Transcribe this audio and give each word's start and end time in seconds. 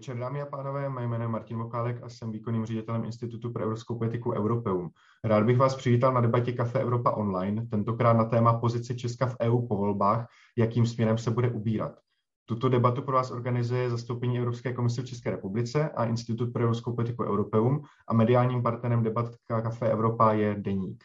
večer, 0.00 0.18
dámy 0.18 0.42
a 0.42 0.46
pánové. 0.46 0.88
Mé 0.88 1.06
jméno 1.06 1.24
je 1.24 1.28
Martin 1.28 1.58
Vokálek 1.58 2.02
a 2.02 2.08
jsem 2.08 2.32
výkonným 2.32 2.66
ředitelem 2.66 3.04
Institutu 3.04 3.52
pro 3.52 3.62
evropskou 3.62 3.98
politiku 3.98 4.32
Europeum. 4.32 4.90
Rád 5.24 5.44
bych 5.44 5.58
vás 5.58 5.76
přivítal 5.76 6.12
na 6.12 6.20
debatě 6.20 6.52
Kafe 6.52 6.80
Evropa 6.80 7.10
Online, 7.10 7.66
tentokrát 7.66 8.12
na 8.12 8.24
téma 8.24 8.58
pozice 8.58 8.94
Česka 8.94 9.26
v 9.26 9.36
EU 9.40 9.66
po 9.66 9.76
volbách, 9.76 10.28
jakým 10.58 10.86
směrem 10.86 11.18
se 11.18 11.30
bude 11.30 11.50
ubírat. 11.50 11.98
Tuto 12.46 12.68
debatu 12.68 13.02
pro 13.02 13.16
vás 13.16 13.30
organizuje 13.30 13.90
zastoupení 13.90 14.38
Evropské 14.38 14.72
komise 14.72 15.02
v 15.02 15.04
České 15.04 15.30
republice 15.30 15.90
a 15.90 16.04
Institut 16.04 16.52
pro 16.52 16.62
evropskou 16.62 16.94
politiku 16.94 17.24
Europeum 17.24 17.82
a 18.08 18.14
mediálním 18.14 18.62
partnerem 18.62 19.02
debat 19.02 19.34
Kafe 19.46 19.90
Evropa 19.90 20.32
je 20.32 20.54
Deník. 20.58 21.04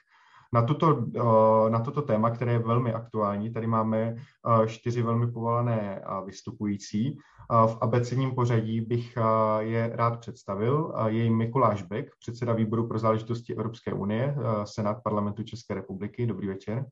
Na, 0.54 0.62
tuto, 0.62 1.05
eh, 1.16 1.70
na 1.70 1.80
toto 1.80 2.02
téma, 2.02 2.30
které 2.30 2.52
je 2.52 2.59
velmi 2.59 2.94
aktuální, 2.94 3.54
tady 3.54 3.68
máme 3.68 4.16
eh, 4.16 4.68
čtyři 4.68 5.02
velmi 5.02 5.31
povolané 5.31 6.02
eh, 6.02 6.26
vystupující. 6.26 7.17
V 7.49 7.77
abecedním 7.81 8.36
pořadí 8.36 8.81
bych 8.81 9.17
je 9.59 9.91
rád 9.94 10.20
představil. 10.20 10.94
Je 11.08 11.23
jim 11.23 11.38
Mikuláš 11.38 11.81
Bek, 11.81 12.09
předseda 12.20 12.53
výboru 12.53 12.88
pro 12.88 13.00
záležitosti 13.00 13.55
Evropské 13.55 13.94
unie, 13.94 14.36
Senát 14.63 15.03
parlamentu 15.03 15.44
České 15.44 15.73
republiky. 15.73 16.26
Dobrý 16.26 16.48
večer. 16.48 16.86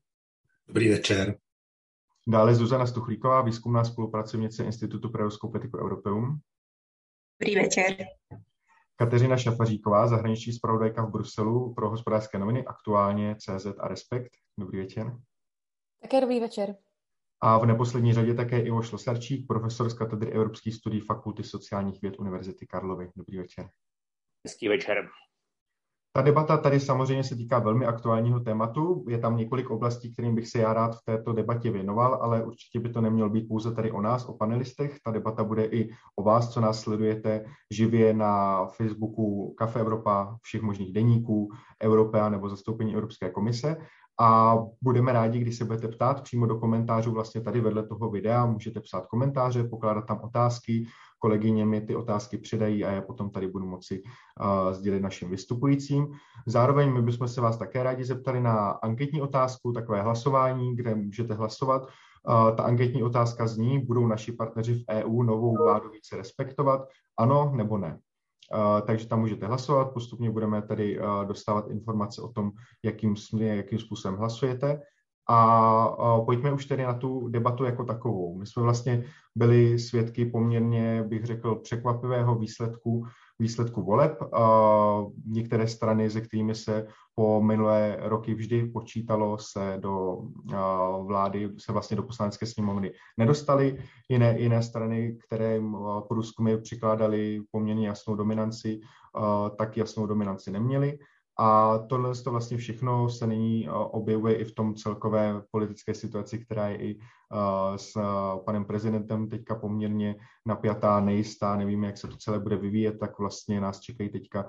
Dobrý 0.68 0.90
večer. 0.90 1.36
Dále 2.28 2.54
Zuzana 2.54 2.86
Stuchlíková, 2.86 3.42
výzkumná 3.42 3.84
spolupracovnice 3.84 4.64
Institutu 4.64 5.10
pro 5.10 5.20
evropskou 5.20 5.48
politiku 5.48 5.78
Europeum. 5.78 6.38
Dobrý 7.40 7.54
večer. 7.54 7.96
Kateřina 8.96 9.36
Šafaříková, 9.36 10.06
zahraniční 10.06 10.52
zpravodajka 10.52 11.04
v 11.04 11.10
Bruselu 11.10 11.74
pro 11.74 11.90
hospodářské 11.90 12.38
noviny, 12.38 12.64
aktuálně 12.64 13.36
CZ 13.36 13.66
a 13.78 13.88
Respekt. 13.88 14.30
Dobrý 14.58 14.78
večer. 14.78 15.16
Také 16.02 16.20
dobrý 16.20 16.40
večer. 16.40 16.76
A 17.40 17.58
v 17.58 17.66
neposlední 17.66 18.14
řadě 18.14 18.34
také 18.34 18.60
Ivo 18.60 18.82
Šlosarčík, 18.82 19.46
profesor 19.46 19.90
z 19.90 19.94
katedry 19.94 20.32
evropských 20.32 20.74
studií 20.74 21.00
Fakulty 21.00 21.42
sociálních 21.44 22.02
věd 22.02 22.18
Univerzity 22.18 22.66
Karlovy. 22.66 23.10
Dobrý 23.16 23.38
večer. 23.38 23.68
Hezký 24.46 24.68
večer. 24.68 25.08
Ta 26.16 26.22
debata 26.22 26.56
tady 26.56 26.80
samozřejmě 26.80 27.24
se 27.24 27.36
týká 27.36 27.58
velmi 27.58 27.86
aktuálního 27.86 28.40
tématu. 28.40 29.04
Je 29.08 29.18
tam 29.18 29.36
několik 29.36 29.70
oblastí, 29.70 30.12
kterým 30.12 30.34
bych 30.34 30.48
se 30.48 30.58
já 30.58 30.72
rád 30.72 30.96
v 30.96 31.04
této 31.04 31.32
debatě 31.32 31.70
věnoval, 31.70 32.18
ale 32.22 32.44
určitě 32.44 32.80
by 32.80 32.88
to 32.88 33.00
nemělo 33.00 33.28
být 33.30 33.48
pouze 33.48 33.74
tady 33.74 33.90
o 33.90 34.00
nás, 34.00 34.24
o 34.24 34.32
panelistech. 34.32 34.98
Ta 35.04 35.10
debata 35.10 35.44
bude 35.44 35.64
i 35.64 35.90
o 36.16 36.22
vás, 36.22 36.50
co 36.50 36.60
nás 36.60 36.80
sledujete 36.80 37.44
živě 37.70 38.14
na 38.14 38.66
Facebooku 38.66 39.54
Kafe 39.58 39.80
Evropa, 39.80 40.36
všech 40.42 40.62
možných 40.62 40.92
deníků, 40.92 41.48
Europea 41.82 42.28
nebo 42.28 42.48
zastoupení 42.48 42.94
Evropské 42.94 43.30
komise. 43.30 43.76
A 44.20 44.58
budeme 44.82 45.12
rádi, 45.12 45.38
když 45.38 45.56
se 45.56 45.64
budete 45.64 45.88
ptát 45.88 46.22
přímo 46.22 46.46
do 46.46 46.58
komentářů 46.58 47.12
vlastně 47.12 47.40
tady 47.40 47.60
vedle 47.60 47.86
toho 47.86 48.10
videa. 48.10 48.46
Můžete 48.46 48.80
psát 48.80 49.06
komentáře, 49.06 49.64
pokládat 49.64 50.06
tam 50.06 50.20
otázky, 50.22 50.86
kolegyně 51.24 51.66
mi 51.66 51.80
ty 51.80 51.96
otázky 51.96 52.38
předají 52.38 52.84
a 52.84 52.90
já 52.90 53.02
potom 53.02 53.30
tady 53.30 53.48
budu 53.48 53.66
moci 53.66 54.02
uh, 54.02 54.72
sdělit 54.72 55.00
našim 55.00 55.30
vystupujícím. 55.30 56.12
Zároveň 56.46 56.92
my 56.92 57.02
bychom 57.02 57.28
se 57.28 57.40
vás 57.40 57.56
také 57.56 57.82
rádi 57.82 58.04
zeptali 58.04 58.40
na 58.40 58.70
anketní 58.70 59.22
otázku, 59.22 59.72
takové 59.72 60.02
hlasování, 60.02 60.76
kde 60.76 60.94
můžete 60.94 61.34
hlasovat. 61.34 61.82
Uh, 61.82 62.56
ta 62.56 62.62
anketní 62.62 63.02
otázka 63.02 63.46
zní, 63.46 63.78
budou 63.78 64.06
naši 64.06 64.32
partneři 64.32 64.74
v 64.74 64.84
EU 64.88 65.22
novou 65.22 65.56
vládu 65.64 65.90
více 65.90 66.16
respektovat, 66.16 66.88
ano 67.18 67.52
nebo 67.56 67.78
ne. 67.78 67.98
Uh, 68.54 68.80
takže 68.86 69.08
tam 69.08 69.20
můžete 69.20 69.46
hlasovat, 69.46 69.92
postupně 69.92 70.30
budeme 70.30 70.62
tady 70.62 71.00
uh, 71.00 71.24
dostávat 71.24 71.70
informace 71.70 72.22
o 72.22 72.28
tom, 72.28 72.50
jakým, 72.84 73.14
jakým 73.40 73.78
způsobem 73.78 74.18
hlasujete. 74.18 74.80
A 75.28 76.20
pojďme 76.26 76.52
už 76.52 76.66
tedy 76.66 76.82
na 76.82 76.94
tu 76.94 77.28
debatu 77.28 77.64
jako 77.64 77.84
takovou. 77.84 78.38
My 78.38 78.46
jsme 78.46 78.62
vlastně 78.62 79.04
byli 79.36 79.78
svědky 79.78 80.26
poměrně, 80.26 81.02
bych 81.02 81.24
řekl, 81.24 81.54
překvapivého 81.54 82.34
výsledku, 82.34 83.06
výsledku 83.38 83.82
voleb. 83.82 84.18
Některé 85.26 85.68
strany, 85.68 86.10
se 86.10 86.20
kterými 86.20 86.54
se 86.54 86.86
po 87.14 87.42
minulé 87.42 87.96
roky 88.00 88.34
vždy 88.34 88.66
počítalo 88.66 89.38
se 89.38 89.76
do 89.80 90.18
vlády, 91.06 91.50
se 91.58 91.72
vlastně 91.72 91.96
do 91.96 92.02
poslanecké 92.02 92.46
sněmovny 92.46 92.92
nedostaly. 93.18 93.78
Jiné, 94.08 94.40
jiné 94.40 94.62
strany, 94.62 95.18
které 95.26 95.60
průzkumy 96.08 96.56
přikládaly 96.56 97.40
poměrně 97.50 97.88
jasnou 97.88 98.14
dominanci, 98.14 98.80
tak 99.58 99.76
jasnou 99.76 100.06
dominanci 100.06 100.50
neměly. 100.50 100.98
A 101.38 101.78
tohle 101.78 102.14
to 102.14 102.30
vlastně 102.30 102.56
všechno 102.56 103.08
se 103.08 103.26
nyní 103.26 103.68
objevuje 103.70 104.34
i 104.34 104.44
v 104.44 104.54
tom 104.54 104.74
celkové 104.74 105.42
politické 105.50 105.94
situaci, 105.94 106.38
která 106.38 106.68
je 106.68 106.82
i 106.82 106.98
s 107.76 107.98
panem 108.44 108.64
prezidentem 108.64 109.28
teďka 109.28 109.54
poměrně 109.54 110.16
napjatá, 110.46 111.00
nejistá, 111.00 111.56
nevíme, 111.56 111.86
jak 111.86 111.98
se 111.98 112.08
to 112.08 112.16
celé 112.16 112.38
bude 112.38 112.56
vyvíjet, 112.56 112.98
tak 112.98 113.18
vlastně 113.18 113.60
nás 113.60 113.80
čekají 113.80 114.10
teďka 114.10 114.48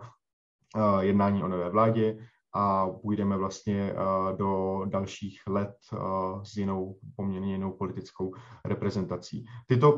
jednání 1.00 1.44
o 1.44 1.48
nové 1.48 1.70
vládě 1.70 2.18
a 2.54 2.88
půjdeme 2.90 3.38
vlastně 3.38 3.94
do 4.38 4.82
dalších 4.86 5.42
let 5.48 5.76
s 6.44 6.58
jinou, 6.58 6.98
poměrně 7.16 7.52
jinou 7.52 7.72
politickou 7.72 8.34
reprezentací. 8.66 9.46
Tyto, 9.68 9.92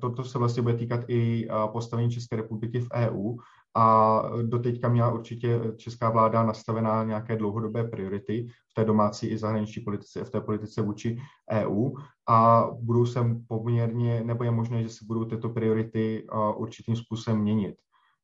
toto 0.00 0.24
se 0.24 0.38
vlastně 0.38 0.62
bude 0.62 0.74
týkat 0.74 1.00
i 1.08 1.48
postavení 1.72 2.10
České 2.10 2.36
republiky 2.36 2.80
v 2.80 2.88
EU 2.94 3.36
a 3.74 4.22
doteďka 4.42 4.88
měla 4.88 5.12
určitě 5.12 5.60
česká 5.76 6.10
vláda 6.10 6.42
nastavená 6.42 7.04
nějaké 7.04 7.36
dlouhodobé 7.36 7.84
priority 7.84 8.46
v 8.68 8.74
té 8.74 8.84
domácí 8.84 9.26
i 9.26 9.38
zahraniční 9.38 9.82
politice, 9.82 10.24
v 10.24 10.30
té 10.30 10.40
politice 10.40 10.82
vůči 10.82 11.18
EU 11.50 11.90
a 12.28 12.68
budou 12.80 13.06
se 13.06 13.20
poměrně, 13.48 14.24
nebo 14.24 14.44
je 14.44 14.50
možné, 14.50 14.82
že 14.82 14.88
se 14.88 15.04
budou 15.04 15.24
tyto 15.24 15.48
priority 15.48 16.26
určitým 16.56 16.96
způsobem 16.96 17.40
měnit. 17.40 17.76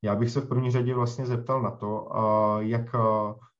Já 0.02 0.14
bych 0.14 0.30
se 0.30 0.40
v 0.40 0.48
první 0.48 0.70
řadě 0.70 0.94
vlastně 0.94 1.26
zeptal 1.26 1.62
na 1.62 1.70
to, 1.70 2.08
jak 2.58 2.96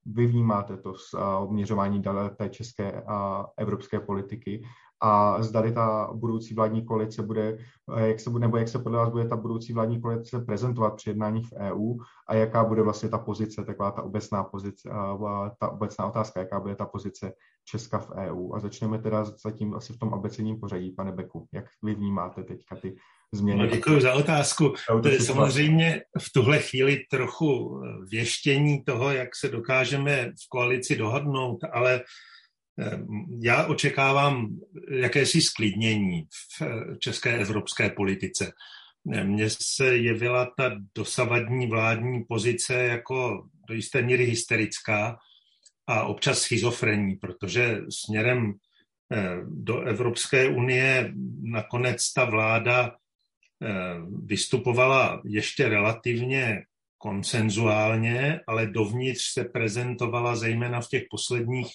vy 0.05 0.25
vnímáte 0.25 0.77
to 0.77 0.93
obměřování 1.39 2.03
té 2.37 2.49
české 2.49 3.01
a 3.07 3.45
evropské 3.57 3.99
politiky 3.99 4.63
a 5.01 5.43
zdali 5.43 5.71
ta 5.71 6.09
budoucí 6.13 6.53
vládní 6.53 6.85
koalice 6.85 7.21
bude, 7.21 7.57
eh, 7.97 8.07
jak 8.07 8.19
se 8.19 8.29
bude, 8.29 8.41
nebo 8.41 8.57
jak 8.57 8.67
se 8.67 8.79
podle 8.79 8.97
vás 8.97 9.09
bude 9.09 9.27
ta 9.27 9.35
budoucí 9.35 9.73
vládní 9.73 10.01
koalice 10.01 10.39
prezentovat 10.39 10.95
při 10.95 11.09
jednáních 11.09 11.47
v 11.47 11.53
EU 11.53 11.97
a 12.27 12.35
jaká 12.35 12.63
bude 12.63 12.81
vlastně 12.81 13.09
ta 13.09 13.17
pozice, 13.17 13.65
taková 13.65 13.91
ta 13.91 14.01
obecná 14.01 14.43
pozice, 14.43 14.89
eh, 14.89 15.51
ta 15.59 15.69
obecná 15.69 16.05
otázka, 16.05 16.39
jaká 16.39 16.59
bude 16.59 16.75
ta 16.75 16.85
pozice 16.85 17.33
Česka 17.65 17.99
v 17.99 18.11
EU. 18.11 18.53
A 18.53 18.59
začneme 18.59 18.99
teda 18.99 19.23
zatím 19.23 19.75
asi 19.75 19.93
v 19.93 19.99
tom 19.99 20.13
abecedním 20.13 20.59
pořadí, 20.59 20.91
pane 20.91 21.11
Beku. 21.11 21.47
Jak 21.53 21.65
vy 21.83 21.95
vnímáte 21.95 22.43
teďka 22.43 22.75
ty 22.75 22.95
změny? 23.33 23.59
No, 23.59 23.67
děkuji 23.67 24.01
za 24.01 24.13
otázku. 24.13 24.73
To 25.01 25.07
je 25.07 25.19
samozřejmě 25.19 26.01
v 26.19 26.33
tuhle 26.33 26.59
chvíli 26.59 26.97
trochu 27.11 27.81
věštění 28.11 28.83
toho, 28.83 29.11
jak 29.11 29.35
se 29.35 29.49
dokážeme 29.49 30.25
v 30.25 30.49
koalici 30.49 30.95
dohodnout, 30.95 31.57
ale 31.71 32.01
já 33.41 33.65
očekávám 33.65 34.59
jakési 34.91 35.41
sklidnění 35.41 36.27
v 36.31 36.61
eh, 36.61 36.97
české 36.99 37.37
evropské 37.37 37.89
politice. 37.89 38.53
Ehm, 39.13 39.27
mně 39.27 39.49
se 39.49 39.97
jevila 39.97 40.51
ta 40.57 40.71
dosavadní 40.95 41.67
vládní 41.67 42.23
pozice 42.23 42.73
jako 42.73 43.47
do 43.67 43.73
jisté 43.73 44.01
míry 44.01 44.25
hysterická 44.25 45.17
a 45.87 46.03
občas 46.03 46.41
schizofrení, 46.41 47.15
protože 47.15 47.81
směrem 47.89 48.53
eh, 49.13 49.37
do 49.47 49.81
Evropské 49.81 50.49
unie 50.49 51.13
nakonec 51.41 52.13
ta 52.13 52.25
vláda 52.25 52.91
eh, 52.91 53.69
vystupovala 54.25 55.21
ještě 55.25 55.69
relativně 55.69 56.63
konsenzuálně, 56.97 58.39
ale 58.47 58.67
dovnitř 58.67 59.33
se 59.33 59.43
prezentovala 59.43 60.35
zejména 60.35 60.81
v 60.81 60.87
těch 60.87 61.03
posledních 61.09 61.69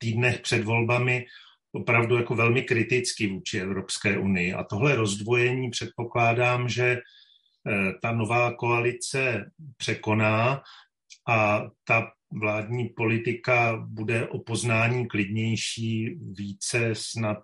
týdnech 0.00 0.40
před 0.40 0.64
volbami 0.64 1.26
opravdu 1.72 2.16
jako 2.16 2.34
velmi 2.34 2.62
kriticky 2.62 3.26
vůči 3.26 3.60
Evropské 3.60 4.18
unii. 4.18 4.52
A 4.52 4.64
tohle 4.64 4.96
rozdvojení 4.96 5.70
předpokládám, 5.70 6.68
že 6.68 6.90
eh, 6.90 7.92
ta 8.02 8.12
nová 8.12 8.54
koalice 8.54 9.50
překoná 9.76 10.62
a 11.28 11.62
ta 11.84 12.12
vládní 12.32 12.88
politika 12.88 13.76
bude 13.88 14.28
o 14.28 14.38
poznání 14.38 15.08
klidnější, 15.08 16.18
více 16.32 16.94
snad 16.94 17.38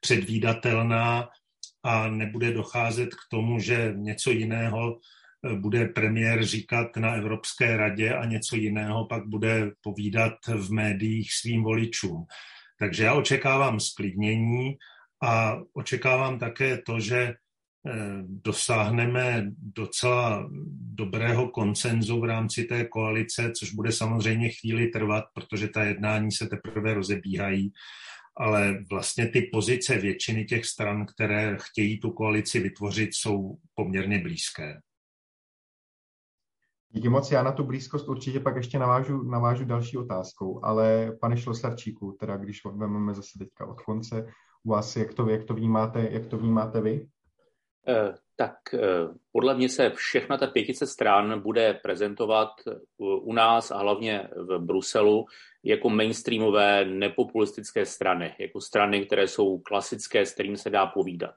předvídatelná 0.00 1.28
a 1.82 2.08
nebude 2.08 2.52
docházet 2.52 3.14
k 3.14 3.18
tomu, 3.30 3.60
že 3.60 3.92
něco 3.96 4.30
jiného 4.30 4.98
bude 5.54 5.88
premiér 5.88 6.44
říkat 6.44 6.96
na 6.96 7.12
Evropské 7.12 7.76
radě 7.76 8.14
a 8.14 8.24
něco 8.24 8.56
jiného 8.56 9.06
pak 9.06 9.26
bude 9.26 9.70
povídat 9.80 10.32
v 10.46 10.72
médiích 10.72 11.32
svým 11.32 11.62
voličům. 11.62 12.24
Takže 12.78 13.04
já 13.04 13.14
očekávám 13.14 13.80
sklidnění 13.80 14.76
a 15.22 15.58
očekávám 15.72 16.38
také 16.38 16.78
to, 16.78 17.00
že 17.00 17.18
eh, 17.18 17.34
dosáhneme 18.26 19.46
docela 19.58 20.50
dobrého 20.80 21.48
koncenzu 21.48 22.20
v 22.20 22.24
rámci 22.24 22.64
té 22.64 22.84
koalice, 22.84 23.52
což 23.52 23.72
bude 23.72 23.92
samozřejmě 23.92 24.50
chvíli 24.50 24.86
trvat, 24.86 25.24
protože 25.34 25.68
ta 25.68 25.84
jednání 25.84 26.32
se 26.32 26.46
teprve 26.46 26.94
rozebíhají 26.94 27.72
ale 28.38 28.84
vlastně 28.90 29.28
ty 29.28 29.42
pozice 29.42 29.98
většiny 29.98 30.44
těch 30.44 30.66
stran, 30.66 31.06
které 31.06 31.56
chtějí 31.60 32.00
tu 32.00 32.10
koalici 32.10 32.60
vytvořit, 32.60 33.14
jsou 33.14 33.58
poměrně 33.74 34.18
blízké. 34.18 34.80
Díky 36.88 37.08
moc, 37.08 37.30
já 37.30 37.42
na 37.42 37.52
tu 37.52 37.64
blízkost 37.64 38.08
určitě 38.08 38.40
pak 38.40 38.56
ještě 38.56 38.78
navážu, 38.78 39.22
navážu 39.22 39.64
další 39.64 39.96
otázkou, 39.96 40.64
ale 40.64 41.12
pane 41.20 41.36
Šlosarčíku, 41.36 42.16
teda 42.20 42.36
když 42.36 42.64
vezmeme 42.64 43.14
zase 43.14 43.38
teďka 43.38 43.66
od 43.66 43.80
konce, 43.80 44.26
u 44.64 44.70
vás, 44.70 44.96
jak 44.96 45.14
to, 45.14 45.28
jak 45.28 45.44
to, 45.44 45.54
vnímáte, 45.54 46.08
jak 46.10 46.26
to 46.26 46.38
vnímáte 46.38 46.80
vy? 46.80 47.08
Eh, 47.88 48.14
tak 48.36 48.56
eh, 48.74 48.78
podle 49.32 49.54
mě 49.54 49.68
se 49.68 49.90
všechna 49.90 50.38
ta 50.38 50.46
pětice 50.46 50.86
stran 50.86 51.40
bude 51.40 51.74
prezentovat 51.74 52.48
u 52.98 53.32
nás 53.32 53.70
a 53.70 53.78
hlavně 53.78 54.28
v 54.36 54.58
Bruselu 54.58 55.26
jako 55.64 55.90
mainstreamové 55.90 56.84
nepopulistické 56.84 57.86
strany, 57.86 58.34
jako 58.38 58.60
strany, 58.60 59.06
které 59.06 59.28
jsou 59.28 59.58
klasické, 59.58 60.26
s 60.26 60.32
kterým 60.32 60.56
se 60.56 60.70
dá 60.70 60.86
povídat. 60.86 61.34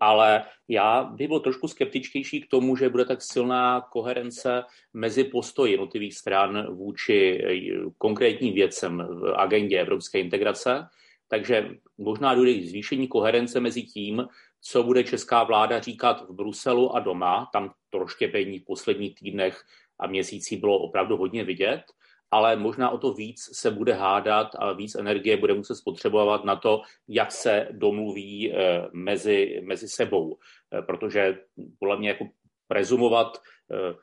Ale 0.00 0.44
já 0.68 1.04
bych 1.04 1.28
byl 1.28 1.40
trošku 1.40 1.68
skeptičtější 1.68 2.40
k 2.40 2.50
tomu, 2.50 2.76
že 2.76 2.88
bude 2.88 3.04
tak 3.04 3.22
silná 3.22 3.80
koherence 3.80 4.62
mezi 4.94 5.24
postoji 5.24 5.72
jednotlivých 5.72 6.14
stran 6.14 6.74
vůči 6.74 7.44
eh, 7.44 7.90
konkrétním 7.98 8.54
věcem 8.54 9.08
v 9.10 9.34
agendě 9.34 9.80
evropské 9.80 10.20
integrace. 10.20 10.88
Takže 11.28 11.70
možná 11.98 12.34
dojde 12.34 12.60
k 12.60 12.68
zvýšení 12.68 13.08
koherence 13.08 13.60
mezi 13.60 13.82
tím, 13.82 14.26
co 14.60 14.82
bude 14.82 15.04
česká 15.04 15.44
vláda 15.44 15.80
říkat 15.80 16.28
v 16.28 16.32
Bruselu 16.32 16.96
a 16.96 17.00
doma. 17.00 17.50
Tam 17.52 17.72
to 17.90 17.98
rozštěpení 17.98 18.58
v 18.58 18.64
posledních 18.64 19.14
týdnech 19.14 19.64
a 19.98 20.06
měsících 20.06 20.60
bylo 20.60 20.78
opravdu 20.78 21.16
hodně 21.16 21.44
vidět, 21.44 21.82
ale 22.30 22.56
možná 22.56 22.90
o 22.90 22.98
to 22.98 23.12
víc 23.12 23.50
se 23.52 23.70
bude 23.70 23.92
hádat 23.92 24.48
a 24.58 24.72
víc 24.72 24.94
energie 24.94 25.36
bude 25.36 25.54
muset 25.54 25.74
spotřebovat 25.74 26.44
na 26.44 26.56
to, 26.56 26.82
jak 27.08 27.32
se 27.32 27.68
domluví 27.70 28.52
eh, 28.52 28.88
mezi, 28.92 29.60
mezi 29.64 29.88
sebou. 29.88 30.38
Eh, 30.72 30.82
protože 30.82 31.38
podle 31.78 31.98
mě 31.98 32.08
jako 32.08 32.28
prezumovat 32.68 33.38
eh, 33.72 33.94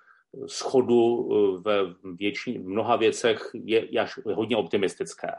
schodu 0.48 1.30
ve 1.66 1.78
větší, 2.16 2.58
v 2.58 2.68
mnoha 2.68 2.96
věcech 2.96 3.50
je 3.54 4.00
až 4.02 4.20
hodně 4.26 4.58
optimistické. 4.58 5.32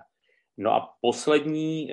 No 0.56 0.74
a 0.74 0.94
poslední 1.00 1.90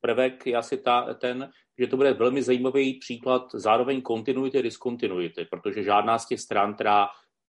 prvek 0.00 0.46
je 0.46 0.56
asi 0.56 0.78
ta, 0.78 1.14
ten, 1.14 1.50
že 1.78 1.86
to 1.86 1.96
bude 1.96 2.12
velmi 2.12 2.42
zajímavý 2.42 2.98
příklad 2.98 3.42
zároveň 3.54 4.02
kontinuity 4.02 4.58
a 4.58 4.62
diskontinuity, 4.62 5.44
protože 5.44 5.82
žádná 5.82 6.18
z 6.18 6.26
těch 6.26 6.40
stran, 6.40 6.74
která 6.74 7.08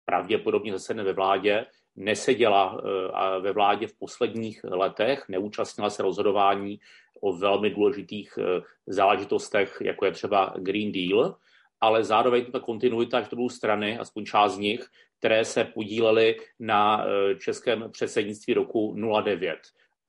pravděpodobně 0.05 0.71
zasedne 0.71 1.03
ve 1.03 1.13
vládě, 1.13 1.65
neseděla 1.97 2.77
eh, 2.79 3.39
ve 3.39 3.51
vládě 3.51 3.87
v 3.87 3.97
posledních 3.99 4.63
letech, 4.63 5.25
neúčastnila 5.29 5.89
se 5.89 6.03
rozhodování 6.03 6.79
o 7.21 7.33
velmi 7.33 7.69
důležitých 7.69 8.33
eh, 8.37 8.61
záležitostech, 8.87 9.77
jako 9.81 10.05
je 10.05 10.11
třeba 10.11 10.53
Green 10.57 10.91
Deal, 10.91 11.35
ale 11.81 12.03
zároveň 12.03 12.45
ta 12.51 12.59
kontinuita, 12.59 13.21
že 13.21 13.29
to 13.29 13.35
budou 13.35 13.49
strany, 13.49 13.99
aspoň 13.99 14.25
část 14.25 14.55
z 14.55 14.57
nich, 14.57 14.85
které 15.19 15.45
se 15.45 15.63
podílely 15.63 16.37
na 16.59 17.05
eh, 17.05 17.35
českém 17.35 17.91
předsednictví 17.91 18.53
roku 18.53 18.95
09. 19.23 19.59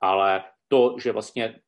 Ale 0.01 0.43
to, 0.67 0.95
že 1.03 1.11
vlastně 1.11 1.59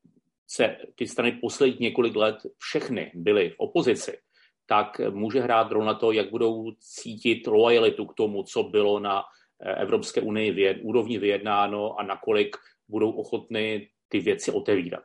se 0.47 0.77
ty 0.95 1.07
strany 1.07 1.31
posledních 1.31 1.79
několik 1.79 2.15
let 2.15 2.35
všechny 2.57 3.11
byly 3.15 3.49
v 3.49 3.55
opozici, 3.57 4.17
tak 4.65 5.01
může 5.09 5.39
hrát 5.39 5.71
roli 5.71 5.85
na 5.85 5.93
to, 5.93 6.11
jak 6.11 6.29
budou 6.29 6.71
cítit 6.79 7.47
lojalitu 7.47 8.05
k 8.05 8.13
tomu, 8.13 8.43
co 8.43 8.63
bylo 8.63 8.99
na 8.99 9.23
Evropské 9.63 10.21
unii 10.21 10.51
vyjed, 10.51 10.77
úrovni 10.81 11.17
vyjednáno 11.17 11.99
a 11.99 12.03
nakolik 12.03 12.55
budou 12.87 13.11
ochotny 13.11 13.89
ty 14.07 14.19
věci 14.19 14.51
otevírat. 14.51 15.03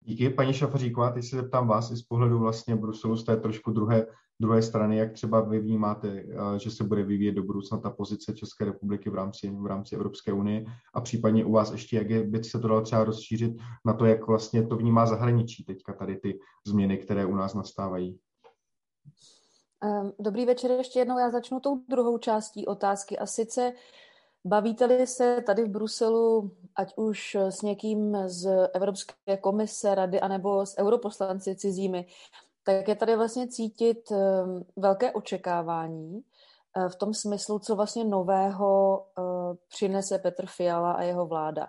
Díky, 0.00 0.30
paní 0.30 0.52
Šafaříková, 0.52 1.10
teď 1.10 1.24
se 1.24 1.36
zeptám 1.36 1.68
vás 1.68 1.90
i 1.90 1.96
z 1.96 2.02
pohledu 2.02 2.38
vlastně 2.38 2.76
Bruselu 2.76 3.16
z 3.16 3.24
té 3.24 3.36
trošku 3.36 3.70
druhé 3.70 4.06
druhé 4.40 4.62
strany, 4.62 4.96
jak 4.96 5.12
třeba 5.12 5.40
vy 5.40 5.60
vnímáte, 5.60 6.08
eh, 6.08 6.58
že 6.58 6.70
se 6.70 6.84
bude 6.84 7.02
vyvíjet 7.02 7.32
do 7.32 7.42
budoucna 7.42 7.78
ta 7.78 7.90
pozice 7.90 8.34
České 8.34 8.64
republiky 8.64 9.10
v 9.10 9.14
rámci, 9.14 9.50
v 9.50 9.66
rámci 9.66 9.94
Evropské 9.94 10.32
unie 10.32 10.64
a 10.94 11.00
případně 11.00 11.44
u 11.44 11.52
vás 11.52 11.72
ještě, 11.72 11.96
jak 11.96 12.10
je, 12.10 12.24
by 12.24 12.44
se 12.44 12.58
to 12.58 12.68
dalo 12.68 12.80
třeba 12.80 13.04
rozšířit 13.04 13.52
na 13.84 13.92
to, 13.92 14.04
jak 14.04 14.26
vlastně 14.26 14.66
to 14.66 14.76
vnímá 14.76 15.06
zahraničí 15.06 15.64
teďka 15.64 15.92
tady 15.92 16.16
ty 16.16 16.38
změny, 16.66 16.98
které 16.98 17.26
u 17.26 17.34
nás 17.34 17.54
nastávají. 17.54 18.18
Ehm, 19.84 20.12
dobrý 20.18 20.46
večer 20.46 20.70
ještě 20.70 20.98
jednou. 20.98 21.18
Já 21.18 21.30
začnu 21.30 21.60
tou 21.60 21.80
druhou 21.88 22.18
částí 22.18 22.66
otázky 22.66 23.18
a 23.18 23.26
sice 23.26 23.72
bavíte-li 24.44 25.06
se 25.06 25.42
tady 25.46 25.64
v 25.64 25.68
Bruselu, 25.68 26.50
ať 26.76 26.92
už 26.96 27.34
s 27.34 27.62
někým 27.62 28.16
z 28.26 28.68
Evropské 28.74 29.36
komise, 29.36 29.94
rady, 29.94 30.20
anebo 30.20 30.66
s 30.66 30.78
europoslanci 30.78 31.56
cizími, 31.56 32.06
tak 32.62 32.88
je 32.88 32.94
tady 32.94 33.16
vlastně 33.16 33.48
cítit 33.48 34.12
ehm, 34.12 34.64
velké 34.76 35.12
očekávání 35.12 36.22
eh, 36.76 36.88
v 36.88 36.96
tom 36.96 37.14
smyslu, 37.14 37.58
co 37.58 37.76
vlastně 37.76 38.04
nového 38.04 39.04
eh, 39.18 39.22
přinese 39.68 40.18
Petr 40.18 40.46
Fiala 40.46 40.92
a 40.92 41.02
jeho 41.02 41.26
vláda. 41.26 41.68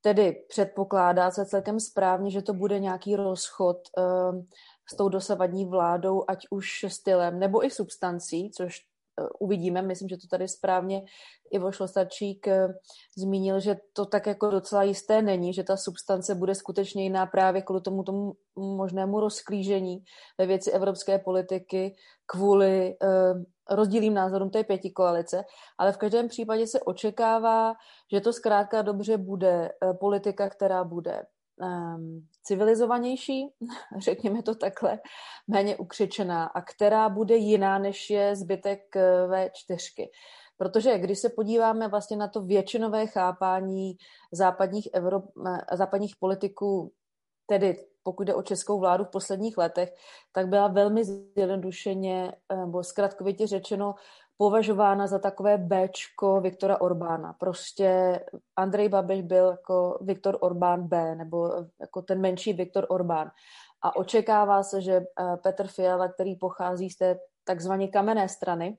Tedy 0.00 0.44
předpokládá 0.48 1.30
se 1.30 1.46
celkem 1.46 1.80
správně, 1.80 2.30
že 2.30 2.42
to 2.42 2.54
bude 2.54 2.78
nějaký 2.78 3.16
rozchod 3.16 3.76
ehm, 3.98 4.46
s 4.92 4.96
tou 4.96 5.08
dosavadní 5.08 5.64
vládou, 5.64 6.24
ať 6.28 6.46
už 6.50 6.86
stylem 6.88 7.38
nebo 7.38 7.64
i 7.64 7.70
substancí, 7.70 8.50
což 8.50 8.80
Eh, 9.20 9.28
uvidíme. 9.38 9.82
Myslím, 9.82 10.08
že 10.08 10.16
to 10.16 10.26
tady 10.26 10.48
správně 10.48 11.02
Ivo 11.50 11.72
Šlostačík 11.72 12.48
eh, 12.48 12.68
zmínil, 13.18 13.60
že 13.60 13.76
to 13.92 14.06
tak 14.06 14.26
jako 14.26 14.50
docela 14.50 14.82
jisté 14.82 15.22
není, 15.22 15.54
že 15.54 15.62
ta 15.62 15.76
substance 15.76 16.34
bude 16.34 16.54
skutečně 16.54 17.02
jiná 17.02 17.26
právě 17.26 17.62
kvůli 17.62 17.80
tomu, 17.80 18.02
tomu 18.02 18.32
možnému 18.56 19.20
rozklížení 19.20 20.04
ve 20.38 20.46
věci 20.46 20.70
evropské 20.70 21.18
politiky 21.18 21.96
kvůli 22.26 22.96
uh, 23.02 23.42
rozdílým 23.70 24.14
názorům 24.14 24.50
té 24.50 24.64
pěti 24.64 24.90
koalice, 24.90 25.44
ale 25.78 25.92
v 25.92 25.96
každém 25.96 26.28
případě 26.28 26.66
se 26.66 26.80
očekává, 26.80 27.74
že 28.12 28.20
to 28.20 28.32
zkrátka 28.32 28.82
dobře 28.82 29.16
bude 29.16 29.70
uh, 29.84 29.96
politika, 29.96 30.48
která 30.48 30.84
bude 30.84 31.22
um, 31.60 32.26
civilizovanější, 32.42 33.48
řekněme 33.98 34.42
to 34.42 34.54
takhle, 34.54 34.98
méně 35.48 35.76
ukřičená 35.76 36.44
a 36.44 36.62
která 36.62 37.08
bude 37.08 37.36
jiná, 37.36 37.78
než 37.78 38.10
je 38.10 38.36
zbytek 38.36 38.96
eh, 38.96 39.26
V4. 39.26 40.08
Protože 40.58 40.98
když 40.98 41.18
se 41.18 41.28
podíváme 41.28 41.88
vlastně 41.88 42.16
na 42.16 42.28
to 42.28 42.40
většinové 42.40 43.06
chápání 43.06 43.96
západních, 44.32 44.88
Evrop, 44.92 45.24
eh, 45.46 45.76
západních 45.76 46.14
politiků, 46.20 46.92
tedy 47.46 47.76
pokud 48.02 48.24
jde 48.24 48.34
o 48.34 48.42
českou 48.42 48.80
vládu 48.80 49.04
v 49.04 49.10
posledních 49.10 49.58
letech, 49.58 49.94
tak 50.32 50.48
byla 50.48 50.68
velmi 50.68 51.04
zjednodušeně, 51.04 52.32
eh, 52.48 52.56
nebo 52.56 52.84
zkratkovitě 52.84 53.46
řečeno, 53.46 53.94
považována 54.36 55.06
za 55.06 55.18
takové 55.18 55.58
Bčko 55.58 56.40
Viktora 56.40 56.80
Orbána. 56.80 57.32
Prostě 57.32 58.20
Andrej 58.56 58.88
Babiš 58.88 59.22
byl 59.22 59.46
jako 59.46 59.98
Viktor 60.00 60.38
Orbán 60.40 60.82
B, 60.88 61.14
nebo 61.14 61.52
jako 61.80 62.02
ten 62.02 62.20
menší 62.20 62.52
Viktor 62.52 62.86
Orbán. 62.88 63.30
A 63.82 63.96
očekává 63.96 64.62
se, 64.62 64.80
že 64.80 64.92
eh, 64.92 65.36
Petr 65.42 65.66
Fiala, 65.66 66.08
který 66.08 66.36
pochází 66.36 66.90
z 66.90 66.96
té 66.96 67.18
takzvané 67.44 67.88
kamenné 67.88 68.28
strany, 68.28 68.78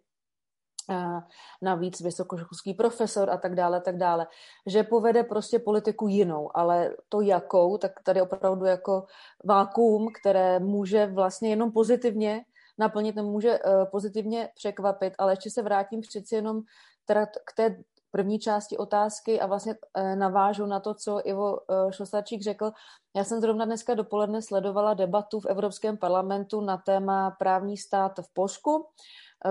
eh, 0.89 1.21
navíc 1.61 2.01
vysokoškolský 2.01 2.73
profesor 2.73 3.29
a 3.29 3.37
tak 3.37 3.55
dále, 3.55 3.81
tak 3.81 3.97
dále, 3.97 4.27
že 4.65 4.83
povede 4.83 5.23
prostě 5.23 5.59
politiku 5.59 6.07
jinou, 6.07 6.57
ale 6.57 6.95
to 7.09 7.21
jakou, 7.21 7.77
tak 7.77 7.91
tady 8.03 8.21
opravdu 8.21 8.65
jako 8.65 9.05
vákuum, 9.45 10.07
které 10.21 10.59
může 10.59 11.05
vlastně 11.05 11.49
jenom 11.49 11.71
pozitivně 11.71 12.45
naplnit, 12.77 13.15
může 13.15 13.59
uh, 13.59 13.85
pozitivně 13.91 14.49
překvapit, 14.55 15.13
ale 15.17 15.31
ještě 15.31 15.49
se 15.49 15.61
vrátím 15.61 16.01
přeci 16.01 16.35
jenom 16.35 16.61
teda 17.05 17.25
k 17.25 17.53
té 17.55 17.77
první 18.11 18.39
části 18.39 18.77
otázky 18.77 19.41
a 19.41 19.45
vlastně 19.45 19.73
uh, 19.73 20.15
navážu 20.15 20.65
na 20.65 20.79
to, 20.79 20.93
co 20.93 21.21
Ivo 21.23 21.51
uh, 21.51 21.91
Šostačík 21.91 22.41
řekl. 22.41 22.71
Já 23.15 23.23
jsem 23.23 23.41
zrovna 23.41 23.65
dneska 23.65 23.93
dopoledne 23.93 24.41
sledovala 24.41 24.93
debatu 24.93 25.39
v 25.39 25.45
Evropském 25.45 25.97
parlamentu 25.97 26.61
na 26.61 26.77
téma 26.77 27.31
právní 27.31 27.77
stát 27.77 28.19
v 28.19 28.33
Polsku, 28.33 28.87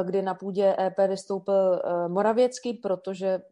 kdy 0.05 0.23
na 0.23 0.35
půdě 0.35 0.77
EP 0.81 1.09
vystoupil 1.09 1.83
Moravěcký, 2.09 2.75
protože 2.75 3.43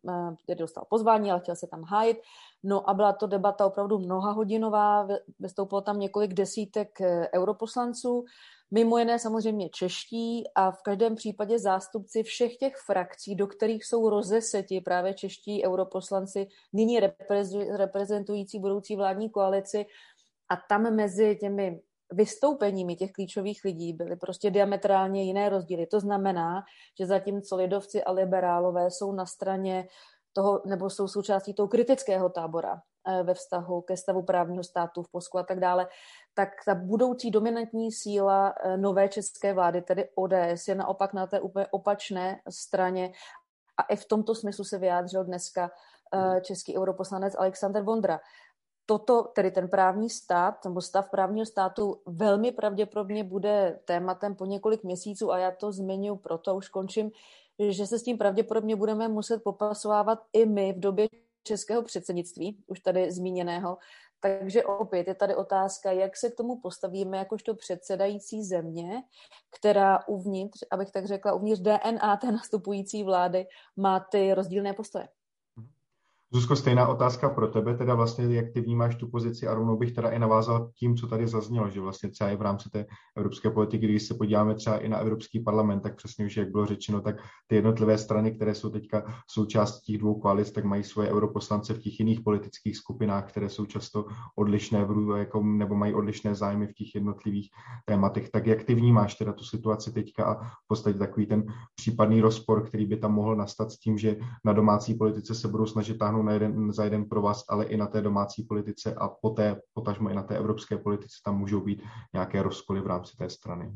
tedy 0.47 0.59
dostal 0.59 0.85
pozvání, 0.91 1.31
ale 1.31 1.41
chtěl 1.41 1.57
se 1.57 1.67
tam 1.67 1.83
hájit. 1.83 2.19
No 2.63 2.91
a 2.91 2.95
byla 2.95 3.13
to 3.13 3.27
debata 3.27 3.67
opravdu 3.67 3.99
mnoha 3.99 4.33
hodinová, 4.33 5.09
vystoupilo 5.41 5.81
tam 5.81 5.99
několik 5.99 6.35
desítek 6.35 6.89
europoslanců 7.35 8.25
Mimo 8.75 8.99
jiné 8.99 9.19
samozřejmě 9.19 9.69
čeští 9.69 10.45
a 10.55 10.71
v 10.71 10.83
každém 10.83 11.15
případě 11.15 11.59
zástupci 11.59 12.23
všech 12.23 12.57
těch 12.57 12.77
frakcí, 12.87 13.35
do 13.35 13.47
kterých 13.47 13.85
jsou 13.85 14.09
rozeseti 14.09 14.81
právě 14.81 15.15
čeští 15.15 15.67
europoslanci, 15.67 16.47
nyní 16.73 17.01
reprezentující 17.77 18.59
budoucí 18.59 18.97
vládní 18.97 19.31
koalici. 19.31 19.87
A 20.49 20.57
tam 20.69 20.95
mezi 20.95 21.37
těmi 21.37 21.81
vystoupeními 22.13 22.97
těch 22.97 23.13
klíčových 23.13 23.61
lidí 23.65 23.93
byly 23.93 24.17
prostě 24.17 24.51
diametrálně 24.51 25.23
jiné 25.23 25.49
rozdíly. 25.49 25.87
To 25.87 26.01
znamená, 26.01 26.63
že 26.99 27.07
zatímco 27.07 27.57
lidovci 27.57 28.05
a 28.05 28.13
liberálové 28.13 28.91
jsou 28.91 29.13
na 29.13 29.27
straně 29.27 29.89
toho, 30.33 30.63
nebo 30.67 30.91
jsou 30.91 31.09
součástí 31.09 31.55
toho 31.55 31.69
kritického 31.69 32.29
tábora 32.29 32.83
ve 33.23 33.35
vztahu 33.35 33.81
ke 33.81 33.97
stavu 33.97 34.23
právního 34.23 34.65
státu 34.65 35.03
v 35.03 35.09
Polsku 35.09 35.39
a 35.39 35.43
tak 35.43 35.61
dále, 35.61 35.89
tak 36.35 36.49
ta 36.67 36.75
budoucí 36.75 37.31
dominantní 37.31 37.93
síla 37.93 38.55
eh, 38.61 38.77
nové 38.77 39.09
české 39.09 39.53
vlády, 39.53 39.83
tedy 39.83 40.09
ODS, 40.15 40.69
je 40.69 40.75
naopak 40.75 41.13
na 41.13 41.27
té 41.27 41.41
úplně 41.41 41.67
opačné 41.67 42.41
straně 42.49 43.13
a 43.77 43.83
i 43.83 43.97
v 43.97 44.05
tomto 44.05 44.35
smyslu 44.35 44.65
se 44.65 44.79
vyjádřil 44.79 45.25
dneska 45.25 45.71
eh, 46.15 46.41
český 46.41 46.79
europoslanec 46.79 47.35
Alexander 47.39 47.83
Vondra. 47.83 48.21
Toto, 48.87 49.23
tedy 49.23 49.51
ten 49.51 49.69
právní 49.69 50.11
stát, 50.11 50.65
nebo 50.65 50.81
stav 50.81 51.11
právního 51.11 51.47
státu, 51.47 52.03
velmi 52.07 52.53
pravděpodobně 52.53 53.25
bude 53.25 53.81
tématem 53.85 54.35
po 54.35 54.47
několik 54.47 54.85
měsíců 54.85 55.33
a 55.33 55.39
já 55.39 55.51
to 55.51 55.73
zmiňuji 55.73 56.17
proto, 56.17 56.57
už 56.57 56.69
končím, 56.69 57.11
že 57.69 57.87
se 57.87 57.99
s 57.99 58.03
tím 58.03 58.19
pravděpodobně 58.19 58.77
budeme 58.77 59.09
muset 59.09 59.43
popasovávat 59.43 60.19
i 60.33 60.47
my 60.47 60.73
v 60.73 60.81
době 60.81 61.09
českého 61.45 61.83
předsednictví, 61.83 62.65
už 62.67 62.81
tady 62.81 63.13
zmíněného. 63.13 63.79
Takže 64.21 64.65
opět 64.65 65.09
je 65.09 65.15
tady 65.15 65.35
otázka, 65.35 65.93
jak 65.93 66.17
se 66.17 66.31
k 66.31 66.35
tomu 66.35 66.61
postavíme 66.61 67.19
jakožto 67.19 67.55
předsedající 67.55 68.45
země, 68.45 69.03
která 69.51 70.09
uvnitř, 70.09 70.61
abych 70.71 70.91
tak 70.91 71.07
řekla, 71.07 71.33
uvnitř 71.33 71.61
DNA 71.61 72.17
té 72.17 72.33
nastupující 72.33 73.05
vlády 73.05 73.47
má 73.77 74.01
ty 74.01 74.35
rozdílné 74.35 74.73
postoje. 74.73 75.09
Zuzko, 76.33 76.57
stejná 76.57 76.89
otázka 76.89 77.29
pro 77.29 77.49
tebe, 77.49 77.75
teda 77.75 77.95
vlastně, 77.95 78.37
jak 78.37 78.51
ty 78.51 78.61
vnímáš 78.61 78.95
tu 78.95 79.09
pozici 79.09 79.47
a 79.47 79.55
rovnou 79.55 79.77
bych 79.77 79.93
teda 79.93 80.11
i 80.11 80.19
navázal 80.19 80.71
tím, 80.79 80.97
co 80.97 81.07
tady 81.07 81.29
zaznělo, 81.29 81.71
že 81.71 81.81
vlastně 81.81 82.11
třeba 82.11 82.31
i 82.31 82.37
v 82.37 82.43
rámci 82.43 82.71
té 82.71 82.87
evropské 83.17 83.51
politiky, 83.51 83.87
když 83.87 84.03
se 84.03 84.15
podíváme 84.15 84.55
třeba 84.55 84.79
i 84.79 84.89
na 84.89 84.99
Evropský 84.99 85.41
parlament, 85.41 85.81
tak 85.81 85.97
přesně 85.97 86.27
už, 86.27 86.37
jak 86.37 86.51
bylo 86.51 86.67
řečeno, 86.67 87.01
tak 87.01 87.17
ty 87.47 87.55
jednotlivé 87.55 87.99
strany, 87.99 88.33
které 88.33 88.55
jsou 88.55 88.71
teďka 88.71 89.23
součástí 89.31 89.93
těch 89.93 90.01
dvou 90.01 90.15
koalic, 90.15 90.51
tak 90.53 90.65
mají 90.65 90.85
svoje 90.85 91.11
europoslance 91.11 91.75
v 91.75 91.79
těch 91.79 92.01
jiných 92.01 92.21
politických 92.21 92.77
skupinách, 92.77 93.29
které 93.29 93.49
jsou 93.49 93.67
často 93.67 94.07
odlišné 94.37 94.85
v, 94.85 95.17
jako, 95.19 95.43
nebo 95.43 95.75
mají 95.75 95.95
odlišné 95.95 96.35
zájmy 96.35 96.67
v 96.67 96.75
těch 96.75 96.95
jednotlivých 96.95 97.51
tématech. 97.85 98.31
Tak 98.31 98.47
jak 98.47 98.65
ty 98.65 98.75
vnímáš 98.75 99.15
teda 99.15 99.33
tu 99.33 99.45
situaci 99.45 99.93
teďka 99.93 100.25
a 100.25 100.45
v 100.45 100.67
podstatě 100.67 100.99
takový 100.99 101.27
ten 101.27 101.45
případný 101.75 102.21
rozpor, 102.21 102.67
který 102.67 102.87
by 102.87 102.97
tam 102.97 103.15
mohl 103.15 103.37
nastat 103.37 103.71
s 103.71 103.79
tím, 103.79 103.99
že 103.99 104.17
na 104.45 104.53
domácí 104.53 104.95
politice 104.95 105.35
se 105.35 105.49
budou 105.49 105.67
snažit 105.67 105.99
táhnout 105.99 106.24
na 106.25 106.33
jeden, 106.33 106.73
za 106.73 106.85
jeden 106.85 107.09
pro 107.09 107.23
vás, 107.23 107.45
ale 107.49 107.65
i 107.65 107.77
na 107.77 107.87
té 107.87 108.01
domácí 108.01 108.43
politice 108.43 108.95
a 108.95 109.09
poté, 109.09 109.61
potažmo 109.75 110.11
i 110.11 110.15
na 110.15 110.23
té 110.23 110.37
evropské 110.37 110.79
politice 110.79 111.17
tam 111.25 111.39
můžou 111.39 111.61
být 111.61 111.83
nějaké 112.13 112.43
rozkoly 112.43 112.81
v 112.81 112.87
rámci 112.87 113.17
té 113.17 113.31
strany, 113.31 113.73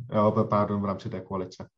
pardon, 0.51 0.83
v 0.83 0.85
rámci 0.85 1.09
té 1.09 1.21
koalice. 1.21 1.69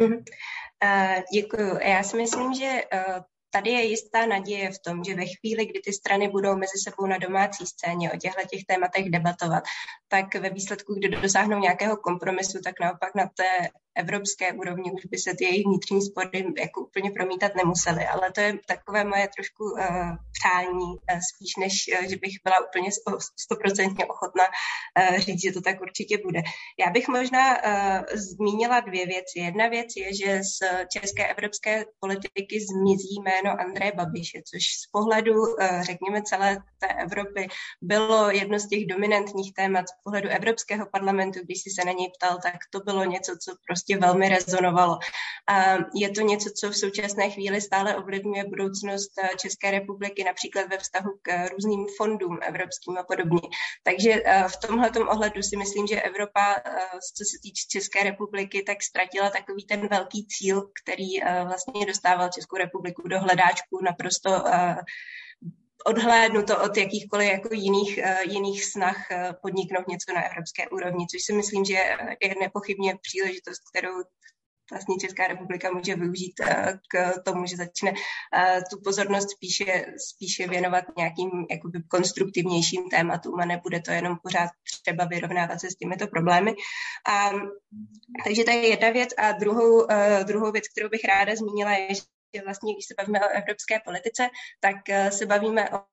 Uh, 0.00 1.22
děkuju. 1.34 1.78
Já 1.82 2.02
si 2.02 2.16
myslím, 2.16 2.54
že 2.54 2.80
uh, 2.94 3.22
tady 3.50 3.70
je 3.70 3.84
jistá 3.84 4.26
naděje 4.26 4.70
v 4.70 4.78
tom, 4.78 5.04
že 5.04 5.14
ve 5.14 5.26
chvíli, 5.26 5.66
kdy 5.66 5.80
ty 5.84 5.92
strany 5.92 6.28
budou 6.28 6.56
mezi 6.56 6.78
sebou 6.82 7.06
na 7.06 7.18
domácí 7.18 7.66
scéně 7.66 8.12
o 8.12 8.16
těchto 8.16 8.40
těch 8.50 8.64
tématech 8.64 9.10
debatovat, 9.10 9.64
tak 10.08 10.34
ve 10.34 10.50
výsledku, 10.50 10.94
kdy 10.94 11.08
dosáhnou 11.08 11.58
nějakého 11.58 11.96
kompromisu, 11.96 12.58
tak 12.64 12.74
naopak 12.80 13.14
na 13.14 13.24
té 13.36 13.68
evropské 13.98 14.52
úrovni 14.52 14.92
už 14.92 15.04
by 15.04 15.18
se 15.18 15.34
ty 15.34 15.44
jejich 15.44 15.66
vnitřní 15.66 16.02
spory 16.02 16.44
jako 16.58 16.80
úplně 16.80 17.10
promítat 17.10 17.52
nemusely. 17.56 18.06
Ale 18.06 18.32
to 18.32 18.40
je 18.40 18.58
takové 18.66 19.04
moje 19.04 19.28
trošku 19.36 19.64
uh, 19.64 19.80
přání, 20.36 20.88
uh, 20.90 21.20
spíš 21.30 21.52
než 21.58 21.72
uh, 21.92 22.08
že 22.10 22.16
bych 22.16 22.34
byla 22.44 22.56
úplně 22.68 22.90
stoprocentně 23.40 24.06
ochotna 24.06 24.44
uh, 24.44 25.18
říct, 25.18 25.42
že 25.42 25.52
to 25.52 25.60
tak 25.60 25.80
určitě 25.80 26.18
bude. 26.18 26.40
Já 26.78 26.90
bych 26.90 27.08
možná 27.08 27.44
uh, 27.56 28.04
zmínila 28.14 28.80
dvě 28.80 29.06
věci. 29.06 29.38
Jedna 29.38 29.68
věc 29.68 29.88
je, 29.96 30.14
že 30.14 30.42
z 30.42 30.58
české 30.92 31.26
evropské 31.26 31.84
politiky 32.00 32.60
zmizí 32.60 33.16
jméno 33.42 33.60
Andreje 33.60 33.92
Babiše, 33.96 34.42
což 34.50 34.62
z 34.64 34.86
pohledu, 34.90 35.40
uh, 35.40 35.82
řekněme, 35.82 36.22
celé 36.22 36.58
té 36.78 36.86
Evropy 36.86 37.48
bylo 37.82 38.30
jedno 38.30 38.58
z 38.58 38.68
těch 38.68 38.86
dominantních 38.86 39.54
témat 39.54 39.88
z 39.88 39.92
pohledu 40.04 40.28
Evropského 40.28 40.86
parlamentu, 40.86 41.40
když 41.44 41.62
si 41.62 41.70
se 41.70 41.84
na 41.84 41.92
něj 41.92 42.10
ptal, 42.18 42.38
tak 42.42 42.54
to 42.70 42.80
bylo 42.80 43.04
něco, 43.04 43.32
co 43.44 43.54
prostě 43.66 43.98
velmi 43.98 44.28
rezonovalo. 44.28 44.98
A 45.48 45.76
je 45.94 46.10
to 46.10 46.20
něco, 46.20 46.50
co 46.60 46.70
v 46.70 46.76
současné 46.76 47.30
chvíli 47.30 47.60
stále 47.60 47.96
ovlivňuje 47.96 48.44
budoucnost 48.44 49.10
eh, 49.18 49.28
České 49.36 49.70
republiky, 49.70 50.24
například 50.24 50.68
ve 50.68 50.78
vztahu 50.78 51.10
k 51.22 51.48
různým 51.48 51.86
fondům 51.96 52.38
evropským 52.42 52.98
a 52.98 53.02
podobně. 53.02 53.40
Takže 53.82 54.22
eh, 54.24 54.44
v 54.48 54.56
tomhle 54.56 54.90
ohledu 54.90 55.42
si 55.42 55.56
myslím, 55.56 55.86
že 55.86 56.02
Evropa, 56.02 56.56
eh, 56.64 56.70
co 57.16 57.24
se 57.24 57.36
týče 57.42 57.64
České 57.68 58.02
republiky, 58.02 58.62
tak 58.62 58.82
ztratila 58.82 59.30
takový 59.30 59.66
ten 59.66 59.88
velký 59.88 60.26
cíl, 60.26 60.70
který 60.82 61.20
vlastně 61.44 61.86
dostával 61.86 62.28
Českou 62.28 62.56
republiku 62.56 63.08
do 63.08 63.18
hledáčku 63.28 63.84
naprosto 63.84 64.30
odhlédnu 65.84 66.42
to 66.42 66.62
od 66.62 66.76
jakýchkoliv 66.76 67.28
jako 67.32 67.48
jiných, 67.52 67.98
uh, 67.98 68.32
jiných 68.32 68.64
snah 68.64 68.96
uh, 69.10 69.32
podniknout 69.42 69.88
něco 69.88 70.12
na 70.14 70.22
evropské 70.22 70.68
úrovni, 70.68 71.06
což 71.06 71.22
si 71.22 71.32
myslím, 71.32 71.64
že 71.64 71.74
je 72.22 72.34
nepochybně 72.40 72.98
příležitost, 73.02 73.60
kterou 73.70 73.94
vlastně 74.70 74.96
Česká 75.00 75.26
republika 75.26 75.70
může 75.70 75.94
využít 75.96 76.40
k 76.92 77.22
tomu, 77.24 77.46
že 77.46 77.56
začne 77.56 77.92
tu 78.70 78.80
pozornost 78.84 79.30
spíše, 79.30 79.84
spíše 80.10 80.48
věnovat 80.48 80.84
nějakým 80.96 81.30
jakoby 81.50 81.82
konstruktivnějším 81.82 82.88
tématům 82.90 83.40
a 83.40 83.44
nebude 83.44 83.80
to 83.80 83.90
jenom 83.90 84.16
pořád 84.22 84.50
třeba 84.82 85.04
vyrovnávat 85.04 85.60
se 85.60 85.70
s 85.70 85.74
těmito 85.74 86.06
problémy. 86.06 86.54
A, 87.08 87.30
takže 88.24 88.44
to 88.44 88.50
je 88.50 88.68
jedna 88.68 88.90
věc. 88.90 89.08
A 89.18 89.32
druhou, 89.32 89.86
druhou 90.22 90.52
věc, 90.52 90.64
kterou 90.68 90.88
bych 90.88 91.04
ráda 91.04 91.36
zmínila, 91.36 91.72
je, 91.72 91.88
vlastně, 92.44 92.72
když 92.74 92.84
se 92.86 92.94
bavíme 92.98 93.20
o 93.20 93.28
evropské 93.28 93.80
politice, 93.84 94.28
tak 94.60 94.88
eh, 94.88 95.10
se 95.10 95.26
bavíme 95.26 95.70
o 95.70 95.78
o 95.78 95.84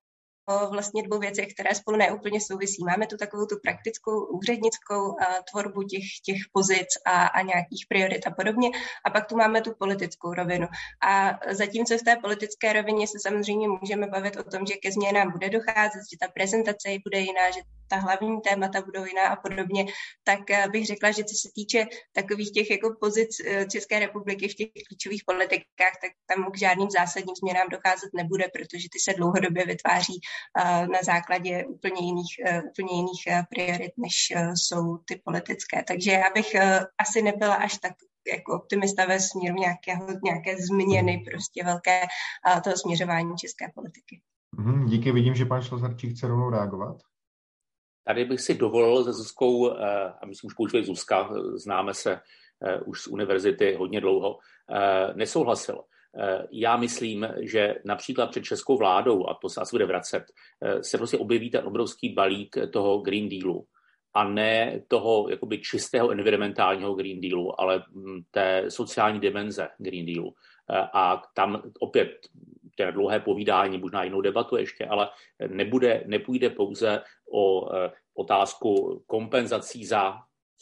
vlastně 0.47 1.03
dvou 1.03 1.19
věcech, 1.19 1.53
které 1.53 1.75
spolu 1.75 1.97
neúplně 1.97 2.41
souvisí. 2.41 2.83
Máme 2.83 3.07
tu 3.07 3.17
takovou 3.17 3.45
tu 3.45 3.55
praktickou 3.63 4.25
úřednickou 4.25 5.07
uh, 5.07 5.15
tvorbu 5.51 5.83
těch, 5.83 6.03
těch 6.25 6.41
pozic 6.53 6.87
a, 7.05 7.25
a 7.27 7.41
nějakých 7.41 7.85
priorit 7.89 8.27
a 8.27 8.31
podobně. 8.31 8.69
A 9.05 9.09
pak 9.09 9.27
tu 9.27 9.37
máme 9.37 9.61
tu 9.61 9.73
politickou 9.79 10.33
rovinu. 10.33 10.67
A 11.07 11.39
zatímco 11.51 11.97
v 11.97 12.03
té 12.03 12.15
politické 12.15 12.73
rovině 12.73 13.07
se 13.07 13.19
samozřejmě 13.19 13.67
můžeme 13.67 14.07
bavit 14.07 14.37
o 14.37 14.43
tom, 14.43 14.65
že 14.65 14.73
ke 14.73 14.91
změnám 14.91 15.31
bude 15.31 15.49
docházet, 15.49 16.01
že 16.11 16.17
ta 16.21 16.27
prezentace 16.27 16.89
bude 17.03 17.19
jiná, 17.19 17.51
že 17.51 17.61
ta 17.87 17.95
hlavní 17.95 18.41
témata 18.41 18.81
budou 18.81 19.05
jiná 19.05 19.27
a 19.27 19.35
podobně, 19.35 19.85
tak 20.23 20.39
uh, 20.49 20.71
bych 20.71 20.85
řekla, 20.85 21.11
že 21.11 21.23
co 21.23 21.35
se 21.35 21.49
týče 21.55 21.85
takových 22.13 22.51
těch 22.51 22.71
jako 22.71 22.95
pozic 22.99 23.29
uh, 23.39 23.67
České 23.71 23.99
republiky 23.99 24.47
v 24.47 24.55
těch 24.55 24.67
klíčových 24.87 25.23
politikách, 25.25 25.95
tak 26.01 26.11
tam 26.25 26.51
k 26.51 26.57
žádným 26.57 26.89
zásadním 26.89 27.35
změnám 27.35 27.67
docházet 27.69 28.09
nebude, 28.13 28.45
protože 28.53 28.87
ty 28.93 28.99
se 28.99 29.13
dlouhodobě 29.13 29.65
vytváří 29.65 30.19
na 30.91 30.99
základě 31.03 31.65
úplně 31.65 32.05
jiných, 32.05 32.39
e, 32.45 32.61
úplně 32.61 32.95
jiných 32.95 33.27
e, 33.27 33.43
priorit, 33.49 33.91
než 33.97 34.31
e, 34.35 34.51
jsou 34.55 34.97
ty 34.97 35.21
politické. 35.25 35.83
Takže 35.87 36.11
já 36.11 36.29
bych 36.35 36.55
asi 36.97 37.21
nebyla 37.21 37.55
až 37.55 37.77
tak 37.77 37.93
jako 38.33 38.53
optimista 38.53 39.05
ve 39.05 39.19
směru 39.19 39.55
nějakého, 39.55 40.07
nějaké 40.23 40.57
změny 40.57 41.23
prostě 41.31 41.63
velké 41.63 42.01
toho 42.63 42.77
směřování 42.77 43.37
české 43.37 43.71
politiky. 43.75 44.21
Mm, 44.57 44.85
díky, 44.85 45.11
vidím, 45.11 45.35
že 45.35 45.45
pan 45.45 45.61
Šlozarčík 45.61 46.17
chce 46.17 46.27
rovnou 46.27 46.49
reagovat. 46.49 46.97
Tady 48.07 48.25
bych 48.25 48.41
si 48.41 48.53
dovolil 48.53 49.03
se 49.03 49.13
Zuzkou, 49.13 49.71
a 50.21 50.25
myslím, 50.25 50.47
už 50.47 50.53
použili 50.53 50.85
Zuzka, 50.85 51.29
známe 51.55 51.93
se 51.93 52.19
už 52.85 53.01
z 53.01 53.07
univerzity 53.07 53.75
hodně 53.75 54.01
dlouho, 54.01 54.37
nesouhlasil. 55.15 55.83
Eh, 56.17 56.47
já 56.51 56.77
myslím, 56.77 57.27
že 57.39 57.75
například 57.85 58.27
před 58.27 58.43
českou 58.43 58.77
vládou, 58.77 59.29
a 59.29 59.33
to 59.41 59.49
se 59.49 59.61
asi 59.61 59.75
bude 59.75 59.85
vracet, 59.85 60.23
eh, 60.61 60.83
se 60.83 60.97
prostě 60.97 61.17
objeví 61.17 61.49
ten 61.49 61.67
obrovský 61.67 62.09
balík 62.09 62.55
toho 62.73 62.97
Green 62.97 63.29
Dealu. 63.29 63.65
A 64.13 64.23
ne 64.23 64.81
toho 64.87 65.29
jakoby 65.29 65.57
čistého 65.57 66.11
environmentálního 66.11 66.95
Green 66.95 67.21
Dealu, 67.21 67.61
ale 67.61 67.83
hm, 67.91 68.21
té 68.31 68.65
sociální 68.69 69.19
dimenze 69.19 69.67
Green 69.77 70.05
Dealu. 70.05 70.33
Eh, 70.69 70.87
a 70.93 71.21
tam 71.33 71.61
opět 71.79 72.27
to 72.77 72.91
dlouhé 72.91 73.19
povídání, 73.19 73.77
možná 73.77 74.03
jinou 74.03 74.21
debatu 74.21 74.57
ještě, 74.57 74.85
ale 74.85 75.09
nebude, 75.47 76.03
nepůjde 76.07 76.49
pouze 76.49 77.01
o 77.31 77.69
otázku 78.13 79.03
kompenzací 79.07 79.85
za 79.85 80.19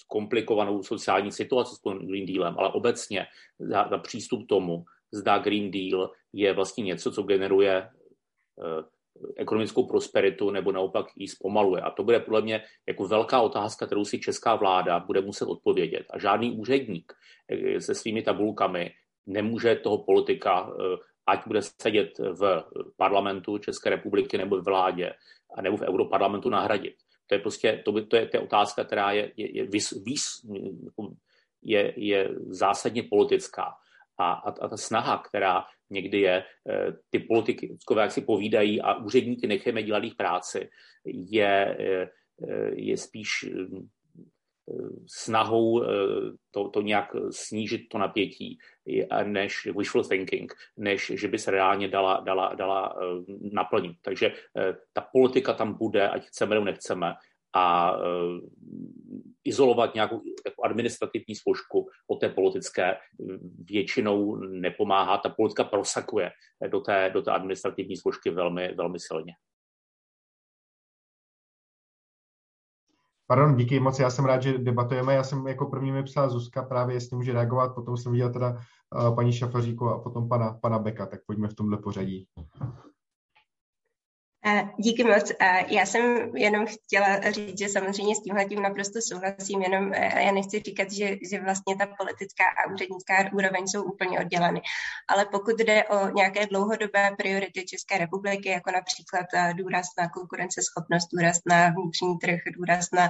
komplikovanou 0.07 0.83
sociální 0.83 1.31
situaci 1.31 1.75
s 1.75 1.81
Green 2.05 2.25
Dealem, 2.25 2.55
ale 2.57 2.69
obecně 2.69 3.27
za, 3.59 3.87
za 3.89 3.97
přístup 3.97 4.47
tomu, 4.47 4.85
zda 5.13 5.37
Green 5.37 5.71
Deal 5.71 6.11
je 6.33 6.53
vlastně 6.53 6.83
něco, 6.83 7.11
co 7.11 7.23
generuje 7.23 7.77
eh, 7.77 8.83
ekonomickou 9.37 9.87
prosperitu 9.87 10.49
nebo 10.49 10.71
naopak 10.71 11.05
ji 11.15 11.27
zpomaluje. 11.27 11.81
A 11.81 11.91
to 11.91 12.03
bude 12.03 12.19
podle 12.19 12.41
mě 12.41 12.63
jako 12.87 13.07
velká 13.07 13.41
otázka, 13.41 13.85
kterou 13.85 14.05
si 14.05 14.19
česká 14.19 14.55
vláda 14.55 14.99
bude 14.99 15.21
muset 15.21 15.45
odpovědět. 15.45 16.05
A 16.09 16.19
žádný 16.19 16.51
úředník 16.51 17.13
eh, 17.49 17.81
se 17.81 17.95
svými 17.95 18.21
tabulkami 18.21 18.91
nemůže 19.25 19.75
toho 19.75 20.03
politika, 20.03 20.69
eh, 20.69 20.97
ať 21.27 21.47
bude 21.47 21.61
sedět 21.61 22.19
v 22.19 22.63
parlamentu 22.97 23.57
České 23.57 23.89
republiky 23.89 24.37
nebo 24.37 24.57
v 24.57 24.65
vládě, 24.65 25.13
nebo 25.61 25.77
v 25.77 25.81
europarlamentu 25.81 26.49
nahradit. 26.49 26.93
To 27.27 27.35
je 27.35 27.39
prostě 27.39 27.81
to, 27.85 27.91
by, 27.91 28.05
to 28.05 28.15
je, 28.15 28.27
to 28.27 28.37
je 28.37 28.41
otázka, 28.41 28.83
která 28.83 29.11
je, 29.11 29.31
je, 29.37 29.57
je, 29.57 29.67
vys, 29.67 29.91
vys, 29.91 30.23
je, 31.61 31.93
je 31.97 32.29
zásadně 32.47 33.03
politická 33.03 33.73
A, 34.17 34.33
a, 34.33 34.49
a 34.49 34.67
ta 34.67 34.77
snaha, 34.77 35.17
která 35.17 35.65
někdy 35.89 36.21
je, 36.21 36.43
ty 37.09 37.19
politiky, 37.19 37.77
jak 37.99 38.11
si 38.11 38.21
povídají 38.21 38.81
a 38.81 38.93
úředníky 38.95 39.47
necháme 39.47 39.83
dělat 39.83 40.03
jejich 40.03 40.15
práci, 40.15 40.69
je, 41.05 41.77
je 42.75 42.97
spíš 42.97 43.45
snahou 45.07 45.83
to, 46.51 46.69
to 46.69 46.81
nějak 46.81 47.15
snížit 47.29 47.81
to 47.89 47.97
napětí, 47.97 48.57
než 49.23 49.67
wishful 49.77 50.03
thinking, 50.03 50.53
než 50.77 51.11
že 51.15 51.27
by 51.27 51.39
se 51.39 51.51
reálně 51.51 51.87
dala, 51.87 52.19
dala, 52.19 52.53
dala 52.55 52.95
naplnit. 53.51 53.97
Takže 54.01 54.33
ta 54.93 55.01
politika 55.11 55.53
tam 55.53 55.77
bude, 55.77 56.09
ať 56.09 56.25
chceme 56.25 56.55
nebo 56.55 56.65
nechceme, 56.65 57.13
a 57.55 57.97
izolovat 59.45 59.93
nějakou 59.93 60.21
jako 60.45 60.63
administrativní 60.63 61.35
složku 61.35 61.89
od 62.07 62.19
té 62.19 62.29
politické 62.29 62.97
většinou 63.63 64.35
nepomáhá. 64.35 65.17
Ta 65.17 65.29
politika 65.29 65.63
prosakuje 65.63 66.31
do 66.67 66.79
té, 66.79 67.09
do 67.13 67.21
té 67.21 67.31
administrativní 67.31 67.97
složky 67.97 68.29
velmi, 68.29 68.73
velmi 68.75 68.99
silně. 68.99 69.33
Pardon, 73.27 73.55
díky 73.55 73.79
moc, 73.79 73.99
já 73.99 74.09
jsem 74.09 74.25
rád, 74.25 74.41
že 74.41 74.57
debatujeme. 74.57 75.13
Já 75.13 75.23
jsem 75.23 75.47
jako 75.47 75.65
první 75.65 75.91
mi 75.91 76.03
psala 76.03 76.29
Zuzka 76.29 76.63
právě, 76.63 76.95
jestli 76.95 77.15
může 77.15 77.33
reagovat, 77.33 77.75
potom 77.75 77.97
jsem 77.97 78.11
viděl 78.11 78.33
teda 78.33 78.49
uh, 78.51 79.15
paní 79.15 79.33
Šafaříku 79.33 79.89
a 79.89 79.99
potom 79.99 80.29
pana, 80.29 80.59
pana 80.61 80.79
Beka, 80.79 81.05
tak 81.05 81.19
pojďme 81.25 81.47
v 81.47 81.53
tomhle 81.53 81.77
pořadí. 81.77 82.27
Díky 84.77 85.03
moc. 85.03 85.31
Já 85.67 85.85
jsem 85.85 86.35
jenom 86.35 86.65
chtěla 86.65 87.31
říct, 87.31 87.59
že 87.59 87.69
samozřejmě 87.69 88.15
s 88.15 88.23
tímhle 88.23 88.45
tím 88.45 88.61
naprosto 88.61 88.99
souhlasím, 89.01 89.61
jenom 89.61 89.93
já 89.93 90.31
nechci 90.31 90.59
říkat, 90.59 90.91
že, 90.91 91.17
že 91.31 91.41
vlastně 91.41 91.75
ta 91.77 91.85
politická 91.85 92.43
a 92.43 92.71
úřednická 92.73 93.33
úroveň 93.33 93.67
jsou 93.67 93.83
úplně 93.83 94.19
odděleny. 94.19 94.61
Ale 95.09 95.25
pokud 95.25 95.59
jde 95.59 95.83
o 95.83 96.09
nějaké 96.09 96.47
dlouhodobé 96.47 97.11
priority 97.17 97.65
České 97.65 97.97
republiky, 97.97 98.49
jako 98.49 98.71
například 98.71 99.25
důraz 99.53 99.85
na 99.99 100.09
konkurenceschopnost, 100.09 101.07
důraz 101.13 101.37
na 101.49 101.69
vnitřní 101.69 102.17
trh, 102.17 102.39
důraz 102.57 102.91
na 102.93 103.09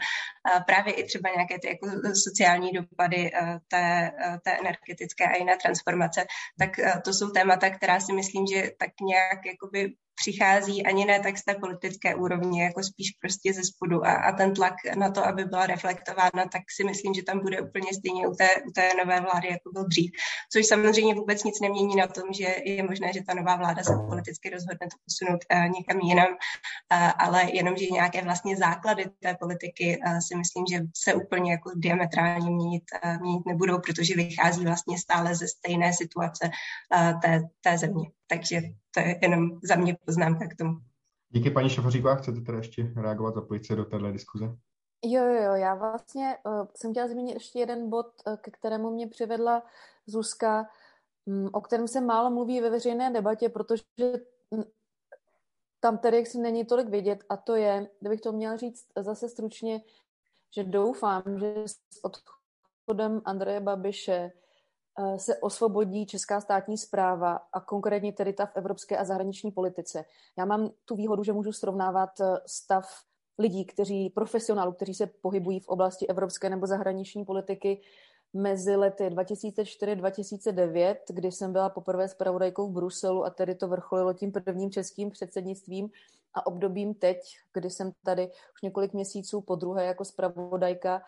právě 0.68 0.94
i 0.94 1.04
třeba 1.04 1.30
nějaké 1.36 1.60
ty 1.60 1.68
jako 1.68 1.88
sociální 2.24 2.72
dopady 2.72 3.32
té, 3.68 4.12
té 4.44 4.52
energetické 4.60 5.26
a 5.26 5.38
jiné 5.38 5.58
transformace, 5.58 6.26
tak 6.60 6.70
to 7.06 7.14
jsou 7.14 7.30
témata, 7.30 7.70
která 7.70 8.00
si 8.00 8.14
myslím, 8.14 8.48
že 8.48 8.72
tak 8.80 8.90
nějak 9.02 9.46
jakoby 9.46 9.94
přichází 10.16 10.86
ani 10.86 11.06
ne 11.06 11.20
tak 11.20 11.38
z 11.38 11.44
té 11.44 11.56
politické 11.56 12.16
úrovně, 12.16 12.64
jako 12.64 12.84
spíš 12.84 13.12
prostě 13.22 13.54
ze 13.54 13.64
spodu 13.64 14.06
a, 14.06 14.14
a 14.14 14.32
ten 14.32 14.54
tlak 14.54 14.74
na 14.96 15.12
to, 15.12 15.26
aby 15.26 15.46
byla 15.46 15.66
reflektována, 15.68 16.42
tak 16.52 16.62
si 16.76 16.84
myslím, 16.84 17.14
že 17.14 17.24
tam 17.24 17.40
bude 17.40 17.62
úplně 17.62 17.94
stejně 17.94 18.28
u 18.28 18.36
té, 18.36 18.50
u 18.68 18.72
té 18.72 18.90
nové 18.98 19.22
vlády, 19.22 19.48
jako 19.48 19.72
byl 19.74 19.88
dřív. 19.88 20.12
Což 20.54 20.66
samozřejmě 20.66 21.16
vůbec 21.16 21.44
nic 21.44 21.60
nemění 21.62 21.96
na 21.96 22.08
tom, 22.08 22.24
že 22.34 22.56
je 22.66 22.84
možné, 22.84 23.14
že 23.14 23.24
ta 23.28 23.34
nová 23.34 23.56
vláda 23.56 23.84
se 23.84 23.94
politicky 24.10 24.50
rozhodne 24.50 24.88
to 24.88 24.98
posunout 25.06 25.42
uh, 25.54 25.70
někam 25.78 26.00
jinam, 26.00 26.28
uh, 26.28 27.12
ale 27.18 27.52
jenom, 27.54 27.78
že 27.78 27.86
nějaké 27.86 28.22
vlastně 28.22 28.58
základy 28.58 29.06
té 29.20 29.36
politiky 29.40 30.00
uh, 30.06 30.20
si 30.20 30.36
myslím, 30.36 30.66
že 30.72 30.80
se 30.98 31.14
úplně 31.14 31.52
jako 31.52 31.72
diametrálně 31.76 32.52
měnit, 32.52 32.84
uh, 33.06 33.22
měnit 33.22 33.46
nebudou, 33.46 33.80
protože 33.80 34.16
vychází 34.16 34.66
vlastně 34.66 34.98
stále 34.98 35.36
ze 35.36 35.48
stejné 35.48 35.94
situace 35.94 36.50
uh, 36.50 37.20
té, 37.20 37.42
té 37.62 37.78
země. 37.78 38.10
Takže 38.28 38.62
to 38.94 39.00
je 39.00 39.20
jenom 39.22 39.60
za 39.64 39.76
mě 39.76 39.98
poznámka 40.06 40.48
k 40.48 40.56
tomu. 40.56 40.78
Díky 41.30 41.52
paní 41.52 41.70
Šafaříková, 41.70 42.16
chcete 42.16 42.42
teda 42.42 42.58
ještě 42.58 42.94
reagovat, 42.96 43.36
zapojit 43.36 43.66
se 43.66 43.76
do 43.76 43.86
téhle 43.86 44.12
diskuze? 44.12 44.46
Jo, 45.06 45.24
jo, 45.24 45.44
jo, 45.44 45.54
já 45.54 45.76
vlastně 45.76 46.38
uh, 46.46 46.68
jsem 46.76 46.92
chtěla 46.92 47.08
zmínit 47.08 47.34
ještě 47.34 47.60
jeden 47.60 47.90
bod, 47.90 48.08
uh, 48.28 48.36
ke 48.36 48.52
kterému 48.52 48.92
mě 48.92 49.08
přivedla 49.08 49.64
Zuzka, 50.06 50.70
um, 51.26 51.50
o 51.54 51.62
kterém 51.62 51.88
se 51.88 52.02
málo 52.02 52.30
mluví 52.30 52.62
ve 52.62 52.70
veřejné 52.70 53.12
debatě, 53.12 53.50
protože 53.50 53.84
um, 54.50 54.64
tam 55.80 55.98
tedy 55.98 56.18
jak 56.18 56.28
si 56.28 56.38
není 56.38 56.66
tolik 56.66 56.90
vidět 56.90 57.24
a 57.30 57.38
to 57.38 57.56
je, 57.56 57.90
kdybych 58.00 58.22
to 58.22 58.32
měla 58.32 58.58
říct 58.58 58.86
zase 58.98 59.30
stručně, 59.30 59.82
že 60.56 60.64
doufám, 60.64 61.24
že 61.40 61.54
s 61.66 61.80
odchodem 62.04 63.22
Andreje 63.26 63.60
Babiše 63.60 64.32
se 65.18 65.38
osvobodí 65.38 66.06
česká 66.06 66.42
státní 66.42 66.78
zpráva 66.78 67.40
a 67.54 67.60
konkrétně 67.60 68.14
tedy 68.14 68.34
ta 68.34 68.46
v 68.46 68.56
evropské 68.56 68.98
a 68.98 69.04
zahraniční 69.04 69.52
politice. 69.52 70.06
Já 70.38 70.46
mám 70.46 70.70
tu 70.86 70.96
výhodu, 70.96 71.24
že 71.24 71.34
můžu 71.34 71.52
srovnávat 71.52 72.10
eh, 72.22 72.26
stav 72.46 72.86
lidí, 73.40 73.66
kteří, 73.66 74.10
profesionálů, 74.10 74.72
kteří 74.72 74.94
se 74.94 75.08
pohybují 75.08 75.60
v 75.60 75.68
oblasti 75.68 76.08
evropské 76.08 76.50
nebo 76.50 76.68
zahraniční 76.68 77.26
politiky 77.26 77.82
mezi 78.34 78.76
lety 78.76 79.04
2004-2009, 79.04 80.96
kdy 81.10 81.32
jsem 81.32 81.54
byla 81.54 81.70
poprvé 81.70 82.08
zpravodajkou 82.08 82.68
v 82.68 82.74
Bruselu 82.74 83.26
a 83.26 83.30
tedy 83.30 83.56
to 83.56 83.68
vrcholilo 83.68 84.14
tím 84.14 84.32
prvním 84.32 84.72
českým 84.72 85.12
předsednictvím 85.12 85.90
a 86.34 86.48
obdobím 86.48 86.94
teď, 86.94 87.18
kdy 87.54 87.70
jsem 87.70 87.92
tady 88.04 88.28
už 88.28 88.62
několik 88.64 88.94
měsíců 88.94 89.42
po 89.42 89.56
druhé 89.56 89.86
jako 89.86 90.06
zpravodajka 90.06 91.02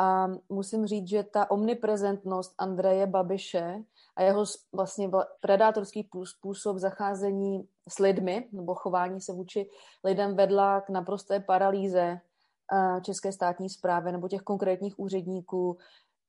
a 0.00 0.28
musím 0.48 0.86
říct, 0.86 1.08
že 1.08 1.22
ta 1.22 1.50
omniprezentnost 1.50 2.54
Andreje 2.58 3.06
Babiše 3.06 3.82
a 4.16 4.22
jeho 4.22 4.44
vlastně 4.72 5.10
predátorský 5.40 6.08
způsob 6.24 6.76
zacházení 6.76 7.68
s 7.88 7.98
lidmi 7.98 8.48
nebo 8.52 8.74
chování 8.74 9.20
se 9.20 9.32
vůči 9.32 9.70
lidem 10.04 10.36
vedla 10.36 10.80
k 10.80 10.88
naprosté 10.88 11.40
paralýze 11.40 12.20
české 13.02 13.32
státní 13.32 13.70
zprávy 13.70 14.12
nebo 14.12 14.28
těch 14.28 14.42
konkrétních 14.42 14.98
úředníků, 14.98 15.78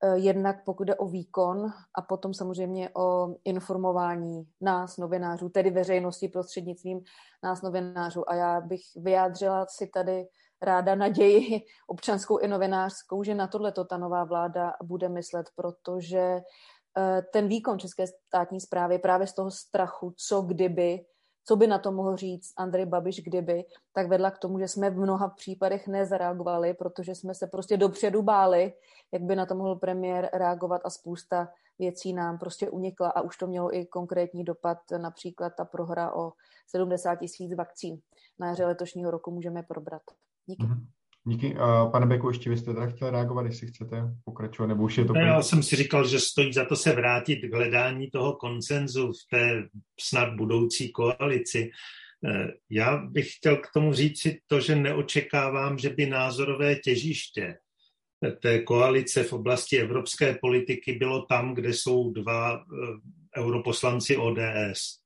e, 0.03 0.17
jednak 0.17 0.63
pokud 0.63 0.83
jde 0.83 0.95
o 0.95 1.07
výkon 1.07 1.73
a 1.95 2.01
potom 2.01 2.33
samozřejmě 2.33 2.89
o 2.89 3.35
informování 3.43 4.47
nás, 4.61 4.97
novinářů, 4.97 5.49
tedy 5.49 5.69
veřejnosti 5.69 6.27
prostřednictvím 6.27 7.01
nás, 7.43 7.61
novinářů. 7.61 8.29
A 8.29 8.35
já 8.35 8.61
bych 8.61 8.81
vyjádřila 8.95 9.65
si 9.65 9.87
tady 9.87 10.27
ráda 10.61 10.95
naději 10.95 11.61
občanskou 11.87 12.37
i 12.37 12.47
novinářskou, 12.47 13.23
že 13.23 13.35
na 13.35 13.47
tohle 13.47 13.73
ta 13.89 13.97
nová 13.97 14.23
vláda 14.23 14.73
bude 14.83 15.09
myslet, 15.09 15.49
protože 15.55 16.41
eh, 16.97 17.21
ten 17.33 17.47
výkon 17.47 17.79
České 17.79 18.07
státní 18.07 18.61
zprávy 18.61 18.99
právě 18.99 19.27
z 19.27 19.33
toho 19.33 19.51
strachu, 19.51 20.13
co 20.17 20.41
kdyby, 20.41 21.05
co 21.45 21.55
by 21.55 21.67
na 21.67 21.79
to 21.79 21.91
mohl 21.91 22.17
říct 22.17 22.53
Andrej 22.57 22.85
Babiš 22.85 23.23
kdyby, 23.23 23.63
tak 23.93 24.07
vedla 24.07 24.31
k 24.31 24.37
tomu, 24.37 24.59
že 24.59 24.67
jsme 24.67 24.89
v 24.89 24.97
mnoha 24.97 25.27
případech 25.27 25.87
nezareagovali, 25.87 26.73
protože 26.73 27.15
jsme 27.15 27.33
se 27.35 27.47
prostě 27.47 27.77
dopředu 27.77 28.21
báli, 28.21 28.73
jak 29.11 29.21
by 29.21 29.35
na 29.35 29.45
to 29.45 29.55
mohl 29.55 29.75
premiér 29.75 30.29
reagovat 30.33 30.81
a 30.85 30.89
spousta 30.89 31.47
věcí 31.79 32.13
nám 32.13 32.37
prostě 32.37 32.69
unikla 32.69 33.09
a 33.09 33.21
už 33.21 33.37
to 33.37 33.47
mělo 33.47 33.75
i 33.75 33.85
konkrétní 33.85 34.43
dopad, 34.43 34.77
například 34.97 35.53
ta 35.57 35.65
prohra 35.65 36.15
o 36.15 36.33
70 36.67 37.15
tisíc 37.15 37.55
vakcín. 37.55 38.01
Na 38.39 38.47
jaře 38.47 38.65
letošního 38.65 39.11
roku 39.11 39.31
můžeme 39.31 39.63
probrat. 39.63 40.01
Díky. 40.51 40.63
Mm-hmm. 40.63 40.85
Díky. 41.25 41.55
A 41.55 41.85
pane 41.85 42.05
Beku, 42.05 42.27
ještě 42.27 42.49
vy 42.49 42.57
jste 42.57 42.73
teda 42.73 42.87
chtěl 42.87 43.09
reagovat, 43.09 43.45
jestli 43.45 43.67
chcete 43.67 44.03
pokračovat, 44.23 44.67
nebo 44.67 44.83
už 44.83 44.97
je 44.97 45.05
to... 45.05 45.13
Já 45.17 45.41
jsem 45.41 45.63
si 45.63 45.75
říkal, 45.75 46.07
že 46.07 46.19
stojí 46.19 46.53
za 46.53 46.65
to 46.65 46.75
se 46.75 46.95
vrátit 46.95 47.35
k 47.35 47.53
hledání 47.53 48.09
toho 48.09 48.33
koncenzu 48.33 49.11
v 49.11 49.29
té 49.31 49.67
snad 49.99 50.35
budoucí 50.35 50.91
koalici. 50.91 51.71
Eh, 52.27 52.47
já 52.69 52.97
bych 52.97 53.35
chtěl 53.35 53.57
k 53.57 53.67
tomu 53.73 53.93
říct 53.93 54.21
si 54.21 54.39
to, 54.47 54.59
že 54.59 54.75
neočekávám, 54.75 55.77
že 55.77 55.89
by 55.89 56.05
názorové 56.05 56.75
těžiště 56.75 57.57
té 58.41 58.63
koalice 58.63 59.23
v 59.23 59.33
oblasti 59.33 59.77
evropské 59.77 60.37
politiky 60.41 60.93
bylo 60.93 61.21
tam, 61.25 61.53
kde 61.53 61.69
jsou 61.69 62.11
dva 62.11 62.55
eh, 62.55 63.41
europoslanci 63.41 64.17
ODS. 64.17 65.00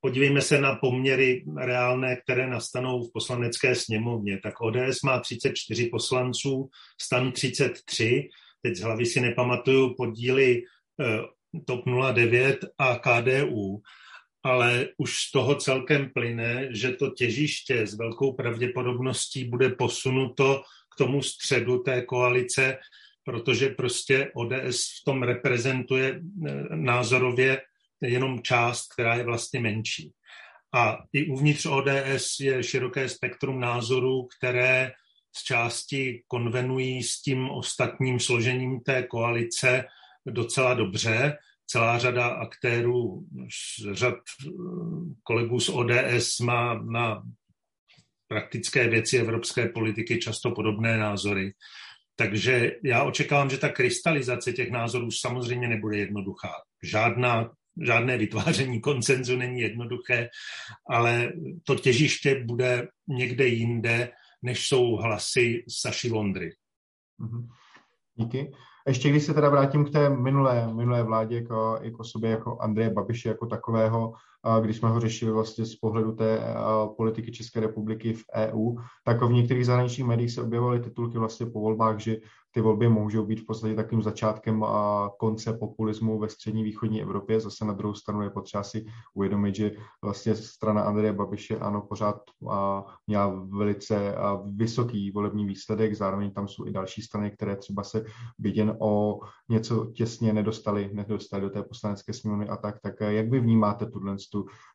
Podívejme 0.00 0.40
se 0.40 0.60
na 0.60 0.74
poměry 0.74 1.44
reálné, 1.56 2.16
které 2.16 2.46
nastanou 2.46 3.04
v 3.04 3.12
poslanecké 3.12 3.74
sněmovně. 3.74 4.40
Tak 4.42 4.60
ODS 4.60 5.02
má 5.04 5.20
34 5.20 5.86
poslanců, 5.86 6.70
stan 7.00 7.32
33, 7.32 8.28
teď 8.62 8.76
z 8.76 8.80
hlavy 8.80 9.06
si 9.06 9.20
nepamatuju 9.20 9.94
podíly 9.94 10.62
eh, 11.00 11.18
TOP 11.66 11.84
09 12.12 12.64
a 12.78 12.98
KDU, 12.98 13.82
ale 14.42 14.88
už 14.98 15.18
z 15.18 15.30
toho 15.30 15.54
celkem 15.54 16.10
plyne, 16.14 16.68
že 16.70 16.92
to 16.92 17.10
těžiště 17.10 17.86
s 17.86 17.94
velkou 17.94 18.32
pravděpodobností 18.32 19.44
bude 19.44 19.68
posunuto 19.68 20.62
k 20.94 20.98
tomu 20.98 21.22
středu 21.22 21.78
té 21.78 22.02
koalice, 22.02 22.78
protože 23.24 23.68
prostě 23.68 24.30
ODS 24.34 25.00
v 25.00 25.04
tom 25.04 25.22
reprezentuje 25.22 26.20
eh, 26.46 26.76
názorově 26.76 27.60
jenom 28.00 28.42
část, 28.42 28.92
která 28.92 29.14
je 29.14 29.24
vlastně 29.24 29.60
menší. 29.60 30.12
A 30.74 30.98
i 31.12 31.26
uvnitř 31.26 31.66
ODS 31.66 32.40
je 32.40 32.62
široké 32.62 33.08
spektrum 33.08 33.60
názorů, 33.60 34.28
které 34.38 34.92
z 35.36 35.44
části 35.44 36.22
konvenují 36.26 37.02
s 37.02 37.22
tím 37.22 37.50
ostatním 37.50 38.20
složením 38.20 38.80
té 38.80 39.02
koalice 39.02 39.84
docela 40.26 40.74
dobře. 40.74 41.38
Celá 41.66 41.98
řada 41.98 42.26
aktérů, 42.26 43.26
řad 43.92 44.14
eh, 44.14 44.50
kolegů 45.22 45.60
z 45.60 45.68
ODS 45.68 46.40
má 46.40 46.74
na 46.74 47.22
praktické 48.28 48.88
věci 48.88 49.18
evropské 49.18 49.68
politiky 49.68 50.18
často 50.18 50.50
podobné 50.50 50.98
názory. 50.98 51.52
Takže 52.16 52.72
já 52.84 53.02
očekávám, 53.04 53.50
že 53.50 53.58
ta 53.58 53.68
krystalizace 53.68 54.52
těch 54.52 54.70
názorů 54.70 55.10
samozřejmě 55.10 55.68
nebude 55.68 55.98
jednoduchá. 55.98 56.52
Žádná, 56.82 57.50
žádné 57.86 58.18
vytváření 58.18 58.80
koncenzu 58.80 59.36
není 59.36 59.60
jednoduché, 59.60 60.28
ale 60.90 61.32
to 61.64 61.74
těžiště 61.74 62.44
bude 62.44 62.88
někde 63.08 63.46
jinde, 63.46 64.10
než 64.42 64.68
jsou 64.68 64.96
hlasy 64.96 65.64
Saši 65.68 66.08
Vondry. 66.08 66.50
Mm-hmm. 67.20 67.46
Díky. 68.14 68.52
Ještě 68.86 69.10
když 69.10 69.22
se 69.22 69.34
teda 69.34 69.48
vrátím 69.48 69.84
k 69.84 69.90
té 69.90 70.10
minulé, 70.10 70.74
minulé 70.74 71.02
vládě, 71.02 71.36
jako, 71.36 71.78
jako 71.82 72.04
sobě, 72.04 72.30
jako 72.30 72.58
Andreje 72.60 72.90
Babiše 72.90 73.28
jako 73.28 73.46
takového, 73.46 74.12
když 74.62 74.76
jsme 74.76 74.88
ho 74.88 75.00
řešili 75.00 75.32
vlastně 75.32 75.66
z 75.66 75.76
pohledu 75.76 76.12
té 76.12 76.54
politiky 76.96 77.32
České 77.32 77.60
republiky 77.60 78.12
v 78.12 78.24
EU, 78.34 78.76
tak 79.04 79.22
v 79.22 79.32
některých 79.32 79.66
zahraničních 79.66 80.06
médiích 80.06 80.32
se 80.32 80.42
objevovaly 80.42 80.80
titulky 80.80 81.18
vlastně 81.18 81.46
po 81.46 81.60
volbách, 81.60 81.98
že 81.98 82.16
ty 82.50 82.60
volby 82.60 82.88
můžou 82.88 83.26
být 83.26 83.40
v 83.40 83.46
podstatě 83.46 83.74
takým 83.74 84.02
začátkem 84.02 84.64
a 84.64 85.10
konce 85.18 85.52
populismu 85.52 86.18
ve 86.18 86.28
střední 86.28 86.62
východní 86.62 87.02
Evropě. 87.02 87.40
Zase 87.40 87.64
na 87.64 87.72
druhou 87.72 87.94
stranu 87.94 88.22
je 88.22 88.30
potřeba 88.30 88.62
si 88.62 88.84
uvědomit, 89.14 89.54
že 89.54 89.72
vlastně 90.04 90.34
strana 90.34 90.82
Andreje 90.82 91.12
Babiše 91.12 91.58
ano 91.58 91.82
pořád 91.88 92.22
měla 93.06 93.26
velice 93.48 94.14
vysoký 94.56 95.10
volební 95.10 95.46
výsledek, 95.46 95.94
zároveň 95.94 96.30
tam 96.30 96.48
jsou 96.48 96.66
i 96.66 96.70
další 96.70 97.02
strany, 97.02 97.30
které 97.30 97.56
třeba 97.56 97.82
se 97.82 98.04
viděn 98.38 98.76
o 98.80 99.20
něco 99.48 99.86
těsně 99.86 100.32
nedostali, 100.32 100.90
nedostali 100.92 101.42
do 101.42 101.50
té 101.50 101.62
poslanecké 101.62 102.12
sněmovny 102.12 102.48
a 102.48 102.56
tak. 102.56 102.80
Tak 102.80 102.94
jak 103.00 103.30
vy 103.30 103.40
vnímáte 103.40 103.86
tuhle, 103.86 104.16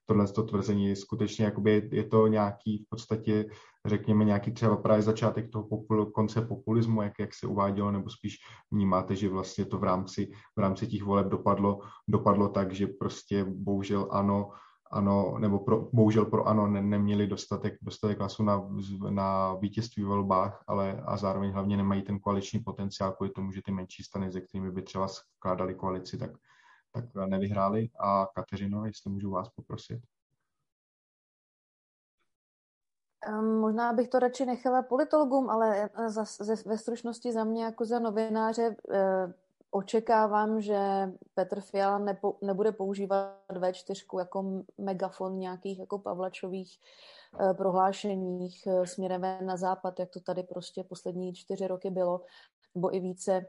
tohle 0.05 0.27
tvrzení? 0.27 0.95
Skutečně 0.95 1.45
jakoby 1.45 1.89
je 1.91 2.03
to 2.03 2.27
nějaký 2.27 2.77
v 2.77 2.89
podstatě 2.89 3.45
řekněme, 3.85 4.25
nějaký 4.25 4.51
třeba 4.51 4.77
právě 4.77 5.01
začátek 5.01 5.49
toho 5.49 5.63
popul, 5.63 6.05
konce 6.05 6.41
populismu, 6.41 7.01
jak, 7.01 7.13
jak 7.19 7.33
se 7.33 7.47
uvádělo, 7.47 7.91
nebo 7.91 8.09
spíš 8.09 8.37
vnímáte, 8.71 9.15
že 9.15 9.29
vlastně 9.29 9.65
to 9.65 9.77
v 9.77 9.83
rámci, 9.83 10.31
v 10.55 10.59
rámci 10.59 10.87
těch 10.87 11.03
voleb 11.03 11.27
dopadlo, 11.27 11.79
dopadlo 12.07 12.49
tak, 12.49 12.73
že 12.73 12.87
prostě 12.87 13.43
bohužel 13.43 14.07
ano, 14.11 14.49
ano, 14.91 15.35
nebo 15.39 15.59
pro, 15.59 15.89
bohužel 15.93 16.25
pro 16.25 16.47
ano 16.47 16.67
ne, 16.67 16.81
neměli 16.81 17.27
dostatek, 17.27 17.73
dostatek 17.81 18.19
hlasů 18.19 18.43
na, 18.43 18.69
na 19.09 19.53
vítězství 19.53 20.03
v 20.03 20.07
volbách, 20.07 20.63
ale 20.67 21.01
a 21.05 21.17
zároveň 21.17 21.51
hlavně 21.51 21.77
nemají 21.77 22.01
ten 22.01 22.19
koaliční 22.19 22.59
potenciál 22.59 23.11
kvůli 23.11 23.29
tomu, 23.29 23.51
že 23.51 23.61
ty 23.65 23.71
menší 23.71 24.03
strany, 24.03 24.31
se 24.31 24.41
kterými 24.41 24.71
by 24.71 24.81
třeba 24.81 25.07
skládali 25.07 25.75
koalici, 25.75 26.17
tak, 26.17 26.31
tak 26.95 27.29
nevyhráli. 27.29 27.89
A 27.99 28.25
Kateřino, 28.35 28.85
jestli 28.85 29.11
můžu 29.11 29.31
vás 29.31 29.49
poprosit. 29.49 30.01
Ehm, 33.27 33.59
možná 33.59 33.93
bych 33.93 34.07
to 34.09 34.19
radši 34.19 34.45
nechala 34.45 34.81
politologům, 34.81 35.49
ale 35.49 35.89
eh, 35.93 36.09
za, 36.09 36.23
ze, 36.23 36.55
ve 36.69 36.77
stručnosti 36.77 37.31
za 37.31 37.43
mě 37.43 37.63
jako 37.63 37.85
za 37.85 37.99
novináře 37.99 38.75
eh, 38.93 39.33
očekávám, 39.75 40.61
že 40.61 40.79
Petr 41.33 41.61
Fiala 41.61 41.97
nepo, 41.97 42.37
nebude 42.41 42.71
používat 42.71 43.39
V4 43.49 44.19
jako 44.19 44.63
megafon 44.77 45.39
nějakých 45.39 45.79
jako 45.79 45.99
Pavlačových 45.99 46.79
eh, 47.39 47.53
prohlášeních 47.53 48.67
eh, 48.67 48.87
směrem 48.87 49.21
na 49.41 49.57
západ, 49.57 49.99
jak 49.99 50.09
to 50.09 50.19
tady 50.19 50.43
prostě 50.43 50.83
poslední 50.83 51.33
čtyři 51.33 51.67
roky 51.67 51.89
bylo, 51.89 52.21
nebo 52.75 52.95
i 52.95 52.99
více. 52.99 53.45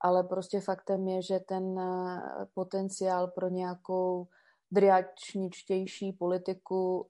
Ale 0.00 0.24
prostě 0.24 0.60
faktem 0.60 1.08
je, 1.08 1.22
že 1.22 1.40
ten 1.40 1.78
eh, 1.78 2.20
potenciál 2.54 3.28
pro 3.28 3.48
nějakou 3.48 4.28
driačničtější 4.70 6.12
politiku 6.12 7.06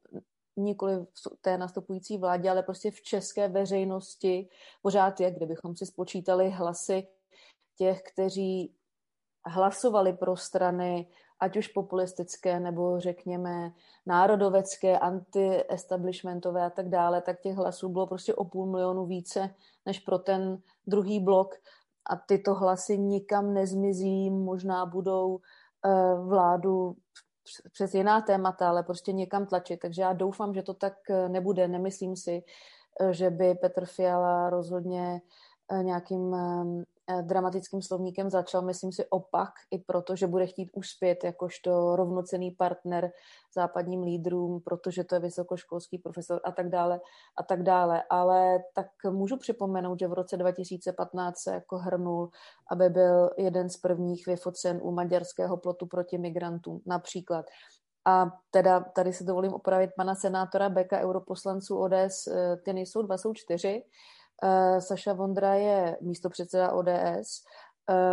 nikoli 0.56 0.96
v 0.96 1.06
té 1.40 1.58
nastupující 1.58 2.18
vládě, 2.18 2.50
ale 2.50 2.62
prostě 2.62 2.90
v 2.90 3.02
české 3.02 3.48
veřejnosti 3.48 4.48
pořád 4.82 5.20
je, 5.20 5.30
kdybychom 5.30 5.76
si 5.76 5.86
spočítali 5.86 6.50
hlasy 6.50 7.08
těch, 7.76 8.02
kteří 8.02 8.74
hlasovali 9.46 10.12
pro 10.12 10.36
strany, 10.36 11.08
ať 11.40 11.56
už 11.56 11.68
populistické 11.68 12.60
nebo 12.60 13.00
řekněme 13.00 13.72
národovecké, 14.06 14.98
anti-establishmentové 14.98 16.64
a 16.64 16.70
tak 16.70 16.88
dále, 16.88 17.22
tak 17.22 17.40
těch 17.40 17.56
hlasů 17.56 17.88
bylo 17.88 18.06
prostě 18.06 18.34
o 18.34 18.44
půl 18.44 18.66
milionu 18.66 19.06
více 19.06 19.54
než 19.86 20.00
pro 20.00 20.18
ten 20.18 20.62
druhý 20.86 21.20
blok 21.20 21.54
a 22.08 22.16
tyto 22.16 22.54
hlasy 22.54 22.98
nikam 22.98 23.54
nezmizí, 23.54 24.30
možná 24.30 24.86
budou 24.86 25.34
uh, 25.34 26.28
vládu 26.28 26.96
přes 27.72 27.94
jiná 27.94 28.20
témata, 28.20 28.68
ale 28.68 28.82
prostě 28.82 29.12
někam 29.12 29.46
tlačit. 29.46 29.80
Takže 29.80 30.02
já 30.02 30.12
doufám, 30.12 30.54
že 30.54 30.62
to 30.62 30.74
tak 30.74 30.94
eh, 31.10 31.28
nebude. 31.28 31.68
Nemyslím 31.68 32.16
si, 32.16 32.42
eh, 33.00 33.12
že 33.12 33.30
by 33.30 33.54
Petr 33.54 33.86
Fiala 33.86 34.50
rozhodně 34.50 35.20
nějakým 35.82 36.34
Eh, 36.34 36.84
dramatickým 37.22 37.82
slovníkem 37.82 38.30
začal, 38.30 38.62
myslím 38.62 38.92
si, 38.92 39.06
opak, 39.10 39.50
i 39.70 39.78
proto, 39.78 40.16
že 40.16 40.26
bude 40.26 40.46
chtít 40.46 40.70
uspět 40.72 41.24
jakožto 41.24 41.96
rovnocený 41.96 42.50
partner 42.50 43.10
západním 43.54 44.02
lídrům, 44.02 44.60
protože 44.64 45.04
to 45.04 45.14
je 45.14 45.20
vysokoškolský 45.20 45.98
profesor 45.98 46.40
a 46.44 46.52
tak 46.52 46.68
dále 46.68 47.00
a 47.38 47.42
tak 47.42 47.62
dále. 47.62 48.02
Ale 48.10 48.58
tak 48.74 48.86
můžu 49.10 49.36
připomenout, 49.36 49.98
že 49.98 50.08
v 50.08 50.12
roce 50.12 50.36
2015 50.36 51.38
se 51.38 51.54
jako 51.54 51.78
hrnul, 51.78 52.30
aby 52.70 52.88
byl 52.88 53.30
jeden 53.38 53.70
z 53.70 53.76
prvních 53.76 54.26
vyfocen 54.26 54.80
u 54.82 54.90
maďarského 54.90 55.56
plotu 55.56 55.86
proti 55.86 56.18
migrantům 56.18 56.80
například. 56.86 57.46
A 58.06 58.26
teda 58.50 58.80
tady 58.80 59.12
se 59.12 59.24
dovolím 59.24 59.52
opravit 59.52 59.90
pana 59.96 60.14
senátora 60.14 60.68
Beka, 60.68 61.00
europoslanců 61.00 61.78
ODS, 61.78 62.26
eh, 62.26 62.56
ty 62.64 62.72
nejsou 62.72 63.02
dva, 63.02 63.18
jsou 63.18 63.34
čtyři. 63.34 63.84
Uh, 64.42 64.78
Saša 64.78 65.12
Vondra 65.12 65.54
je 65.54 65.98
místopředseda 66.00 66.72
ODS, 66.72 67.44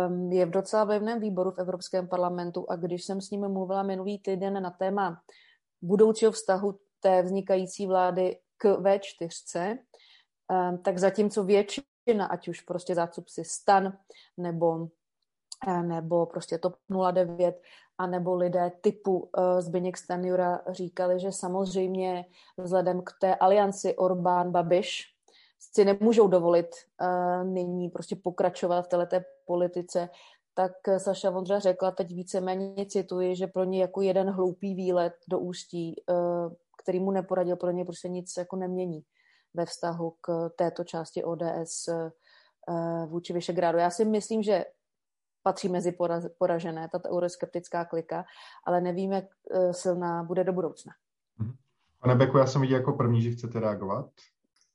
um, 0.08 0.32
je 0.32 0.46
v 0.46 0.50
docela 0.50 0.84
vlivném 0.84 1.20
výboru 1.20 1.50
v 1.50 1.58
Evropském 1.58 2.08
parlamentu 2.08 2.70
a 2.70 2.76
když 2.76 3.04
jsem 3.04 3.20
s 3.20 3.30
ním 3.30 3.48
mluvila 3.48 3.82
minulý 3.82 4.18
týden 4.18 4.62
na 4.62 4.70
téma 4.70 5.22
budoucího 5.82 6.32
vztahu 6.32 6.78
té 7.00 7.22
vznikající 7.22 7.86
vlády 7.86 8.38
k 8.56 8.64
V4, 8.64 9.78
um, 10.50 10.78
tak 10.78 10.98
zatímco 10.98 11.44
většina, 11.44 12.26
ať 12.30 12.48
už 12.48 12.60
prostě 12.60 12.94
zástupci 12.94 13.44
stan 13.44 13.98
nebo 14.36 14.88
eh, 15.68 15.82
nebo 15.82 16.26
prostě 16.26 16.58
TOP 16.58 16.76
09, 17.12 17.60
a 17.98 18.06
nebo 18.06 18.34
lidé 18.34 18.72
typu 18.80 19.18
uh, 19.18 19.60
Zbyněk 19.60 19.96
Stanjura 19.96 20.62
říkali, 20.70 21.20
že 21.20 21.32
samozřejmě 21.32 22.24
vzhledem 22.58 23.02
k 23.02 23.10
té 23.20 23.34
alianci 23.34 23.96
Orbán-Babiš, 23.96 25.15
si 25.58 25.84
nemůžou 25.84 26.28
dovolit 26.28 26.66
uh, 27.00 27.44
nyní 27.44 27.88
prostě 27.88 28.16
pokračovat 28.16 28.82
v 28.82 28.88
této 28.88 29.16
politice, 29.46 30.08
tak 30.54 30.72
Saša 30.98 31.30
Vondra 31.30 31.58
řekla, 31.58 31.90
teď 31.90 32.08
víceméně 32.08 32.86
cituji, 32.86 33.36
že 33.36 33.46
pro 33.46 33.64
ně 33.64 33.80
jako 33.80 34.00
jeden 34.00 34.30
hloupý 34.30 34.74
výlet 34.74 35.12
do 35.28 35.38
ústí, 35.38 35.94
uh, 36.08 36.52
který 36.82 37.00
mu 37.00 37.10
neporadil, 37.10 37.56
pro 37.56 37.70
ně 37.70 37.84
prostě 37.84 38.08
nic 38.08 38.32
jako 38.38 38.56
nemění 38.56 39.02
ve 39.54 39.66
vztahu 39.66 40.14
k 40.20 40.50
této 40.56 40.84
části 40.84 41.24
ODS 41.24 41.88
uh, 41.88 42.10
eh, 42.68 43.06
vůči 43.06 43.32
Vyšegrádu. 43.32 43.78
Já 43.78 43.90
si 43.90 44.04
myslím, 44.04 44.42
že 44.42 44.64
patří 45.42 45.68
mezi 45.68 45.96
poražené, 46.38 46.88
tato 46.92 47.08
euroskeptická 47.08 47.84
klika, 47.84 48.24
ale 48.64 48.80
nevím, 48.80 49.12
jak 49.12 49.24
silná 49.70 50.22
bude 50.22 50.44
do 50.44 50.52
budoucna. 50.52 50.92
Mhm. 51.38 51.54
Pane 52.00 52.14
Beku, 52.14 52.38
já 52.38 52.46
jsem 52.46 52.60
viděl 52.60 52.78
jako 52.78 52.92
první, 52.92 53.22
že 53.22 53.30
chcete 53.30 53.60
reagovat 53.60 54.10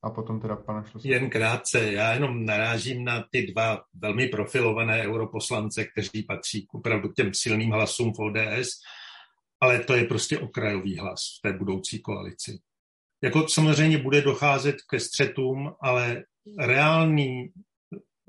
a 0.04 0.10
potom 0.10 0.40
teda 0.40 0.56
pana 0.56 0.84
Šlosy. 0.84 1.10
Jen 1.10 1.30
krátce, 1.30 1.92
já 1.92 2.14
jenom 2.14 2.46
narážím 2.46 3.04
na 3.04 3.26
ty 3.32 3.48
dva 3.48 3.84
velmi 3.94 4.28
profilované 4.28 5.02
europoslance, 5.08 5.86
kteří 5.86 6.24
patří 6.24 6.68
opravdu 6.74 7.10
k 7.10 7.16
těm 7.16 7.34
silným 7.34 7.72
hlasům 7.72 8.14
v 8.14 8.20
ODS, 8.20 8.70
ale 9.62 9.80
to 9.80 9.96
je 9.96 10.06
prostě 10.06 10.40
okrajový 10.40 10.98
hlas 10.98 11.22
v 11.38 11.42
té 11.42 11.58
budoucí 11.58 12.00
koalici. 12.02 12.60
Jako 13.24 13.48
samozřejmě 13.48 13.98
bude 13.98 14.22
docházet 14.22 14.76
ke 14.90 15.00
střetům, 15.00 15.74
ale 15.82 16.24
reálný, 16.60 17.52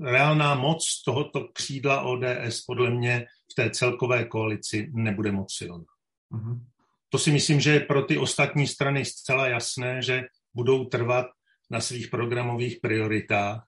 reálná 0.01 0.55
moc 0.55 1.03
tohoto 1.05 1.49
křídla 1.53 2.01
ODS 2.01 2.65
podle 2.67 2.91
mě 2.91 3.27
v 3.53 3.55
té 3.55 3.71
celkové 3.71 4.25
koalici 4.25 4.91
nebude 4.93 5.33
moc 5.33 5.55
silná. 5.55 5.85
Mm-hmm. 6.33 6.61
To 7.09 7.19
si 7.19 7.31
myslím, 7.31 7.61
že 7.61 7.71
je 7.71 7.81
pro 7.81 8.03
ty 8.03 8.19
ostatní 8.19 8.67
strany 8.67 9.05
zcela 9.05 9.49
jasné, 9.49 10.03
že 10.03 10.23
budou 10.55 10.85
trvat 10.85 11.27
na 11.73 11.81
svých 11.81 12.09
programových 12.09 12.79
prioritách. 12.83 13.65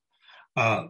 A 0.57 0.85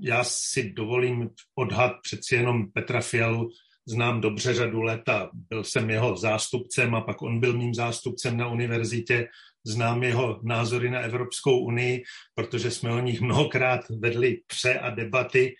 já 0.00 0.24
si 0.24 0.72
dovolím 0.72 1.30
odhad 1.54 1.92
přeci 2.02 2.34
jenom 2.34 2.72
Petra 2.72 3.00
Fialu, 3.00 3.50
znám 3.88 4.20
dobře 4.20 4.54
řadu 4.54 4.82
let 4.82 5.08
a 5.08 5.30
byl 5.32 5.64
jsem 5.64 5.90
jeho 5.90 6.16
zástupcem 6.16 6.94
a 6.94 7.00
pak 7.00 7.22
on 7.22 7.40
byl 7.40 7.58
mým 7.58 7.74
zástupcem 7.74 8.36
na 8.36 8.48
univerzitě. 8.48 9.28
Znám 9.66 10.02
jeho 10.02 10.40
názory 10.44 10.90
na 10.90 11.00
Evropskou 11.00 11.58
unii, 11.64 12.02
protože 12.34 12.70
jsme 12.70 12.92
o 12.92 13.00
nich 13.00 13.20
mnohokrát 13.20 13.88
vedli 13.88 14.40
pře 14.46 14.78
a 14.78 14.90
debaty, 14.90 15.54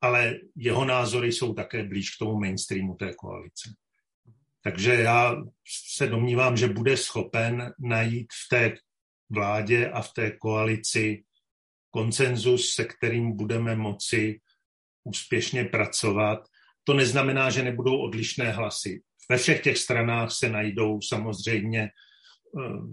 ale 0.00 0.34
jeho 0.56 0.84
názory 0.84 1.32
jsou 1.32 1.54
také 1.54 1.84
blíž 1.84 2.10
k 2.10 2.18
tomu 2.18 2.38
mainstreamu 2.38 2.94
té 2.94 3.14
koalice. 3.14 3.70
Takže 4.62 4.94
já 4.94 5.36
se 5.94 6.06
domnívám, 6.06 6.56
že 6.56 6.68
bude 6.68 6.96
schopen 6.96 7.72
najít 7.78 8.26
v 8.32 8.48
té 8.48 8.74
vládě 9.30 9.90
a 9.90 10.02
v 10.02 10.12
té 10.12 10.30
koalici 10.30 11.24
konsenzus, 11.90 12.70
se 12.70 12.84
kterým 12.84 13.36
budeme 13.36 13.76
moci 13.76 14.40
úspěšně 15.04 15.64
pracovat. 15.64 16.38
To 16.84 16.94
neznamená, 16.94 17.50
že 17.50 17.62
nebudou 17.62 17.98
odlišné 17.98 18.50
hlasy. 18.50 19.02
Ve 19.30 19.36
všech 19.36 19.62
těch 19.62 19.78
stranách 19.78 20.32
se 20.32 20.48
najdou 20.48 21.00
samozřejmě 21.00 21.82
eh, 21.82 21.90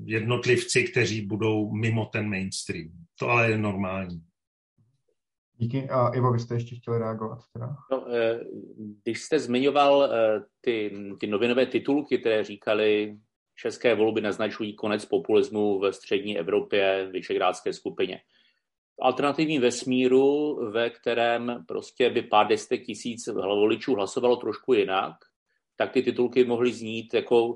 jednotlivci, 0.06 0.84
kteří 0.84 1.26
budou 1.26 1.72
mimo 1.72 2.06
ten 2.06 2.30
mainstream. 2.30 2.92
To 3.20 3.30
ale 3.30 3.52
je 3.52 3.58
normální. 3.58 4.22
Díky. 5.58 5.90
A 5.90 6.08
Ivo, 6.08 6.32
vy 6.32 6.40
jste 6.40 6.56
ještě 6.56 6.76
chtěli 6.76 6.98
reagovat? 6.98 7.40
Teda? 7.54 7.76
No, 7.92 8.06
eh, 8.16 8.40
když 9.04 9.22
jste 9.22 9.40
zmiňoval 9.40 10.04
eh, 10.04 10.44
ty, 10.62 10.94
ty 11.20 11.28
novinové 11.28 11.66
titulky, 11.66 12.18
které 12.18 12.44
říkali, 12.44 13.18
české 13.62 13.96
volby 13.96 14.22
naznačují 14.22 14.74
konec 14.74 15.06
populismu 15.06 15.80
ve 15.80 15.94
střední 15.94 16.40
Evropě, 16.40 17.08
vyšegrádské 17.12 17.74
skupině. 17.74 18.22
V 18.96 19.02
alternativním 19.02 19.62
vesmíru, 19.62 20.56
ve 20.72 20.90
kterém 20.90 21.66
prostě 21.68 22.10
by 22.10 22.22
pár 22.22 22.48
desítek 22.48 22.86
tisíc 22.86 23.28
voličů 23.28 23.94
hlasovalo 23.94 24.36
trošku 24.36 24.74
jinak, 24.74 25.14
tak 25.76 25.92
ty 25.92 26.02
titulky 26.02 26.46
mohly 26.46 26.72
znít 26.72 27.14
jako 27.14 27.56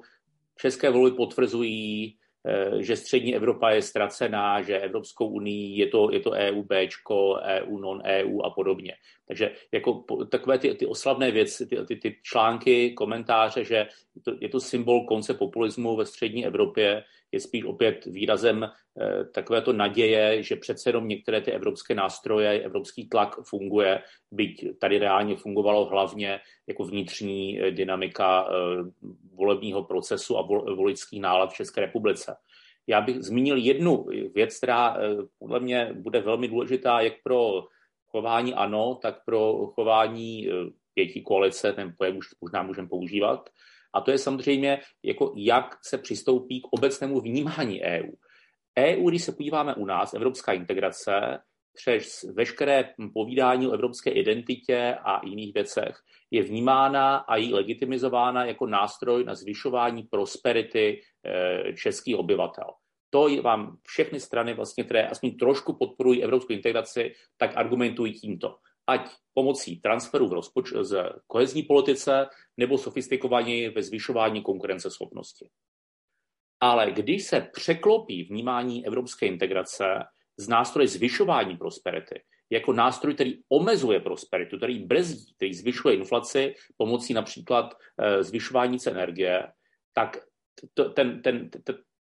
české 0.56 0.90
volby 0.90 1.16
potvrzují 1.16 2.18
že 2.80 2.96
střední 2.96 3.36
Evropa 3.36 3.70
je 3.70 3.82
ztracená, 3.82 4.62
že 4.62 4.80
Evropskou 4.80 5.28
unii 5.28 5.80
je 5.80 5.88
to, 5.88 6.12
je 6.12 6.20
to 6.20 6.32
EU 6.32 6.64
Bčko, 6.64 7.40
EU 7.44 7.78
non-EU 7.78 8.42
a 8.42 8.50
podobně. 8.50 8.94
Takže 9.28 9.52
jako 9.72 10.04
takové 10.30 10.60
ty, 10.60 10.76
ty 10.76 10.86
oslavné 10.86 11.32
věci, 11.32 11.68
ty, 11.68 11.78
ty, 11.86 11.96
ty 11.96 12.16
články, 12.24 12.92
komentáře, 12.92 13.64
že 13.64 13.88
to, 14.24 14.32
je 14.42 14.50
to 14.50 14.60
symbol 14.60 15.06
konce 15.06 15.34
populismu 15.34 15.96
ve 15.96 16.06
střední 16.06 16.46
Evropě, 16.46 17.04
je 17.36 17.40
spíš 17.40 17.64
opět 17.64 18.06
výrazem 18.06 18.64
eh, 18.64 19.26
takovéto 19.26 19.74
naděje, 19.74 20.44
že 20.44 20.56
přece 20.56 20.90
jenom 20.90 21.08
některé 21.08 21.42
ty 21.42 21.52
evropské 21.52 21.96
nástroje, 21.96 22.62
evropský 22.64 23.10
tlak 23.10 23.36
funguje, 23.44 24.02
byť 24.32 24.80
tady 24.80 25.00
reálně 25.00 25.36
fungovalo 25.36 25.86
hlavně 25.86 26.40
jako 26.68 26.84
vnitřní 26.84 27.60
eh, 27.62 27.72
dynamika 27.72 28.48
eh, 28.48 28.56
volebního 29.36 29.84
procesu 29.84 30.38
a 30.38 30.48
volických 30.76 31.22
nálad 31.22 31.52
v 31.52 31.56
České 31.56 31.82
republice. 31.82 32.36
Já 32.88 33.02
bych 33.02 33.22
zmínil 33.22 33.58
jednu 33.58 34.06
věc, 34.36 34.58
která 34.58 34.98
podle 35.40 35.60
mě 35.60 35.94
bude 35.94 36.22
velmi 36.22 36.48
důležitá 36.48 37.02
jak 37.02 37.14
pro 37.24 37.64
chování 38.08 38.54
ANO, 38.54 39.00
tak 39.02 39.26
pro 39.26 39.68
chování 39.74 40.50
pěti 40.94 41.22
koalice, 41.22 41.74
ten 41.74 41.94
pojem 41.98 42.18
už 42.18 42.28
možná 42.42 42.64
můžeme 42.64 42.88
používat, 42.88 43.50
a 43.96 44.02
to 44.02 44.12
je 44.12 44.18
samozřejmě, 44.18 44.80
jako 45.04 45.34
jak 45.38 45.78
se 45.84 45.98
přistoupí 45.98 46.62
k 46.62 46.68
obecnému 46.72 47.22
vnímání 47.22 47.82
EU. 47.82 48.12
EU, 48.78 49.10
když 49.10 49.24
se 49.24 49.32
podíváme 49.32 49.76
u 49.76 49.86
nás, 49.86 50.14
evropská 50.14 50.54
integrace, 50.54 51.40
přes 51.76 52.24
veškeré 52.34 52.90
povídání 53.14 53.68
o 53.68 53.72
evropské 53.72 54.12
identitě 54.12 54.98
a 55.06 55.26
jiných 55.26 55.54
věcech 55.54 55.96
je 56.32 56.44
vnímána 56.44 57.18
a 57.18 57.36
jí 57.36 57.54
legitimizována 57.54 58.46
jako 58.46 58.68
nástroj 58.68 59.24
na 59.24 59.36
zvyšování 59.36 60.04
prosperity 60.04 61.02
eh, 61.26 61.74
českých 61.74 62.18
obyvatel. 62.18 62.66
To 63.10 63.30
vám 63.42 63.78
všechny 63.88 64.20
strany, 64.20 64.54
vlastně, 64.54 64.84
které 64.84 65.08
aspoň 65.08 65.38
trošku 65.38 65.78
podporují 65.78 66.24
evropskou 66.24 66.54
integraci, 66.54 67.14
tak 67.38 67.58
argumentují 67.58 68.14
tímto 68.14 68.56
ať 68.88 69.12
pomocí 69.34 69.80
transferu 69.80 70.28
v 70.28 70.34
rozpoč- 70.34 70.84
z 70.84 71.10
kohezní 71.28 71.64
politice 71.64 72.28
nebo 72.58 72.78
sofistikovaně 72.78 73.70
ve 73.70 73.84
zvyšování 73.84 74.42
konkurenceschopnosti. 74.42 75.50
Ale 76.60 76.92
když 76.92 77.24
se 77.24 77.42
překlopí 77.42 78.24
vnímání 78.24 78.88
evropské 78.88 79.26
integrace 79.26 79.86
z 80.38 80.48
nástroje 80.48 80.88
zvyšování 80.88 81.58
prosperity 81.58 82.24
jako 82.50 82.74
nástroj, 82.74 83.14
který 83.14 83.40
omezuje 83.50 84.00
prosperitu, 84.00 84.58
který 84.58 84.80
brzdí, 84.80 85.34
který 85.36 85.54
zvyšuje 85.54 85.96
inflaci 85.96 86.54
pomocí 86.78 87.14
například 87.14 87.74
e, 87.98 88.24
zvyšování 88.24 88.80
cen 88.80 88.94
energie, 88.94 89.48
tak 89.94 90.18
to, 90.74 90.90
ten, 90.90 91.22
ten, 91.22 91.50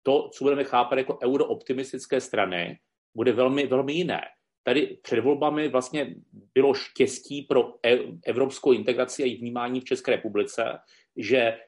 to, 0.02 0.28
co 0.28 0.44
budeme 0.44 0.64
chápat 0.64 0.98
jako 0.98 1.18
eurooptimistické 1.24 2.20
strany, 2.20 2.78
bude 3.16 3.32
velmi, 3.32 3.66
velmi 3.66 3.92
jiné 3.92 4.20
tady 4.64 4.98
před 5.02 5.20
volbami 5.20 5.68
vlastně 5.68 6.14
bylo 6.54 6.74
štěstí 6.74 7.42
pro 7.42 7.74
e, 7.86 7.98
evropskou 8.26 8.72
integraci 8.72 9.22
a 9.22 9.26
její 9.26 9.36
vnímání 9.36 9.80
v 9.80 9.84
České 9.84 10.10
republice, 10.10 10.78
že 11.16 11.58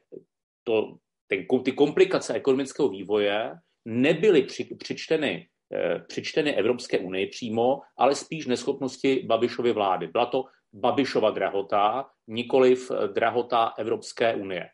to, 0.65 0.97
ten, 1.27 1.47
ty 1.65 1.73
komplikace 1.73 2.35
ekonomického 2.35 2.89
vývoje 2.89 3.53
nebyly 3.85 4.43
při, 4.43 4.65
přičteny, 4.65 5.49
eh, 5.73 5.99
přičteny 5.99 6.55
Evropské 6.55 6.99
unii 6.99 7.27
přímo, 7.27 7.81
ale 7.97 8.15
spíš 8.15 8.47
neschopnosti 8.47 9.23
Babišovy 9.27 9.73
vlády. 9.73 10.07
Byla 10.07 10.27
to 10.27 10.45
Babišova 10.73 11.31
drahota, 11.31 12.11
nikoliv 12.27 12.91
eh, 12.91 13.09
drahota 13.09 13.75
Evropské 13.79 14.35
unie. 14.35 14.69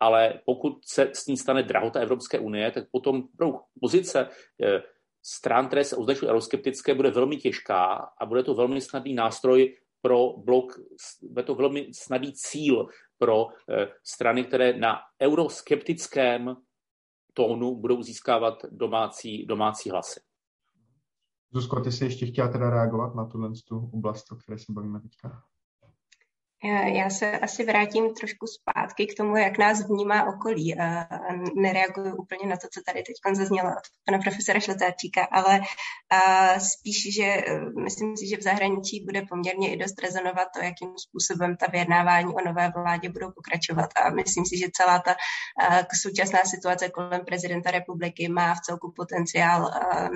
Ale 0.00 0.40
pokud 0.44 0.72
se 0.84 1.10
s 1.14 1.26
ní 1.26 1.36
stane 1.36 1.62
drahota 1.62 2.00
Evropské 2.00 2.38
unie, 2.38 2.70
tak 2.70 2.84
potom 2.90 3.22
pro 3.38 3.52
pozice 3.80 4.28
stran, 5.22 5.66
které 5.66 5.84
se 5.84 5.96
označují 5.96 6.30
euroskeptické, 6.30 6.94
bude 6.94 7.10
velmi 7.10 7.36
těžká 7.36 7.84
a 8.20 8.26
bude 8.26 8.42
to 8.42 8.54
velmi 8.54 8.80
snadný 8.80 9.14
nástroj 9.14 9.76
pro 10.00 10.36
blok, 10.36 10.80
bude 11.22 11.42
to 11.42 11.54
velmi 11.54 11.88
snadný 11.94 12.32
cíl 12.32 12.86
pro 13.18 13.46
eh, 13.48 13.88
strany, 14.04 14.44
které 14.44 14.78
na 14.78 14.98
euroskeptickém 15.22 16.56
tónu 17.34 17.76
budou 17.76 18.02
získávat 18.02 18.54
domácí, 18.70 19.46
domácí 19.46 19.90
hlasy. 19.90 20.20
Zuzko, 21.54 21.80
ty 21.80 21.92
jsi 21.92 22.04
ještě 22.04 22.26
chtěla 22.26 22.48
teda 22.48 22.70
reagovat 22.70 23.14
na 23.14 23.24
tuhle 23.26 23.50
tu 23.68 23.90
oblast, 23.92 24.32
o 24.32 24.36
které 24.36 24.58
se 24.58 24.72
bavíme 24.72 25.00
teďka? 25.00 25.42
Já 26.64 27.10
se 27.10 27.38
asi 27.38 27.64
vrátím 27.64 28.14
trošku 28.14 28.46
zpátky 28.46 29.06
k 29.06 29.16
tomu, 29.16 29.36
jak 29.36 29.58
nás 29.58 29.88
vnímá 29.88 30.24
okolí 30.24 30.78
a 30.78 31.06
nereaguju 31.56 32.16
úplně 32.16 32.46
na 32.46 32.56
to, 32.56 32.68
co 32.72 32.80
tady 32.86 33.02
teď 33.02 33.36
zaznělo 33.36 33.70
od 33.70 33.82
pana 34.06 34.18
profesora 34.18 34.60
Šletáčíka, 34.60 35.24
ale 35.24 35.60
spíš, 36.58 37.14
že 37.14 37.44
myslím 37.84 38.16
si, 38.16 38.28
že 38.28 38.36
v 38.36 38.42
zahraničí 38.42 39.04
bude 39.04 39.22
poměrně 39.22 39.72
i 39.72 39.76
dost 39.76 40.02
rezonovat 40.02 40.48
to, 40.54 40.64
jakým 40.64 40.94
způsobem 40.98 41.56
ta 41.56 41.66
vyjednávání 41.72 42.34
o 42.34 42.40
nové 42.46 42.72
vládě 42.76 43.08
budou 43.08 43.30
pokračovat. 43.30 43.90
A 44.04 44.10
myslím 44.10 44.46
si, 44.46 44.58
že 44.58 44.66
celá 44.72 44.98
ta 44.98 45.14
současná 46.02 46.38
situace 46.44 46.88
kolem 46.88 47.24
prezidenta 47.24 47.70
republiky 47.70 48.28
má 48.28 48.54
v 48.54 48.60
celku 48.60 48.92
potenciál 48.96 49.70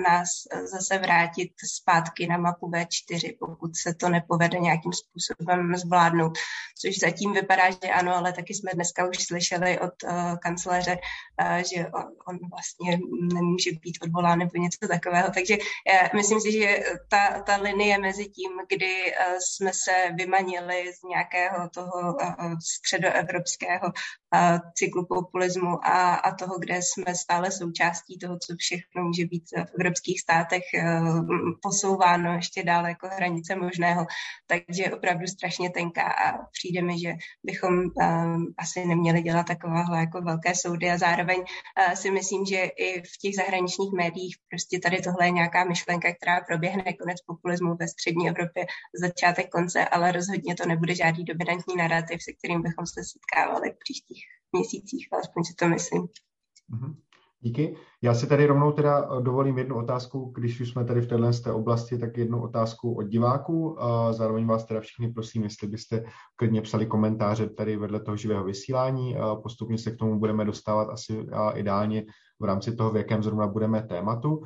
nás 0.09 0.29
zase 0.71 0.97
vrátit 0.97 1.51
zpátky 1.79 2.27
na 2.27 2.37
mapu 2.37 2.71
V4, 2.71 3.37
pokud 3.39 3.75
se 3.75 3.93
to 3.93 4.09
nepovede 4.09 4.59
nějakým 4.59 4.91
způsobem 4.93 5.75
zvládnout 5.75 6.36
což 6.81 6.99
zatím 6.99 7.33
vypadá, 7.33 7.71
že 7.71 7.91
ano, 7.93 8.15
ale 8.15 8.33
taky 8.33 8.53
jsme 8.53 8.71
dneska 8.73 9.09
už 9.09 9.17
slyšeli 9.23 9.79
od 9.79 9.93
uh, 10.03 10.37
kancléře, 10.37 10.97
uh, 11.41 11.57
že 11.57 11.87
on, 11.87 12.05
on 12.27 12.37
vlastně 12.51 12.99
nemůže 13.33 13.71
být 13.71 13.97
odvolán 14.03 14.39
nebo 14.39 14.51
něco 14.55 14.87
takového. 14.87 15.29
Takže 15.33 15.57
uh, 15.57 16.07
myslím 16.15 16.41
si, 16.41 16.51
že 16.51 16.79
ta, 17.09 17.41
ta 17.41 17.55
linie 17.55 17.97
mezi 17.97 18.25
tím, 18.25 18.51
kdy 18.69 19.11
uh, 19.11 19.37
jsme 19.39 19.71
se 19.73 19.91
vymanili 20.15 20.93
z 20.93 21.03
nějakého 21.03 21.69
toho 21.69 22.13
uh, 22.13 22.53
středoevropského 22.77 23.87
uh, 23.87 24.57
cyklu 24.75 25.05
populismu 25.05 25.85
a, 25.85 26.15
a 26.15 26.35
toho, 26.35 26.59
kde 26.59 26.75
jsme 26.81 27.15
stále 27.15 27.51
součástí 27.51 28.19
toho, 28.19 28.37
co 28.39 28.55
všechno 28.57 29.03
může 29.03 29.25
být 29.25 29.43
v 29.51 29.79
evropských 29.79 30.21
státech 30.21 30.63
uh, 30.83 31.29
posouváno 31.61 32.33
ještě 32.33 32.63
dále 32.63 32.89
jako 32.89 33.07
hranice 33.07 33.55
možného, 33.55 34.05
takže 34.47 34.91
opravdu 34.91 35.27
strašně 35.27 35.69
tenká 35.69 36.03
a 36.03 36.26
přijde 36.51 36.81
mi, 36.81 36.99
že 36.99 37.13
bychom 37.43 37.73
um, 37.73 38.53
asi 38.57 38.85
neměli 38.85 39.21
dělat 39.21 39.47
takovéhle 39.47 39.99
jako 39.99 40.21
velké 40.21 40.55
soudy 40.55 40.91
a 40.91 40.97
zároveň 40.97 41.39
uh, 41.39 41.93
si 41.93 42.11
myslím, 42.11 42.45
že 42.45 42.57
i 42.57 43.01
v 43.01 43.17
těch 43.21 43.35
zahraničních 43.35 43.93
médiích 43.97 44.35
prostě 44.49 44.79
tady 44.79 45.01
tohle 45.01 45.27
je 45.27 45.31
nějaká 45.31 45.63
myšlenka, 45.63 46.13
která 46.13 46.41
proběhne 46.41 46.93
konec 46.93 47.21
populismu 47.21 47.75
ve 47.75 47.87
střední 47.87 48.29
Evropě 48.29 48.65
začátek 49.01 49.49
konce, 49.49 49.85
ale 49.85 50.11
rozhodně 50.11 50.55
to 50.55 50.65
nebude 50.65 50.95
žádný 50.95 51.23
dominantní 51.23 51.75
narrativ, 51.75 52.23
se 52.23 52.31
kterým 52.33 52.61
bychom 52.61 52.85
se 52.85 53.01
setkávali 53.03 53.71
v 53.71 53.79
příštích 53.79 54.23
měsících, 54.51 55.07
alespoň 55.11 55.43
si 55.43 55.53
to 55.53 55.67
myslím. 55.67 56.01
Mm-hmm. 56.01 57.06
Díky. 57.39 57.75
Já 58.01 58.13
si 58.13 58.27
tady 58.27 58.45
rovnou 58.45 58.71
teda 58.71 58.99
eh, 58.99 59.21
dovolím 59.21 59.57
jednu 59.57 59.75
otázku, 59.75 60.31
když 60.35 60.61
už 60.61 60.69
jsme 60.69 60.85
tady 60.85 61.01
v 61.01 61.07
téhle 61.07 61.33
té 61.33 61.51
oblasti, 61.51 61.97
tak 61.97 62.17
jednu 62.17 62.41
otázku 62.41 62.93
od 62.93 63.03
diváků. 63.03 63.77
Zároveň 64.11 64.45
vás 64.45 64.65
teda 64.65 64.79
všichni 64.79 65.13
prosím, 65.13 65.43
jestli 65.43 65.67
byste 65.67 66.03
klidně 66.35 66.61
psali 66.61 66.85
komentáře 66.85 67.49
tady 67.49 67.77
vedle 67.77 67.99
toho 67.99 68.17
živého 68.17 68.43
vysílání. 68.43 69.15
Postupně 69.43 69.77
se 69.77 69.91
k 69.91 69.97
tomu 69.97 70.19
budeme 70.19 70.45
dostávat 70.45 70.89
asi 70.89 71.27
ideálně 71.55 72.05
v 72.39 72.43
rámci 72.43 72.75
toho, 72.75 72.91
v 72.91 72.97
jakém 72.97 73.23
zrovna 73.23 73.47
budeme 73.47 73.81
tématu. 73.83 74.43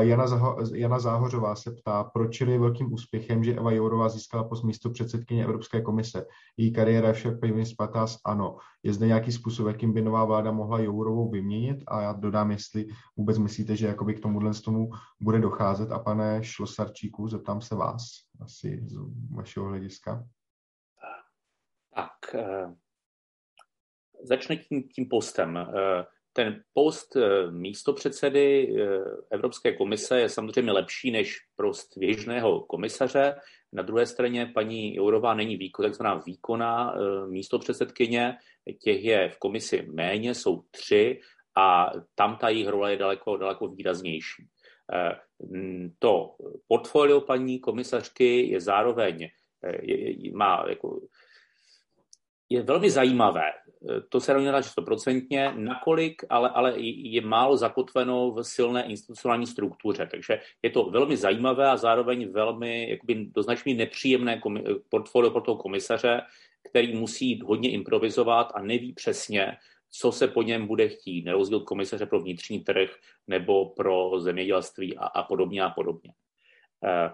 Jana, 0.00 0.26
Zaho- 0.26 0.74
Jana 0.74 0.98
Záhořová 0.98 1.56
se 1.56 1.70
ptá, 1.70 2.04
proč 2.04 2.40
je 2.40 2.58
velkým 2.58 2.92
úspěchem, 2.92 3.44
že 3.44 3.54
Eva 3.56 3.72
Jourová 3.72 4.08
získala 4.08 4.44
post 4.44 4.62
místo 4.62 4.90
předsedkyně 4.90 5.44
Evropské 5.44 5.82
komise. 5.82 6.26
Její 6.56 6.72
kariéra 6.72 7.12
však 7.12 7.40
pevně 7.40 7.66
spatá 7.66 8.06
s 8.06 8.18
ANO. 8.24 8.56
Je 8.82 8.92
zde 8.92 9.06
nějaký 9.06 9.32
způsob, 9.32 9.66
jakým 9.66 9.92
by 9.92 10.02
nová 10.02 10.24
vláda 10.24 10.52
mohla 10.52 10.80
Jourovou 10.80 11.30
vyměnit? 11.30 11.84
A 11.86 12.00
já 12.02 12.12
dodám, 12.12 12.50
jestli 12.50 12.86
vůbec 13.16 13.38
myslíte, 13.38 13.76
že 13.76 13.86
jakoby 13.86 14.14
k 14.14 14.20
tomuhle 14.20 14.54
z 14.54 14.60
tomu 14.60 14.90
bude 15.20 15.38
docházet. 15.38 15.90
A 15.90 15.98
pane 15.98 16.44
Šlosarčíku, 16.44 17.28
zeptám 17.28 17.60
se 17.60 17.74
vás 17.74 18.02
asi 18.40 18.80
z 18.86 18.96
vašeho 19.34 19.66
hlediska. 19.66 20.24
Tak, 21.94 22.34
eh, 22.34 22.74
začne 24.24 24.56
tím, 24.56 24.82
tím 24.82 25.08
postem. 25.10 25.56
Eh, 25.56 26.04
ten 26.38 26.62
post 26.72 27.16
eh, 27.16 27.50
místopředsedy 27.50 28.46
eh, 28.70 29.00
Evropské 29.30 29.72
komise 29.72 30.20
je 30.20 30.28
samozřejmě 30.28 30.72
lepší 30.72 31.10
než 31.10 31.36
prost 31.56 31.98
běžného 31.98 32.60
komisaře. 32.60 33.34
Na 33.72 33.82
druhé 33.82 34.06
straně 34.06 34.50
paní 34.54 34.94
Jourová 34.94 35.34
není 35.34 35.56
výkon, 35.56 35.84
takzvaná 35.84 36.14
výkonná 36.14 36.94
eh, 36.94 37.26
místopředsedkyně, 37.26 38.36
těch 38.82 39.04
je 39.04 39.28
v 39.28 39.38
komisi 39.38 39.86
méně, 39.90 40.34
jsou 40.34 40.62
tři 40.70 41.20
a 41.56 41.90
tam 42.14 42.36
ta 42.36 42.48
jejich 42.48 42.68
role 42.68 42.90
je 42.90 42.96
daleko, 42.96 43.36
daleko 43.36 43.68
výraznější. 43.68 44.46
To 45.98 46.36
portfolio 46.68 47.20
paní 47.20 47.60
komisařky 47.60 48.46
je 48.46 48.60
zároveň 48.60 49.28
má 50.32 50.64
jako 50.68 51.00
je 52.48 52.62
velmi 52.62 52.90
zajímavé. 52.90 53.52
To 54.08 54.20
se 54.20 54.32
rovně 54.32 54.52
že 54.56 54.68
stoprocentně, 54.68 55.52
nakolik 55.56 56.24
ale, 56.30 56.48
ale 56.48 56.80
je 56.80 57.20
málo 57.20 57.56
zakotveno 57.56 58.30
v 58.30 58.42
silné 58.42 58.84
institucionální 58.84 59.46
struktuře. 59.46 60.08
Takže 60.10 60.40
je 60.62 60.70
to 60.70 60.84
velmi 60.84 61.16
zajímavé 61.16 61.70
a 61.70 61.76
zároveň 61.76 62.32
velmi 62.32 62.90
jakoby, 62.90 63.14
do 63.14 63.42
značně 63.42 63.74
nepříjemné 63.74 64.36
komi- 64.38 64.80
portfolio 64.88 65.30
pro 65.30 65.40
toho 65.40 65.56
komisaře, 65.56 66.20
který 66.70 66.96
musí 66.96 67.40
hodně 67.40 67.70
improvizovat 67.70 68.52
a 68.54 68.62
neví 68.62 68.92
přesně, 68.92 69.56
co 69.90 70.12
se 70.12 70.28
po 70.28 70.42
něm 70.42 70.66
bude 70.66 70.88
chtít, 70.88 71.24
na 71.24 71.32
rozdíl 71.32 71.60
komisaře 71.60 72.06
pro 72.06 72.20
vnitřní 72.20 72.60
trh 72.60 72.90
nebo 73.26 73.70
pro 73.70 74.20
zemědělství 74.20 74.96
a, 74.96 75.06
a 75.06 75.22
podobně 75.22 75.62
a 75.62 75.70
podobně. 75.70 76.12
Eh, 76.84 77.10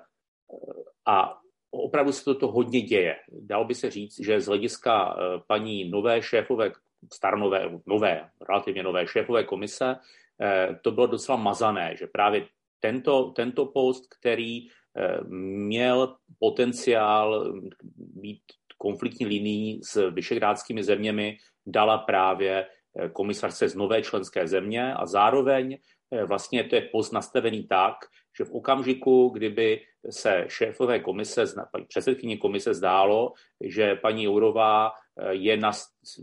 a 1.07 1.39
opravdu 1.83 2.13
se 2.13 2.25
toto 2.25 2.49
hodně 2.49 2.81
děje. 2.81 3.17
Dalo 3.29 3.65
by 3.65 3.75
se 3.75 3.91
říct, 3.91 4.21
že 4.21 4.41
z 4.41 4.47
hlediska 4.47 5.17
eh, 5.17 5.41
paní 5.47 5.91
nové 5.91 6.23
šéfové, 6.23 6.73
staronové, 7.13 7.71
nové, 7.87 8.29
relativně 8.49 8.83
nové 8.83 9.07
šéfové 9.07 9.45
komise, 9.45 9.97
eh, 10.41 10.79
to 10.83 10.91
bylo 10.91 11.07
docela 11.07 11.39
mazané, 11.39 11.97
že 11.97 12.07
právě 12.07 12.47
tento, 12.81 13.31
tento 13.37 13.67
post, 13.67 14.15
který 14.19 14.69
eh, 14.69 15.19
měl 15.67 16.17
potenciál 16.39 17.55
být 17.97 18.43
konfliktní 18.79 19.27
linií 19.27 19.81
s 19.83 20.11
vyšegrádskými 20.11 20.85
zeměmi, 20.85 21.37
dala 21.67 21.99
právě 21.99 22.67
komisarce 23.13 23.69
z 23.69 23.75
nové 23.75 24.03
členské 24.03 24.47
země 24.47 24.95
a 24.95 25.07
zároveň 25.07 25.79
vlastně 26.27 26.65
to 26.65 26.75
je 26.75 26.83
post 26.93 27.13
nastavený 27.13 27.67
tak, 27.67 27.95
že 28.37 28.45
v 28.45 28.51
okamžiku, 28.51 29.29
kdyby 29.29 29.81
se 30.11 30.45
šéfové 30.49 31.01
komise, 31.01 31.45
paní 31.73 31.85
předsedkyně 31.85 32.37
komise 32.37 32.75
zdálo, 32.75 33.33
že 33.61 33.95
paní 33.95 34.25
Jourová 34.25 34.91
eh, 34.91 35.35
je 35.35 35.57
na 35.57 35.73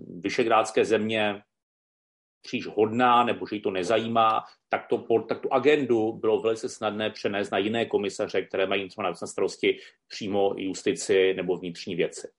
vyšegrádské 0.08 0.86
země 0.86 1.42
příliš 2.42 2.68
hodná 2.68 3.24
nebo 3.24 3.48
že 3.48 3.56
jí 3.56 3.62
to 3.62 3.72
nezajímá, 3.72 4.44
tak, 4.70 4.88
to, 4.88 5.06
tak 5.28 5.40
tu 5.40 5.54
agendu 5.54 6.12
bylo 6.12 6.42
velice 6.42 6.70
snadné 6.70 7.10
přenést 7.10 7.52
na 7.52 7.58
jiné 7.58 7.86
komisaře, 7.86 8.42
které 8.42 8.68
mají 8.68 8.90
třeba 8.90 9.10
na 9.10 9.14
starosti 9.14 9.80
přímo 10.08 10.54
justici 10.58 11.34
nebo 11.34 11.58
vnitřní 11.58 11.96
věci. 11.96 12.32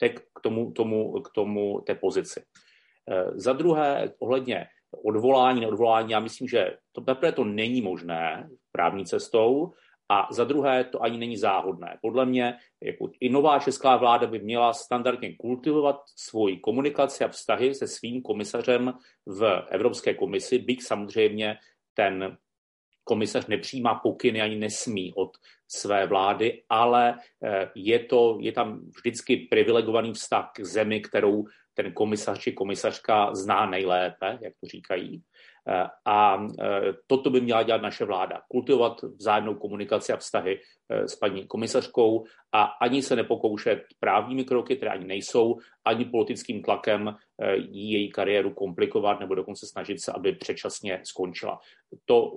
Tak 0.00 0.12
k 0.34 0.40
tomu, 0.40 0.72
tomu, 0.72 1.20
k 1.20 1.30
tomu 1.34 1.80
té 1.80 1.94
pozici. 1.94 2.42
Eh, 3.10 3.30
za 3.34 3.52
druhé, 3.52 4.12
ohledně 4.18 4.66
odvolání, 5.04 5.60
neodvolání, 5.60 6.12
já 6.12 6.20
myslím, 6.20 6.48
že 6.48 6.76
to 6.92 7.00
teprve 7.00 7.32
to 7.32 7.44
není 7.44 7.82
možné 7.82 8.48
právní 8.72 9.04
cestou, 9.04 9.72
a 10.08 10.28
za 10.30 10.44
druhé, 10.44 10.84
to 10.84 11.02
ani 11.02 11.18
není 11.18 11.36
záhodné. 11.36 11.98
Podle 12.02 12.26
mě 12.26 12.54
jako 12.82 13.10
i 13.20 13.28
nová 13.28 13.58
česká 13.58 13.96
vláda 13.96 14.26
by 14.26 14.38
měla 14.38 14.72
standardně 14.72 15.36
kultivovat 15.36 15.96
svoji 16.16 16.56
komunikaci 16.56 17.24
a 17.24 17.28
vztahy 17.28 17.74
se 17.74 17.88
svým 17.88 18.22
komisařem 18.22 18.92
v 19.26 19.66
Evropské 19.70 20.14
komisi, 20.14 20.58
byť 20.58 20.82
samozřejmě 20.82 21.56
ten 21.94 22.36
komisař 23.04 23.46
nepřijímá 23.46 23.94
pokyny 23.94 24.40
ani 24.40 24.56
nesmí 24.56 25.12
od 25.14 25.30
své 25.68 26.06
vlády, 26.06 26.62
ale 26.68 27.18
eh, 27.44 27.70
je, 27.74 27.98
to, 27.98 28.38
je 28.40 28.52
tam 28.52 28.80
vždycky 28.96 29.36
privilegovaný 29.36 30.12
vztah 30.12 30.50
k 30.54 30.60
zemi, 30.60 31.00
kterou 31.00 31.44
ten 31.78 31.92
komisař 31.92 32.38
či 32.38 32.52
komisařka 32.52 33.34
zná 33.34 33.66
nejlépe, 33.66 34.38
jak 34.40 34.52
to 34.60 34.66
říkají. 34.66 35.22
Eh, 35.68 35.86
a 36.04 36.46
eh, 36.60 36.92
toto 37.06 37.30
by 37.30 37.40
měla 37.40 37.62
dělat 37.62 37.82
naše 37.82 38.04
vláda. 38.04 38.42
Kultivovat 38.48 39.02
vzájemnou 39.02 39.54
komunikaci 39.54 40.12
a 40.12 40.16
vztahy 40.16 40.60
s 40.90 41.16
paní 41.16 41.46
komisařkou 41.46 42.24
a 42.52 42.62
ani 42.62 43.02
se 43.02 43.16
nepokoušet 43.16 43.82
právními 44.00 44.44
kroky, 44.44 44.76
které 44.76 44.90
ani 44.90 45.06
nejsou, 45.06 45.58
ani 45.84 46.04
politickým 46.04 46.62
tlakem 46.62 47.16
jí 47.54 47.92
její 47.92 48.10
kariéru 48.10 48.50
komplikovat 48.54 49.20
nebo 49.20 49.34
dokonce 49.34 49.66
snažit 49.66 50.02
se, 50.02 50.12
aby 50.12 50.32
předčasně 50.32 51.00
skončila. 51.04 51.58
To 52.04 52.32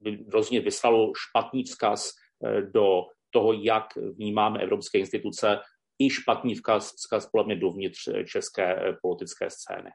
by 0.00 0.24
rozhodně 0.28 0.60
vyslalo 0.60 1.12
špatný 1.16 1.64
vzkaz 1.64 2.10
eh, 2.44 2.62
do 2.62 3.02
toho, 3.30 3.52
jak 3.52 3.84
vnímáme 3.96 4.60
evropské 4.60 4.98
instituce, 4.98 5.58
i 6.00 6.10
špatný 6.10 6.54
vzkaz, 6.54 6.92
vzkaz 6.96 7.26
podle 7.26 7.46
mě 7.46 7.56
dovnitř 7.56 8.08
eh, 8.08 8.24
české 8.24 8.74
eh, 8.74 8.96
politické 9.02 9.50
scény. 9.50 9.90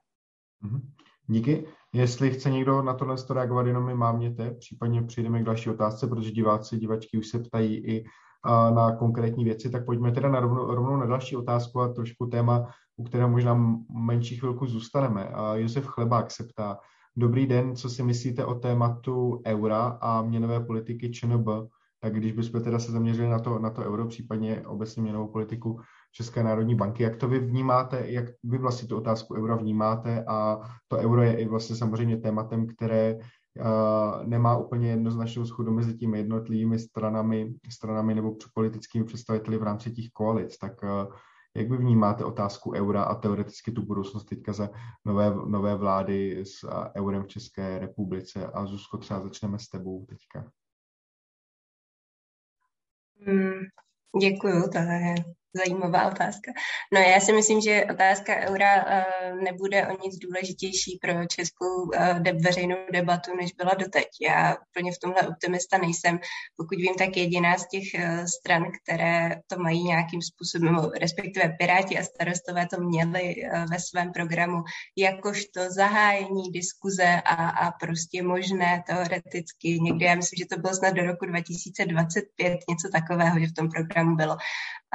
Mhm. 0.61 0.91
Díky. 1.27 1.67
Jestli 1.93 2.31
chce 2.31 2.49
někdo 2.49 2.81
na 2.81 2.93
tohle 2.93 3.15
reagovat, 3.29 3.67
jenom 3.67 3.85
mi 3.85 3.93
mámněte, 3.93 4.51
případně 4.51 5.03
přijdeme 5.03 5.41
k 5.41 5.45
další 5.45 5.69
otázce, 5.69 6.07
protože 6.07 6.31
diváci, 6.31 6.77
divačky 6.77 7.17
už 7.17 7.27
se 7.27 7.39
ptají 7.39 7.75
i 7.75 8.05
na 8.75 8.95
konkrétní 8.95 9.43
věci, 9.43 9.69
tak 9.69 9.85
pojďme 9.85 10.11
teda 10.11 10.29
na 10.29 10.39
rovnou, 10.39 10.75
rovnou 10.75 10.97
na 10.97 11.05
další 11.05 11.35
otázku 11.35 11.81
a 11.81 11.93
trošku 11.93 12.25
téma, 12.25 12.73
u 12.97 13.03
kterého 13.03 13.29
možná 13.29 13.53
menší 13.89 14.37
chvilku 14.37 14.65
zůstaneme. 14.65 15.31
Josef 15.55 15.85
Chlebák 15.85 16.31
se 16.31 16.43
ptá, 16.43 16.79
Dobrý 17.17 17.47
den, 17.47 17.75
co 17.75 17.89
si 17.89 18.03
myslíte 18.03 18.45
o 18.45 18.55
tématu 18.55 19.41
eura 19.45 19.97
a 20.01 20.21
měnové 20.21 20.59
politiky 20.59 21.11
ČNB? 21.11 21.47
Tak 21.99 22.13
když 22.13 22.31
bychom 22.31 22.63
teda 22.63 22.79
se 22.79 22.91
zaměřili 22.91 23.29
na 23.29 23.39
to, 23.39 23.59
na 23.59 23.69
to 23.69 23.81
euro, 23.81 24.07
případně 24.07 24.61
obecně 24.67 25.01
měnovou 25.01 25.27
politiku 25.27 25.79
České 26.17 26.43
národní 26.43 26.75
banky, 26.75 27.03
jak 27.03 27.15
to 27.15 27.27
vy 27.27 27.39
vnímáte, 27.39 28.11
jak 28.11 28.25
vy 28.43 28.57
vlastně 28.57 28.87
tu 28.87 28.97
otázku 28.97 29.35
eura 29.35 29.55
vnímáte 29.55 30.25
a 30.27 30.59
to 30.87 30.97
euro 30.97 31.21
je 31.21 31.37
i 31.37 31.47
vlastně 31.47 31.75
samozřejmě 31.75 32.17
tématem, 32.17 32.67
které 32.67 33.15
uh, 33.15 34.25
nemá 34.25 34.57
úplně 34.57 34.89
jednoznačnou 34.89 35.45
schodu 35.45 35.71
mezi 35.71 35.97
těmi 35.97 36.17
jednotlivými 36.17 36.79
stranami, 36.79 37.53
stranami 37.69 38.15
nebo 38.15 38.35
politickými 38.53 39.05
představiteli 39.05 39.57
v 39.57 39.63
rámci 39.63 39.91
těch 39.91 40.09
koalic. 40.09 40.57
Tak 40.57 40.83
uh, 40.83 41.15
jak 41.55 41.69
vy 41.69 41.77
vnímáte 41.77 42.25
otázku 42.25 42.73
eura 42.73 43.03
a 43.03 43.15
teoreticky 43.15 43.71
tu 43.71 43.81
budoucnost 43.81 44.25
teďka 44.25 44.53
za 44.53 44.69
nové, 45.05 45.35
nové 45.45 45.75
vlády 45.75 46.45
s 46.45 46.69
eurem 46.97 47.23
v 47.23 47.27
České 47.27 47.79
republice? 47.79 48.47
A 48.47 48.65
Zuzko, 48.65 48.97
třeba 48.97 49.19
začneme 49.19 49.59
s 49.59 49.67
tebou 49.67 50.05
teďka. 50.05 50.51
Hmm, 53.27 53.59
děkuju, 54.21 54.69
to 54.71 54.77
je 54.77 55.15
zajímavá 55.55 56.07
otázka. 56.07 56.51
No 56.93 56.99
já 56.99 57.19
si 57.19 57.33
myslím, 57.33 57.61
že 57.61 57.85
otázka 57.93 58.35
eura 58.35 58.75
uh, 58.75 59.41
nebude 59.41 59.87
o 59.87 59.91
nic 60.05 60.17
důležitější 60.17 60.99
pro 61.01 61.25
českou 61.25 61.91
de- 62.19 62.33
veřejnou 62.33 62.77
debatu, 62.91 63.35
než 63.35 63.51
byla 63.53 63.71
doteď. 63.73 64.07
Já 64.21 64.55
úplně 64.69 64.91
v 64.91 64.99
tomhle 64.99 65.21
optimista 65.21 65.77
nejsem. 65.77 66.19
Pokud 66.57 66.77
vím, 66.77 66.95
tak 66.97 67.17
jediná 67.17 67.57
z 67.57 67.67
těch 67.67 67.83
uh, 67.95 68.25
stran, 68.25 68.63
které 68.83 69.35
to 69.47 69.59
mají 69.59 69.83
nějakým 69.83 70.21
způsobem, 70.21 70.91
respektive 70.99 71.55
Piráti 71.59 71.99
a 71.99 72.03
starostové 72.03 72.67
to 72.67 72.81
měli 72.81 73.35
ve 73.71 73.79
svém 73.79 74.11
programu, 74.11 74.63
jakožto 74.97 75.61
zahájení 75.69 76.51
diskuze 76.51 77.21
a, 77.25 77.49
a 77.49 77.71
prostě 77.71 78.23
možné 78.23 78.83
teoreticky 78.87 79.79
někdy, 79.81 80.05
já 80.05 80.15
myslím, 80.15 80.37
že 80.37 80.45
to 80.45 80.61
bylo 80.61 80.73
snad 80.73 80.91
do 80.91 81.03
roku 81.03 81.25
2025, 81.25 82.59
něco 82.69 82.89
takového, 82.91 83.39
že 83.39 83.47
v 83.47 83.53
tom 83.53 83.69
programu 83.69 84.15
bylo. 84.15 84.37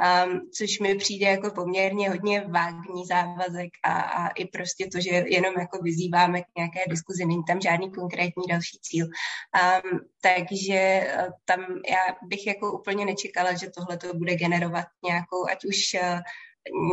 Um, 0.01 0.49
což 0.57 0.79
mi 0.79 0.95
přijde 0.95 1.25
jako 1.25 1.49
poměrně 1.49 2.09
hodně 2.09 2.45
vágní 2.49 3.05
závazek 3.05 3.69
a, 3.83 4.01
a 4.01 4.27
i 4.27 4.45
prostě 4.45 4.87
to, 4.91 4.99
že 4.99 5.09
jenom 5.09 5.53
jako 5.59 5.77
vyzýváme 5.81 6.41
k 6.41 6.45
nějaké 6.57 6.79
diskuzi, 6.89 7.25
není 7.25 7.43
tam 7.47 7.61
žádný 7.61 7.91
konkrétní 7.91 8.43
další 8.49 8.77
cíl. 8.81 9.05
Um, 9.05 9.99
takže 10.21 10.73
eh, 10.73 11.27
tam 11.45 11.59
já 11.89 12.15
bych 12.27 12.47
jako 12.47 12.79
úplně 12.79 13.05
nečekala, 13.05 13.53
že 13.53 13.69
tohle 13.69 13.97
to 13.97 14.13
bude 14.13 14.35
generovat 14.35 14.85
nějakou, 15.03 15.49
ať 15.51 15.65
už 15.65 15.77
uh, 16.01 16.19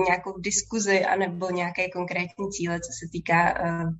nějakou 0.09 0.39
diskuzi 0.39 1.05
anebo 1.05 1.51
nějaké 1.51 1.89
konkrétní 1.89 2.51
cíle, 2.51 2.81
co 2.81 2.93
se 2.93 3.07
týká 3.13 3.63
uh, 3.63 3.91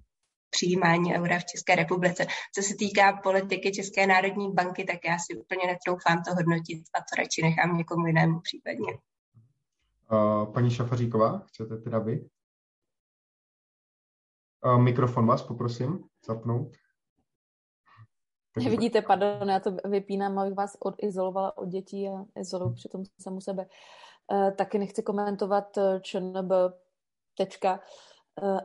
přijímání 0.51 1.15
eura 1.15 1.39
v 1.39 1.45
České 1.45 1.75
republice. 1.75 2.27
Co 2.55 2.63
se 2.63 2.75
týká 2.75 3.21
politiky 3.23 3.73
České 3.73 4.07
národní 4.07 4.53
banky, 4.53 4.85
tak 4.85 4.99
já 5.05 5.19
si 5.19 5.39
úplně 5.39 5.67
netroufám 5.67 6.23
to 6.23 6.35
hodnotit 6.35 6.83
a 6.95 6.99
to 6.99 7.23
radši 7.23 7.43
nechám 7.43 7.77
někomu 7.77 8.07
jinému 8.07 8.41
případně. 8.41 8.99
Paní 10.55 10.71
Šafaříková, 10.71 11.39
chcete 11.39 11.77
teda 11.77 11.99
vy? 11.99 12.29
Mikrofon 14.79 15.27
vás 15.27 15.43
poprosím 15.43 16.05
zapnout. 16.27 16.77
Vidíte, 18.57 19.03
pardon, 19.03 19.49
já 19.51 19.61
to 19.61 19.77
vypínám, 19.85 20.39
abych 20.39 20.55
vás 20.55 20.77
odizolovala 20.81 21.59
od 21.59 21.69
dětí 21.69 22.09
a 22.09 22.41
izoluju 22.41 22.75
přitom 22.75 23.03
samu 23.21 23.41
sebe. 23.41 23.67
E, 24.33 24.53
taky 24.53 24.79
nechci 24.79 25.03
komentovat 25.03 25.79
e, 25.79 26.01
ČNB 26.01 26.53
tečka, 27.37 27.75
e, 27.75 27.81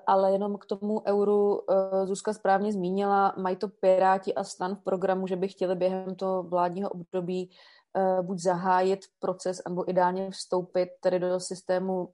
ale 0.08 0.32
jenom 0.32 0.58
k 0.58 0.66
tomu 0.66 1.02
euru 1.06 1.62
Zuzka 2.04 2.34
správně 2.34 2.74
zmínila, 2.74 3.34
mají 3.38 3.56
to 3.56 3.68
Piráti 3.68 4.34
a 4.34 4.44
stan 4.44 4.76
v 4.76 4.84
programu, 4.84 5.28
že 5.28 5.36
by 5.36 5.48
chtěli 5.48 5.76
během 5.76 6.16
toho 6.16 6.44
vládního 6.44 6.90
období 6.90 7.52
buď 8.22 8.40
zahájit 8.40 9.00
proces, 9.20 9.62
nebo 9.70 9.90
ideálně 9.90 10.32
vstoupit 10.32 10.90
tedy 11.00 11.20
do 11.20 11.40
systému 11.40 12.10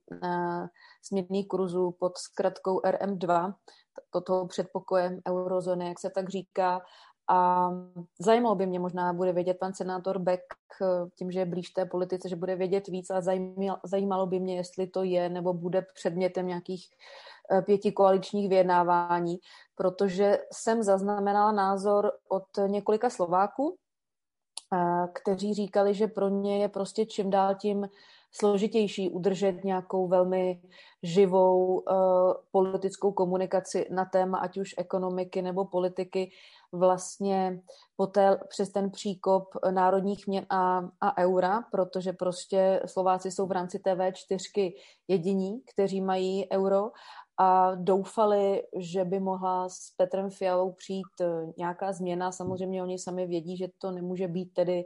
směrných 1.01 1.47
kurzů 1.47 1.95
pod 1.99 2.17
zkratkou 2.17 2.79
RM2, 2.79 3.53
pod 4.11 4.25
toho 4.25 4.47
předpokojem 4.47 5.19
eurozóny, 5.27 5.87
jak 5.87 5.99
se 5.99 6.09
tak 6.09 6.29
říká, 6.29 6.81
a 7.29 7.69
zajímalo 8.19 8.55
by 8.55 8.65
mě, 8.65 8.79
možná 8.79 9.13
bude 9.13 9.33
vědět 9.33 9.57
pan 9.59 9.73
senátor 9.73 10.19
Beck, 10.19 10.43
tím, 11.15 11.31
že 11.31 11.39
je 11.39 11.45
blíž 11.45 11.69
té 11.69 11.85
politice, 11.85 12.29
že 12.29 12.35
bude 12.35 12.55
vědět 12.55 12.87
víc 12.87 13.09
a 13.09 13.21
zajímalo 13.83 14.25
by 14.25 14.39
mě, 14.39 14.55
jestli 14.57 14.87
to 14.87 15.03
je 15.03 15.29
nebo 15.29 15.53
bude 15.53 15.85
předmětem 15.93 16.47
nějakých 16.47 16.89
eh, 17.51 17.61
pěti 17.61 17.91
koaličních 17.91 18.49
vyjednávání, 18.49 19.37
protože 19.75 20.39
jsem 20.53 20.83
zaznamenala 20.83 21.51
názor 21.51 22.11
od 22.29 22.45
několika 22.67 23.09
Slováků, 23.09 23.77
eh, 24.73 25.07
kteří 25.13 25.53
říkali, 25.53 25.93
že 25.93 26.07
pro 26.07 26.29
ně 26.29 26.61
je 26.61 26.69
prostě 26.69 27.05
čím 27.05 27.29
dál 27.29 27.55
tím 27.55 27.89
složitější 28.31 29.09
udržet 29.09 29.63
nějakou 29.63 30.07
velmi 30.07 30.61
živou 31.03 31.79
uh, 31.79 31.85
politickou 32.51 33.11
komunikaci 33.11 33.87
na 33.89 34.05
téma 34.05 34.37
ať 34.37 34.57
už 34.57 34.75
ekonomiky 34.77 35.41
nebo 35.41 35.65
politiky 35.65 36.31
vlastně 36.71 37.61
poté 37.95 38.39
přes 38.47 38.69
ten 38.69 38.91
příkop 38.91 39.43
národních 39.71 40.27
měn 40.27 40.45
a, 40.49 40.81
a 41.01 41.17
eura, 41.17 41.61
protože 41.71 42.13
prostě 42.13 42.81
Slováci 42.85 43.31
jsou 43.31 43.47
v 43.47 43.51
rámci 43.51 43.77
TV4 43.77 44.73
jediní, 45.07 45.61
kteří 45.73 46.01
mají 46.01 46.51
euro 46.51 46.91
a 47.37 47.75
doufali, 47.75 48.63
že 48.77 49.05
by 49.05 49.19
mohla 49.19 49.69
s 49.69 49.91
Petrem 49.97 50.29
Fialou 50.29 50.71
přijít 50.71 51.21
eh, 51.21 51.25
nějaká 51.57 51.91
změna. 51.91 52.31
Samozřejmě 52.31 52.83
oni 52.83 52.99
sami 52.99 53.27
vědí, 53.27 53.57
že 53.57 53.67
to 53.77 53.91
nemůže 53.91 54.27
být 54.27 54.53
tedy 54.53 54.85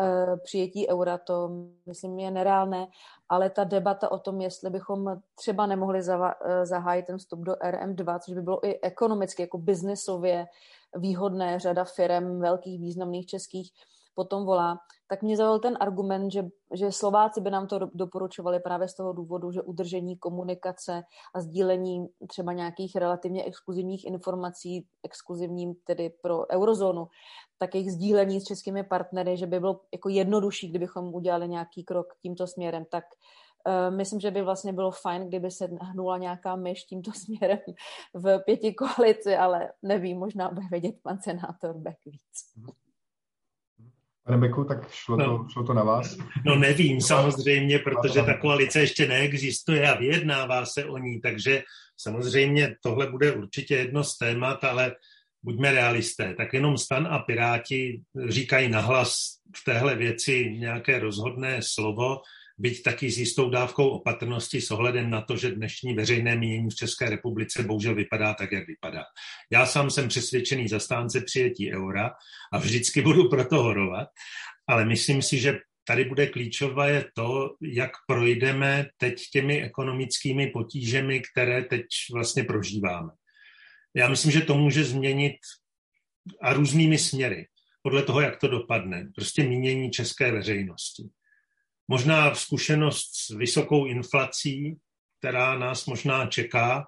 uh, 0.00 0.38
přijetí 0.44 0.88
eura, 0.88 1.18
to 1.18 1.50
myslím 1.86 2.18
je 2.18 2.30
nereálné, 2.30 2.86
ale 3.28 3.50
ta 3.50 3.64
debata 3.64 4.12
o 4.12 4.18
tom, 4.18 4.40
jestli 4.40 4.70
bychom 4.70 5.20
třeba 5.34 5.66
nemohli 5.66 6.00
eh, 6.00 6.66
zahájit 6.66 7.06
ten 7.06 7.18
vstup 7.18 7.40
do 7.40 7.52
RM2, 7.52 8.18
což 8.18 8.34
by 8.34 8.42
bylo 8.42 8.66
i 8.66 8.80
ekonomicky, 8.80 9.42
jako 9.42 9.58
biznesově 9.58 10.46
výhodné, 10.96 11.58
řada 11.58 11.84
firm 11.84 12.40
velkých, 12.40 12.80
významných 12.80 13.26
českých 13.26 13.70
potom 14.16 14.44
volá, 14.44 14.78
tak 15.08 15.22
mě 15.22 15.36
zaujal 15.36 15.58
ten 15.58 15.76
argument, 15.80 16.30
že, 16.30 16.42
že 16.74 16.92
Slováci 16.92 17.40
by 17.40 17.50
nám 17.50 17.66
to 17.66 17.78
doporučovali 17.94 18.60
právě 18.60 18.88
z 18.88 18.94
toho 18.94 19.12
důvodu, 19.12 19.52
že 19.52 19.62
udržení 19.62 20.16
komunikace 20.16 21.02
a 21.34 21.40
sdílení 21.40 22.06
třeba 22.28 22.52
nějakých 22.52 22.96
relativně 22.96 23.44
exkluzivních 23.44 24.06
informací, 24.06 24.86
exkluzivním 25.04 25.74
tedy 25.84 26.10
pro 26.22 26.50
eurozónu, 26.50 27.06
tak 27.58 27.74
jejich 27.74 27.92
sdílení 27.92 28.40
s 28.40 28.44
českými 28.44 28.84
partnery, 28.84 29.36
že 29.36 29.46
by 29.46 29.60
bylo 29.60 29.80
jako 29.92 30.08
jednodušší, 30.08 30.68
kdybychom 30.68 31.14
udělali 31.14 31.48
nějaký 31.48 31.84
krok 31.84 32.06
tímto 32.22 32.46
směrem, 32.46 32.84
tak 32.90 33.04
myslím, 33.90 34.20
že 34.20 34.30
by 34.30 34.42
vlastně 34.42 34.72
bylo 34.72 34.90
fajn, 34.90 35.28
kdyby 35.28 35.50
se 35.50 35.68
hnula 35.80 36.18
nějaká 36.18 36.56
myš 36.56 36.84
tímto 36.84 37.12
směrem 37.24 37.58
v 38.14 38.38
pěti 38.38 38.74
koalici, 38.74 39.36
ale 39.36 39.72
nevím, 39.82 40.18
možná 40.18 40.48
bude 40.48 40.66
vědět 40.70 40.94
pan 41.02 41.18
senátor 41.22 41.74
Beck 41.74 41.98
víc. 42.06 42.72
Pane 44.26 44.38
Beku, 44.38 44.64
tak 44.64 44.90
šlo 44.90 45.16
to, 45.16 45.26
no, 45.26 45.48
šlo 45.52 45.64
to 45.64 45.74
na 45.74 45.84
vás? 45.84 46.16
No 46.44 46.56
nevím 46.56 47.00
samozřejmě, 47.00 47.78
protože 47.78 48.22
ta 48.22 48.38
koalice 48.38 48.80
ještě 48.80 49.08
neexistuje 49.08 49.90
a 49.90 49.98
vyjednává 49.98 50.66
se 50.66 50.84
o 50.84 50.98
ní, 50.98 51.20
takže 51.20 51.62
samozřejmě 51.96 52.76
tohle 52.82 53.10
bude 53.10 53.32
určitě 53.32 53.76
jedno 53.76 54.04
z 54.04 54.18
témat, 54.18 54.64
ale 54.64 54.96
buďme 55.42 55.72
realisté, 55.72 56.34
tak 56.34 56.52
jenom 56.52 56.78
stan 56.78 57.06
a 57.06 57.18
Piráti 57.18 58.02
říkají 58.28 58.68
nahlas 58.68 59.38
v 59.56 59.64
téhle 59.64 59.94
věci 59.94 60.50
nějaké 60.58 60.98
rozhodné 60.98 61.58
slovo 61.62 62.20
byť 62.58 62.82
taky 62.82 63.10
s 63.10 63.18
jistou 63.18 63.50
dávkou 63.50 63.88
opatrnosti 63.88 64.60
s 64.60 64.70
ohledem 64.70 65.10
na 65.10 65.20
to, 65.20 65.36
že 65.36 65.50
dnešní 65.50 65.94
veřejné 65.94 66.36
mínění 66.36 66.70
v 66.70 66.74
České 66.74 67.10
republice 67.10 67.62
bohužel 67.62 67.94
vypadá 67.94 68.34
tak, 68.34 68.52
jak 68.52 68.66
vypadá. 68.66 69.04
Já 69.52 69.66
sám 69.66 69.90
jsem 69.90 70.08
přesvědčený 70.08 70.68
zastánce 70.68 71.20
přijetí 71.20 71.72
eura 71.72 72.10
a 72.52 72.58
vždycky 72.58 73.02
budu 73.02 73.28
proto 73.28 73.62
horovat, 73.62 74.08
ale 74.66 74.84
myslím 74.84 75.22
si, 75.22 75.38
že 75.38 75.58
tady 75.84 76.04
bude 76.04 76.26
klíčové 76.26 77.04
to, 77.14 77.56
jak 77.62 77.90
projdeme 78.06 78.86
teď 78.96 79.22
těmi 79.32 79.62
ekonomickými 79.62 80.46
potížemi, 80.46 81.22
které 81.32 81.62
teď 81.62 81.86
vlastně 82.12 82.44
prožíváme. 82.44 83.10
Já 83.94 84.08
myslím, 84.08 84.32
že 84.32 84.40
to 84.40 84.54
může 84.54 84.84
změnit 84.84 85.36
a 86.42 86.52
různými 86.52 86.98
směry, 86.98 87.46
podle 87.82 88.02
toho, 88.02 88.20
jak 88.20 88.36
to 88.36 88.48
dopadne. 88.48 89.08
Prostě 89.14 89.42
mínění 89.42 89.90
české 89.90 90.32
veřejnosti. 90.32 91.02
Možná 91.88 92.34
zkušenost 92.34 93.10
s 93.14 93.30
vysokou 93.30 93.86
inflací, 93.86 94.76
která 95.18 95.58
nás 95.58 95.86
možná 95.86 96.26
čeká, 96.26 96.84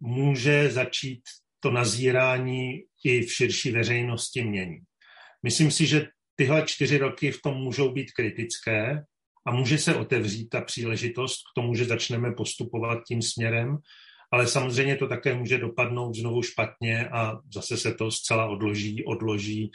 může 0.00 0.70
začít 0.70 1.22
to 1.60 1.70
nazírání 1.70 2.80
i 3.04 3.22
v 3.22 3.32
širší 3.32 3.70
veřejnosti 3.70 4.44
měnit. 4.44 4.82
Myslím 5.42 5.70
si, 5.70 5.86
že 5.86 6.08
tyhle 6.36 6.62
čtyři 6.66 6.98
roky 6.98 7.30
v 7.30 7.42
tom 7.42 7.54
můžou 7.54 7.92
být 7.92 8.12
kritické 8.12 9.02
a 9.46 9.52
může 9.52 9.78
se 9.78 9.94
otevřít 9.94 10.48
ta 10.48 10.60
příležitost 10.60 11.36
k 11.36 11.54
tomu, 11.60 11.74
že 11.74 11.84
začneme 11.84 12.32
postupovat 12.32 13.04
tím 13.08 13.22
směrem, 13.22 13.78
ale 14.32 14.46
samozřejmě 14.46 14.96
to 14.96 15.08
také 15.08 15.34
může 15.34 15.58
dopadnout 15.58 16.14
znovu 16.14 16.42
špatně 16.42 17.08
a 17.08 17.40
zase 17.54 17.76
se 17.76 17.94
to 17.94 18.10
zcela 18.10 18.46
odloží, 18.46 19.04
odloží 19.04 19.70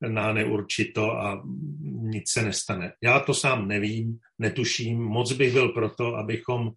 na 0.00 0.32
neurčito 0.32 1.12
a 1.12 1.42
nic 1.82 2.30
se 2.30 2.42
nestane. 2.42 2.92
Já 3.02 3.20
to 3.20 3.34
sám 3.34 3.68
nevím, 3.68 4.18
netuším. 4.38 5.02
Moc 5.02 5.32
bych 5.32 5.52
byl 5.52 5.68
proto, 5.68 6.14
abychom 6.14 6.70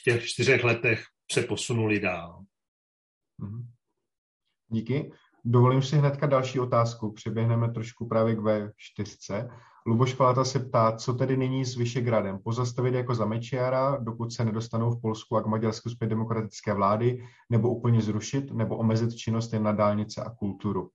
v 0.00 0.02
těch 0.04 0.24
čtyřech 0.24 0.64
letech 0.64 1.04
se 1.32 1.42
posunuli 1.42 2.00
dál. 2.00 2.44
Mhm. 3.38 3.68
Díky. 4.68 5.12
Dovolím 5.44 5.82
si 5.82 5.96
hnedka 5.96 6.26
další 6.26 6.60
otázku. 6.60 7.12
Přeběhneme 7.12 7.72
trošku 7.72 8.08
právě 8.08 8.34
k 8.34 8.38
V4. 8.38 9.50
Luboš 9.86 10.14
Palata 10.14 10.44
se 10.44 10.58
ptá, 10.58 10.96
co 10.96 11.14
tedy 11.14 11.36
nyní 11.36 11.64
s 11.64 11.76
Vyšegradem? 11.76 12.38
Pozastavit 12.38 12.94
jako 12.94 13.14
za 13.14 13.26
Mečiara, 13.26 13.96
dokud 13.96 14.32
se 14.32 14.44
nedostanou 14.44 14.90
v 14.90 15.00
Polsku 15.00 15.36
a 15.36 15.42
k 15.42 15.46
Maďarsku 15.46 15.90
zpět 15.90 16.08
demokratické 16.08 16.74
vlády, 16.74 17.24
nebo 17.50 17.74
úplně 17.74 18.00
zrušit, 18.00 18.52
nebo 18.52 18.76
omezit 18.76 19.16
činnost 19.16 19.52
jen 19.52 19.62
na 19.62 19.72
dálnice 19.72 20.24
a 20.24 20.30
kulturu? 20.30 20.90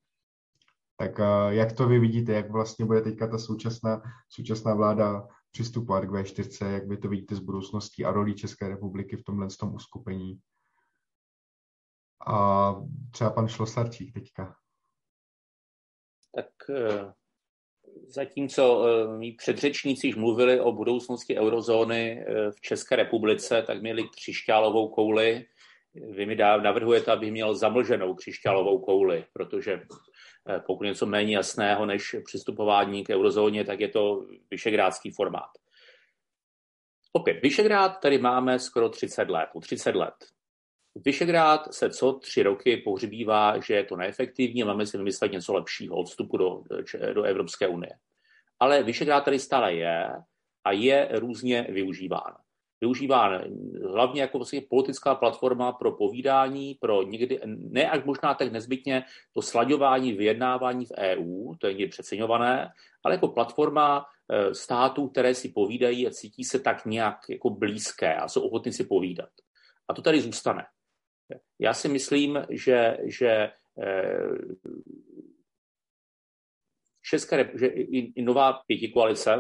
Tak 0.98 1.20
eh, 1.20 1.56
jak 1.56 1.74
to 1.74 1.88
vy 1.88 2.00
vidíte, 2.00 2.34
jak 2.34 2.52
vlastně 2.52 2.86
bude 2.86 3.02
teďka 3.02 3.28
ta 3.28 3.38
současná, 3.38 4.02
současná 4.30 4.76
vláda 4.76 5.28
přistupovat 5.52 6.06
k 6.06 6.10
V4, 6.10 6.72
jak 6.72 6.88
vy 6.88 6.98
to 6.98 7.10
vidíte 7.10 7.36
z 7.36 7.40
budoucností 7.40 8.06
a 8.06 8.12
rolí 8.12 8.36
České 8.36 8.70
republiky 8.70 9.18
v 9.18 9.24
tomhle 9.24 9.48
tom 9.60 9.76
uskupení? 9.76 10.40
A 12.28 12.76
třeba 13.12 13.30
pan 13.30 13.48
Šlosarčík 13.48 14.14
teďka. 14.14 14.56
Tak 16.36 16.50
eh, 16.70 17.14
zatímco 18.08 18.86
eh, 18.88 19.18
mý 19.18 19.32
předřečníci 19.32 20.08
již 20.08 20.16
mluvili 20.16 20.60
o 20.60 20.72
budoucnosti 20.72 21.38
eurozóny 21.40 22.26
v 22.52 22.62
České 22.62 22.96
republice, 22.96 23.64
tak 23.68 23.82
měli 23.82 24.10
křišťálovou 24.10 24.88
kouli. 24.88 25.46
Vy 25.96 26.26
mi 26.26 26.36
navrhujete, 26.36 27.12
abych 27.12 27.32
měl 27.32 27.56
zamlženou 27.56 28.14
křišťálovou 28.14 28.80
kouli, 28.80 29.26
protože 29.34 29.82
Eh, 30.50 30.60
pokud 30.60 30.84
něco 30.84 31.06
méně 31.06 31.36
jasného 31.36 31.86
než 31.86 32.16
přistupování 32.26 33.04
k 33.04 33.10
eurozóně, 33.10 33.66
tak 33.66 33.80
je 33.80 33.88
to 33.88 34.26
vyšegrádský 34.52 35.12
formát. 35.12 35.50
Opět, 37.14 37.42
Vyšegrád 37.42 38.00
tady 38.00 38.18
máme 38.18 38.60
skoro 38.60 38.90
30 38.90 39.30
let, 39.30 39.50
30 39.62 39.96
let. 39.96 40.14
Vyšegrád 40.96 41.74
se 41.74 41.90
co 41.90 42.14
tři 42.14 42.44
roky 42.44 42.78
pohřbívá, 42.78 43.60
že 43.60 43.74
je 43.74 43.84
to 43.84 43.96
neefektivní 43.96 44.64
a 44.64 44.66
máme 44.66 44.86
si 44.86 44.98
vymyslet 44.98 45.32
něco 45.32 45.54
lepšího 45.54 45.96
od 45.96 46.06
vstupu 46.06 46.38
do, 46.38 46.64
do 47.14 47.24
Evropské 47.24 47.68
unie. 47.68 47.92
Ale 48.60 48.84
Vyšegrád 48.84 49.26
tady 49.26 49.40
stále 49.40 49.74
je 49.74 50.10
a 50.64 50.72
je 50.72 51.10
různě 51.12 51.68
využíván. 51.70 52.43
Využívá 52.84 53.42
hlavně 53.90 54.22
jako 54.22 54.38
vlastně 54.38 54.62
politická 54.70 55.16
platforma 55.16 55.72
pro 55.72 55.92
povídání, 55.92 56.76
pro 56.76 57.04
někdy, 57.04 57.40
ne 57.46 57.90
až 57.90 58.04
možná 58.04 58.34
tak 58.34 58.52
nezbytně 58.52 59.04
to 59.34 59.42
slaďování, 59.42 60.14
vyjednávání 60.14 60.86
v 60.86 60.92
EU, 60.98 61.56
to 61.56 61.68
je 61.68 61.88
přeceňované, 61.88 62.72
ale 63.04 63.14
jako 63.16 63.28
platforma 63.28 64.06
eh, 64.06 64.56
států, 64.56 65.08
které 65.08 65.36
si 65.36 65.50
povídají 65.50 66.08
a 66.08 66.12
cítí 66.12 66.44
se 66.44 66.60
tak 66.60 66.86
nějak 66.86 67.18
jako 67.30 67.50
blízké 67.50 68.16
a 68.16 68.28
jsou 68.28 68.42
ochotní 68.42 68.74
si 68.74 68.84
povídat. 68.84 69.30
A 69.88 69.94
to 69.94 70.02
tady 70.02 70.22
zůstane. 70.22 70.66
Já 71.60 71.74
si 71.74 71.88
myslím, 71.88 72.46
že, 72.50 72.98
že 73.08 73.52
eh, 73.80 74.38
České, 77.06 77.52
že 77.56 77.68
i 77.68 78.22
nová 78.22 78.54
pětikoalice, 78.68 79.32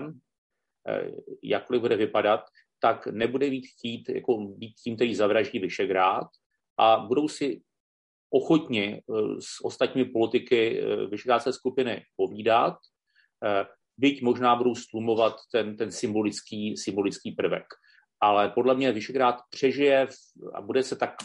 eh, 0.87 1.11
jakkoliv 1.43 1.81
bude 1.81 1.95
vypadat, 1.95 2.43
tak 2.84 3.07
nebude 3.07 3.49
být 3.49 3.67
chtít 3.67 4.09
jako 4.09 4.38
být 4.38 4.75
tím, 4.84 4.95
který 4.95 5.15
zavraždí 5.15 5.59
Vyšegrád 5.59 6.27
a 6.77 6.97
budou 6.97 7.27
si 7.27 7.61
ochotni 8.29 9.01
s 9.39 9.63
ostatními 9.63 10.09
politiky 10.09 10.84
Vyšegrádské 11.09 11.53
skupiny 11.53 12.03
povídat, 12.15 12.75
byť 13.97 14.21
možná 14.21 14.55
budou 14.55 14.75
stlumovat 14.75 15.36
ten, 15.51 15.77
ten 15.77 15.91
symbolický, 15.91 16.77
symbolický 16.77 17.31
prvek. 17.31 17.65
Ale 18.19 18.49
podle 18.49 18.75
mě 18.75 18.91
Vyšegrád 18.91 19.36
přežije 19.49 20.07
a 20.53 20.61
bude 20.61 20.84
se 20.84 20.95
tak 20.95 21.15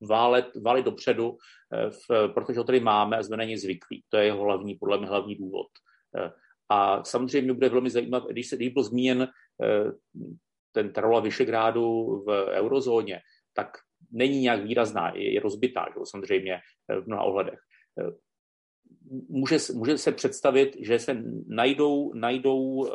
válet, 0.00 0.46
válet 0.64 0.84
dopředu, 0.84 1.36
eh, 1.72 1.90
v, 1.90 2.32
protože 2.34 2.58
ho 2.58 2.64
tady 2.64 2.80
máme 2.80 3.16
a 3.16 3.22
jsme 3.22 3.36
na 3.36 3.44
něj 3.44 3.56
zvyklí. 3.56 4.02
To 4.08 4.16
je 4.16 4.24
jeho 4.24 4.42
hlavní, 4.42 4.74
podle 4.74 4.98
mě 4.98 5.06
hlavní 5.06 5.34
důvod. 5.34 5.66
Eh, 6.16 6.30
a 6.68 7.04
samozřejmě 7.04 7.52
bude 7.52 7.68
velmi 7.68 7.90
zajímavé, 7.90 8.26
když 8.30 8.48
se 8.48 8.56
když 8.56 8.68
byl 8.68 8.82
zmíněn 8.82 9.22
eh, 9.22 9.28
ten 10.72 10.92
rola 10.96 11.20
Vyšegrádu 11.20 12.16
v 12.26 12.46
eurozóně, 12.50 13.20
tak 13.54 13.68
není 14.12 14.40
nějak 14.40 14.62
výrazná, 14.62 15.12
je, 15.16 15.40
rozbitá, 15.40 15.86
že? 15.94 16.00
samozřejmě 16.04 16.60
v 16.88 17.06
mnoha 17.06 17.22
ohledech 17.22 17.58
může, 19.28 19.56
může 19.74 19.98
se 19.98 20.12
představit, 20.12 20.76
že 20.80 20.98
se 20.98 21.22
najdou, 21.48 22.12
najdou, 22.14 22.90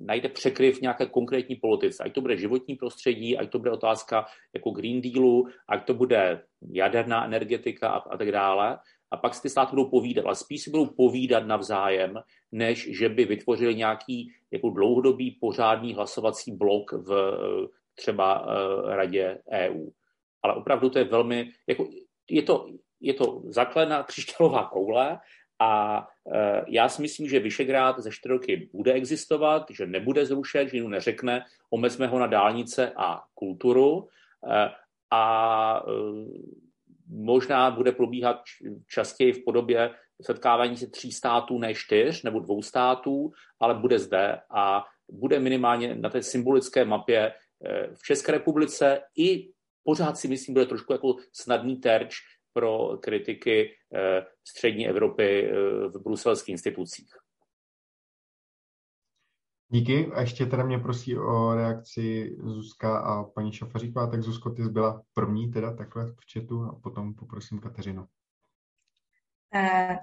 najde 0.00 0.28
překryv 0.28 0.80
nějaké 0.80 1.06
konkrétní 1.06 1.56
politice. 1.56 2.04
Ať 2.04 2.12
to 2.12 2.20
bude 2.20 2.36
životní 2.36 2.74
prostředí, 2.74 3.38
ať 3.38 3.50
to 3.50 3.58
bude 3.58 3.70
otázka 3.70 4.26
jako 4.54 4.70
Green 4.70 5.00
Dealu, 5.00 5.48
ať 5.68 5.86
to 5.86 5.94
bude 5.94 6.42
jaderná 6.72 7.24
energetika 7.24 7.88
a, 7.88 7.98
a 7.98 8.16
tak 8.16 8.32
dále. 8.32 8.78
A 9.14 9.16
pak 9.16 9.34
si 9.34 9.42
ty 9.42 9.50
státy 9.50 9.70
budou 9.70 9.90
povídat, 9.90 10.24
ale 10.24 10.34
spíš 10.34 10.62
si 10.62 10.70
budou 10.70 10.86
povídat 10.86 11.46
navzájem, 11.46 12.18
než 12.52 12.98
že 12.98 13.08
by 13.08 13.24
vytvořili 13.24 13.74
nějaký 13.74 14.32
jako 14.50 14.70
dlouhodobý 14.70 15.30
pořádný 15.30 15.94
hlasovací 15.94 16.52
blok 16.52 16.92
v 16.92 17.10
eh, 17.12 17.66
třeba 17.94 18.46
uh, 18.46 18.90
radě 18.90 19.38
EU. 19.50 19.86
Ale 20.42 20.54
opravdu 20.54 20.90
to 20.90 20.98
je 20.98 21.04
velmi, 21.04 21.50
jako, 21.66 21.88
je 22.30 22.42
to, 22.42 22.66
je 23.00 23.14
to 23.14 23.42
zaklená 23.46 24.02
křišťálová 24.02 24.64
koule 24.64 25.18
a 25.58 26.02
e, 26.32 26.64
já 26.68 26.88
si 26.88 27.02
myslím, 27.02 27.28
že 27.28 27.38
Vyšegrád 27.38 27.98
ze 27.98 28.10
čtyři 28.10 28.32
roky 28.32 28.68
bude 28.72 28.92
existovat, 28.92 29.66
že 29.70 29.86
nebude 29.86 30.26
zrušen, 30.26 30.68
že 30.68 30.76
jinou 30.76 30.88
neřekne, 30.88 31.44
omezme 31.70 32.06
ho 32.06 32.18
na 32.18 32.26
dálnice 32.26 32.92
a 32.96 33.22
kulturu 33.34 34.08
a 35.10 35.82
možná 37.08 37.70
bude 37.70 37.92
probíhat 37.92 38.36
častěji 38.88 39.32
v 39.32 39.44
podobě 39.44 39.90
setkávání 40.22 40.76
se 40.76 40.86
tří 40.86 41.12
států, 41.12 41.58
ne 41.58 41.74
čtyř 41.74 42.22
nebo 42.22 42.40
dvou 42.40 42.62
států, 42.62 43.32
ale 43.60 43.74
bude 43.74 43.98
zde 43.98 44.40
a 44.50 44.84
bude 45.12 45.40
minimálně 45.40 45.94
na 45.94 46.10
té 46.10 46.22
symbolické 46.22 46.84
mapě 46.84 47.32
v 47.94 48.02
České 48.02 48.32
republice 48.32 49.00
i 49.16 49.50
pořád 49.84 50.18
si 50.18 50.28
myslím, 50.28 50.54
bude 50.54 50.66
trošku 50.66 50.92
jako 50.92 51.16
snadný 51.32 51.76
terč 51.76 52.14
pro 52.52 52.98
kritiky 53.00 53.70
eh, 53.94 54.26
střední 54.48 54.88
Evropy 54.88 55.44
eh, 55.44 55.52
v 55.88 56.02
bruselských 56.02 56.52
institucích. 56.52 57.08
Díky. 59.68 60.12
A 60.12 60.20
ještě 60.20 60.46
teda 60.46 60.64
mě 60.64 60.78
prosí 60.78 61.18
o 61.18 61.54
reakci 61.54 62.36
Zuzka 62.44 62.98
a 62.98 63.24
paní 63.24 63.52
Šafaříková. 63.52 64.06
Tak 64.06 64.22
Zuzko, 64.22 64.50
ty 64.50 64.62
byla 64.62 65.02
první 65.14 65.50
teda 65.50 65.76
takhle 65.76 66.06
v 66.06 66.26
četu 66.26 66.64
a 66.64 66.80
potom 66.82 67.14
poprosím 67.14 67.58
Kateřinu. 67.58 68.06
Uh, 69.54 69.96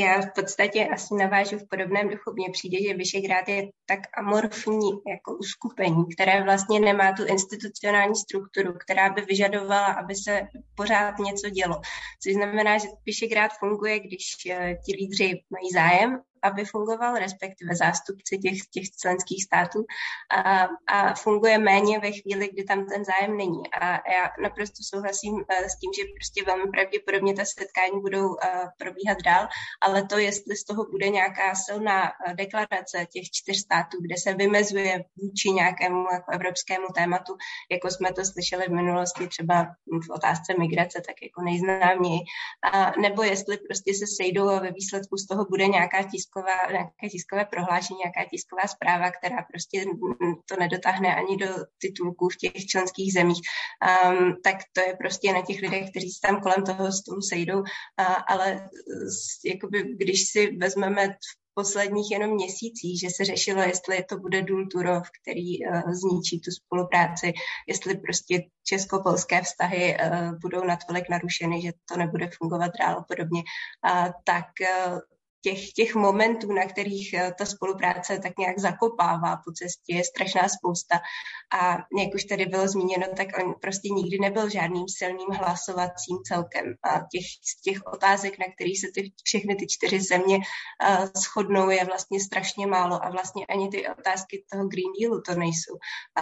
já 0.00 0.20
v 0.20 0.32
podstatě 0.34 0.88
asi 0.88 1.14
navážu 1.14 1.58
v 1.58 1.68
podobném 1.68 2.08
duchu. 2.08 2.32
Mně 2.32 2.50
přijde, 2.52 2.78
že 2.82 2.94
Vyšegrád 2.94 3.48
je 3.48 3.68
tak 3.86 4.00
amorfní 4.18 4.90
jako 5.08 5.36
uskupení, 5.36 6.04
které 6.14 6.44
vlastně 6.44 6.80
nemá 6.80 7.12
tu 7.12 7.24
institucionální 7.24 8.16
strukturu, 8.16 8.72
která 8.84 9.10
by 9.12 9.22
vyžadovala, 9.22 9.86
aby 9.86 10.14
se 10.14 10.40
pořád 10.74 11.18
něco 11.18 11.50
dělo. 11.50 11.80
Což 12.22 12.34
znamená, 12.34 12.78
že 12.78 12.88
Vyšegrád 13.06 13.50
funguje, 13.58 13.98
když 14.00 14.24
eh, 14.50 14.74
ti 14.86 14.96
lídři 14.96 15.42
mají 15.50 15.70
zájem 15.74 16.20
aby 16.42 16.64
fungoval, 16.64 17.14
respektive 17.14 17.76
zástupci 17.76 18.38
těch, 18.38 18.58
těch 18.70 18.90
členských 19.00 19.44
států 19.44 19.84
a, 20.36 20.68
a 20.86 21.14
funguje 21.14 21.58
méně 21.58 21.98
ve 21.98 22.12
chvíli, 22.12 22.48
kdy 22.48 22.64
tam 22.64 22.86
ten 22.86 23.04
zájem 23.04 23.36
není. 23.36 23.62
A 23.80 23.86
já 24.12 24.30
naprosto 24.42 24.82
souhlasím 24.82 25.44
eh, 25.48 25.68
s 25.68 25.78
tím, 25.78 25.90
že 25.96 26.02
prostě 26.14 26.44
velmi 26.44 26.70
pravděpodobně 26.70 27.34
ta 27.34 27.44
setkání 27.44 28.00
budou 28.00 28.36
eh, 28.36 28.64
probíhat 28.78 29.18
dál, 29.24 29.48
ale 29.80 30.06
to, 30.06 30.18
jestli 30.18 30.56
z 30.56 30.64
toho 30.64 30.84
bude 30.90 31.08
nějaká 31.08 31.54
silná 31.54 32.02
eh, 32.08 32.34
deklarace 32.34 33.06
těch 33.12 33.30
čtyř 33.30 33.58
států, 33.58 33.96
kde 34.00 34.14
se 34.16 34.34
vymezuje 34.34 35.04
vůči 35.16 35.50
nějakému 35.50 36.04
jako 36.12 36.32
evropskému 36.32 36.86
tématu, 36.94 37.36
jako 37.70 37.90
jsme 37.90 38.12
to 38.12 38.24
slyšeli 38.24 38.64
v 38.66 38.72
minulosti 38.72 39.28
třeba 39.28 39.66
v 40.06 40.10
otázce 40.10 40.54
migrace, 40.58 41.02
tak 41.06 41.16
jako 41.22 41.42
nejznáměji, 41.42 42.20
a 42.72 43.00
nebo 43.00 43.22
jestli 43.22 43.56
prostě 43.56 43.94
se 43.94 44.06
sejdou 44.16 44.48
a 44.48 44.60
ve 44.60 44.70
výsledku 44.70 45.16
z 45.16 45.26
toho 45.26 45.44
bude 45.44 45.66
nějaká 45.66 46.02
tisk 46.02 46.27
tisková, 46.28 46.72
nějaké 46.72 47.08
tiskové 47.10 47.44
prohlášení, 47.44 47.98
nějaká 47.98 48.30
tisková 48.30 48.66
zpráva, 48.66 49.10
která 49.10 49.42
prostě 49.42 49.84
to 50.48 50.56
nedotáhne 50.56 51.14
ani 51.14 51.36
do 51.36 51.46
titulků 51.80 52.28
v 52.28 52.36
těch 52.36 52.66
členských 52.66 53.12
zemích, 53.12 53.40
um, 54.08 54.36
tak 54.44 54.56
to 54.72 54.80
je 54.80 54.96
prostě 54.96 55.32
na 55.32 55.42
těch 55.42 55.62
lidech, 55.62 55.90
kteří 55.90 56.10
se 56.10 56.20
tam 56.22 56.40
kolem 56.40 56.64
toho 56.64 56.92
stolu 56.92 57.20
sejdou, 57.20 57.58
uh, 57.58 57.66
ale 58.28 58.68
jakoby, 59.44 59.94
když 59.96 60.28
si 60.28 60.56
vezmeme 60.56 61.16
posledních 61.54 62.10
jenom 62.10 62.30
měsících, 62.30 63.00
že 63.00 63.08
se 63.10 63.24
řešilo, 63.24 63.62
jestli 63.62 64.04
to 64.04 64.18
bude 64.18 64.42
důl 64.42 64.66
Turov, 64.66 65.08
který 65.22 65.66
uh, 65.66 65.92
zničí 65.92 66.40
tu 66.40 66.50
spolupráci, 66.50 67.32
jestli 67.68 67.98
prostě 67.98 68.42
česko-polské 68.64 69.42
vztahy 69.42 69.96
uh, 69.96 70.38
budou 70.38 70.64
natolik 70.64 71.08
narušeny, 71.10 71.62
že 71.62 71.72
to 71.88 71.96
nebude 71.96 72.30
fungovat 72.38 72.70
dál 72.80 72.98
a 72.98 73.04
podobně, 73.08 73.42
uh, 73.90 74.08
tak 74.24 74.46
uh, 74.60 74.98
těch, 75.48 75.72
těch 75.72 75.94
momentů, 75.94 76.52
na 76.52 76.64
kterých 76.64 77.14
eh, 77.14 77.34
ta 77.38 77.46
spolupráce 77.46 78.18
tak 78.18 78.38
nějak 78.38 78.58
zakopává 78.58 79.36
po 79.36 79.52
cestě, 79.52 79.94
je 79.94 80.04
strašná 80.04 80.48
spousta. 80.48 81.00
A 81.60 81.76
jak 81.98 82.14
už 82.14 82.24
tady 82.24 82.46
bylo 82.46 82.68
zmíněno, 82.68 83.06
tak 83.16 83.28
on 83.38 83.54
prostě 83.60 83.88
nikdy 83.88 84.18
nebyl 84.18 84.50
žádným 84.50 84.88
silným 84.88 85.30
hlasovacím 85.30 86.16
celkem. 86.24 86.64
A 86.84 86.98
těch, 87.12 87.26
těch 87.64 87.78
otázek, 87.92 88.38
na 88.38 88.46
kterých 88.54 88.80
se 88.80 88.86
ty, 88.94 89.12
všechny 89.24 89.54
ty 89.54 89.66
čtyři 89.68 90.00
země 90.00 90.36
uh, 90.36 91.06
shodnou, 91.16 91.70
je 91.70 91.84
vlastně 91.84 92.20
strašně 92.20 92.66
málo. 92.66 93.04
A 93.04 93.10
vlastně 93.10 93.46
ani 93.46 93.68
ty 93.68 93.88
otázky 93.88 94.44
toho 94.52 94.68
Green 94.68 94.92
Dealu 95.00 95.22
to 95.22 95.34
nejsou. 95.34 95.74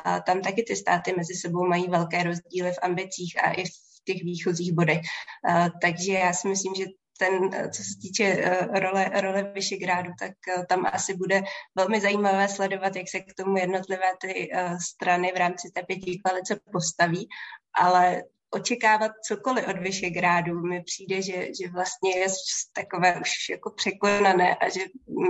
A 0.05 0.21
tam 0.21 0.41
taky 0.41 0.63
ty 0.63 0.77
státy 0.77 1.15
mezi 1.17 1.35
sebou 1.35 1.67
mají 1.67 1.89
velké 1.89 2.23
rozdíly 2.23 2.73
v 2.73 2.83
ambicích 2.83 3.45
a 3.45 3.51
i 3.53 3.65
v 3.65 3.75
těch 4.05 4.23
výchozích 4.23 4.73
bodech. 4.73 5.01
Uh, 5.49 5.69
takže 5.83 6.13
já 6.13 6.33
si 6.33 6.49
myslím, 6.49 6.75
že 6.75 6.85
ten, 7.19 7.55
eh, 7.55 7.71
co 7.71 7.83
se 7.83 7.99
týče 8.03 8.25
eh, 8.25 8.81
role, 8.81 9.11
role 9.21 9.43
Vyšegrádu, 9.43 10.11
tak 10.19 10.33
eh, 10.49 10.67
tam 10.67 10.87
asi 10.93 11.15
bude 11.15 11.43
velmi 11.75 12.01
zajímavé 12.01 12.49
sledovat, 12.49 12.97
jak 12.97 13.09
se 13.09 13.21
k 13.21 13.35
tomu 13.35 13.57
jednotlivé 13.57 14.07
ty 14.21 14.51
strany 14.85 15.33
v 15.33 15.37
rámci 15.37 15.71
té 15.75 15.83
pěti 15.83 16.19
koalice 16.25 16.61
postaví, 16.73 17.29
ale 17.75 18.23
očekávat 18.51 19.13
cokoliv 19.29 19.69
od 19.69 19.79
Vyšegrádu 19.79 20.61
mi 20.61 20.83
přijde, 20.83 21.23
že, 21.23 21.33
že 21.33 21.71
vlastně 21.73 22.19
je 22.19 22.27
takové 22.73 23.21
už 23.21 23.49
jako 23.51 23.71
překonané 23.71 24.57
a 24.57 24.69
že 24.69 24.81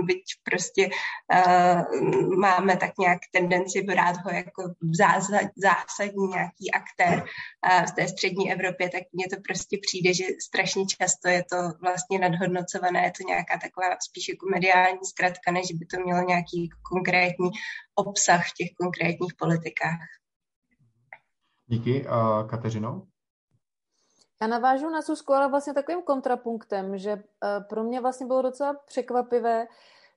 byť 0.03 0.23
prostě 0.43 0.89
uh, 0.89 2.35
máme 2.37 2.77
tak 2.77 2.97
nějak 2.99 3.19
tendenci 3.31 3.81
brát 3.81 4.17
ho 4.17 4.31
jako 4.31 4.63
zásad, 4.97 5.51
zásadní 5.55 6.27
nějaký 6.27 6.71
aktér 6.73 7.23
uh, 7.23 7.85
v 7.85 7.91
té 7.91 8.07
střední 8.07 8.51
Evropě, 8.51 8.89
tak 8.89 9.03
mně 9.13 9.25
to 9.29 9.41
prostě 9.47 9.77
přijde, 9.81 10.13
že 10.13 10.25
strašně 10.47 10.85
často 10.85 11.29
je 11.29 11.43
to 11.43 11.57
vlastně 11.81 12.19
nadhodnocované, 12.19 13.03
je 13.03 13.11
to 13.11 13.27
nějaká 13.27 13.57
taková 13.57 13.97
spíš 14.09 14.29
jako 14.29 14.45
mediální 14.49 14.99
zkratka, 15.05 15.51
než 15.51 15.71
by 15.71 15.85
to 15.85 15.99
mělo 15.99 16.21
nějaký 16.27 16.69
konkrétní 16.91 17.49
obsah 17.95 18.43
v 18.49 18.53
těch 18.57 18.69
konkrétních 18.81 19.33
politikách. 19.39 19.99
Díky. 21.67 22.07
A 22.07 22.43
Kateřino? 22.49 23.07
Já 24.41 24.47
navážu 24.47 24.89
na 24.89 25.01
Susku, 25.01 25.33
ale 25.33 25.49
vlastně 25.49 25.73
takovým 25.73 26.01
kontrapunktem, 26.01 26.97
že 26.97 27.11
eh, 27.11 27.59
pro 27.69 27.83
mě 27.83 28.01
vlastně 28.01 28.25
bylo 28.25 28.41
docela 28.41 28.73
překvapivé 28.73 29.67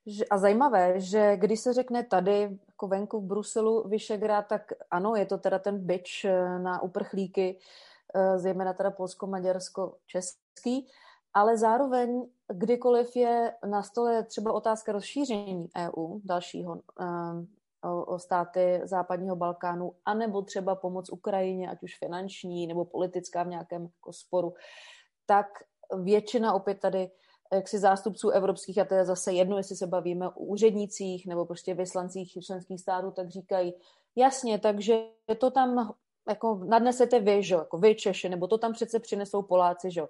že, 0.07 0.25
a 0.25 0.39
zajímavé, 0.39 1.01
že 1.01 1.37
když 1.37 1.61
se 1.61 1.73
řekne 1.73 2.05
tady 2.05 2.59
jako 2.69 2.89
venku 2.89 3.21
v 3.21 3.25
Bruselu 3.25 3.89
Vyšegrad, 3.89 4.47
tak 4.47 4.73
ano, 4.91 5.15
je 5.15 5.27
to 5.27 5.39
teda 5.39 5.59
ten 5.59 5.87
byč 5.87 6.27
na 6.63 6.83
uprchlíky, 6.83 7.59
zejména 8.37 8.73
teda 8.73 8.91
Polsko, 8.91 9.27
Maďarsko, 9.27 9.97
Český, 10.07 10.87
ale 11.35 11.59
zároveň 11.59 12.27
kdykoliv 12.53 13.17
je 13.17 13.55
na 13.67 13.83
stole 13.83 14.25
třeba 14.25 14.53
otázka 14.53 14.93
rozšíření 14.93 15.69
EU 15.77 16.21
dalšího 16.25 16.81
o, 17.83 18.19
státy 18.19 18.81
západního 18.85 19.37
Balkánu, 19.37 19.93
anebo 20.05 20.43
třeba 20.43 20.75
pomoc 20.75 21.11
Ukrajině, 21.11 21.71
ať 21.71 21.83
už 21.83 21.99
finanční 21.99 22.67
nebo 22.67 22.85
politická 22.85 23.43
v 23.43 23.49
nějakém 23.49 23.83
jako 23.83 24.13
sporu, 24.13 24.55
tak 25.27 25.47
většina 26.03 26.53
opět 26.53 26.81
tady 26.81 27.11
jaksi 27.53 27.79
zástupců 27.79 28.31
evropských, 28.31 28.79
a 28.79 28.85
to 28.85 28.95
je 28.95 29.05
zase 29.05 29.33
jedno, 29.33 29.57
jestli 29.57 29.77
se 29.77 29.87
bavíme 29.87 30.29
o 30.29 30.39
úřednicích 30.39 31.27
nebo 31.27 31.47
prostě 31.47 31.75
vyslancích 31.75 32.33
členských 32.47 32.81
států, 32.81 33.11
tak 33.11 33.29
říkají, 33.29 33.75
jasně, 34.17 34.59
takže 34.59 35.05
to 35.39 35.51
tam 35.51 35.95
jako 36.29 36.61
nadnesete 36.65 37.21
vy, 37.21 37.43
že? 37.43 37.55
jako 37.55 37.79
vy 37.79 37.95
Češi, 37.95 38.29
nebo 38.29 38.47
to 38.47 38.59
tam 38.59 38.73
přece 38.73 39.01
přinesou 39.01 39.43
Poláci, 39.43 39.91
že? 39.91 40.03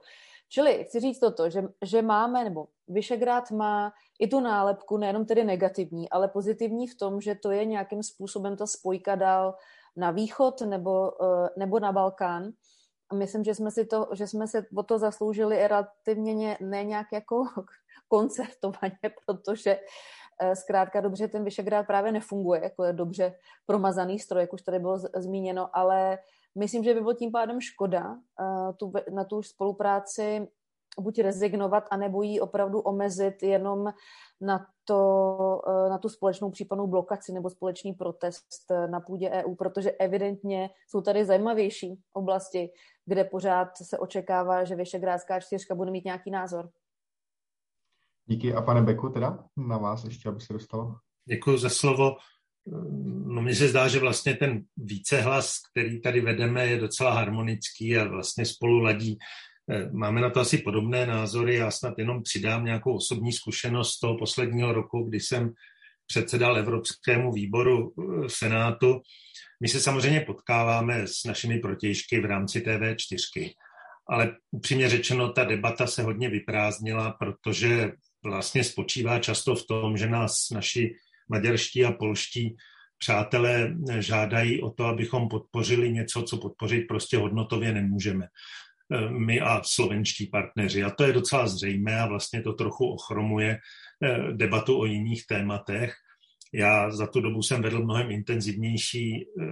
Čili 0.53 0.85
chci 0.85 1.01
říct 1.01 1.19
toto, 1.19 1.51
že, 1.51 1.63
že 1.83 2.03
máme, 2.03 2.45
nebo 2.45 2.67
Vyšegrád 2.89 3.51
má 3.51 3.93
i 4.19 4.29
tu 4.29 4.41
nálepku, 4.41 4.97
nejenom 4.97 5.27
tedy 5.27 5.45
negativní, 5.45 6.11
ale 6.11 6.29
pozitivní 6.29 6.87
v 6.87 6.99
tom, 6.99 7.21
že 7.21 7.35
to 7.35 7.51
je 7.51 7.65
nějakým 7.65 8.03
způsobem 8.03 8.57
ta 8.57 8.67
spojka 8.67 9.15
dál 9.15 9.55
na 9.97 10.11
východ 10.11 10.61
nebo, 10.61 11.13
eh, 11.25 11.49
nebo 11.57 11.81
na 11.81 11.93
Balkán. 11.93 12.51
Myslím, 13.15 13.45
že 13.45 13.55
jsme, 13.55 13.71
si 13.71 13.87
to, 13.87 14.09
že 14.13 14.27
jsme 14.27 14.49
se 14.49 14.67
o 14.77 14.83
to 14.83 14.99
zasloužili 14.99 15.69
relativně 15.69 16.59
ne 16.61 16.85
nějak 16.85 17.07
jako 17.13 17.45
koncertovaně, 18.09 18.99
protože 19.27 19.81
eh, 20.41 20.57
zkrátka 20.57 21.01
dobře 21.01 21.29
ten 21.29 21.45
Vyšegrád 21.45 21.87
právě 21.87 22.13
nefunguje, 22.13 22.61
jako 22.63 22.85
je 22.85 22.93
dobře 22.93 23.35
promazaný 23.67 24.19
stroj, 24.19 24.43
jak 24.43 24.53
už 24.53 24.63
tady 24.63 24.79
bylo 24.79 24.99
zmíněno, 24.99 25.77
ale 25.77 26.19
Myslím, 26.59 26.85
že 26.85 26.95
by 26.95 27.01
bylo 27.01 27.15
tím 27.15 27.33
pádem 27.33 27.61
škoda 27.61 28.11
uh, 28.11 28.73
tu, 28.77 28.93
na 29.15 29.25
tu 29.25 29.43
spolupráci 29.43 30.49
buď 31.01 31.19
rezignovat, 31.19 31.89
anebo 31.91 32.23
ji 32.23 32.41
opravdu 32.41 32.81
omezit 32.81 33.43
jenom 33.43 33.93
na, 34.41 34.67
to, 34.85 34.99
uh, 35.67 35.91
na 35.91 35.99
tu 35.99 36.09
společnou 36.09 36.51
případnou 36.51 36.87
blokaci 36.87 37.33
nebo 37.33 37.51
společný 37.51 37.93
protest 37.93 38.71
eh, 38.71 38.89
na 38.89 39.01
půdě 39.01 39.31
EU, 39.31 39.55
protože 39.55 39.91
evidentně 39.91 40.71
jsou 40.89 41.01
tady 41.01 41.25
zajímavější 41.25 42.01
oblasti, 42.13 42.71
kde 43.07 43.25
pořád 43.25 43.69
se 43.77 43.99
očekává, 43.99 44.65
že 44.65 44.75
Vyšegrádská 44.75 45.41
čtyřka 45.41 45.75
bude 45.75 45.91
mít 45.91 46.05
nějaký 46.05 46.31
názor. 46.31 46.71
Díky. 48.27 48.55
A 48.55 48.63
pane 48.63 48.83
Beku, 48.83 49.09
teda 49.09 49.45
na 49.57 49.79
vás 49.79 50.05
ještě, 50.05 50.29
aby 50.29 50.41
se 50.41 50.53
dostalo. 50.53 50.95
Děkuji 51.25 51.59
za 51.59 51.71
slovo. 51.71 52.17
No 53.27 53.43
mně 53.43 53.55
se 53.55 53.69
zdá, 53.69 53.89
že 53.89 53.99
vlastně 53.99 54.35
ten 54.35 54.63
vícehlas, 54.77 55.55
který 55.71 56.01
tady 56.01 56.21
vedeme, 56.21 56.67
je 56.67 56.81
docela 56.81 57.13
harmonický 57.13 57.97
a 57.97 58.09
vlastně 58.09 58.47
spolu 58.47 58.79
ladí. 58.79 59.19
Eh, 59.71 59.91
máme 59.93 60.21
na 60.21 60.31
to 60.31 60.41
asi 60.41 60.59
podobné 60.59 61.07
názory. 61.07 61.55
Já 61.55 61.71
snad 61.71 61.95
jenom 61.99 62.23
přidám 62.23 62.65
nějakou 62.65 62.97
osobní 62.97 63.33
zkušenost 63.33 63.93
z 63.93 64.01
toho 64.01 64.19
posledního 64.19 64.73
roku, 64.73 65.03
kdy 65.03 65.21
jsem 65.21 65.51
předsedal 66.07 66.59
Evropskému 66.59 67.33
výboru 67.33 67.93
v 67.97 68.29
Senátu. 68.29 69.01
My 69.61 69.69
se 69.69 69.81
samozřejmě 69.81 70.21
potkáváme 70.21 71.07
s 71.07 71.25
našimi 71.25 71.59
protějšky 71.59 72.21
v 72.21 72.25
rámci 72.25 72.61
TV4, 72.61 73.51
ale 74.09 74.37
upřímně 74.51 74.89
řečeno, 74.89 75.33
ta 75.33 75.45
debata 75.45 75.87
se 75.87 76.03
hodně 76.03 76.29
vyprázdnila, 76.29 77.11
protože 77.11 77.93
vlastně 78.25 78.65
spočívá 78.65 79.19
často 79.19 79.55
v 79.55 79.67
tom, 79.67 79.97
že 79.97 80.09
nás 80.09 80.51
naši 80.51 80.95
maďarští 81.31 81.85
a 81.85 81.93
polští 81.93 82.57
přátelé 82.99 83.77
žádají 83.99 84.63
o 84.63 84.71
to, 84.71 84.85
abychom 84.87 85.29
podpořili 85.29 85.93
něco, 85.93 86.23
co 86.23 86.37
podpořit 86.37 86.85
prostě 86.89 87.17
hodnotově 87.17 87.73
nemůžeme. 87.73 88.27
Eh, 88.93 89.11
my 89.11 89.41
a 89.41 89.63
slovenští 89.65 90.27
partneři. 90.27 90.83
A 90.83 90.91
to 90.91 91.05
je 91.05 91.13
docela 91.13 91.47
zřejmé 91.47 92.01
a 92.01 92.07
vlastně 92.07 92.43
to 92.43 92.53
trochu 92.53 92.93
ochromuje 92.93 93.59
eh, 94.05 94.33
debatu 94.33 94.81
o 94.81 94.85
jiných 94.85 95.27
tématech. 95.27 95.95
Já 96.55 96.91
za 96.91 97.07
tu 97.07 97.21
dobu 97.21 97.43
jsem 97.43 97.63
vedl 97.63 97.85
mnohem 97.85 98.11
intenzivnější 98.11 99.25
eh, 99.25 99.45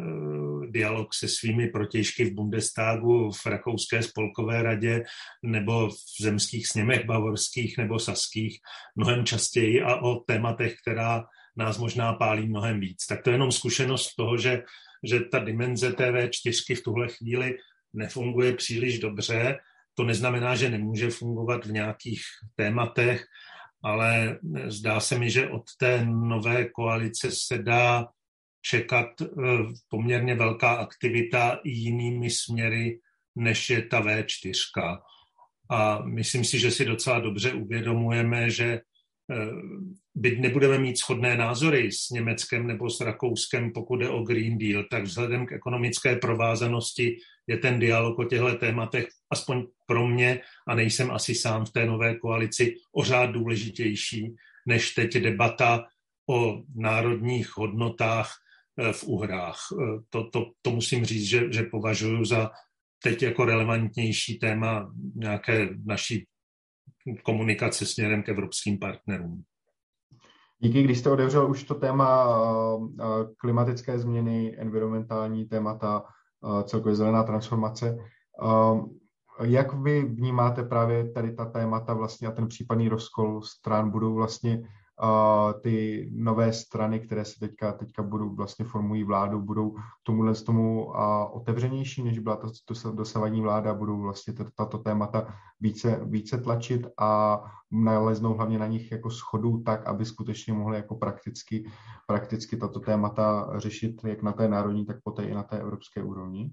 dialog 0.70 1.14
se 1.14 1.28
svými 1.28 1.68
protěžky 1.68 2.24
v 2.24 2.34
Bundestagu, 2.34 3.30
v 3.32 3.46
Rakouské 3.46 4.02
spolkové 4.02 4.62
radě 4.62 5.04
nebo 5.42 5.88
v 5.88 6.22
zemských 6.22 6.66
sněmech 6.66 7.06
bavorských 7.06 7.78
nebo 7.78 7.98
saských 7.98 8.58
mnohem 8.96 9.24
častěji 9.24 9.82
a 9.82 9.96
o 9.96 10.14
tématech, 10.14 10.74
která 10.82 11.24
nás 11.58 11.78
možná 11.78 12.12
pálí 12.12 12.48
mnohem 12.48 12.80
víc. 12.80 13.06
Tak 13.06 13.22
to 13.22 13.30
je 13.30 13.34
jenom 13.34 13.52
zkušenost 13.52 14.14
toho, 14.14 14.36
že, 14.38 14.62
že 15.04 15.20
ta 15.20 15.38
dimenze 15.38 15.90
TV4 15.90 16.76
v 16.76 16.82
tuhle 16.82 17.08
chvíli 17.08 17.56
nefunguje 17.92 18.56
příliš 18.56 18.98
dobře. 18.98 19.58
To 19.94 20.04
neznamená, 20.04 20.54
že 20.54 20.70
nemůže 20.70 21.10
fungovat 21.10 21.66
v 21.66 21.72
nějakých 21.72 22.20
tématech, 22.54 23.24
ale 23.82 24.38
zdá 24.66 25.00
se 25.00 25.18
mi, 25.18 25.30
že 25.30 25.48
od 25.48 25.62
té 25.78 26.06
nové 26.06 26.64
koalice 26.64 27.30
se 27.30 27.58
dá 27.58 28.06
čekat 28.62 29.08
eh, 29.20 29.26
poměrně 29.88 30.34
velká 30.34 30.72
aktivita 30.72 31.60
i 31.64 31.70
jinými 31.70 32.30
směry, 32.30 33.00
než 33.36 33.70
je 33.70 33.82
ta 33.82 34.02
V4. 34.02 34.98
A 35.70 36.02
myslím 36.02 36.44
si, 36.44 36.58
že 36.58 36.70
si 36.70 36.84
docela 36.84 37.20
dobře 37.20 37.52
uvědomujeme, 37.52 38.50
že 38.50 38.80
byť 40.14 40.40
nebudeme 40.40 40.78
mít 40.78 40.98
shodné 40.98 41.36
názory 41.36 41.92
s 41.92 42.10
Německem 42.10 42.66
nebo 42.66 42.90
s 42.90 43.00
Rakouskem, 43.00 43.72
pokud 43.72 44.00
je 44.00 44.08
o 44.08 44.22
Green 44.22 44.58
Deal, 44.58 44.84
tak 44.90 45.04
vzhledem 45.04 45.46
k 45.46 45.52
ekonomické 45.52 46.16
provázanosti 46.16 47.16
je 47.46 47.56
ten 47.56 47.78
dialog 47.78 48.18
o 48.18 48.24
těchto 48.24 48.54
tématech, 48.54 49.08
aspoň 49.30 49.66
pro 49.86 50.08
mě, 50.08 50.40
a 50.68 50.74
nejsem 50.74 51.10
asi 51.10 51.34
sám 51.34 51.64
v 51.64 51.72
té 51.72 51.86
nové 51.86 52.18
koalici, 52.18 52.74
o 52.92 53.04
řád 53.04 53.30
důležitější, 53.30 54.34
než 54.66 54.94
teď 54.94 55.14
debata 55.14 55.84
o 56.30 56.62
národních 56.74 57.56
hodnotách 57.56 58.32
eh, 58.78 58.92
v 58.92 59.04
uhrách. 59.04 59.58
Eh, 59.72 60.00
to, 60.08 60.30
to, 60.30 60.50
to 60.62 60.70
musím 60.70 61.04
říct, 61.04 61.24
že, 61.24 61.52
že 61.52 61.62
považuji 61.62 62.24
za 62.24 62.50
teď 63.02 63.22
jako 63.22 63.44
relevantnější 63.44 64.38
téma 64.38 64.92
nějaké 65.14 65.68
naší 65.84 66.26
komunikace 67.22 67.86
směrem 67.86 68.22
k 68.22 68.28
evropským 68.28 68.78
partnerům. 68.78 69.42
Díky, 70.58 70.82
když 70.82 70.98
jste 70.98 71.10
otevřel 71.10 71.50
už 71.50 71.64
to 71.64 71.74
téma 71.74 72.28
klimatické 73.36 73.98
změny, 73.98 74.56
environmentální 74.58 75.44
témata, 75.44 76.04
celkově 76.64 76.94
zelená 76.94 77.22
transformace. 77.22 77.96
Jak 79.42 79.72
vy 79.74 80.04
vnímáte 80.04 80.62
právě 80.62 81.10
tady 81.10 81.32
ta 81.34 81.44
témata 81.44 81.94
vlastně 81.94 82.28
a 82.28 82.30
ten 82.30 82.48
případný 82.48 82.88
rozkol 82.88 83.42
stran 83.42 83.90
budou 83.90 84.14
vlastně 84.14 84.62
ty 85.62 86.08
nové 86.14 86.52
strany, 86.52 87.00
které 87.00 87.24
se 87.24 87.40
teďka, 87.40 87.72
teďka 87.72 88.02
budou 88.02 88.34
vlastně 88.34 88.64
formují 88.64 89.04
vládu, 89.04 89.40
budou 89.40 89.76
tomuhle 90.02 90.34
z 90.34 90.42
tomu 90.42 90.92
otevřenější, 91.32 92.02
než 92.02 92.18
byla 92.18 92.36
ta 92.36 92.48
dosavadní 92.92 93.40
vláda, 93.40 93.74
budou 93.74 94.00
vlastně 94.00 94.34
tato 94.56 94.78
témata 94.78 95.34
více, 95.60 96.00
více 96.04 96.38
tlačit 96.38 96.86
a 96.98 97.40
naleznou 97.70 98.34
hlavně 98.34 98.58
na 98.58 98.66
nich 98.66 98.92
jako 98.92 99.10
schodu 99.10 99.62
tak, 99.62 99.86
aby 99.86 100.04
skutečně 100.04 100.52
mohli 100.52 100.76
jako 100.76 100.96
prakticky, 100.96 101.70
prakticky 102.06 102.56
tato 102.56 102.80
témata 102.80 103.52
řešit 103.56 104.04
jak 104.04 104.22
na 104.22 104.32
té 104.32 104.48
národní, 104.48 104.86
tak 104.86 105.02
poté 105.02 105.24
i 105.24 105.34
na 105.34 105.42
té 105.42 105.60
evropské 105.60 106.02
úrovni. 106.02 106.52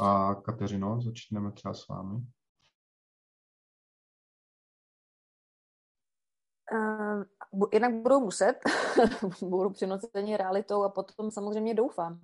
A 0.00 0.34
Kateřino, 0.34 1.00
začneme 1.02 1.52
třeba 1.52 1.74
s 1.74 1.88
vámi. 1.88 2.20
Uh, 6.72 7.22
jednak 7.72 7.94
budou 7.94 8.20
muset, 8.20 8.54
budou 9.42 9.70
přinoceni 9.70 10.36
realitou 10.36 10.82
a 10.82 10.88
potom 10.88 11.30
samozřejmě 11.30 11.74
doufám. 11.74 12.20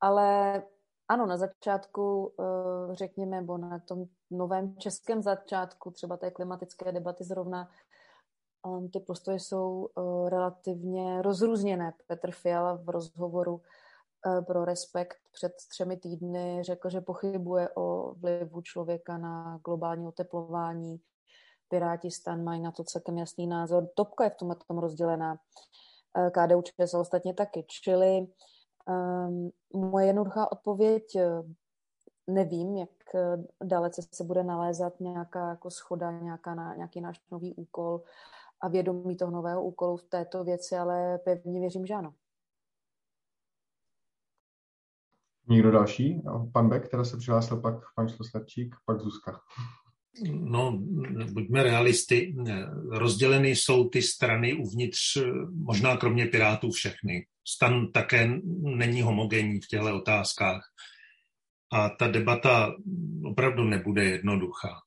Ale 0.00 0.62
ano, 1.08 1.26
na 1.26 1.36
začátku, 1.36 2.32
uh, 2.36 2.94
řekněme, 2.94 3.36
nebo 3.36 3.58
na 3.58 3.78
tom 3.78 4.04
novém 4.30 4.76
českém 4.76 5.22
začátku, 5.22 5.90
třeba 5.90 6.16
té 6.16 6.30
klimatické 6.30 6.92
debaty 6.92 7.24
zrovna, 7.24 7.68
um, 8.66 8.88
ty 8.88 9.00
postoje 9.00 9.40
jsou 9.40 9.88
uh, 9.94 10.28
relativně 10.28 11.22
rozrůzněné. 11.22 11.92
Petr 12.06 12.30
Fiala 12.30 12.74
v 12.74 12.88
rozhovoru 12.88 13.54
uh, 13.54 14.44
pro 14.44 14.64
Respekt 14.64 15.18
před 15.32 15.52
třemi 15.70 15.96
týdny 15.96 16.62
řekl, 16.62 16.90
že 16.90 17.00
pochybuje 17.00 17.68
o 17.76 18.14
vlivu 18.14 18.62
člověka 18.62 19.18
na 19.18 19.60
globální 19.64 20.08
oteplování, 20.08 21.00
Piráti 21.72 22.10
stan 22.10 22.44
mají 22.44 22.60
na 22.60 22.70
to 22.70 22.84
celkem 22.84 23.18
jasný 23.18 23.46
názor. 23.46 23.88
Topka 23.94 24.24
je 24.24 24.30
v 24.30 24.34
tomhle 24.34 24.56
tom 24.68 24.78
rozdělená. 24.78 25.38
Eh, 26.18 26.30
KDU 26.30 26.62
ČSL 26.62 27.00
ostatně 27.00 27.34
taky. 27.34 27.64
Čili 27.68 28.26
um, 28.88 29.50
moje 29.90 30.06
jednoduchá 30.06 30.52
odpověď 30.52 31.16
eh, 31.16 31.42
nevím, 32.26 32.76
jak 32.76 32.90
eh, 33.14 33.36
dalece 33.64 34.02
se 34.14 34.24
bude 34.24 34.42
nalézat 34.42 35.00
nějaká 35.00 35.48
jako 35.48 35.70
schoda, 35.70 36.10
nějaká 36.10 36.54
na, 36.54 36.74
nějaký 36.74 37.00
náš 37.00 37.20
nový 37.30 37.54
úkol 37.54 38.02
a 38.60 38.68
vědomí 38.68 39.16
toho 39.16 39.30
nového 39.30 39.64
úkolu 39.64 39.96
v 39.96 40.02
této 40.02 40.44
věci, 40.44 40.76
ale 40.76 41.18
pevně 41.18 41.60
věřím, 41.60 41.86
že 41.86 41.94
ano. 41.94 42.14
Někdo 45.48 45.70
další? 45.70 46.22
Pan 46.52 46.68
Beck, 46.68 46.86
která 46.86 47.04
se 47.04 47.16
přihlásil, 47.16 47.60
pak 47.60 47.74
pan 47.96 48.08
Šlostarčík, 48.08 48.74
pak 48.86 49.00
Zuzka. 49.00 49.40
No, 50.30 50.78
buďme 51.32 51.62
realisty. 51.62 52.34
Rozděleny 52.90 53.48
jsou 53.48 53.88
ty 53.88 54.02
strany 54.02 54.54
uvnitř, 54.54 55.18
možná 55.54 55.96
kromě 55.96 56.26
Pirátů 56.26 56.70
všechny. 56.70 57.26
Stan 57.48 57.92
také 57.92 58.30
není 58.60 59.02
homogenní 59.02 59.60
v 59.60 59.66
těchto 59.66 59.96
otázkách. 59.96 60.62
A 61.72 61.88
ta 61.88 62.08
debata 62.08 62.74
opravdu 63.24 63.64
nebude 63.64 64.04
jednoduchá. 64.04 64.80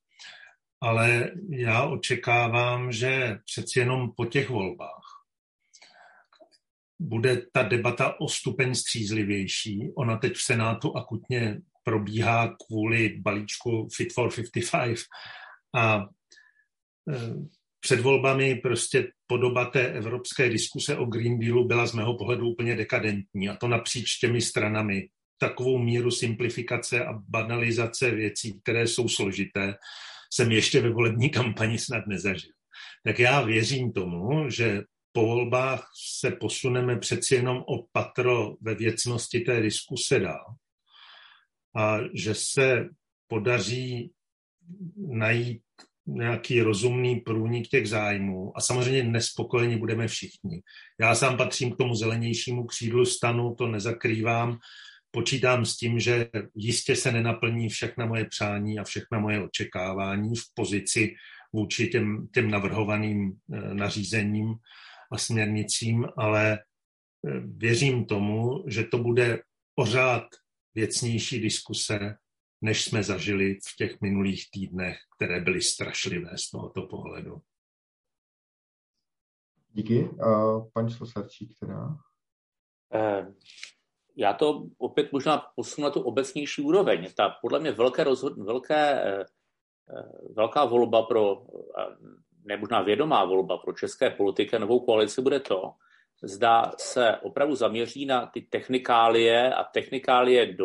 Ale 0.81 1.31
já 1.49 1.85
očekávám, 1.85 2.91
že 2.91 3.39
přeci 3.45 3.79
jenom 3.79 4.11
po 4.17 4.25
těch 4.25 4.49
volbách 4.49 5.15
bude 6.99 7.41
ta 7.51 7.63
debata 7.63 8.19
o 8.21 8.27
stupeň 8.27 8.75
střízlivější. 8.75 9.91
Ona 9.95 10.17
teď 10.17 10.33
v 10.33 10.41
Senátu 10.41 10.97
akutně 10.97 11.61
probíhá 11.85 12.55
kvůli 12.67 13.17
balíčku 13.21 13.87
Fit 13.95 14.13
for 14.13 14.29
55 14.35 14.65
a 15.75 15.97
e, 15.99 16.05
před 17.79 17.99
volbami 17.99 18.55
prostě 18.55 19.11
podoba 19.27 19.65
té 19.65 19.87
evropské 19.87 20.49
diskuse 20.49 20.97
o 20.97 21.05
Green 21.05 21.39
Dealu 21.39 21.67
byla 21.67 21.87
z 21.87 21.93
mého 21.93 22.17
pohledu 22.17 22.49
úplně 22.49 22.75
dekadentní 22.75 23.49
a 23.49 23.55
to 23.55 23.67
napříč 23.67 24.17
těmi 24.17 24.41
stranami. 24.41 25.09
Takovou 25.37 25.77
míru 25.77 26.11
simplifikace 26.11 27.05
a 27.05 27.13
banalizace 27.13 28.11
věcí, 28.11 28.59
které 28.63 28.87
jsou 28.87 29.07
složité, 29.07 29.73
jsem 30.33 30.51
ještě 30.51 30.81
ve 30.81 30.89
volební 30.89 31.29
kampani 31.29 31.77
snad 31.79 32.07
nezažil. 32.07 32.51
Tak 33.03 33.19
já 33.19 33.41
věřím 33.41 33.91
tomu, 33.91 34.49
že 34.49 34.81
po 35.11 35.25
volbách 35.25 35.91
se 36.19 36.31
posuneme 36.31 36.99
přeci 36.99 37.35
jenom 37.35 37.57
o 37.57 37.85
patro 37.91 38.55
ve 38.61 38.75
věcnosti 38.75 39.39
té 39.39 39.61
diskuse 39.61 40.19
dál 40.19 40.55
a 41.75 41.99
že 42.13 42.35
se 42.35 42.89
podaří 43.27 44.11
najít 44.97 45.61
nějaký 46.07 46.61
rozumný 46.61 47.15
průnik 47.15 47.67
těch 47.67 47.89
zájmů 47.89 48.57
a 48.57 48.61
samozřejmě 48.61 49.03
nespokojeni 49.03 49.77
budeme 49.77 50.07
všichni. 50.07 50.61
Já 50.99 51.15
sám 51.15 51.37
patřím 51.37 51.71
k 51.71 51.77
tomu 51.77 51.95
zelenějšímu 51.95 52.65
křídlu 52.65 53.05
stanu, 53.05 53.55
to 53.55 53.67
nezakrývám. 53.67 54.57
Počítám 55.11 55.65
s 55.65 55.77
tím, 55.77 55.99
že 55.99 56.29
jistě 56.55 56.95
se 56.95 57.11
nenaplní 57.11 57.69
všechna 57.69 58.05
moje 58.05 58.25
přání 58.25 58.79
a 58.79 58.83
všechna 58.83 59.19
moje 59.19 59.43
očekávání 59.43 60.35
v 60.35 60.43
pozici 60.53 61.15
vůči 61.53 61.87
těm, 61.87 62.27
těm 62.33 62.51
navrhovaným 62.51 63.31
eh, 63.31 63.73
nařízením 63.73 64.55
a 65.11 65.17
směrnicím, 65.17 66.07
ale 66.17 66.53
eh, 66.53 66.59
věřím 67.45 68.05
tomu, 68.05 68.63
že 68.67 68.83
to 68.83 68.97
bude 68.97 69.39
pořád 69.75 70.23
věcnější 70.75 71.41
diskuse, 71.41 72.17
než 72.61 72.83
jsme 72.83 73.03
zažili 73.03 73.53
v 73.53 73.75
těch 73.77 74.01
minulých 74.01 74.51
týdnech, 74.51 74.97
které 75.15 75.41
byly 75.41 75.61
strašlivé 75.61 76.37
z 76.37 76.49
tohoto 76.49 76.81
pohledu. 76.81 77.41
Díky. 79.69 79.99
Uh, 80.03 80.69
pan 80.73 80.89
Šlosarčík 80.89 81.59
teda. 81.59 81.87
Uh, 81.87 83.33
já 84.15 84.33
to 84.33 84.67
opět 84.77 85.11
možná 85.11 85.37
posunu 85.55 85.87
na 85.87 85.91
tu 85.91 86.01
obecnější 86.01 86.61
úroveň. 86.61 87.13
Ta 87.17 87.29
podle 87.41 87.59
mě 87.59 87.71
velké 87.71 88.03
rozhod, 88.03 88.37
velké, 88.37 89.03
uh, 89.17 90.33
velká 90.35 90.65
volba 90.65 91.03
pro, 91.03 91.35
uh, 91.35 91.63
ne 92.43 92.57
možná 92.57 92.81
vědomá 92.81 93.25
volba 93.25 93.57
pro 93.57 93.73
české 93.73 94.09
politiky 94.09 94.55
a 94.55 94.59
novou 94.59 94.79
koalici 94.79 95.21
bude 95.21 95.39
to, 95.39 95.73
zda 96.23 96.71
se 96.77 97.15
opravdu 97.15 97.55
zaměří 97.55 98.05
na 98.05 98.25
ty 98.25 98.41
technikálie 98.41 99.53
a 99.53 99.63
technikálie 99.63 100.55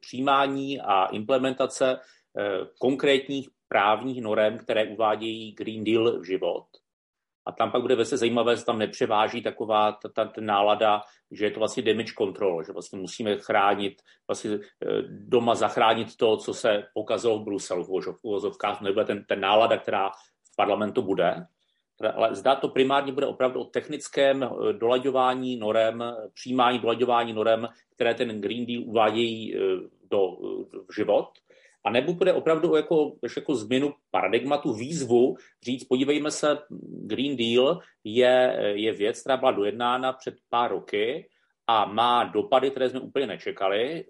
přijímání 0.00 0.80
a 0.80 1.06
implementace 1.06 2.00
eh, 2.38 2.60
konkrétních 2.78 3.48
právních 3.68 4.22
norem, 4.22 4.58
které 4.58 4.84
uvádějí 4.84 5.52
Green 5.52 5.84
Deal 5.84 6.20
v 6.20 6.24
život. 6.24 6.66
A 7.46 7.52
tam 7.52 7.70
pak 7.70 7.82
bude 7.82 7.94
velice 7.94 8.16
zajímavé, 8.16 8.56
že 8.56 8.64
tam 8.64 8.78
nepřeváží 8.78 9.42
taková 9.42 9.92
ta, 9.92 10.08
ta, 10.08 10.24
ta 10.24 10.40
nálada, 10.40 11.02
že 11.30 11.44
je 11.44 11.50
to 11.50 11.58
vlastně 11.58 11.82
damage 11.82 12.12
control, 12.18 12.64
že 12.64 12.72
vlastně 12.72 12.98
musíme 12.98 13.36
chránit, 13.36 14.02
vlastně 14.28 14.50
eh, 14.50 15.02
doma 15.08 15.54
zachránit 15.54 16.16
to, 16.16 16.36
co 16.36 16.54
se 16.54 16.82
pokazilo 16.94 17.38
v 17.38 17.44
Bruselu 17.44 17.84
v 17.84 18.18
uvozovkách, 18.22 18.80
nebude 18.80 19.04
ten, 19.04 19.24
ten 19.24 19.40
nálada, 19.40 19.78
která 19.78 20.10
v 20.52 20.56
parlamentu 20.56 21.02
bude 21.02 21.46
ale 22.14 22.34
zdá 22.34 22.54
to 22.54 22.68
primárně 22.68 23.12
bude 23.12 23.26
opravdu 23.26 23.60
o 23.60 23.64
technickém 23.64 24.42
eh, 24.42 24.72
dolaďování 24.72 25.56
norem, 25.56 26.04
přijímání 26.34 26.78
dolaďování 26.78 27.32
norem, 27.32 27.68
které 27.94 28.14
ten 28.14 28.40
Green 28.40 28.66
Deal 28.66 28.82
uvádějí 28.86 29.56
eh, 29.56 29.58
do, 30.10 30.28
eh, 30.32 30.78
v 30.88 30.94
život. 30.96 31.28
A 31.84 31.90
nebo 31.90 32.12
bude 32.12 32.32
opravdu 32.32 32.76
jako, 32.76 33.12
jako 33.36 33.54
změnu 33.54 33.94
paradigmatu, 34.10 34.72
výzvu 34.72 35.36
říct, 35.62 35.84
podívejme 35.84 36.30
se, 36.30 36.58
Green 37.06 37.36
Deal 37.36 37.80
je, 38.04 38.58
je 38.74 38.92
věc, 38.92 39.20
která 39.20 39.36
byla 39.36 39.50
dojednána 39.52 40.12
před 40.12 40.34
pár 40.48 40.70
roky 40.70 41.28
a 41.66 41.84
má 41.84 42.24
dopady, 42.24 42.70
které 42.70 42.90
jsme 42.90 43.00
úplně 43.00 43.26
nečekali, 43.26 44.04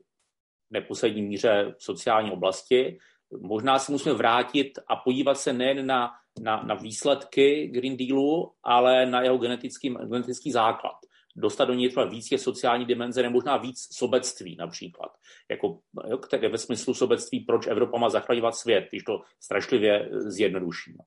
v 0.69 0.73
neposlední 0.73 1.23
míře 1.23 1.75
v 1.79 1.85
sociální 1.85 2.31
oblasti. 2.31 2.99
Možná 3.41 3.79
se 3.79 3.93
musíme 3.93 4.15
vrátit 4.15 4.79
a 4.89 4.97
podívat 4.97 5.39
se 5.39 5.53
nejen 5.53 5.87
na 5.87 6.11
na, 6.41 6.63
na 6.63 6.75
výsledky 6.75 7.67
Green 7.67 7.97
Dealu, 7.97 8.53
ale 8.63 9.07
na 9.07 9.23
jeho 9.23 9.39
genetický, 9.39 9.91
genetický 9.91 10.53
základ. 10.53 10.97
Dostat 11.37 11.65
do 11.65 11.75
něj 11.75 11.89
třeba 11.89 12.07
víc 12.07 12.33
je 12.33 12.39
sociální 12.39 12.85
dimenze, 12.85 13.23
nebo 13.23 13.33
možná 13.33 13.57
víc 13.57 13.89
sobectví 13.93 14.57
například. 14.57 15.11
Jako, 15.51 15.79
jo, 16.09 16.19
které 16.19 16.49
ve 16.49 16.59
smyslu 16.59 16.95
sobectví, 16.95 17.41
proč 17.41 17.67
Evropa 17.67 17.99
má 17.99 18.09
zachraňovat 18.09 18.55
svět, 18.55 18.87
když 18.91 19.03
to 19.03 19.21
strašlivě 19.41 20.09
zjednodušíme. 20.13 20.99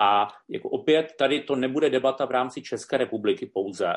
A 0.00 0.28
jako 0.48 0.68
opět 0.68 1.12
tady 1.18 1.40
to 1.40 1.56
nebude 1.56 1.90
debata 1.90 2.26
v 2.26 2.30
rámci 2.30 2.62
České 2.62 2.96
republiky 2.96 3.46
pouze, 3.46 3.94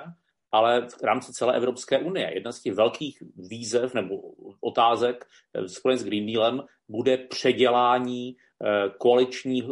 ale 0.54 0.88
v 1.02 1.04
rámci 1.04 1.34
celé 1.34 1.56
Evropské 1.56 2.00
unie. 2.00 2.32
Jedna 2.34 2.52
z 2.52 2.62
těch 2.62 2.74
velkých 2.74 3.24
výzev 3.50 3.94
nebo 3.94 4.22
otázek 4.62 5.26
spojených 5.68 6.02
s 6.02 6.06
Green 6.06 6.26
Dealem 6.26 6.64
bude 6.90 7.18
předělání 7.18 8.36
Eh, 8.66 8.90
koaličních 8.98 9.64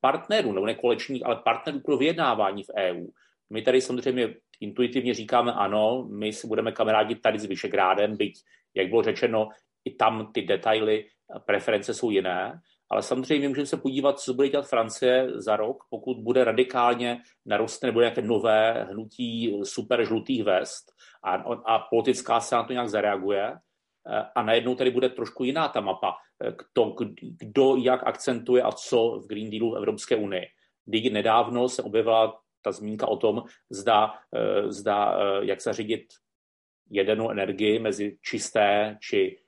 partnerů, 0.00 0.52
nebo 0.52 0.66
ne 0.66 0.74
koaličních, 0.74 1.26
ale 1.26 1.36
partnerů 1.36 1.80
pro 1.80 1.96
vyjednávání 1.96 2.62
v 2.62 2.70
EU. 2.76 3.06
My 3.50 3.62
tady 3.62 3.80
samozřejmě 3.80 4.34
intuitivně 4.60 5.14
říkáme 5.14 5.52
ano, 5.52 6.08
my 6.10 6.32
si 6.32 6.46
budeme 6.46 6.72
kamarádit 6.72 7.22
tady 7.22 7.38
s 7.38 7.44
Vyšegrádem, 7.44 8.16
byť, 8.16 8.34
jak 8.74 8.88
bylo 8.88 9.02
řečeno, 9.02 9.48
i 9.84 9.94
tam 9.94 10.32
ty 10.32 10.42
detaily, 10.42 11.06
preference 11.46 11.94
jsou 11.94 12.10
jiné, 12.10 12.60
ale 12.90 13.02
samozřejmě 13.02 13.48
můžeme 13.48 13.66
se 13.66 13.76
podívat, 13.76 14.20
co 14.20 14.34
bude 14.34 14.48
dělat 14.48 14.68
Francie 14.68 15.40
za 15.40 15.56
rok, 15.56 15.84
pokud 15.90 16.16
bude 16.18 16.44
radikálně 16.44 17.18
naroste 17.46 17.86
nebo 17.86 18.00
nějaké 18.00 18.22
nové 18.22 18.86
hnutí 18.90 19.60
super 19.64 20.04
žlutých 20.04 20.44
vest 20.44 20.92
a, 21.24 21.34
a 21.64 21.78
politická 21.78 22.40
se 22.40 22.54
na 22.54 22.64
to 22.64 22.72
nějak 22.72 22.88
zareaguje 22.88 23.56
a 24.34 24.42
najednou 24.42 24.74
tady 24.74 24.90
bude 24.90 25.08
trošku 25.08 25.44
jiná 25.44 25.68
ta 25.68 25.80
mapa, 25.80 26.14
to, 26.72 26.94
kdo 27.38 27.76
jak 27.76 28.06
akcentuje 28.06 28.62
a 28.62 28.72
co 28.72 29.20
v 29.24 29.26
Green 29.26 29.50
Dealu 29.50 29.72
v 29.72 29.76
Evropské 29.76 30.16
unii. 30.16 30.46
Kdy 30.84 31.10
nedávno 31.10 31.68
se 31.68 31.82
objevila 31.82 32.40
ta 32.62 32.72
zmínka 32.72 33.08
o 33.08 33.16
tom, 33.16 33.42
zda, 33.70 34.14
eh, 34.34 34.72
zda 34.72 35.18
eh, 35.18 35.44
jak 35.44 35.62
zařídit 35.62 36.04
jedenou 36.90 37.30
energii 37.30 37.78
mezi 37.78 38.18
čisté 38.22 38.98
či 39.00 39.36
eh, 39.36 39.43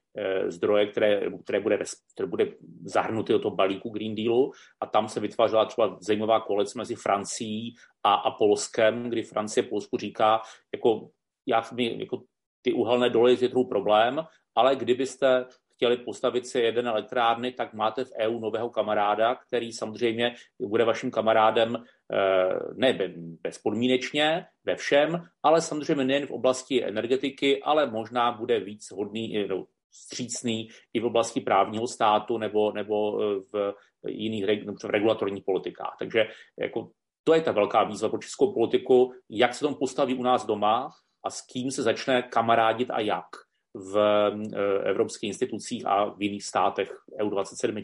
zdroje, 0.48 0.86
které, 0.86 1.20
které, 1.42 1.60
bude, 1.60 1.78
které 2.14 2.26
bude 2.26 2.46
zahrnuty 2.84 3.32
do 3.32 3.38
toho 3.38 3.54
balíku 3.54 3.90
Green 3.90 4.14
Dealu 4.14 4.52
a 4.80 4.86
tam 4.86 5.08
se 5.08 5.20
vytvářela 5.20 5.64
třeba 5.64 5.98
zajímavá 6.00 6.40
koalice 6.40 6.78
mezi 6.78 6.94
Francií 6.94 7.74
a, 8.02 8.14
a 8.14 8.30
Polskem, 8.30 9.10
kdy 9.10 9.22
Francie 9.22 9.64
Polsku 9.64 9.96
říká, 9.96 10.40
jako, 10.74 11.08
já, 11.46 11.64
jako 11.78 12.22
ty 12.62 12.72
uhelné 12.72 13.10
doly 13.10 13.36
je 13.40 13.48
problém, 13.68 14.24
ale 14.54 14.76
kdybyste 14.76 15.46
chtěli 15.76 15.96
postavit 15.96 16.46
si 16.46 16.60
jeden 16.60 16.88
elektrárny, 16.88 17.52
tak 17.52 17.74
máte 17.74 18.04
v 18.04 18.12
EU 18.18 18.40
nového 18.40 18.70
kamaráda, 18.70 19.34
který 19.34 19.72
samozřejmě 19.72 20.34
bude 20.60 20.84
vaším 20.84 21.10
kamarádem 21.10 21.76
eh, 21.76 22.58
ne 22.74 22.98
bezpodmínečně 23.42 24.46
ve 24.64 24.76
všem, 24.76 25.22
ale 25.42 25.60
samozřejmě 25.60 26.04
nejen 26.04 26.26
v 26.26 26.30
oblasti 26.30 26.84
energetiky, 26.84 27.62
ale 27.62 27.90
možná 27.90 28.32
bude 28.32 28.60
víc 28.60 28.90
hodný, 28.90 29.46
no, 29.48 29.66
střícný 29.91 30.68
i 30.93 31.01
v 31.01 31.05
oblasti 31.05 31.41
právního 31.41 31.87
státu 31.87 32.39
nebo, 32.39 32.72
nebo 32.72 33.22
eh, 33.22 33.41
v 33.53 33.74
jiných 34.09 34.45
v 34.82 34.84
regulatorních 34.84 35.45
politikách. 35.45 35.97
Takže 35.99 36.24
jako, 36.61 36.91
to 37.24 37.34
je 37.34 37.41
ta 37.41 37.53
velká 37.53 37.84
výzva 37.84 38.09
pro 38.09 38.18
českou 38.18 38.53
politiku, 38.53 39.12
jak 39.30 39.55
se 39.55 39.61
tomu 39.61 39.76
postaví 39.76 40.14
u 40.14 40.22
nás 40.22 40.47
doma 40.47 40.91
a 41.22 41.30
s 41.30 41.47
kým 41.47 41.70
se 41.70 41.82
začne 41.82 42.22
kamarádit 42.22 42.91
a 42.91 43.01
jak 43.01 43.26
v 43.74 43.99
eh, 43.99 44.91
evropských 44.91 45.28
institucích 45.28 45.87
a 45.87 46.05
v 46.05 46.22
jiných 46.22 46.45
státech 46.45 46.93
EU27. 47.20 47.82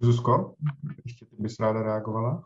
Zuzko, 0.00 0.54
ještě 1.04 1.26
ty 1.26 1.36
bys 1.38 1.60
ráda 1.60 1.82
reagovala? 1.82 2.44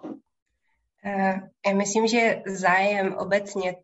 Eh, 1.05 1.41
já 1.67 1.75
myslím, 1.75 2.07
že 2.07 2.43
zájem 2.47 3.15
obecně 3.15 3.77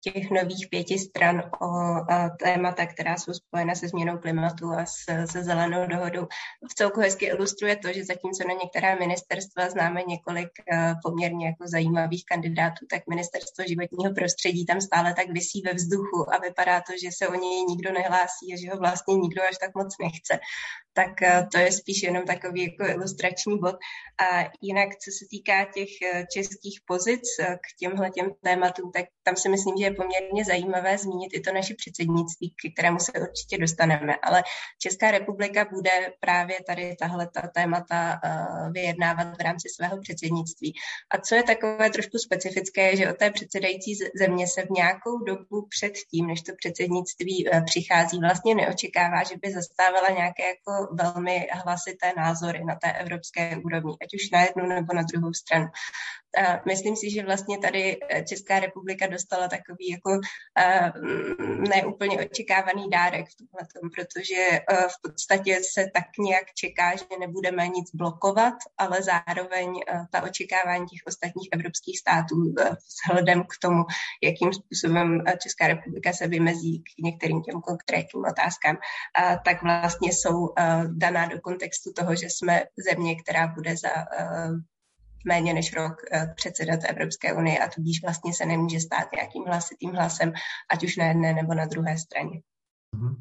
těch 0.00 0.30
nových 0.30 0.66
pěti 0.70 0.98
stran 0.98 1.50
o 1.60 1.68
témata, 2.42 2.86
která 2.86 3.16
jsou 3.16 3.32
spojena 3.32 3.74
se 3.74 3.88
změnou 3.88 4.18
klimatu 4.18 4.72
a 4.72 4.86
se, 4.86 5.26
se 5.26 5.44
zelenou 5.44 5.86
dohodou. 5.86 6.26
V 6.70 6.74
celku 6.74 7.00
hezky 7.00 7.26
ilustruje 7.26 7.76
to, 7.76 7.92
že 7.92 8.04
zatímco 8.04 8.48
na 8.48 8.54
některá 8.62 8.94
ministerstva 8.94 9.70
známe 9.70 10.02
několik 10.02 10.48
poměrně 11.02 11.46
jako 11.46 11.64
zajímavých 11.66 12.24
kandidátů, 12.24 12.86
tak 12.90 13.02
ministerstvo 13.08 13.64
životního 13.68 14.14
prostředí 14.14 14.66
tam 14.66 14.80
stále 14.80 15.14
tak 15.14 15.30
vysí 15.30 15.62
ve 15.62 15.74
vzduchu 15.74 16.34
a 16.34 16.38
vypadá 16.38 16.80
to, 16.80 16.92
že 17.02 17.10
se 17.12 17.28
o 17.28 17.34
něj 17.34 17.64
nikdo 17.64 17.92
nehlásí 17.92 18.54
a 18.54 18.56
že 18.60 18.70
ho 18.70 18.78
vlastně 18.78 19.14
nikdo 19.14 19.42
až 19.42 19.56
tak 19.58 19.74
moc 19.74 19.94
nechce 20.02 20.38
tak 20.96 21.12
to 21.52 21.58
je 21.58 21.72
spíš 21.72 22.02
jenom 22.02 22.24
takový 22.24 22.62
jako 22.62 22.92
ilustrační 22.92 23.58
bod. 23.58 23.76
A 24.18 24.50
jinak, 24.60 24.88
co 24.96 25.10
se 25.18 25.24
týká 25.30 25.64
těch 25.74 25.88
eh, 26.02 26.26
českých 26.32 26.80
pozic 26.86 27.22
eh, 27.40 27.56
k 27.56 27.66
těmhle 27.78 28.10
těm 28.10 28.30
tématům, 28.44 28.92
tak 28.92 29.04
tam 29.22 29.36
si 29.36 29.48
myslím, 29.48 29.76
že 29.76 29.85
je 29.86 29.94
poměrně 29.94 30.44
zajímavé 30.44 30.98
zmínit 30.98 31.30
i 31.34 31.40
to 31.40 31.52
naše 31.52 31.74
předsednictví, 31.74 32.50
k 32.50 32.72
kterému 32.72 32.98
se 32.98 33.12
určitě 33.12 33.58
dostaneme. 33.58 34.14
Ale 34.22 34.42
Česká 34.78 35.10
republika 35.10 35.64
bude 35.72 36.12
právě 36.20 36.56
tady 36.66 36.96
tahle 37.00 37.28
ta 37.34 37.42
témata 37.54 38.20
vyjednávat 38.72 39.36
v 39.38 39.40
rámci 39.40 39.68
svého 39.68 40.00
předsednictví. 40.00 40.74
A 41.10 41.18
co 41.18 41.34
je 41.34 41.42
takové 41.42 41.90
trošku 41.90 42.18
specifické, 42.18 42.90
je, 42.90 42.96
že 42.96 43.10
od 43.10 43.16
té 43.16 43.30
předsedající 43.30 43.94
země 44.20 44.46
se 44.48 44.62
v 44.62 44.70
nějakou 44.70 45.18
dobu 45.18 45.66
před 45.68 45.92
tím, 46.10 46.26
než 46.26 46.42
to 46.42 46.52
předsednictví 46.58 47.48
přichází, 47.66 48.18
vlastně 48.20 48.54
neočekává, 48.54 49.22
že 49.22 49.34
by 49.42 49.52
zastávala 49.52 50.08
nějaké 50.08 50.42
jako 50.46 50.94
velmi 51.02 51.46
hlasité 51.52 52.12
názory 52.16 52.64
na 52.64 52.74
té 52.74 52.92
evropské 52.92 53.56
úrovni, 53.64 53.96
ať 54.02 54.08
už 54.14 54.30
na 54.30 54.42
jednu 54.42 54.66
nebo 54.66 54.94
na 54.94 55.02
druhou 55.02 55.32
stranu. 55.32 55.66
A 56.36 56.62
myslím 56.66 56.96
si, 56.96 57.10
že 57.10 57.24
vlastně 57.24 57.58
tady 57.58 57.98
eh, 58.08 58.24
Česká 58.24 58.60
republika 58.60 59.06
dostala 59.06 59.48
takový 59.48 59.88
jako 59.88 60.20
eh, 60.58 60.92
neúplně 61.68 62.18
očekávaný 62.18 62.90
dárek 62.90 63.26
v 63.28 63.36
tomhle, 63.36 63.90
protože 63.94 64.34
eh, 64.34 64.88
v 64.88 65.02
podstatě 65.02 65.60
se 65.74 65.86
tak 65.94 66.04
nějak 66.18 66.44
čeká, 66.54 66.96
že 66.96 67.04
nebudeme 67.20 67.68
nic 67.68 67.94
blokovat, 67.94 68.54
ale 68.78 69.02
zároveň 69.02 69.80
ta 70.10 70.22
očekávání 70.22 70.86
těch 70.86 71.00
ostatních 71.06 71.48
evropských 71.52 71.98
států 71.98 72.54
vzhledem 72.88 73.42
k 73.42 73.58
tomu, 73.60 73.84
jakým 74.22 74.52
způsobem 74.52 75.24
Česká 75.42 75.66
republika 75.66 76.12
se 76.12 76.28
vymezí 76.28 76.82
k 76.82 77.02
některým 77.02 77.42
těm 77.42 77.60
konkrétním 77.60 78.24
otázkám, 78.24 78.78
tak 79.44 79.62
vlastně 79.62 80.12
jsou 80.12 80.48
daná 80.86 81.26
do 81.26 81.40
kontextu 81.40 81.92
toho, 81.92 82.14
že 82.14 82.26
jsme 82.26 82.64
země, 82.90 83.16
která 83.22 83.46
bude 83.46 83.76
za 83.76 83.90
méně 85.26 85.54
než 85.54 85.76
rok 85.76 85.92
eh, 86.12 86.32
předsedat 86.36 86.80
Evropské 86.88 87.34
unie 87.34 87.58
a 87.58 87.68
tudíž 87.68 88.02
vlastně 88.02 88.34
se 88.34 88.46
nemůže 88.46 88.80
stát 88.80 89.12
nějakým 89.16 89.44
hlasitým 89.46 89.90
hlasem, 89.90 90.32
ať 90.70 90.84
už 90.84 90.96
na 90.96 91.04
jedné 91.04 91.32
nebo 91.32 91.54
na 91.54 91.64
druhé 91.64 91.98
straně. 91.98 92.40
Mhm. 92.94 93.16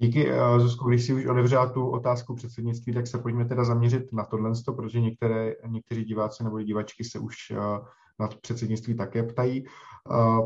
Díky, 0.00 0.30
eh, 0.30 0.60
Zuzku, 0.60 0.88
když 0.88 1.06
si 1.06 1.14
už 1.14 1.26
otevřela 1.26 1.72
tu 1.72 1.90
otázku 1.90 2.34
předsednictví, 2.34 2.94
tak 2.94 3.06
se 3.06 3.18
pojďme 3.18 3.44
teda 3.44 3.64
zaměřit 3.64 4.12
na 4.12 4.24
tohle, 4.24 4.52
protože 4.76 5.00
některé, 5.00 5.52
někteří 5.66 6.04
diváci 6.04 6.44
nebo 6.44 6.62
divačky 6.62 7.04
se 7.04 7.18
už 7.18 7.36
eh, 7.50 7.56
na 8.20 8.28
předsednictví 8.28 8.94
také 8.94 9.22
ptají. 9.22 9.64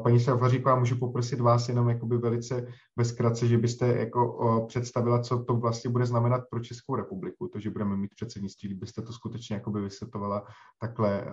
Paní 0.02 0.20
Šafaříková, 0.20 0.78
můžu 0.78 0.96
poprosit 0.96 1.40
vás 1.40 1.68
jenom 1.68 1.88
jakoby 1.88 2.18
velice 2.18 2.66
ve 2.96 3.04
zkratce, 3.04 3.46
že 3.46 3.58
byste 3.58 3.86
jako 3.86 4.64
představila, 4.68 5.22
co 5.22 5.44
to 5.44 5.56
vlastně 5.56 5.90
bude 5.90 6.06
znamenat 6.06 6.40
pro 6.50 6.60
Českou 6.60 6.96
republiku, 6.96 7.48
to, 7.48 7.60
že 7.60 7.70
budeme 7.70 7.96
mít 7.96 8.14
předsednictví, 8.14 8.68
kdybyste 8.68 9.02
to 9.02 9.12
skutečně 9.12 9.54
jakoby 9.54 9.80
vysvětovala 9.80 10.44
takhle 10.80 11.26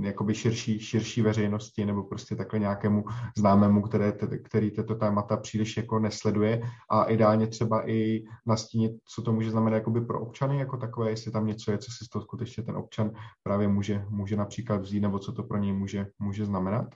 jakoby 0.00 0.34
širší, 0.34 0.80
širší 0.80 1.22
veřejnosti 1.22 1.86
nebo 1.86 2.02
prostě 2.02 2.36
takhle 2.36 2.58
nějakému 2.58 3.04
známému, 3.36 3.82
které, 3.82 4.12
který 4.44 4.70
tyto 4.70 4.94
témata 4.94 5.36
příliš 5.36 5.76
jako 5.76 5.98
nesleduje 5.98 6.62
a 6.90 7.04
ideálně 7.04 7.46
třeba 7.46 7.90
i 7.90 8.24
nastínit, 8.46 8.92
co 9.14 9.22
to 9.22 9.32
může 9.32 9.50
znamenat 9.50 9.76
jakoby 9.76 10.00
pro 10.00 10.20
občany 10.20 10.58
jako 10.58 10.76
takové, 10.76 11.10
jestli 11.10 11.32
tam 11.32 11.46
něco 11.46 11.70
je, 11.70 11.78
co 11.78 11.90
si 11.90 12.08
toho 12.12 12.22
skutečně 12.22 12.62
ten 12.62 12.76
občan 12.76 13.10
právě 13.42 13.68
může, 13.68 14.04
může 14.08 14.36
například 14.36 14.80
vzít 14.80 15.00
nebo 15.00 15.18
co 15.18 15.32
to 15.32 15.42
pro 15.42 15.58
něj 15.58 15.72
může, 15.72 16.06
může 16.18 16.44
znamenat. 16.44 16.86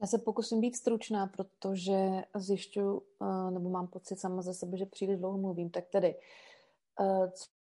Já 0.00 0.06
se 0.06 0.18
pokusím 0.18 0.60
být 0.60 0.76
stručná, 0.76 1.26
protože 1.26 2.22
zjišťu, 2.36 3.02
eh, 3.22 3.50
nebo 3.50 3.70
mám 3.70 3.86
pocit 3.86 4.20
sama 4.20 4.42
ze 4.42 4.54
sebe, 4.54 4.76
že 4.76 4.86
příliš 4.86 5.18
dlouho 5.18 5.38
mluvím. 5.38 5.70
Tak 5.70 5.84
tedy, 5.92 6.14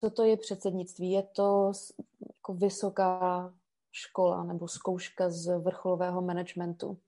co 0.00 0.10
to 0.10 0.24
je 0.24 0.36
předsednictví? 0.36 1.10
Je 1.10 1.22
to 1.22 1.72
jako 2.28 2.54
vysoká 2.54 3.52
škola 3.92 4.44
nebo 4.44 4.68
zkouška 4.68 5.30
z 5.30 5.58
vrcholového 5.58 6.22
managementu. 6.22 6.98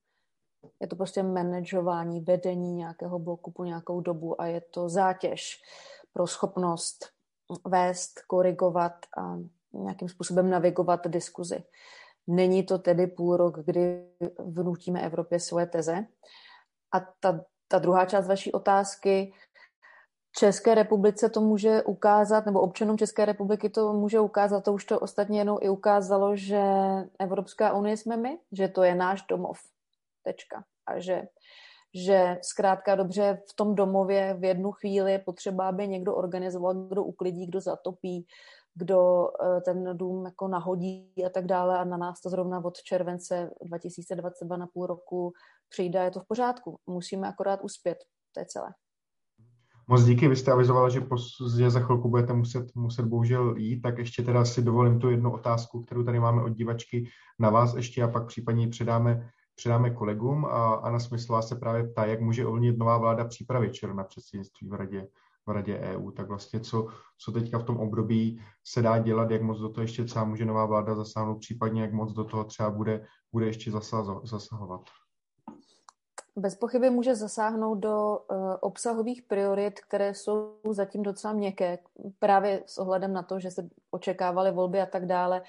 Je 0.81 0.87
to 0.87 0.97
prostě 0.97 1.23
manažování, 1.23 2.21
vedení 2.21 2.75
nějakého 2.75 3.19
bloku 3.19 3.51
po 3.51 3.65
nějakou 3.65 4.01
dobu 4.01 4.41
a 4.41 4.47
je 4.47 4.61
to 4.61 4.89
zátěž 4.89 5.63
pro 6.13 6.27
schopnost 6.27 7.09
vést, 7.67 8.21
korigovat 8.27 8.93
a 9.19 9.39
nějakým 9.73 10.09
způsobem 10.09 10.51
navigovat 10.51 11.07
diskuzi. 11.07 11.65
Není 12.27 12.63
to 12.63 12.79
tedy 12.79 13.07
půl 13.07 13.37
rok, 13.37 13.59
kdy 13.65 14.09
vnutíme 14.39 15.03
Evropě 15.03 15.41
svoje 15.41 15.67
teze. 15.67 16.07
A 16.93 17.01
ta, 17.21 17.45
ta 17.69 17.79
druhá 17.79 18.07
část 18.07 18.27
vaší 18.27 18.53
otázky, 18.53 19.33
České 20.37 20.75
republice 20.75 21.29
to 21.29 21.41
může 21.41 21.83
ukázat, 21.83 22.47
nebo 22.47 22.61
občanům 22.61 22.99
České 22.99 23.25
republiky 23.25 23.71
to 23.71 23.93
může 23.93 24.21
ukázat, 24.21 24.65
to 24.65 24.73
už 24.73 24.85
to 24.85 25.01
ostatně 25.01 25.39
jenom 25.39 25.59
i 25.61 25.69
ukázalo, 25.69 26.37
že 26.37 26.63
Evropská 27.19 27.73
unie 27.73 27.97
jsme 27.97 28.17
my, 28.17 28.39
že 28.53 28.69
to 28.69 28.83
je 28.83 28.95
náš 28.95 29.23
domov. 29.23 29.59
Tečka. 30.23 30.65
A 30.87 30.99
že, 30.99 31.23
že 31.95 32.39
zkrátka 32.43 32.95
dobře 32.95 33.43
v 33.51 33.57
tom 33.57 33.75
domově 33.75 34.35
v 34.35 34.45
jednu 34.45 34.73
chvíli 34.73 35.13
je 35.13 35.19
potřeba, 35.19 35.69
aby 35.69 35.89
někdo 35.89 36.15
organizoval, 36.15 36.75
kdo 36.75 37.05
uklidí, 37.05 37.47
kdo 37.47 37.61
zatopí, 37.61 38.27
kdo 38.75 39.29
eh, 39.29 39.61
ten 39.61 39.97
dům 39.97 40.25
jako 40.25 40.49
nahodí 40.49 41.13
a 41.27 41.29
tak 41.29 41.47
dále 41.47 41.79
a 41.79 41.85
na 41.85 41.97
nás 41.97 42.21
to 42.21 42.31
zrovna 42.31 42.65
od 42.65 42.83
července 42.83 43.51
2022 43.63 44.57
na 44.57 44.67
půl 44.67 44.87
roku 44.87 45.33
přijde 45.69 45.99
je 45.99 46.11
to 46.11 46.21
v 46.21 46.27
pořádku. 46.29 46.79
Musíme 46.87 47.29
akorát 47.29 47.61
uspět. 47.63 47.99
To 48.33 48.41
je 48.41 48.47
celé. 48.47 48.69
Moc 49.89 50.05
díky, 50.05 50.29
vy 50.29 50.37
jste 50.37 50.53
avizovala, 50.53 50.89
že, 50.89 51.07
že 51.57 51.71
za 51.71 51.81
chvilku 51.81 52.09
budete 52.09 52.33
muset, 52.33 52.75
muset 52.75 53.07
bohužel 53.07 53.57
jít, 53.57 53.81
tak 53.81 53.99
ještě 53.99 54.23
teda 54.23 54.45
si 54.45 54.63
dovolím 54.63 54.99
tu 54.99 55.11
jednu 55.11 55.33
otázku, 55.33 55.83
kterou 55.83 56.05
tady 56.05 56.21
máme 56.21 56.43
od 56.43 56.49
divačky 56.49 57.09
na 57.39 57.51
vás 57.51 57.75
ještě 57.75 58.03
a 58.03 58.09
pak 58.09 58.27
případně 58.27 58.69
předáme, 58.69 59.31
předáme 59.55 59.91
kolegům. 59.91 60.45
A 60.45 60.75
Anna 60.75 60.99
Smyslová 60.99 61.43
se 61.43 61.57
právě 61.57 61.85
ptá, 61.85 62.05
jak 62.05 62.21
může 62.21 62.47
ovlivnit 62.47 62.79
nová 62.79 62.99
vláda 62.99 63.25
přípravy 63.25 63.71
čer 63.71 63.95
na 63.95 64.05
předsednictví 64.05 64.69
v 64.69 64.75
radě, 64.75 65.07
v 65.47 65.51
radě 65.51 65.79
EU. 65.79 66.11
Tak 66.11 66.29
vlastně 66.29 66.61
co, 66.61 66.87
co 67.19 67.33
teďka 67.33 67.59
v 67.59 67.65
tom 67.65 67.77
období 67.77 68.41
se 68.65 68.83
dá 68.83 68.99
dělat, 68.99 69.31
jak 69.31 69.43
moc 69.43 69.61
do 69.61 69.69
toho 69.69 69.83
ještě 69.83 70.05
třeba 70.05 70.25
může 70.25 70.45
nová 70.45 70.67
vláda 70.67 70.95
zasáhnout, 70.95 71.39
případně 71.39 71.83
jak 71.83 71.93
moc 71.93 72.13
do 72.13 72.25
toho 72.25 72.45
třeba 72.45 72.71
bude, 72.71 73.07
bude 73.33 73.47
ještě 73.47 73.71
zasahovat. 74.25 74.81
Bez 76.37 76.57
pochyby 76.57 76.91
může 76.91 77.15
zasáhnout 77.15 77.75
do 77.75 78.19
uh, 78.19 78.55
obsahových 78.61 79.23
priorit, 79.23 79.81
které 79.81 80.15
jsou 80.15 80.55
zatím 80.71 81.03
docela 81.03 81.33
měkké, 81.35 81.79
právě 82.19 82.63
s 82.67 82.79
ohledem 82.79 83.13
na 83.13 83.23
to, 83.23 83.41
že 83.41 83.51
se 83.51 83.69
očekávaly 83.91 84.53
volby 84.53 84.81
a 84.81 84.87
tak 84.87 85.07
dále. 85.07 85.43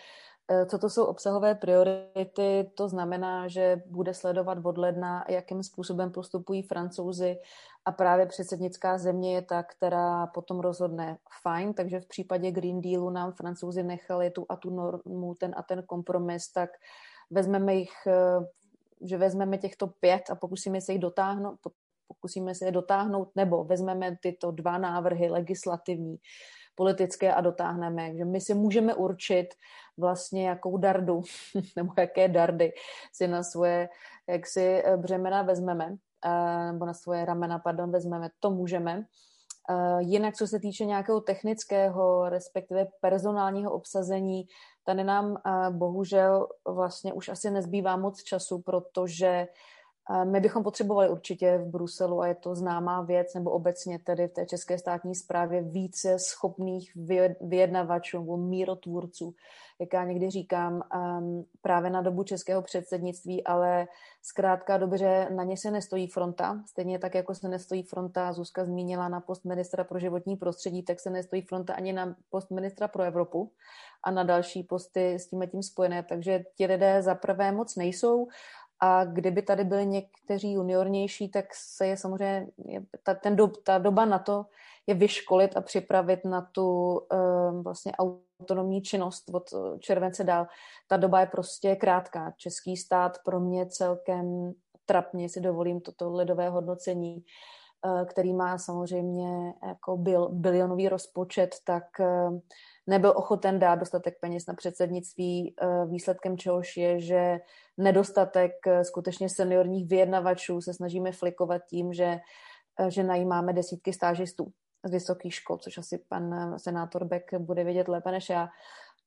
Uh, 0.52 0.66
co 0.66 0.78
to 0.78 0.90
jsou 0.90 1.06
obsahové 1.06 1.56
priority? 1.56 2.72
To 2.76 2.90
znamená, 2.90 3.48
že 3.48 3.82
bude 3.86 4.14
sledovat 4.14 4.58
od 4.64 4.78
ledna, 4.78 5.26
jakým 5.30 5.64
způsobem 5.64 6.12
postupují 6.12 6.62
francouzi 6.62 7.38
a 7.86 7.92
právě 7.92 8.26
předsednická 8.26 8.98
země 8.98 9.36
je 9.36 9.42
ta, 9.42 9.64
která 9.64 10.28
potom 10.28 10.60
rozhodne 10.60 11.18
fajn, 11.44 11.74
takže 11.74 12.00
v 12.00 12.08
případě 12.08 12.52
Green 12.52 12.82
Dealu 12.82 13.10
nám 13.10 13.32
francouzi 13.32 13.84
nechali 13.84 14.30
tu 14.30 14.46
a 14.50 14.56
tu 14.56 14.70
normu, 14.70 15.36
ten 15.36 15.54
a 15.58 15.64
ten 15.64 15.84
kompromis, 15.84 16.52
tak 16.52 16.70
vezmeme 17.30 17.76
jich 17.76 17.94
uh, 18.08 18.46
že 19.06 19.18
vezmeme 19.18 19.58
těchto 19.58 19.88
pět 19.88 20.30
a 20.30 20.36
pokusíme 20.36 20.82
se 20.82 20.92
jich 20.92 21.02
dotáhnout, 21.02 21.60
pokusíme 22.08 22.56
se 22.56 22.66
je 22.66 22.72
dotáhnout, 22.72 23.32
nebo 23.36 23.64
vezmeme 23.64 24.18
tyto 24.22 24.52
dva 24.52 24.78
návrhy 24.78 25.30
legislativní, 25.30 26.18
politické 26.76 27.34
a 27.34 27.42
dotáhneme. 27.42 28.08
Takže 28.08 28.26
my 28.26 28.42
si 28.42 28.54
můžeme 28.54 28.96
určit 28.96 29.48
vlastně, 29.98 30.48
jakou 30.48 30.78
dardu 30.78 31.22
nebo 31.76 31.94
jaké 31.98 32.28
dardy 32.28 32.74
si 33.14 33.28
na 33.28 33.44
svoje 33.44 33.90
jaksi 34.30 34.62
eh, 34.62 34.98
břemena 34.98 35.42
vezmeme, 35.42 35.96
eh, 36.26 36.72
nebo 36.72 36.86
na 36.86 36.94
svoje 36.94 37.26
ramena, 37.26 37.60
pardon, 37.60 37.92
vezmeme. 37.92 38.30
To 38.40 38.52
můžeme. 38.52 39.06
Eh, 39.70 40.02
jinak, 40.04 40.36
co 40.36 40.48
se 40.48 40.60
týče 40.60 40.86
nějakého 40.86 41.22
technického, 41.22 42.30
respektive 42.30 42.88
personálního 43.02 43.72
obsazení, 43.72 44.48
tady 44.86 45.04
nám 45.04 45.38
bohužel 45.70 46.48
vlastně 46.68 47.14
už 47.14 47.30
asi 47.30 47.52
nezbývá 47.52 47.98
moc 47.98 48.24
času, 48.24 48.62
protože 48.62 49.48
My 50.24 50.40
bychom 50.40 50.64
potřebovali 50.64 51.10
určitě 51.10 51.58
v 51.58 51.68
Bruselu, 51.68 52.22
a 52.22 52.28
je 52.28 52.36
to 52.36 52.56
známá 52.56 53.02
věc, 53.02 53.34
nebo 53.34 53.52
obecně 53.52 54.00
tedy 54.00 54.28
v 54.28 54.34
té 54.34 54.46
české 54.46 54.78
státní 54.78 55.16
správě, 55.16 55.62
více 55.62 56.20
schopných 56.20 56.92
vyjednavačů 57.42 58.20
nebo 58.20 58.38
mírotvůrců, 58.38 59.36
jak 59.80 59.94
já 59.94 60.04
někdy 60.04 60.30
říkám, 60.30 60.74
um, 60.74 61.46
právě 61.62 61.90
na 61.90 62.02
dobu 62.02 62.24
českého 62.24 62.62
předsednictví, 62.62 63.44
ale 63.44 63.88
zkrátka 64.22 64.78
dobře, 64.78 65.28
na 65.36 65.44
ně 65.44 65.58
se 65.58 65.72
nestojí 65.72 66.08
fronta, 66.08 66.64
stejně 66.68 67.00
tak, 67.00 67.16
jako 67.16 67.36
se 67.36 67.50
nestojí 67.50 67.84
fronta, 67.84 68.34
Zuzka 68.34 68.66
zmínila 68.66 69.10
na 69.10 69.22
post 69.22 69.46
ministra 69.46 69.84
pro 69.84 70.00
životní 70.00 70.36
prostředí, 70.36 70.84
tak 70.84 71.00
se 71.00 71.10
nestojí 71.10 71.42
fronta 71.42 71.74
ani 71.74 71.94
na 71.94 72.16
post 72.30 72.52
ministra 72.52 72.88
pro 72.88 73.04
Evropu 73.04 73.52
a 74.06 74.12
na 74.12 74.24
další 74.24 74.64
posty 74.64 75.14
s 75.14 75.28
tím 75.28 75.44
tím 75.52 75.64
spojené, 75.64 76.04
takže 76.04 76.44
ti 76.56 76.66
lidé 76.66 77.02
za 77.02 77.16
prvé 77.16 77.52
moc 77.52 77.76
nejsou 77.76 78.28
a 78.80 79.06
kdyby 79.06 79.42
tady 79.42 79.64
byli 79.64 79.86
někteří 79.86 80.54
juniornější, 80.54 81.30
tak 81.30 81.46
se 81.56 81.88
je 81.88 81.98
samozřejmě, 81.98 82.48
ta, 83.04 83.14
ten 83.14 83.36
do, 83.36 83.48
ta 83.48 83.78
doba 83.78 84.06
na 84.06 84.20
to 84.20 84.46
je 84.88 84.94
vyškolit 84.94 85.58
a 85.58 85.62
připravit 85.62 86.26
na 86.26 86.42
tu 86.42 87.00
um, 87.00 87.64
vlastně 87.64 87.92
autonomní 87.92 88.82
činnost 88.82 89.24
od 89.34 89.44
července 89.80 90.24
dál. 90.24 90.48
Ta 90.88 90.98
doba 90.98 91.20
je 91.20 91.26
prostě 91.26 91.76
krátká. 91.76 92.34
Český 92.38 92.78
stát 92.78 93.18
pro 93.26 93.40
mě 93.40 93.66
celkem 93.66 94.54
trapně, 94.86 95.30
si 95.30 95.42
dovolím 95.42 95.82
toto 95.82 96.16
lidové 96.16 96.50
hodnocení, 96.50 97.16
uh, 97.16 97.22
který 98.06 98.34
má 98.34 98.58
samozřejmě 98.58 99.54
jako 99.68 99.98
bil, 99.98 100.30
bilionový 100.30 100.90
rozpočet, 100.90 101.56
tak 101.64 101.84
uh, 102.00 102.40
nebyl 102.88 103.14
ochoten 103.16 103.60
dát 103.60 103.76
dostatek 103.76 104.20
peněz 104.22 104.48
na 104.48 104.54
předsednictví, 104.54 105.56
uh, 105.62 105.92
výsledkem 105.92 106.38
čehož 106.38 106.78
je, 106.78 107.00
že 107.00 107.40
nedostatek 107.78 108.52
skutečně 108.82 109.30
seniorních 109.30 109.88
vyjednavačů 109.88 110.62
se 110.62 110.74
snažíme 110.74 111.12
flikovat 111.12 111.62
tím, 111.70 111.94
že, 111.94 112.20
že 112.88 113.04
najímáme 113.04 113.54
desítky 113.54 113.94
stážistů 113.94 114.52
z 114.84 114.92
vysokých 114.92 115.34
škol, 115.34 115.58
což 115.58 115.78
asi 115.78 115.98
pan 116.10 116.56
senátor 116.60 117.06
Beck 117.06 117.34
bude 117.38 117.64
vědět 117.64 117.88
lépe 117.88 118.12
než 118.12 118.30
já. 118.30 118.50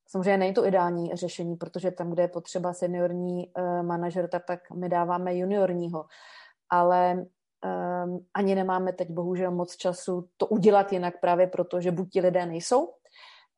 Samozřejmě 0.07 0.37
není 0.37 0.53
to 0.53 0.65
ideální 0.65 1.15
řešení, 1.15 1.55
protože 1.55 1.91
tam, 1.91 2.11
kde 2.11 2.23
je 2.23 2.27
potřeba 2.27 2.73
seniorní 2.73 3.51
manažer, 3.81 4.27
tak, 4.27 4.45
tak 4.45 4.59
my 4.75 4.89
dáváme 4.89 5.35
juniorního. 5.35 6.05
Ale 6.69 7.25
um, 7.63 8.25
ani 8.33 8.55
nemáme 8.55 8.93
teď 8.93 9.09
bohužel 9.09 9.51
moc 9.51 9.75
času 9.75 10.27
to 10.37 10.47
udělat 10.47 10.93
jinak 10.93 11.19
právě 11.21 11.47
proto, 11.47 11.81
že 11.81 11.91
buď 11.91 12.09
ti 12.09 12.21
lidé 12.21 12.45
nejsou, 12.45 12.87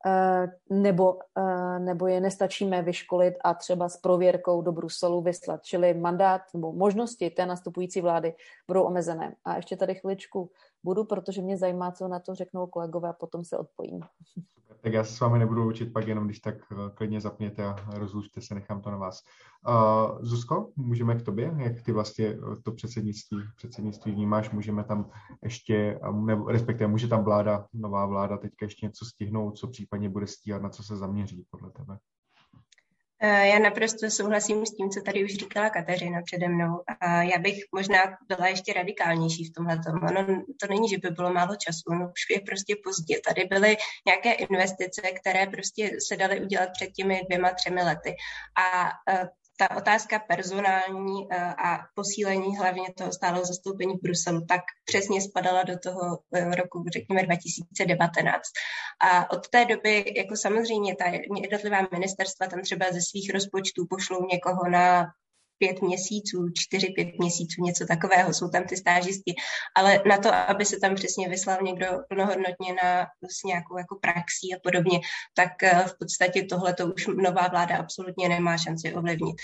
Eh, 0.06 0.48
nebo, 0.70 1.20
eh, 1.38 1.80
nebo 1.80 2.08
je 2.08 2.22
nestačíme 2.22 2.82
vyškolit 2.82 3.34
a 3.44 3.54
třeba 3.54 3.90
s 3.90 3.98
prověrkou 3.98 4.62
do 4.62 4.72
Bruselu 4.72 5.22
vyslat. 5.22 5.64
Čili 5.64 5.94
mandát 5.94 6.42
nebo 6.54 6.74
možnosti 6.74 7.30
té 7.30 7.46
nastupující 7.46 8.02
vlády 8.02 8.34
budou 8.68 8.84
omezené. 8.84 9.36
A 9.46 9.56
ještě 9.56 9.78
tady 9.78 9.96
chviličku 9.96 10.52
budu, 10.84 11.04
protože 11.04 11.42
mě 11.42 11.58
zajímá, 11.58 11.92
co 11.92 12.08
na 12.08 12.20
to 12.20 12.36
řeknou 12.36 12.68
kolegové 12.68 13.10
a 13.10 13.14
potom 13.14 13.44
se 13.44 13.58
odpojím. 13.58 14.02
Tak 14.82 14.94
já 14.94 15.04
se 15.04 15.14
s 15.14 15.20
vámi 15.20 15.40
nebudu 15.40 15.68
učit, 15.68 15.94
pak 15.94 16.08
jenom 16.08 16.26
když 16.26 16.40
tak 16.40 16.56
eh, 16.72 16.76
klidně 16.94 17.22
zapněte 17.22 17.66
a 17.66 17.76
rozlučte 17.94 18.42
se, 18.42 18.56
nechám 18.56 18.82
to 18.82 18.92
na 18.92 18.98
vás. 18.98 19.24
Uh, 19.68 20.26
Zuzko, 20.26 20.72
můžeme 20.76 21.16
k 21.16 21.22
tobě, 21.22 21.54
jak 21.58 21.82
ty 21.82 21.92
vlastně 21.92 22.26
eh, 22.28 22.38
to 22.64 22.72
předsednictví, 22.72 23.38
předsednictví 23.56 24.12
vnímáš, 24.12 24.52
můžeme 24.52 24.84
tam 24.84 25.10
ještě, 25.44 26.00
nebo 26.14 26.48
respektive 26.48 26.88
může 26.88 27.08
tam 27.08 27.24
vláda, 27.24 27.66
nová 27.74 28.06
vláda 28.06 28.38
teďka 28.38 28.66
ještě 28.66 28.86
něco 28.86 29.06
stihnout, 29.06 29.58
co 29.58 29.68
případně 29.68 30.10
bude 30.10 30.28
stíhat, 30.28 30.62
na 30.62 30.70
co 30.70 30.84
se 30.84 30.98
zaměří 30.98 31.46
podle 31.50 31.72
tebe? 31.72 31.98
Eh, 33.24 33.48
já 33.48 33.60
naprosto 33.60 34.10
souhlasím 34.10 34.66
s 34.66 34.76
tím, 34.76 34.90
co 34.90 35.02
tady 35.02 35.24
už 35.24 35.34
říkala 35.34 35.70
Kateřina 35.70 36.22
přede 36.22 36.48
mnou. 36.48 36.84
A 37.00 37.24
já 37.24 37.38
bych 37.40 37.64
možná 37.76 37.98
byla 38.28 38.48
ještě 38.48 38.74
radikálnější 38.74 39.46
v 39.46 39.54
tomhle. 39.54 39.80
Ono 39.88 40.44
to 40.62 40.68
není, 40.70 40.90
že 40.90 40.98
by 40.98 41.10
bylo 41.10 41.34
málo 41.34 41.56
času, 41.56 41.94
no 41.94 42.06
už 42.06 42.36
je 42.36 42.42
prostě 42.42 42.76
pozdě. 42.84 43.22
Tady 43.28 43.46
byly 43.46 43.78
nějaké 44.06 44.32
investice, 44.32 45.02
které 45.02 45.48
prostě 45.48 45.92
se 46.08 46.18
daly 46.18 46.42
udělat 46.42 46.70
před 46.74 46.92
těmi 46.92 47.22
dvěma, 47.26 47.52
třemi 47.54 47.84
lety. 47.84 48.16
A 48.58 48.90
eh, 49.14 49.30
ta 49.62 49.76
otázka 49.76 50.20
personální 50.20 51.28
eh, 51.32 51.54
a 51.58 51.80
posílení 51.96 52.58
hlavně 52.58 52.94
toho 52.98 53.12
stáleho 53.12 53.46
zastoupení 53.46 53.94
v 53.94 54.02
Bruselu, 54.04 54.46
tak 54.50 54.62
přesně 54.86 55.22
spadala 55.22 55.64
do 55.64 55.80
toho 55.80 56.20
eh, 56.36 56.56
roku, 56.56 56.86
řekněme, 56.94 57.24
2019. 57.24 58.42
A 59.02 59.32
od 59.32 59.48
té 59.50 59.66
doby, 59.66 60.14
jako 60.18 60.36
samozřejmě, 60.36 60.96
ta 60.96 61.06
jednotlivá 61.42 61.88
ministerstva 61.92 62.48
tam 62.48 62.62
třeba 62.62 62.86
ze 62.92 63.02
svých 63.02 63.34
rozpočtů 63.34 63.88
pošlou 63.90 64.26
někoho 64.32 64.70
na 64.70 65.08
pět 65.62 65.82
měsíců, 65.82 66.50
čtyři, 66.54 66.88
pět 66.96 67.20
měsíců, 67.20 67.64
něco 67.64 67.86
takového, 67.86 68.34
jsou 68.34 68.50
tam 68.50 68.64
ty 68.64 68.78
stážisti, 68.78 69.34
ale 69.78 70.02
na 70.06 70.18
to, 70.18 70.34
aby 70.34 70.66
se 70.66 70.80
tam 70.80 70.96
přesně 70.96 71.30
vyslal 71.30 71.58
někdo 71.62 71.88
plnohodnotně 72.10 72.74
na 72.84 73.08
s 73.30 73.44
nějakou 73.44 73.78
jako 73.78 73.96
praxí 74.02 74.56
a 74.56 74.60
podobně, 74.64 75.00
tak 75.34 75.64
eh, 75.64 75.84
v 75.88 75.94
podstatě 76.00 76.44
tohle 76.44 76.74
to 76.74 76.88
už 76.88 77.08
nová 77.08 77.48
vláda 77.48 77.78
absolutně 77.78 78.30
nemá 78.30 78.58
šanci 78.58 78.94
ovlivnit. 78.94 79.36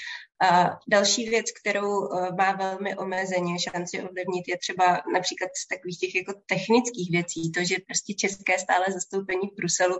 A 0.42 0.80
další 0.88 1.30
věc, 1.30 1.46
kterou 1.52 2.14
eh, 2.14 2.32
má 2.38 2.52
velmi 2.52 2.96
omezeně 2.96 3.60
šanci 3.60 4.02
ovlivnit, 4.02 4.48
je 4.48 4.58
třeba 4.58 5.02
například 5.14 5.50
z 5.56 5.68
takových 5.68 6.00
těch 6.00 6.16
jako 6.16 6.34
technických 6.46 7.12
věcí, 7.12 7.52
to, 7.52 7.64
že 7.64 7.76
prostě 7.86 8.14
české 8.14 8.60
stále 8.60 8.86
zastoupení 8.90 9.50
v 9.52 9.56
Bruselu, 9.56 9.98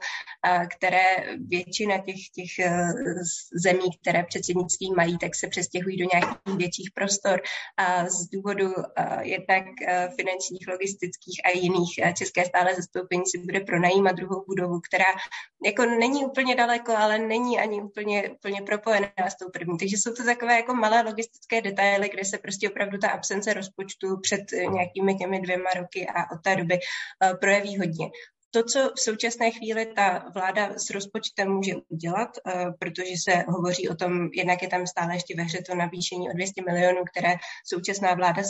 které 0.76 1.04
většina 1.48 1.98
těch, 1.98 2.30
těch 2.36 2.60
eh, 2.60 2.94
zemí, 3.54 3.90
které 4.02 4.24
předsednictví 4.24 4.94
mají, 4.96 5.18
tak 5.18 5.36
se 5.36 5.48
přestěhují 5.48 5.98
do 5.98 6.06
nějakých 6.14 6.58
větších 6.58 6.92
prostor 6.94 7.42
a 7.78 8.10
z 8.10 8.28
důvodu 8.28 8.74
eh, 8.78 9.28
jednak 9.28 9.66
finančních, 10.16 10.68
logistických 10.68 11.42
a 11.46 11.58
jiných 11.58 12.00
české 12.18 12.46
stále 12.46 12.76
zastoupení 12.76 13.24
si 13.26 13.38
bude 13.38 13.60
pronajímat 13.60 14.16
druhou 14.16 14.46
budovu, 14.48 14.80
která 14.80 15.06
jako 15.66 15.86
není 15.86 16.26
úplně 16.26 16.56
daleko, 16.56 16.98
ale 16.98 17.18
není 17.18 17.60
ani 17.60 17.82
úplně, 17.82 18.30
úplně 18.30 18.62
propojená 18.62 19.30
s 19.30 19.38
tou 19.38 19.50
první. 19.50 19.78
Takže 19.78 19.98
jsou 19.98 20.14
to 20.14 20.24
takové 20.28 20.56
jako 20.56 20.74
malé 20.74 21.02
logistické 21.02 21.62
detaily, 21.62 22.10
kde 22.10 22.26
se 22.26 22.38
prostě 22.38 22.70
opravdu 22.70 22.98
ta 22.98 23.10
absence 23.10 23.54
rozpočtu 23.54 24.20
před 24.22 24.42
nějakými 24.74 25.16
těmi 25.16 25.42
dvěma 25.42 25.70
roky 25.76 26.08
a 26.08 26.32
od 26.32 26.42
té 26.44 26.56
doby 26.56 26.80
eh, 27.24 27.34
projeví 27.34 27.78
hodně 27.78 28.10
to, 28.52 28.64
co 28.64 28.92
v 28.96 29.00
současné 29.00 29.52
chvíli 29.52 29.86
ta 29.86 30.26
vláda 30.34 30.74
s 30.78 30.90
rozpočtem 30.90 31.52
může 31.52 31.74
udělat, 31.90 32.30
eh, 32.38 32.66
protože 32.80 33.12
se 33.24 33.44
hovoří 33.48 33.90
o 33.90 33.96
tom, 33.96 34.30
jednak 34.34 34.62
je 34.62 34.68
tam 34.68 34.88
stále 34.88 35.16
ještě 35.16 35.36
ve 35.38 35.44
hře 35.44 35.58
to 35.70 35.76
navýšení 35.76 36.30
o 36.30 36.34
200 36.34 36.62
milionů, 36.62 37.02
které 37.12 37.34
současná 37.66 38.14
vláda 38.14 38.44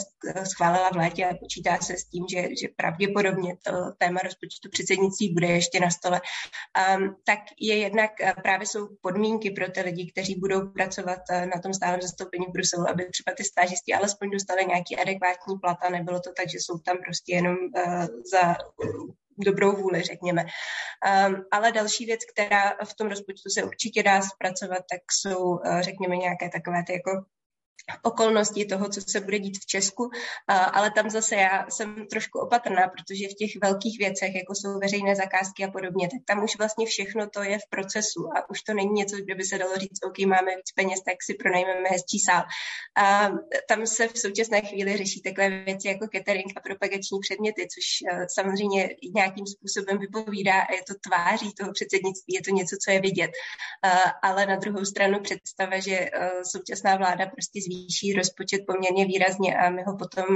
schválila 0.44 0.90
v 0.90 0.96
létě 0.96 1.26
a 1.26 1.34
počítá 1.34 1.78
se 1.78 1.96
s 1.96 2.04
tím, 2.04 2.24
že, 2.30 2.42
že 2.42 2.68
pravděpodobně 2.76 3.56
to 3.62 3.72
téma 3.98 4.20
rozpočtu 4.24 4.68
předsednictví 4.70 5.34
bude 5.34 5.46
ještě 5.46 5.80
na 5.80 5.90
stole, 5.90 6.20
um, 6.20 7.16
tak 7.24 7.38
je 7.60 7.76
jednak 7.76 8.10
eh, 8.20 8.34
právě 8.42 8.66
jsou 8.66 8.88
podmínky 9.00 9.50
pro 9.50 9.70
ty 9.70 9.80
lidi, 9.80 10.12
kteří 10.12 10.34
budou 10.34 10.68
pracovat 10.68 11.20
eh, 11.30 11.46
na 11.46 11.60
tom 11.62 11.74
stálem 11.74 12.00
zastoupení 12.02 12.46
v 12.46 12.52
Bruselu, 12.52 12.88
aby 12.88 13.10
třeba 13.10 13.34
ty 13.36 13.44
stážisti 13.44 13.94
alespoň 13.94 14.30
dostali 14.30 14.66
nějaký 14.66 14.96
adekvátní 14.96 15.58
plat 15.58 15.78
a 15.82 15.90
nebylo 15.90 16.20
to 16.20 16.30
tak, 16.36 16.48
že 16.48 16.58
jsou 16.58 16.78
tam 16.78 16.96
prostě 17.04 17.34
jenom 17.34 17.56
za 18.32 18.56
dobrou 19.44 19.76
vůli, 19.76 20.02
řekněme. 20.02 20.44
Um, 21.28 21.44
ale 21.50 21.72
další 21.72 22.06
věc, 22.06 22.20
která 22.32 22.74
v 22.84 22.94
tom 22.94 23.08
rozpočtu 23.08 23.50
se 23.50 23.62
určitě 23.62 24.02
dá 24.02 24.22
zpracovat, 24.22 24.82
tak 24.90 25.00
jsou, 25.12 25.38
uh, 25.38 25.80
řekněme, 25.80 26.16
nějaké 26.16 26.48
takové 26.48 26.82
ty 26.86 26.92
jako 26.92 27.10
okolnosti 28.02 28.64
toho, 28.64 28.88
co 28.88 29.00
se 29.00 29.20
bude 29.20 29.38
dít 29.38 29.58
v 29.58 29.66
Česku, 29.66 30.10
ale 30.48 30.90
tam 30.90 31.10
zase 31.10 31.34
já 31.36 31.66
jsem 31.70 32.06
trošku 32.10 32.38
opatrná, 32.38 32.88
protože 32.88 33.28
v 33.28 33.34
těch 33.34 33.50
velkých 33.62 33.98
věcech, 33.98 34.34
jako 34.34 34.54
jsou 34.54 34.78
veřejné 34.78 35.16
zakázky 35.16 35.64
a 35.64 35.70
podobně, 35.70 36.08
tak 36.08 36.20
tam 36.26 36.44
už 36.44 36.58
vlastně 36.58 36.86
všechno 36.86 37.28
to 37.28 37.42
je 37.42 37.58
v 37.58 37.68
procesu 37.70 38.20
a 38.36 38.50
už 38.50 38.62
to 38.62 38.74
není 38.74 38.92
něco, 38.92 39.16
kde 39.16 39.34
by 39.34 39.44
se 39.44 39.58
dalo 39.58 39.76
říct, 39.76 40.04
OK, 40.06 40.18
máme 40.18 40.56
víc 40.56 40.72
peněz, 40.74 41.00
tak 41.06 41.22
si 41.22 41.34
pronajmeme 41.34 41.88
hezčí 41.88 42.18
sál. 42.18 42.42
A 42.96 43.30
tam 43.68 43.86
se 43.86 44.08
v 44.08 44.18
současné 44.18 44.60
chvíli 44.60 44.96
řeší 44.96 45.22
takové 45.22 45.64
věci 45.64 45.88
jako 45.88 46.06
catering 46.14 46.52
a 46.56 46.60
propagační 46.60 47.18
předměty, 47.20 47.68
což 47.74 47.84
eh, 48.12 48.26
samozřejmě 48.34 48.88
nějakým 49.14 49.46
způsobem 49.46 49.98
vypovídá 49.98 50.60
a 50.60 50.72
je 50.72 50.82
to 50.88 50.94
tváří 51.08 51.54
toho 51.54 51.72
předsednictví, 51.72 52.34
je 52.34 52.42
to 52.42 52.50
něco, 52.50 52.76
co 52.84 52.90
je 52.90 53.00
vidět. 53.00 53.30
Ale 54.22 54.46
na 54.46 54.56
druhou 54.56 54.84
stranu 54.84 55.20
představa, 55.20 55.78
že 55.78 55.96
eh, 56.12 56.30
současná 56.44 56.96
vláda 56.96 57.26
prostě 57.26 57.60
zvýší 57.78 58.12
rozpočet 58.12 58.60
poměrně 58.66 59.04
výrazně 59.04 59.56
a 59.56 59.70
my 59.70 59.82
ho 59.82 59.96
potom 59.96 60.26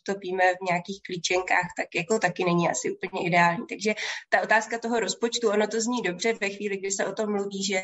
utopíme 0.00 0.54
v 0.54 0.60
nějakých 0.68 1.02
klíčenkách, 1.02 1.68
tak 1.76 1.86
jako 1.94 2.18
taky 2.18 2.44
není 2.44 2.68
asi 2.68 2.90
úplně 2.90 3.26
ideální. 3.26 3.66
Takže 3.68 3.94
ta 4.28 4.42
otázka 4.42 4.78
toho 4.78 5.00
rozpočtu, 5.00 5.50
ono 5.50 5.66
to 5.66 5.80
zní 5.80 6.02
dobře 6.02 6.32
ve 6.32 6.50
chvíli, 6.50 6.76
kdy 6.76 6.90
se 6.90 7.06
o 7.06 7.12
tom 7.12 7.32
mluví, 7.32 7.64
že 7.64 7.82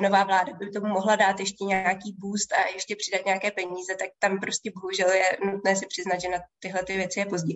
nová 0.00 0.24
vláda 0.24 0.52
by 0.52 0.70
tomu 0.70 0.86
mohla 0.86 1.16
dát 1.16 1.40
ještě 1.40 1.64
nějaký 1.64 2.16
boost 2.18 2.52
a 2.52 2.68
ještě 2.74 2.96
přidat 2.96 3.26
nějaké 3.26 3.50
peníze, 3.50 3.94
tak 3.98 4.08
tam 4.18 4.40
prostě 4.40 4.70
bohužel 4.74 5.10
je 5.10 5.38
nutné 5.52 5.76
si 5.76 5.86
přiznat, 5.86 6.20
že 6.20 6.28
na 6.28 6.38
tyhle 6.58 6.82
ty 6.84 6.96
věci 6.96 7.20
je 7.20 7.26
pozdě. 7.26 7.54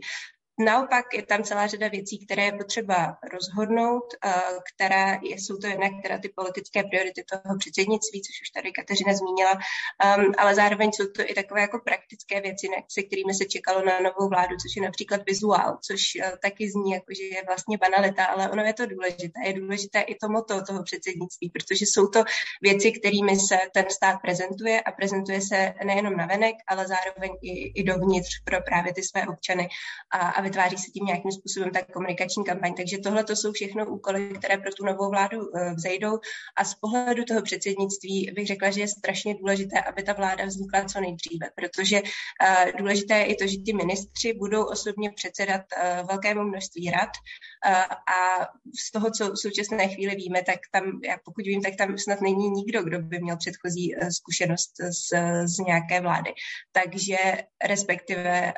Naopak 0.58 1.14
je 1.14 1.22
tam 1.26 1.42
celá 1.42 1.66
řada 1.66 1.88
věcí, 1.88 2.26
které 2.26 2.44
je 2.44 2.52
potřeba 2.52 3.18
rozhodnout, 3.32 4.04
eh, 4.24 4.32
které 4.74 5.18
jsou 5.22 5.56
to 5.56 5.66
jednak 5.66 5.92
teda 6.02 6.18
ty 6.18 6.28
politické 6.28 6.82
priority 6.82 7.24
toho 7.30 7.58
předsednictví, 7.58 8.22
což 8.22 8.42
už 8.42 8.50
tady 8.50 8.72
Kateřina 8.72 9.12
zmínila, 9.14 9.52
um, 9.52 10.32
ale 10.38 10.54
zároveň 10.54 10.92
jsou 10.92 11.06
to 11.06 11.22
i 11.30 11.34
takové 11.34 11.60
jako 11.60 11.78
praktické 11.78 12.40
věci, 12.40 12.66
se 12.88 13.02
kterými 13.02 13.34
se 13.34 13.44
čekalo 13.44 13.84
na 13.84 14.00
novou 14.00 14.28
vládu, 14.28 14.56
což 14.56 14.76
je 14.76 14.82
například 14.82 15.20
vizuál, 15.26 15.78
což 15.86 16.00
uh, 16.16 16.30
taky 16.42 16.70
zní 16.70 16.90
jako, 16.92 17.14
že 17.18 17.24
je 17.24 17.42
vlastně 17.46 17.78
banalita, 17.78 18.24
ale 18.24 18.50
ono 18.50 18.62
je 18.62 18.74
to 18.74 18.86
důležité. 18.86 19.40
Je 19.46 19.52
důležité 19.52 20.00
i 20.00 20.14
to 20.14 20.28
moto 20.28 20.62
toho 20.62 20.82
předsednictví, 20.82 21.50
protože 21.50 21.84
jsou 21.86 22.06
to 22.06 22.24
věci, 22.62 22.92
kterými 22.92 23.36
se 23.36 23.58
ten 23.74 23.84
stát 23.90 24.16
prezentuje 24.22 24.80
a 24.80 24.92
prezentuje 24.92 25.40
se 25.40 25.74
nejenom 25.84 26.16
na 26.16 26.26
venek, 26.26 26.56
ale 26.68 26.86
zároveň 26.88 27.30
i, 27.42 27.80
i 27.80 27.82
dovnitř 27.84 28.28
pro 28.44 28.62
právě 28.62 28.94
ty 28.94 29.02
své 29.02 29.26
občany 29.26 29.68
a, 30.10 30.18
a 30.18 30.41
vytváří 30.42 30.76
se 30.76 30.90
tím 30.90 31.06
nějakým 31.06 31.32
způsobem 31.32 31.70
ta 31.70 31.82
komunikační 31.92 32.44
kampaň. 32.44 32.74
Takže 32.74 32.98
tohle 32.98 33.24
to 33.24 33.36
jsou 33.36 33.52
všechno 33.52 33.86
úkoly, 33.86 34.34
které 34.38 34.58
pro 34.58 34.72
tu 34.72 34.84
novou 34.84 35.10
vládu 35.10 35.38
uh, 35.40 35.72
vzejdou 35.72 36.18
a 36.56 36.64
z 36.64 36.74
pohledu 36.74 37.24
toho 37.24 37.42
předsednictví 37.42 38.30
bych 38.34 38.46
řekla, 38.46 38.70
že 38.70 38.80
je 38.80 38.88
strašně 38.88 39.34
důležité, 39.34 39.80
aby 39.80 40.02
ta 40.02 40.12
vláda 40.12 40.44
vznikla 40.44 40.84
co 40.84 41.00
nejdříve, 41.00 41.50
protože 41.54 42.02
uh, 42.02 42.78
důležité 42.78 43.18
je 43.18 43.24
i 43.24 43.34
to, 43.34 43.46
že 43.46 43.56
ti 43.56 43.72
ministři 43.72 44.32
budou 44.32 44.64
osobně 44.64 45.10
předsedat 45.10 45.62
uh, 45.62 46.08
velkému 46.08 46.42
množství 46.42 46.90
rad 46.90 47.10
a 48.08 48.48
z 48.86 48.90
toho, 48.92 49.10
co 49.10 49.30
v 49.30 49.38
současné 49.38 49.88
chvíli 49.88 50.14
víme, 50.14 50.42
tak 50.42 50.58
tam, 50.70 51.00
já 51.04 51.16
pokud 51.24 51.46
vím, 51.46 51.62
tak 51.62 51.76
tam 51.76 51.98
snad 51.98 52.20
není 52.20 52.50
nikdo, 52.50 52.82
kdo 52.82 52.98
by 52.98 53.18
měl 53.20 53.36
předchozí 53.36 53.94
zkušenost 54.10 54.72
z, 54.90 55.12
z 55.44 55.58
nějaké 55.58 56.00
vlády. 56.00 56.32
Takže 56.72 57.16
respektive 57.64 58.52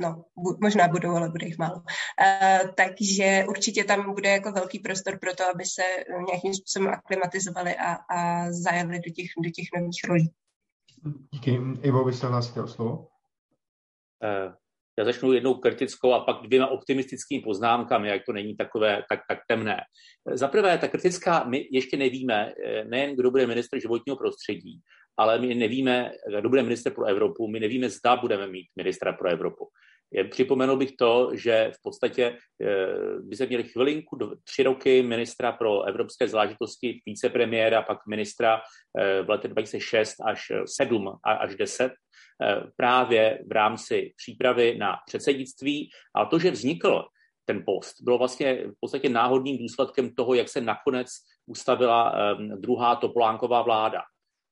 no, 0.00 0.24
bu, 0.36 0.58
možná 0.62 0.88
budou, 0.88 1.10
ale 1.10 1.28
bude 1.28 1.46
jich 1.46 1.58
málo. 1.58 1.76
Uh, 1.76 2.70
takže 2.76 3.44
určitě 3.48 3.84
tam 3.84 4.14
bude 4.14 4.28
jako 4.28 4.52
velký 4.52 4.78
prostor 4.78 5.18
pro 5.18 5.34
to, 5.34 5.44
aby 5.54 5.64
se 5.64 5.82
nějakým 6.26 6.54
způsobem 6.54 6.88
aklimatizovali 6.88 7.74
a, 7.74 7.92
a 7.94 8.46
zajeli 8.52 9.00
do 9.00 9.10
těch, 9.12 9.26
do 9.44 9.50
těch 9.50 9.66
nových 9.76 10.00
rolí. 10.08 10.32
Díky. 11.32 11.60
Ivo, 11.82 12.04
vy 12.04 12.12
se 12.12 12.26
hlásíte 12.26 12.62
o 12.62 12.66
slovo? 12.68 13.08
Uh, 14.22 14.52
já 14.98 15.04
začnu 15.04 15.32
jednou 15.32 15.54
kritickou 15.54 16.12
a 16.12 16.24
pak 16.24 16.46
dvěma 16.46 16.66
optimistickými 16.66 17.42
poznámkami, 17.42 18.08
jak 18.08 18.22
to 18.26 18.32
není 18.32 18.56
takové 18.56 19.02
tak, 19.08 19.20
tak 19.28 19.38
temné. 19.48 19.80
Za 20.32 20.48
prvé, 20.48 20.78
ta 20.78 20.88
kritická, 20.88 21.44
my 21.44 21.68
ještě 21.70 21.96
nevíme, 21.96 22.52
nejen 22.84 23.16
kdo 23.16 23.30
bude 23.30 23.46
ministr 23.46 23.80
životního 23.80 24.16
prostředí, 24.16 24.80
ale 25.16 25.38
my 25.38 25.54
nevíme, 25.54 26.12
kdo 26.38 26.48
bude 26.48 26.62
minister 26.62 26.92
pro 26.92 27.04
Evropu, 27.04 27.48
my 27.48 27.60
nevíme, 27.60 27.90
zda 27.90 28.16
budeme 28.16 28.46
mít 28.46 28.66
ministra 28.76 29.12
pro 29.12 29.28
Evropu. 29.28 29.68
Připomenul 30.30 30.76
bych 30.76 30.92
to, 30.92 31.30
že 31.34 31.70
v 31.74 31.82
podstatě 31.82 32.38
eh, 32.62 32.66
by 33.20 33.36
se 33.36 33.46
měli 33.46 33.62
chvilinku, 33.64 34.18
tři 34.44 34.62
roky 34.62 35.02
ministra 35.02 35.52
pro 35.52 35.82
evropské 35.82 36.28
záležitosti, 36.28 37.00
vicepremiéra, 37.06 37.82
pak 37.82 37.98
ministra 38.08 38.60
eh, 38.98 39.22
v 39.22 39.30
letech 39.30 39.50
2006 39.50 40.14
až 40.24 40.52
7 40.66 41.12
až 41.24 41.54
10, 41.54 41.92
eh, 41.92 42.62
právě 42.76 43.38
v 43.48 43.52
rámci 43.52 44.12
přípravy 44.16 44.78
na 44.78 44.96
předsednictví. 45.06 45.90
A 46.14 46.24
to, 46.24 46.38
že 46.38 46.50
vznikl 46.50 47.04
ten 47.44 47.62
post, 47.66 48.02
bylo 48.02 48.18
vlastně 48.18 48.54
v 48.54 48.80
podstatě 48.80 49.08
náhodným 49.08 49.58
důsledkem 49.58 50.14
toho, 50.14 50.34
jak 50.34 50.48
se 50.48 50.60
nakonec 50.60 51.08
ustavila 51.46 52.14
druhá 52.56 52.96
Topolánková 52.96 53.62
vláda. 53.62 54.02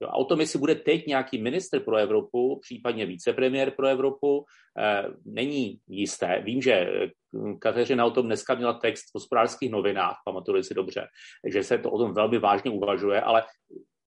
A 0.09 0.17
o 0.17 0.25
tom, 0.25 0.41
jestli 0.41 0.59
bude 0.59 0.75
teď 0.75 1.07
nějaký 1.07 1.43
minister 1.43 1.81
pro 1.81 1.97
Evropu, 1.97 2.61
případně 2.63 3.07
vicepremiér 3.07 3.71
pro 3.71 3.87
Evropu, 3.87 4.45
eh, 4.79 5.05
není 5.25 5.79
jisté. 5.89 6.43
Vím, 6.45 6.63
že 6.63 6.73
eh, 6.73 7.11
Kateřina 7.59 8.07
o 8.07 8.11
tom 8.11 8.27
dneska 8.27 8.55
měla 8.55 8.73
text 8.73 9.11
v 9.11 9.15
hospodářských 9.15 9.71
novinách, 9.71 10.17
pamatuju 10.25 10.63
si 10.63 10.75
dobře, 10.75 11.07
že 11.53 11.63
se 11.63 11.79
to 11.79 11.91
o 11.91 11.99
tom 11.99 12.15
velmi 12.15 12.39
vážně 12.39 12.71
uvažuje, 12.71 13.21
ale 13.21 13.43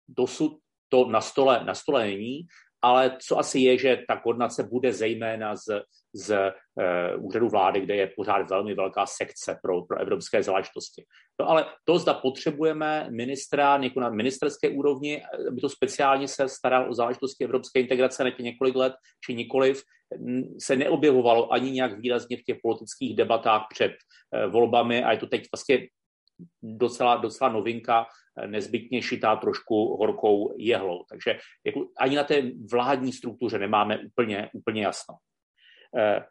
dosud 0.08 0.58
to 0.90 1.08
na 1.10 1.22
stole, 1.22 1.64
na 1.64 1.74
stole 1.74 2.06
není 2.06 2.42
ale 2.86 3.18
co 3.22 3.40
asi 3.40 3.60
je, 3.60 3.78
že 3.78 4.04
ta 4.08 4.18
koordinace 4.18 4.64
bude 4.64 4.94
zejména 4.94 5.56
z, 5.56 5.82
z 6.14 6.54
uh, 7.18 7.26
úřadu 7.26 7.50
vlády, 7.50 7.82
kde 7.82 7.96
je 7.96 8.12
pořád 8.16 8.50
velmi 8.50 8.74
velká 8.76 9.06
sekce 9.06 9.60
pro, 9.62 9.82
pro 9.82 9.98
evropské 9.98 10.44
záležitosti. 10.44 11.04
No 11.42 11.50
ale 11.50 11.66
to, 11.84 12.00
zda 12.00 12.14
potřebujeme 12.14 13.08
ministra 13.10 13.78
někoho 13.78 14.04
na 14.04 14.10
ministerské 14.10 14.70
úrovni, 14.70 15.24
aby 15.50 15.62
to 15.62 15.70
speciálně 15.70 16.28
se 16.28 16.50
staral 16.50 16.90
o 16.90 16.94
záležitosti 16.94 17.44
evropské 17.44 17.80
integrace 17.80 18.24
na 18.24 18.30
těch 18.30 18.40
několik 18.40 18.76
let, 18.76 18.94
či 19.26 19.34
nikoliv, 19.34 19.82
se 20.62 20.76
neobjevovalo 20.76 21.54
ani 21.54 21.72
nějak 21.72 22.00
výrazně 22.00 22.38
v 22.38 22.44
těch 22.44 22.58
politických 22.64 23.16
debatách 23.16 23.66
před 23.74 23.92
uh, 23.92 24.52
volbami 24.52 25.04
a 25.04 25.12
je 25.12 25.18
to 25.18 25.28
teď 25.28 25.44
vlastně 25.54 25.88
docela, 26.64 27.16
docela 27.16 27.50
novinka, 27.50 28.06
nezbytně 28.46 29.02
šitá 29.02 29.36
trošku 29.36 29.98
horkou 29.98 30.56
jehlou. 30.58 31.04
Takže 31.10 31.40
jako 31.66 31.88
ani 31.98 32.16
na 32.16 32.24
té 32.24 32.52
vládní 32.72 33.14
struktuře 33.14 33.60
nemáme 33.60 34.00
úplně, 34.00 34.50
úplně 34.54 34.84
jasno. 34.84 35.16
Eh, 35.98 36.26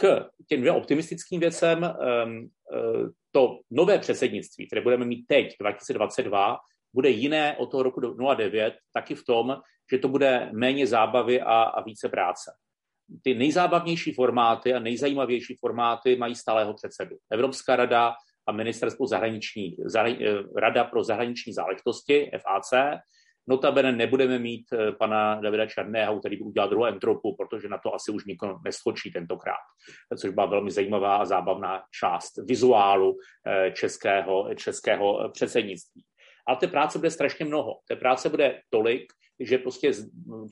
k 0.00 0.30
těm 0.48 0.60
dvěma 0.60 0.78
optimistickým 0.78 1.40
věcem, 1.40 1.84
ehm, 1.84 2.48
eh, 2.74 3.08
to 3.30 3.58
nové 3.70 3.98
předsednictví, 3.98 4.66
které 4.66 4.82
budeme 4.82 5.04
mít 5.04 5.24
teď, 5.26 5.56
2022, 5.60 6.56
bude 6.94 7.10
jiné 7.10 7.56
od 7.56 7.70
toho 7.70 7.82
roku 7.82 8.00
09, 8.00 8.74
taky 8.92 9.14
v 9.14 9.24
tom, 9.24 9.56
že 9.92 9.98
to 9.98 10.08
bude 10.08 10.50
méně 10.52 10.86
zábavy 10.86 11.40
a, 11.40 11.62
a 11.62 11.82
více 11.82 12.08
práce. 12.08 12.50
Ty 13.22 13.34
nejzábavnější 13.34 14.12
formáty 14.12 14.74
a 14.74 14.78
nejzajímavější 14.78 15.56
formáty 15.60 16.16
mají 16.16 16.34
stálého 16.34 16.74
předsedu. 16.74 17.16
Evropská 17.30 17.76
rada 17.76 18.14
a 18.48 18.52
ministerstvo 18.52 19.06
zahraniční, 19.06 19.76
zahrani, 19.84 20.28
eh, 20.28 20.42
Rada 20.56 20.84
pro 20.84 21.04
zahraniční 21.04 21.52
záležitosti, 21.52 22.30
FAC. 22.38 23.00
Notabene 23.48 23.92
nebudeme 23.92 24.38
mít 24.38 24.66
eh, 24.72 24.92
pana 24.92 25.40
Davida 25.40 25.66
Černého, 25.66 26.18
který 26.18 26.36
by 26.36 26.42
udělal 26.42 26.68
druhou 26.68 26.84
entropu, 26.84 27.36
protože 27.36 27.68
na 27.68 27.78
to 27.78 27.94
asi 27.94 28.12
už 28.12 28.24
nikdo 28.24 28.58
neskočí 28.64 29.12
tentokrát, 29.12 29.64
což 30.18 30.30
byla 30.30 30.46
velmi 30.46 30.70
zajímavá 30.70 31.16
a 31.16 31.24
zábavná 31.24 31.82
část 32.00 32.32
vizuálu 32.48 33.16
eh, 33.46 33.72
českého, 33.72 34.54
českého 34.54 35.30
předsednictví. 35.32 36.04
Ale 36.46 36.56
té 36.56 36.66
práce 36.66 36.98
bude 36.98 37.10
strašně 37.10 37.44
mnoho. 37.44 37.78
Té 37.88 37.96
práce 37.96 38.28
bude 38.28 38.60
tolik, 38.70 39.12
že 39.40 39.58
prostě 39.58 39.92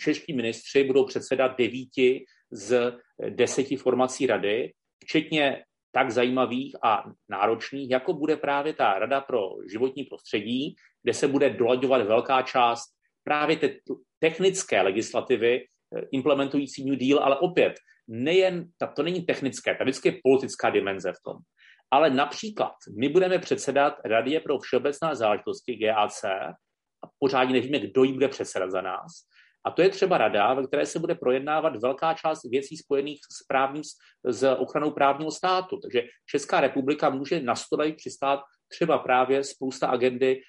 čeští 0.00 0.32
ministři 0.32 0.84
budou 0.84 1.04
předsedat 1.04 1.58
devíti 1.58 2.24
z 2.50 2.92
deseti 3.30 3.76
formací 3.76 4.26
rady, 4.26 4.72
včetně 5.04 5.64
tak 5.96 6.10
zajímavých 6.10 6.76
a 6.84 7.04
náročných, 7.28 7.90
jako 7.90 8.12
bude 8.12 8.36
právě 8.36 8.72
ta 8.72 8.98
Rada 8.98 9.20
pro 9.20 9.64
životní 9.70 10.04
prostředí, 10.04 10.76
kde 11.02 11.14
se 11.14 11.28
bude 11.28 11.50
dolaďovat 11.50 12.02
velká 12.06 12.42
část 12.42 12.92
právě 13.24 13.56
té 13.56 13.68
technické 14.18 14.82
legislativy 14.82 15.56
eh, 15.56 16.00
implementující 16.12 16.84
New 16.84 16.98
Deal, 16.98 17.24
ale 17.24 17.38
opět, 17.38 17.74
nejen, 18.08 18.68
to 18.96 19.02
není 19.02 19.22
technické, 19.24 19.74
ta 19.74 19.84
vždycky 19.84 20.08
je 20.08 20.20
politická 20.22 20.70
dimenze 20.70 21.12
v 21.12 21.22
tom. 21.24 21.36
Ale 21.90 22.10
například 22.10 22.72
my 22.98 23.08
budeme 23.08 23.38
předsedat 23.38 23.94
Radě 24.04 24.40
pro 24.40 24.58
všeobecná 24.58 25.14
záležitosti 25.14 25.76
GAC 25.76 26.24
a 26.24 27.08
pořádně 27.18 27.52
nevíme, 27.52 27.78
kdo 27.78 28.04
jí 28.04 28.12
bude 28.12 28.28
předsedat 28.28 28.70
za 28.70 28.80
nás. 28.80 29.12
A 29.66 29.70
to 29.70 29.82
je 29.82 29.88
třeba 29.88 30.18
rada, 30.18 30.54
ve 30.54 30.66
které 30.66 30.86
se 30.86 30.98
bude 30.98 31.14
projednávat 31.14 31.76
velká 31.76 32.14
část 32.14 32.50
věcí 32.50 32.76
spojených 32.76 33.20
s, 33.32 33.46
právním, 33.46 33.82
s 34.24 34.56
ochranou 34.56 34.90
právního 34.90 35.30
státu. 35.30 35.80
Takže 35.80 36.02
Česká 36.30 36.60
republika 36.60 37.10
může 37.10 37.42
na 37.42 37.54
stole 37.54 37.92
přistát 37.92 38.40
třeba 38.68 38.98
právě 38.98 39.44
spousta 39.44 39.86
agendy 39.86 40.40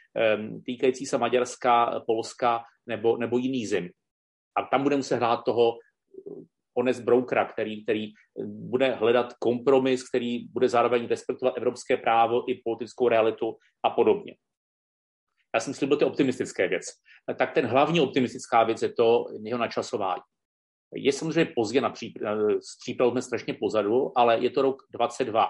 týkající 0.65 1.05
se 1.05 1.17
Maďarska, 1.17 2.03
Polska 2.07 2.63
nebo, 2.85 3.17
nebo 3.17 3.37
jiných 3.37 3.69
zemí. 3.69 3.89
A 4.57 4.63
tam 4.63 4.83
bude 4.83 4.97
muset 4.97 5.15
hrát 5.15 5.43
toho 5.45 5.77
honest 6.77 7.01
brokera, 7.01 7.45
který, 7.45 7.83
který 7.83 8.11
bude 8.45 8.91
hledat 8.91 9.33
kompromis, 9.39 10.09
který 10.09 10.47
bude 10.47 10.69
zároveň 10.69 11.07
respektovat 11.07 11.57
evropské 11.57 11.97
právo 11.97 12.49
i 12.49 12.61
politickou 12.65 13.07
realitu 13.07 13.57
a 13.83 13.89
podobně 13.89 14.35
já 15.55 15.59
jsem 15.59 15.73
slíbil 15.73 15.97
ty 15.97 16.05
optimistické 16.05 16.67
věc. 16.67 16.85
Tak 17.37 17.53
ten 17.53 17.65
hlavní 17.65 18.01
optimistická 18.01 18.63
věc 18.63 18.81
je 18.81 18.93
to 18.93 19.25
jeho 19.43 19.59
načasování. 19.59 20.21
Je 20.95 21.11
samozřejmě 21.11 21.53
pozdě 21.55 21.81
na 21.81 21.93
přípravou 22.83 23.11
jsme 23.11 23.21
strašně 23.21 23.53
pozadu, 23.53 24.11
ale 24.15 24.39
je 24.39 24.49
to 24.49 24.61
rok 24.61 24.83
22. 24.91 25.47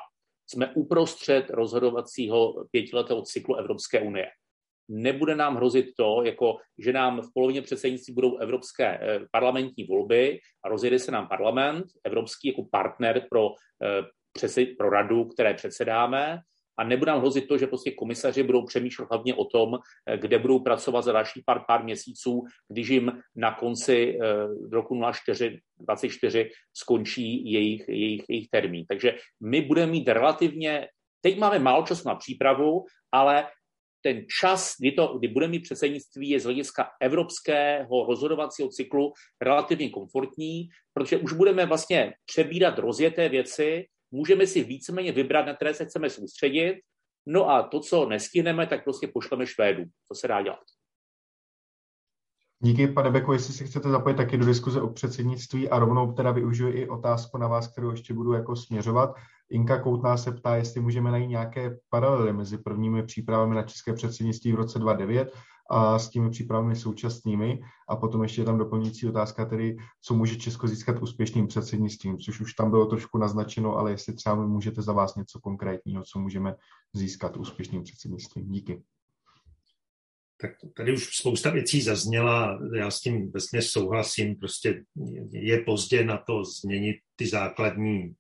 Jsme 0.50 0.74
uprostřed 0.76 1.50
rozhodovacího 1.50 2.66
pětiletého 2.72 3.22
cyklu 3.22 3.56
Evropské 3.56 4.00
unie. 4.02 4.28
Nebude 4.90 5.36
nám 5.36 5.56
hrozit 5.56 5.86
to, 5.98 6.22
jako, 6.24 6.58
že 6.80 6.94
nám 6.94 7.22
v 7.22 7.30
polovině 7.34 7.62
předsednictví 7.62 8.14
budou 8.14 8.38
evropské 8.38 9.00
eh, 9.02 9.20
parlamentní 9.32 9.84
volby 9.84 10.40
a 10.66 10.70
rozjede 10.70 11.00
se 11.00 11.12
nám 11.12 11.28
parlament, 11.28 11.86
evropský 12.04 12.48
jako 12.48 12.64
partner 12.72 13.26
pro, 13.30 13.50
eh, 13.84 14.76
pro 14.78 14.90
radu, 14.90 15.26
které 15.26 15.54
předsedáme 15.54 16.42
a 16.78 16.84
nebude 16.84 17.12
nám 17.12 17.20
hrozit 17.20 17.48
to, 17.48 17.58
že 17.58 17.68
prostě 17.68 17.92
komisaři 17.92 18.44
budou 18.44 18.66
přemýšlet 18.66 19.08
hlavně 19.10 19.36
o 19.36 19.46
tom, 19.46 19.80
eh, 20.06 20.18
kde 20.18 20.40
budou 20.40 20.60
pracovat 20.60 21.02
za 21.02 21.12
další 21.12 21.42
pár, 21.46 21.62
pár 21.68 21.84
měsíců, 21.84 22.44
když 22.68 22.88
jim 22.88 23.12
na 23.36 23.52
konci 23.52 24.20
roku 24.72 24.96
2024 24.96 26.50
skončí 26.74 27.52
jejich, 27.52 27.90
jejich, 27.90 28.24
jejich 28.30 28.48
termín. 28.50 28.86
Takže 28.90 29.16
my 29.44 29.62
budeme 29.62 29.92
mít 29.92 30.08
relativně, 30.08 30.88
teď 31.22 31.38
máme 31.38 31.60
málo 31.60 31.86
času 31.86 32.10
na 32.10 32.16
přípravu, 32.16 32.86
ale 33.12 33.48
ten 34.02 34.26
čas, 34.40 34.76
kdy, 34.80 34.92
to, 34.92 35.18
kdy 35.18 35.28
bude 35.28 35.48
mít 35.48 35.60
předsednictví, 35.60 36.30
je 36.30 36.40
z 36.40 36.44
hlediska 36.44 36.90
evropského 37.02 38.06
rozhodovacího 38.08 38.70
cyklu 38.70 39.14
relativně 39.42 39.90
komfortní, 39.90 40.70
protože 40.94 41.18
už 41.18 41.34
budeme 41.34 41.66
vlastně 41.66 42.14
přebírat 42.26 42.80
rozjeté 42.80 43.30
věci, 43.30 43.86
můžeme 44.12 44.48
si 44.48 44.64
víceméně 44.64 45.12
vybrat, 45.12 45.46
na 45.46 45.56
které 45.56 45.74
se 45.74 45.86
chceme 45.86 46.10
soustředit, 46.10 46.82
no 47.26 47.50
a 47.50 47.64
to, 47.64 47.80
co 47.80 48.06
nestihneme, 48.10 48.68
tak 48.68 48.84
prostě 48.84 49.08
pošleme 49.08 49.48
Švédu. 49.48 49.84
To 50.08 50.16
se 50.16 50.28
dá 50.28 50.42
dělat. 50.42 50.60
Díky, 52.60 52.88
pane 52.88 53.12
Beko, 53.12 53.34
jestli 53.34 53.54
si 53.54 53.66
chcete 53.66 53.90
zapojit 53.90 54.16
taky 54.16 54.38
do 54.38 54.46
diskuze 54.46 54.82
o 54.82 54.90
předsednictví 54.90 55.70
a 55.70 55.80
rovnou 55.80 56.14
teda 56.14 56.32
využiju 56.32 56.70
i 56.74 56.90
otázku 56.90 57.38
na 57.38 57.48
vás, 57.48 57.68
kterou 57.68 57.92
ještě 57.92 58.14
budu 58.14 58.34
jako 58.34 58.56
směřovat. 58.56 59.16
Inka 59.50 59.80
Koutná 59.80 60.18
se 60.18 60.32
ptá, 60.32 60.56
jestli 60.56 60.82
můžeme 60.82 61.12
najít 61.12 61.28
nějaké 61.28 61.78
paralely 61.90 62.34
mezi 62.34 62.58
prvními 62.58 63.04
přípravami 63.04 63.56
na 63.56 63.64
české 63.64 63.94
předsednictví 63.94 64.52
v 64.52 64.56
roce 64.56 64.80
2009 64.80 65.34
a 65.70 66.00
s 66.00 66.10
těmi 66.10 66.30
přípravami 66.30 66.76
současnými. 66.76 67.60
A 67.90 67.96
potom 67.96 68.24
ještě 68.24 68.42
je 68.42 68.46
tam 68.46 68.58
doplňující 68.58 69.08
otázka, 69.08 69.46
tedy 69.46 69.76
co 70.02 70.14
může 70.14 70.36
Česko 70.36 70.68
získat 70.68 71.02
úspěšným 71.02 71.48
předsednictvím, 71.48 72.18
což 72.18 72.40
už 72.40 72.54
tam 72.54 72.70
bylo 72.70 72.86
trošku 72.86 73.18
naznačeno, 73.18 73.78
ale 73.78 73.92
jestli 73.92 74.14
třeba 74.14 74.36
můžete 74.36 74.82
za 74.82 74.94
vás 74.94 75.16
něco 75.16 75.40
konkrétního, 75.40 76.04
co 76.04 76.20
můžeme 76.20 76.56
získat 76.94 77.38
úspěšným 77.38 77.84
předsednictvím. 77.84 78.52
Díky. 78.52 78.84
Tak 80.42 80.52
tady 80.76 80.94
už 80.94 81.16
spousta 81.16 81.50
věcí 81.50 81.82
zazněla, 81.82 82.60
já 82.76 82.92
s 82.92 83.02
tím 83.02 83.32
vesmě 83.32 83.62
souhlasím, 83.62 84.36
prostě 84.36 84.84
je 85.32 85.62
pozdě 85.62 86.06
na 86.06 86.18
to 86.18 86.44
změnit 86.44 86.98
ty 87.16 87.28
základní 87.28 88.16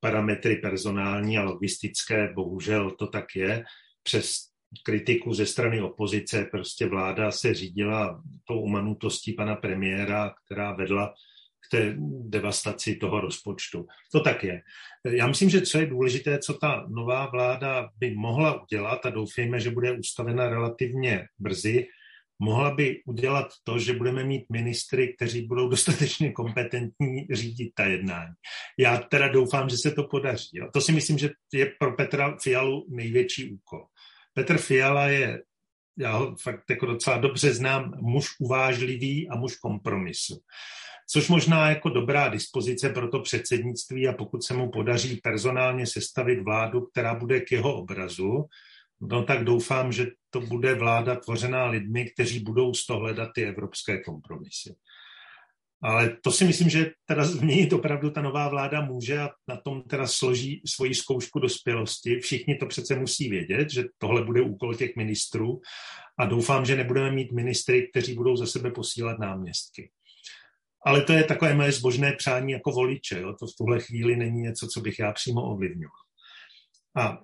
parametry 0.00 0.56
personální 0.56 1.38
a 1.38 1.42
logistické, 1.42 2.32
bohužel 2.34 2.90
to 2.90 3.06
tak 3.06 3.24
je. 3.36 3.64
Přes 4.02 4.47
kritiku 4.84 5.34
ze 5.34 5.46
strany 5.46 5.82
opozice 5.82 6.44
prostě 6.44 6.86
vláda 6.86 7.30
se 7.30 7.54
řídila 7.54 8.22
tou 8.44 8.60
umanutostí 8.60 9.32
pana 9.32 9.56
premiéra, 9.56 10.34
která 10.44 10.72
vedla 10.72 11.14
k 11.68 11.70
té 11.70 11.94
devastaci 12.22 12.96
toho 12.96 13.20
rozpočtu. 13.20 13.86
To 14.12 14.20
tak 14.20 14.44
je. 14.44 14.62
Já 15.10 15.26
myslím, 15.26 15.50
že 15.50 15.60
co 15.60 15.78
je 15.78 15.86
důležité, 15.86 16.38
co 16.38 16.54
ta 16.54 16.86
nová 16.88 17.26
vláda 17.26 17.88
by 17.96 18.14
mohla 18.14 18.62
udělat, 18.62 19.06
a 19.06 19.10
doufejme, 19.10 19.60
že 19.60 19.70
bude 19.70 19.92
ustavena 19.92 20.48
relativně 20.48 21.26
brzy, 21.38 21.86
mohla 22.38 22.74
by 22.74 23.02
udělat 23.06 23.48
to, 23.64 23.78
že 23.78 23.92
budeme 23.92 24.24
mít 24.24 24.44
ministry, 24.52 25.14
kteří 25.14 25.46
budou 25.46 25.68
dostatečně 25.68 26.32
kompetentní 26.32 27.26
řídit 27.32 27.70
ta 27.74 27.84
jednání. 27.84 28.32
Já 28.78 28.98
teda 28.98 29.28
doufám, 29.28 29.68
že 29.68 29.76
se 29.76 29.90
to 29.90 30.04
podaří. 30.04 30.60
To 30.72 30.80
si 30.80 30.92
myslím, 30.92 31.18
že 31.18 31.30
je 31.52 31.72
pro 31.78 31.96
Petra 31.96 32.36
Fialu 32.42 32.86
největší 32.90 33.52
úkol. 33.52 33.86
Petr 34.38 34.58
Fiala 34.58 35.06
je, 35.06 35.42
já 35.98 36.16
ho 36.16 36.36
fakt 36.42 36.70
jako 36.70 36.86
docela 36.86 37.18
dobře 37.18 37.54
znám, 37.54 37.94
muž 38.00 38.26
uvážlivý 38.40 39.28
a 39.28 39.36
muž 39.36 39.56
kompromisu. 39.56 40.42
Což 41.10 41.28
možná 41.28 41.70
jako 41.70 41.88
dobrá 41.88 42.28
dispozice 42.28 42.88
pro 42.88 43.08
to 43.08 43.20
předsednictví 43.20 44.08
a 44.08 44.12
pokud 44.12 44.44
se 44.44 44.54
mu 44.54 44.70
podaří 44.70 45.16
personálně 45.16 45.86
sestavit 45.86 46.42
vládu, 46.42 46.80
která 46.80 47.14
bude 47.14 47.40
k 47.40 47.52
jeho 47.52 47.74
obrazu, 47.74 48.44
no 49.00 49.22
tak 49.22 49.44
doufám, 49.44 49.92
že 49.92 50.06
to 50.30 50.40
bude 50.40 50.74
vláda 50.74 51.16
tvořená 51.16 51.66
lidmi, 51.66 52.10
kteří 52.10 52.40
budou 52.40 52.74
z 52.74 52.86
toho 52.86 53.00
hledat 53.00 53.30
ty 53.34 53.44
evropské 53.44 54.02
kompromisy. 54.02 54.74
Ale 55.82 56.16
to 56.22 56.32
si 56.32 56.44
myslím, 56.44 56.68
že 56.68 56.90
teda 57.04 57.24
změnit 57.24 57.72
opravdu 57.72 58.10
ta 58.10 58.22
nová 58.22 58.48
vláda 58.48 58.80
může 58.80 59.18
a 59.18 59.30
na 59.48 59.56
tom 59.56 59.82
teda 59.82 60.06
složí 60.06 60.62
svoji 60.66 60.94
zkoušku 60.94 61.38
dospělosti. 61.38 62.18
Všichni 62.18 62.56
to 62.56 62.66
přece 62.66 62.96
musí 62.96 63.28
vědět, 63.28 63.70
že 63.70 63.84
tohle 63.98 64.24
bude 64.24 64.42
úkol 64.42 64.74
těch 64.74 64.96
ministrů 64.96 65.60
a 66.18 66.26
doufám, 66.26 66.66
že 66.66 66.76
nebudeme 66.76 67.10
mít 67.10 67.32
ministry, 67.32 67.88
kteří 67.90 68.14
budou 68.14 68.36
za 68.36 68.46
sebe 68.46 68.70
posílat 68.70 69.18
náměstky. 69.18 69.90
Ale 70.86 71.02
to 71.02 71.12
je 71.12 71.24
takové 71.24 71.54
moje 71.54 71.72
zbožné 71.72 72.12
přání 72.12 72.52
jako 72.52 72.70
voliče. 72.70 73.20
Jo? 73.20 73.34
To 73.40 73.46
v 73.46 73.56
tuhle 73.58 73.80
chvíli 73.80 74.16
není 74.16 74.40
něco, 74.40 74.66
co 74.66 74.80
bych 74.80 74.98
já 74.98 75.12
přímo 75.12 75.42
ovlivňoval. 75.42 76.02
A 76.96 77.18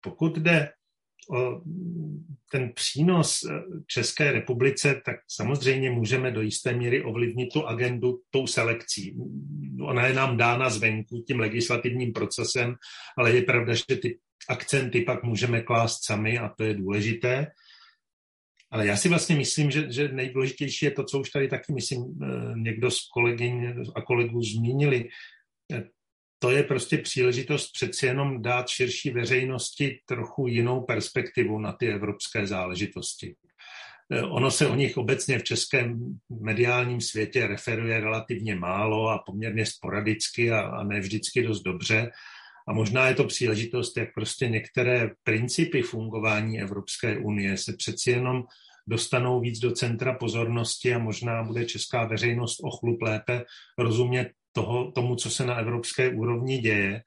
pokud 0.00 0.38
jde 0.38 0.72
ten 2.50 2.72
přínos 2.72 3.44
eh, 3.44 3.62
České 3.86 4.32
republice, 4.32 5.02
tak 5.04 5.16
samozřejmě 5.28 5.90
můžeme 5.90 6.30
do 6.30 6.42
jisté 6.42 6.72
míry 6.72 7.02
ovlivnit 7.02 7.52
tu 7.52 7.66
agendu 7.66 8.20
tou 8.30 8.46
selekcí. 8.46 9.16
Ona 9.80 10.06
je 10.06 10.14
nám 10.14 10.36
dána 10.36 10.70
zvenku 10.70 11.24
tím 11.26 11.40
legislativním 11.40 12.12
procesem, 12.12 12.74
ale 13.18 13.36
je 13.36 13.42
pravda, 13.42 13.74
že 13.74 13.96
ty 14.02 14.18
akcenty 14.48 15.00
pak 15.00 15.22
můžeme 15.22 15.62
klást 15.62 16.04
sami 16.04 16.38
a 16.38 16.48
to 16.48 16.64
je 16.64 16.74
důležité. 16.74 17.46
Ale 18.70 18.86
já 18.86 18.96
si 18.96 19.08
vlastně 19.08 19.36
myslím, 19.36 19.70
že, 19.70 19.92
že 19.92 20.08
nejdůležitější 20.08 20.84
je 20.84 20.90
to, 20.90 21.04
co 21.04 21.20
už 21.20 21.30
tady 21.30 21.48
taky, 21.48 21.72
myslím, 21.72 22.18
eh, 22.22 22.26
někdo 22.56 22.90
z 22.90 23.08
kolegyň 23.14 23.74
a 23.94 24.02
kolegů 24.02 24.42
zmínili, 24.42 25.08
to 26.46 26.52
je 26.52 26.62
prostě 26.62 26.98
příležitost 26.98 27.72
přeci 27.72 28.06
jenom 28.06 28.42
dát 28.42 28.68
širší 28.68 29.10
veřejnosti 29.10 30.00
trochu 30.06 30.46
jinou 30.46 30.80
perspektivu 30.80 31.58
na 31.58 31.72
ty 31.72 31.88
evropské 31.88 32.46
záležitosti. 32.46 33.34
Eh, 34.10 34.22
ono 34.22 34.50
se 34.50 34.66
o 34.66 34.74
nich 34.74 34.96
obecně 34.96 35.38
v 35.38 35.44
českém 35.44 36.18
mediálním 36.40 37.00
světě 37.00 37.46
referuje 37.46 38.00
relativně 38.00 38.54
málo 38.54 39.08
a 39.08 39.22
poměrně 39.26 39.66
sporadicky 39.66 40.52
a, 40.52 40.60
a 40.60 40.84
ne 40.84 41.00
vždycky 41.00 41.42
dost 41.42 41.62
dobře. 41.62 42.10
A 42.68 42.72
možná 42.72 43.08
je 43.08 43.14
to 43.14 43.24
příležitost, 43.24 43.96
jak 43.96 44.14
prostě 44.14 44.48
některé 44.48 45.10
principy 45.22 45.82
fungování 45.82 46.60
Evropské 46.60 47.18
unie 47.18 47.56
se 47.56 47.72
přeci 47.76 48.10
jenom 48.10 48.44
dostanou 48.86 49.40
víc 49.40 49.58
do 49.58 49.72
centra 49.72 50.14
pozornosti 50.14 50.94
a 50.94 50.98
možná 50.98 51.42
bude 51.42 51.64
česká 51.64 52.06
veřejnost 52.06 52.60
o 52.62 52.70
chlup 52.70 53.02
lépe 53.02 53.44
rozumět 53.78 54.30
toho, 54.56 54.92
tomu, 54.92 55.16
co 55.16 55.30
se 55.30 55.46
na 55.46 55.54
evropské 55.60 56.08
úrovni 56.08 56.58
děje. 56.58 57.02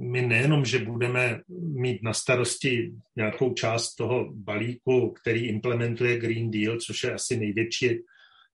My 0.00 0.22
nejenom, 0.22 0.64
že 0.64 0.78
budeme 0.78 1.44
mít 1.76 2.02
na 2.02 2.12
starosti 2.12 2.92
nějakou 3.16 3.52
část 3.52 3.94
toho 3.94 4.32
balíku, 4.32 5.12
který 5.20 5.46
implementuje 5.46 6.18
Green 6.18 6.50
Deal, 6.50 6.80
což 6.80 7.04
je 7.04 7.14
asi 7.14 7.36
největší 7.36 8.00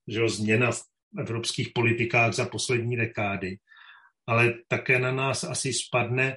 že 0.09 0.29
změna 0.29 0.73
v 0.73 0.81
evropských 1.19 1.69
politikách 1.75 2.33
za 2.33 2.49
poslední 2.49 2.97
dekády, 2.97 3.57
ale 4.27 4.55
také 4.69 4.99
na 4.99 5.13
nás 5.13 5.45
asi 5.45 5.73
spadne 5.73 6.37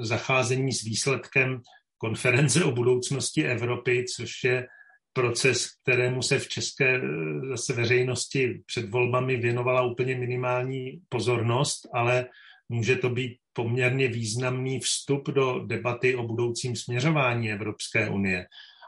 zacházení 0.00 0.72
s 0.72 0.84
výsledkem 0.84 1.60
konference 1.98 2.64
o 2.64 2.72
budoucnosti 2.72 3.44
Evropy, 3.44 4.04
což 4.16 4.44
je 4.44 4.66
proces, 5.14 5.66
kterému 5.82 6.22
se 6.22 6.38
v 6.38 6.48
české 6.48 6.96
eh, 6.96 7.00
zase 7.48 7.72
veřejnosti 7.72 8.62
před 8.66 8.90
volbami 8.90 9.36
věnovala 9.36 9.82
úplně 9.82 10.16
minimální 10.16 11.00
pozornost, 11.08 11.88
ale 11.94 12.26
může 12.68 12.96
to 12.96 13.10
být 13.10 13.38
poměrně 13.52 14.08
významný 14.08 14.80
vstup 14.80 15.28
do 15.28 15.58
debaty 15.66 16.16
o 16.16 16.22
budoucím 16.22 16.76
směřování 16.76 17.52
Evropské 17.52 18.10
unie. 18.10 18.46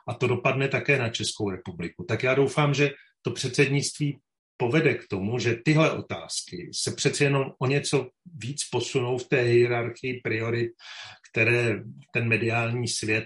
A 0.08 0.14
to 0.14 0.26
dopadne 0.26 0.68
také 0.68 0.98
na 0.98 1.08
Českou 1.08 1.50
republiku. 1.50 2.04
Tak 2.04 2.22
já 2.22 2.34
doufám, 2.34 2.74
že 2.74 2.90
to 3.22 3.30
předsednictví 3.30 4.18
povede 4.56 4.94
k 4.94 5.08
tomu, 5.08 5.38
že 5.38 5.56
tyhle 5.64 5.92
otázky 5.92 6.70
se 6.74 6.90
přeci 6.90 7.24
jenom 7.24 7.52
o 7.58 7.66
něco 7.66 8.08
víc 8.34 8.68
posunou 8.72 9.18
v 9.18 9.28
té 9.28 9.40
hierarchii 9.40 10.20
priorit, 10.24 10.70
které 11.30 11.82
ten 12.12 12.28
mediální 12.28 12.88
svět 12.88 13.24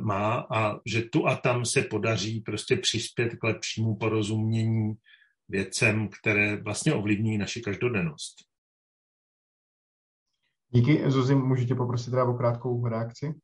má 0.00 0.46
a 0.50 0.80
že 0.86 1.02
tu 1.02 1.26
a 1.26 1.36
tam 1.36 1.64
se 1.64 1.82
podaří 1.82 2.40
prostě 2.40 2.76
přispět 2.76 3.34
k 3.34 3.44
lepšímu 3.44 3.96
porozumění 3.96 4.94
věcem, 5.48 6.08
které 6.08 6.56
vlastně 6.56 6.94
ovlivní 6.94 7.38
naši 7.38 7.60
každodennost. 7.60 8.34
Díky, 10.68 11.10
Zuzi, 11.10 11.34
můžete 11.34 11.74
poprosit 11.74 12.10
teda 12.10 12.24
o 12.24 12.34
krátkou 12.34 12.86
reakci? 12.86 13.34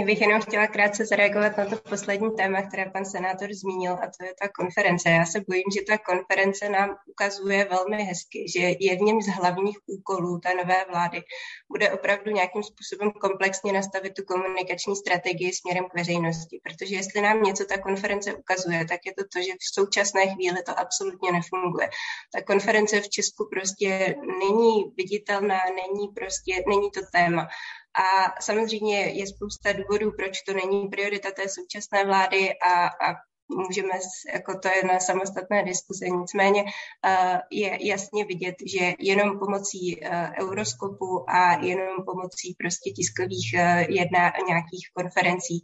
Já 0.00 0.06
bych 0.06 0.20
jenom 0.20 0.40
chtěla 0.40 0.66
krátce 0.66 1.06
zareagovat 1.06 1.56
na 1.56 1.64
to 1.64 1.76
poslední 1.76 2.30
téma, 2.36 2.62
které 2.62 2.90
pan 2.90 3.04
senátor 3.04 3.48
zmínil, 3.52 3.92
a 3.92 4.06
to 4.18 4.24
je 4.24 4.34
ta 4.42 4.48
konference. 4.48 5.10
Já 5.10 5.26
se 5.26 5.40
bojím, 5.48 5.64
že 5.74 5.80
ta 5.88 5.98
konference 5.98 6.68
nám 6.68 6.96
ukazuje 7.06 7.68
velmi 7.70 8.02
hezky, 8.04 8.46
že 8.48 8.60
jedním 8.80 9.22
z 9.22 9.26
hlavních 9.26 9.78
úkolů 9.86 10.38
té 10.38 10.54
nové 10.54 10.84
vlády 10.90 11.22
bude 11.70 11.92
opravdu 11.92 12.30
nějakým 12.30 12.62
způsobem 12.62 13.10
komplexně 13.10 13.72
nastavit 13.72 14.14
tu 14.14 14.24
komunikační 14.24 14.96
strategii 14.96 15.52
směrem 15.52 15.84
k 15.84 15.94
veřejnosti. 15.94 16.60
Protože 16.62 16.96
jestli 16.96 17.20
nám 17.20 17.42
něco 17.42 17.64
ta 17.64 17.78
konference 17.78 18.34
ukazuje, 18.34 18.84
tak 18.84 19.00
je 19.06 19.14
to 19.14 19.24
to, 19.32 19.42
že 19.42 19.52
v 19.52 19.74
současné 19.74 20.34
chvíli 20.34 20.62
to 20.62 20.78
absolutně 20.78 21.32
nefunguje. 21.32 21.88
Ta 22.32 22.42
konference 22.42 23.00
v 23.00 23.08
Česku 23.08 23.48
prostě 23.52 24.16
není 24.40 24.84
viditelná, 24.96 25.60
není 25.80 26.08
prostě, 26.08 26.52
není 26.68 26.90
to 26.90 27.00
téma. 27.12 27.48
A 27.94 28.40
samozřejmě 28.42 28.98
je 29.00 29.26
spousta 29.26 29.72
důvodů, 29.72 30.12
proč 30.16 30.42
to 30.42 30.52
není 30.52 30.88
priorita 30.88 31.30
té 31.30 31.48
současné 31.48 32.04
vlády 32.04 32.58
a, 32.58 32.86
a 32.86 33.14
můžeme, 33.56 33.88
jako 34.34 34.58
to 34.58 34.68
je 34.68 34.84
na 34.84 35.00
samostatné 35.00 35.64
diskuse, 35.64 36.08
nicméně 36.08 36.64
eh, 37.06 37.40
je 37.50 37.86
jasně 37.86 38.24
vidět, 38.24 38.54
že 38.66 38.92
jenom 38.98 39.38
pomocí 39.38 40.04
eh, 40.04 40.30
euroskopu 40.40 41.30
a 41.30 41.52
jenom 41.64 42.04
pomocí 42.06 42.54
prostě 42.58 42.90
tiskových 42.90 43.54
eh, 43.54 43.86
jedna 43.88 44.32
nějakých 44.48 44.88
konferencí 44.94 45.62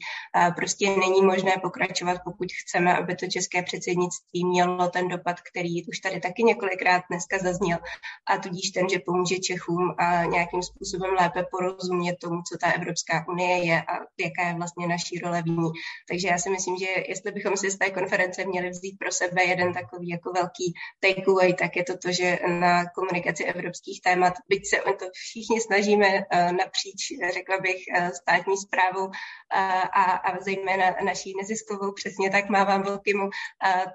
prostě 0.57 0.97
není 0.97 1.23
možné 1.23 1.53
pokračovat, 1.63 2.21
pokud 2.25 2.49
chceme, 2.63 2.97
aby 2.97 3.17
to 3.17 3.27
české 3.27 3.63
předsednictví 3.63 4.45
mělo 4.45 4.89
ten 4.89 5.09
dopad, 5.09 5.37
který 5.41 5.87
už 5.87 5.99
tady 5.99 6.21
taky 6.21 6.43
několikrát 6.43 7.03
dneska 7.11 7.39
zazněl 7.39 7.79
a 8.27 8.39
tudíž 8.39 8.71
ten, 8.71 8.89
že 8.89 8.99
pomůže 9.07 9.39
Čechům 9.39 9.95
a 9.99 10.25
nějakým 10.25 10.63
způsobem 10.63 11.15
lépe 11.21 11.45
porozumět 11.51 12.17
tomu, 12.17 12.43
co 12.43 12.59
ta 12.61 12.73
Evropská 12.73 13.25
unie 13.29 13.65
je 13.65 13.83
a 13.83 13.93
jaká 14.21 14.49
je 14.49 14.55
vlastně 14.55 14.87
naší 14.87 15.19
role 15.19 15.43
v 15.43 15.47
ní. 15.47 15.71
Takže 16.09 16.29
já 16.29 16.39
si 16.39 16.51
myslím, 16.51 16.77
že 16.77 16.87
jestli 17.09 17.33
bychom 17.33 17.57
si 17.57 17.71
z 17.77 17.79
té 17.79 17.91
konference 17.91 18.45
měli 18.45 18.71
vzít 18.71 18.99
pro 18.99 19.13
sebe 19.13 19.45
jeden 19.45 19.73
takový 19.73 20.09
jako 20.09 20.33
velký 20.33 20.75
takeaway, 21.01 21.55
tak 21.55 21.77
je 21.77 21.85
to 21.85 21.99
to, 21.99 22.13
že 22.13 22.39
na 22.49 22.91
komunikaci 22.91 23.45
evropských 23.45 24.01
témat, 24.01 24.35
byť 24.49 24.69
se 24.69 24.83
o 24.83 24.93
to 24.93 25.07
všichni 25.13 25.61
snažíme 25.61 26.07
eh, 26.07 26.53
napříč, 26.53 27.13
řekla 27.33 27.59
bych, 27.59 27.81
eh, 27.95 28.11
státní 28.15 28.57
zprávou 28.57 29.11
eh, 29.11 29.59
a, 29.83 30.03
a 30.03 30.41
zejména 30.41 30.97
naší 31.05 31.33
neziskovou, 31.37 31.93
přesně 31.93 32.31
tak 32.31 32.49
mávám 32.49 32.83
velkému, 32.83 33.31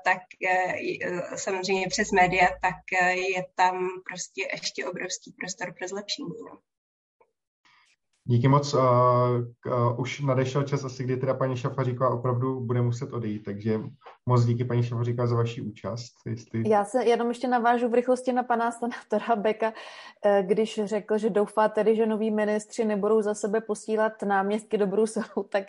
tak 0.05 0.21
samozřejmě 1.35 1.87
přes 1.87 2.11
média, 2.11 2.47
tak 2.61 2.75
je 3.13 3.45
tam 3.55 3.89
prostě 4.09 4.47
ještě 4.53 4.85
obrovský 4.85 5.33
prostor 5.39 5.73
pro 5.77 5.87
zlepšení. 5.87 6.29
No. 6.49 6.70
Díky 8.23 8.47
moc. 8.47 8.73
Uh, 8.73 8.81
uh, 8.81 9.99
už 9.99 10.21
nadešel 10.21 10.63
čas 10.63 10.83
asi, 10.83 11.03
kdy 11.03 11.17
teda 11.17 11.33
paní 11.33 11.57
Šafaříková 11.57 12.09
opravdu 12.09 12.59
bude 12.59 12.81
muset 12.81 13.13
odejít, 13.13 13.43
takže 13.43 13.79
moc 14.25 14.45
díky 14.45 14.65
paní 14.65 14.83
Šafaříková 14.83 15.27
za 15.27 15.35
vaši 15.35 15.61
účast. 15.61 16.13
Jestli... 16.25 16.69
Já 16.69 16.85
se 16.85 17.05
jenom 17.05 17.27
ještě 17.27 17.47
navážu 17.47 17.89
v 17.89 17.93
rychlosti 17.93 18.33
na 18.33 18.43
pana 18.43 18.71
senátora 18.71 19.35
Beka, 19.35 19.73
eh, 20.25 20.43
když 20.47 20.81
řekl, 20.83 21.17
že 21.17 21.29
doufá 21.29 21.69
tedy, 21.69 21.95
že 21.95 22.05
noví 22.05 22.31
ministři 22.31 22.85
nebudou 22.85 23.21
za 23.21 23.33
sebe 23.33 23.61
posílat 23.61 24.13
náměstky 24.23 24.77
do 24.77 24.87
Bruselu, 24.87 25.43
tak 25.49 25.63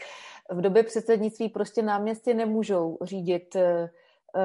v 0.50 0.60
době 0.60 0.82
předsednictví 0.82 1.48
prostě 1.48 1.82
náměstky 1.82 2.34
nemůžou 2.34 2.98
řídit 3.02 3.54
uh, 3.54 3.62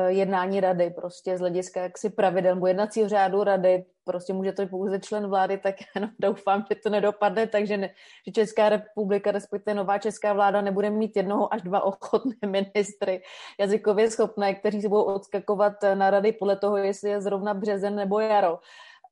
jednání 0.07 0.59
rady, 0.59 0.89
prostě 0.89 1.37
z 1.37 1.39
hlediska 1.39 1.81
jaksi 1.81 2.09
pravidel 2.09 2.55
nebo 2.55 2.67
jednacího 2.67 3.09
řádu 3.09 3.43
rady, 3.43 3.85
prostě 4.03 4.33
může 4.33 4.51
to 4.51 4.67
pouze 4.67 4.99
člen 4.99 5.27
vlády, 5.27 5.57
tak 5.57 5.75
jenom 5.95 6.09
doufám, 6.19 6.65
že 6.69 6.75
to 6.75 6.89
nedopadne, 6.89 7.47
takže 7.47 7.77
ne, 7.77 7.89
že 8.27 8.31
Česká 8.31 8.69
republika, 8.69 9.31
respektive 9.31 9.73
nová 9.73 9.97
česká 9.97 10.33
vláda 10.33 10.61
nebude 10.61 10.89
mít 10.89 11.15
jednoho 11.15 11.53
až 11.53 11.61
dva 11.61 11.81
ochotné 11.81 12.35
ministry 12.45 13.21
jazykově 13.59 14.11
schopné, 14.11 14.55
kteří 14.55 14.81
se 14.81 14.89
budou 14.89 15.03
odskakovat 15.03 15.73
na 15.93 16.09
rady 16.09 16.31
podle 16.31 16.55
toho, 16.55 16.77
jestli 16.77 17.09
je 17.09 17.21
zrovna 17.21 17.53
březen 17.53 17.95
nebo 17.95 18.19
jaro 18.19 18.59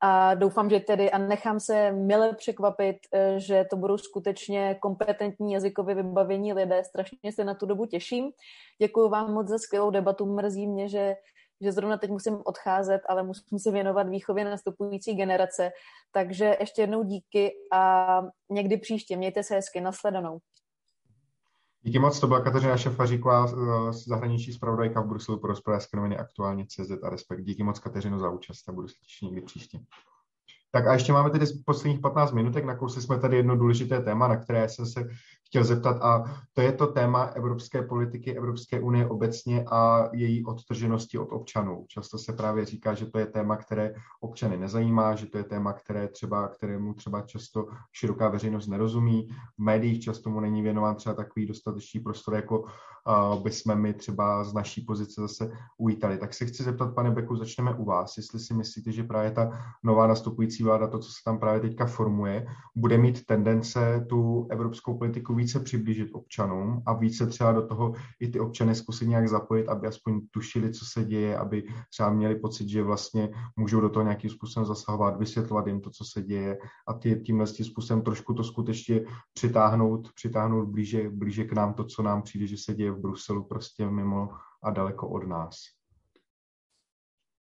a 0.01 0.33
doufám, 0.33 0.69
že 0.69 0.79
tedy 0.79 1.11
a 1.11 1.17
nechám 1.17 1.59
se 1.59 1.91
mile 1.91 2.33
překvapit, 2.33 2.97
eh, 3.13 3.39
že 3.39 3.65
to 3.69 3.77
budou 3.77 3.97
skutečně 3.97 4.75
kompetentní 4.81 5.53
jazykově 5.53 5.95
vybavení 5.95 6.53
lidé. 6.53 6.83
Strašně 6.83 7.31
se 7.31 7.43
na 7.43 7.53
tu 7.53 7.65
dobu 7.65 7.85
těším. 7.85 8.31
Děkuji 8.81 9.09
vám 9.09 9.33
moc 9.33 9.47
za 9.47 9.57
skvělou 9.57 9.91
debatu. 9.91 10.25
Mrzí 10.25 10.67
mě, 10.67 10.89
že, 10.89 11.15
že 11.61 11.71
zrovna 11.71 11.97
teď 11.97 12.09
musím 12.09 12.41
odcházet, 12.45 13.01
ale 13.09 13.23
musím 13.23 13.59
se 13.59 13.71
věnovat 13.71 14.09
výchově 14.09 14.45
nastupující 14.45 15.13
generace. 15.15 15.71
Takže 16.11 16.57
ještě 16.59 16.81
jednou 16.81 17.03
díky 17.03 17.51
a 17.71 18.21
někdy 18.49 18.77
příště. 18.77 19.17
Mějte 19.17 19.43
se 19.43 19.55
hezky. 19.55 19.81
Nasledanou. 19.81 20.39
Díky 21.85 21.99
moc, 21.99 22.19
to 22.19 22.27
byla 22.27 22.41
Kateřina 22.41 22.77
Šafaříková, 22.77 23.47
zahraniční 23.91 24.53
zpravodajka 24.53 25.01
v 25.01 25.07
Bruselu 25.07 25.39
pro 25.39 25.51
hospodářské 25.51 25.97
noviny 25.97 26.17
aktuálně 26.17 26.65
CZ 26.65 27.03
a 27.03 27.09
Respekt. 27.09 27.43
Díky 27.43 27.63
moc 27.63 27.79
Kateřino 27.79 28.19
za 28.19 28.29
účast 28.29 28.69
a 28.69 28.71
budu 28.71 28.87
se 28.87 28.93
těšit 29.03 29.25
někdy 29.25 29.41
příště. 29.41 29.79
Tak 30.71 30.87
a 30.87 30.93
ještě 30.93 31.13
máme 31.13 31.29
tedy 31.29 31.45
posledních 31.65 31.99
15 31.99 32.31
minutek, 32.31 32.65
nakousli 32.65 33.01
jsme 33.01 33.19
tady 33.19 33.37
jedno 33.37 33.57
důležité 33.57 33.99
téma, 33.99 34.27
na 34.27 34.37
které 34.37 34.69
jsem 34.69 34.85
se 34.85 35.07
chtěl 35.45 35.63
zeptat 35.63 36.01
a 36.01 36.23
to 36.53 36.61
je 36.61 36.71
to 36.71 36.87
téma 36.87 37.23
evropské 37.23 37.81
politiky, 37.81 38.37
Evropské 38.37 38.79
unie 38.79 39.07
obecně 39.07 39.65
a 39.71 40.09
její 40.13 40.45
odtrženosti 40.45 41.17
od 41.17 41.31
občanů. 41.31 41.85
Často 41.87 42.17
se 42.17 42.33
právě 42.33 42.65
říká, 42.65 42.93
že 42.93 43.05
to 43.05 43.19
je 43.19 43.25
téma, 43.25 43.57
které 43.57 43.93
občany 44.19 44.57
nezajímá, 44.57 45.15
že 45.15 45.25
to 45.25 45.37
je 45.37 45.43
téma, 45.43 45.73
které 45.73 46.07
třeba, 46.07 46.47
kterému 46.47 46.93
třeba 46.93 47.21
často 47.21 47.67
široká 47.91 48.29
veřejnost 48.29 48.67
nerozumí. 48.67 49.27
V 49.55 49.59
médiích 49.59 50.03
často 50.03 50.29
mu 50.29 50.39
není 50.39 50.61
věnován 50.61 50.95
třeba 50.95 51.15
takový 51.15 51.45
dostatečný 51.45 51.99
prostor, 51.99 52.33
jako 52.33 52.59
uh, 52.59 53.43
by 53.43 53.51
jsme 53.51 53.75
my 53.75 53.93
třeba 53.93 54.43
z 54.43 54.53
naší 54.53 54.81
pozice 54.81 55.21
zase 55.21 55.51
uvítali. 55.77 56.17
Tak 56.17 56.33
se 56.33 56.45
chci 56.45 56.63
zeptat, 56.63 56.95
pane 56.95 57.11
Beku, 57.11 57.35
začneme 57.35 57.73
u 57.73 57.85
vás, 57.85 58.17
jestli 58.17 58.39
si 58.39 58.53
myslíte, 58.53 58.91
že 58.91 59.03
právě 59.03 59.31
ta 59.31 59.75
nová 59.83 60.07
nastupující 60.07 60.63
vláda, 60.63 60.87
to, 60.87 60.99
co 60.99 61.09
se 61.11 61.19
tam 61.25 61.39
právě 61.39 61.61
teďka 61.61 61.85
formuje, 61.85 62.47
bude 62.75 62.97
mít 62.97 63.25
tendence 63.25 64.05
tu 64.09 64.47
evropskou 64.49 64.97
politiku 64.97 65.34
více 65.35 65.59
přiblížit 65.59 66.09
občanům 66.13 66.83
a 66.85 66.93
více 66.93 67.27
třeba 67.27 67.51
do 67.51 67.67
toho 67.67 67.93
i 68.19 68.27
ty 68.27 68.39
občany 68.39 68.75
zkusit 68.75 69.07
nějak 69.07 69.29
zapojit, 69.29 69.67
aby 69.67 69.87
aspoň 69.87 70.21
tušili, 70.31 70.73
co 70.73 70.85
se 70.85 71.05
děje, 71.05 71.37
aby 71.37 71.63
třeba 71.89 72.09
měli 72.09 72.35
pocit, 72.35 72.69
že 72.69 72.83
vlastně 72.83 73.29
můžou 73.55 73.81
do 73.81 73.89
toho 73.89 74.03
nějakým 74.03 74.29
způsobem 74.29 74.65
zasahovat, 74.65 75.19
vysvětlovat 75.19 75.67
jim 75.67 75.81
to, 75.81 75.89
co 75.89 76.05
se 76.05 76.21
děje 76.21 76.57
a 76.87 76.93
ty, 76.93 77.21
tímhle 77.25 77.47
tím 77.47 77.65
způsobem 77.65 78.03
trošku 78.03 78.33
to 78.33 78.43
skutečně 78.43 79.01
přitáhnout, 79.33 80.13
přitáhnout 80.13 80.69
blíže, 80.69 81.09
blíže 81.09 81.43
k 81.43 81.53
nám 81.53 81.73
to, 81.73 81.83
co 81.83 82.03
nám 82.03 82.21
přijde, 82.21 82.47
že 82.47 82.57
se 82.57 82.73
děje 82.73 82.91
v 82.91 82.99
Bruselu 82.99 83.43
prostě 83.43 83.89
mimo 83.89 84.29
a 84.63 84.71
daleko 84.71 85.09
od 85.09 85.27
nás. 85.27 85.55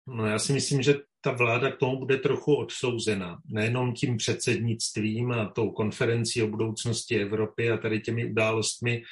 No 0.06 0.26
já 0.26 0.38
si 0.38 0.52
myslím, 0.52 0.82
že 0.82 0.94
ta 1.24 1.32
vláda 1.32 1.70
k 1.70 1.76
tomu 1.76 1.98
bude 1.98 2.16
trochu 2.16 2.54
odsouzena. 2.54 3.40
Nejenom 3.46 3.94
tím 3.94 4.16
předsednictvím 4.16 5.32
a 5.32 5.48
tou 5.48 5.70
konferencí 5.70 6.42
o 6.42 6.48
budoucnosti 6.48 7.20
Evropy 7.20 7.70
a 7.70 7.76
tady 7.76 8.00
těmi 8.00 8.30
událostmi 8.30 9.02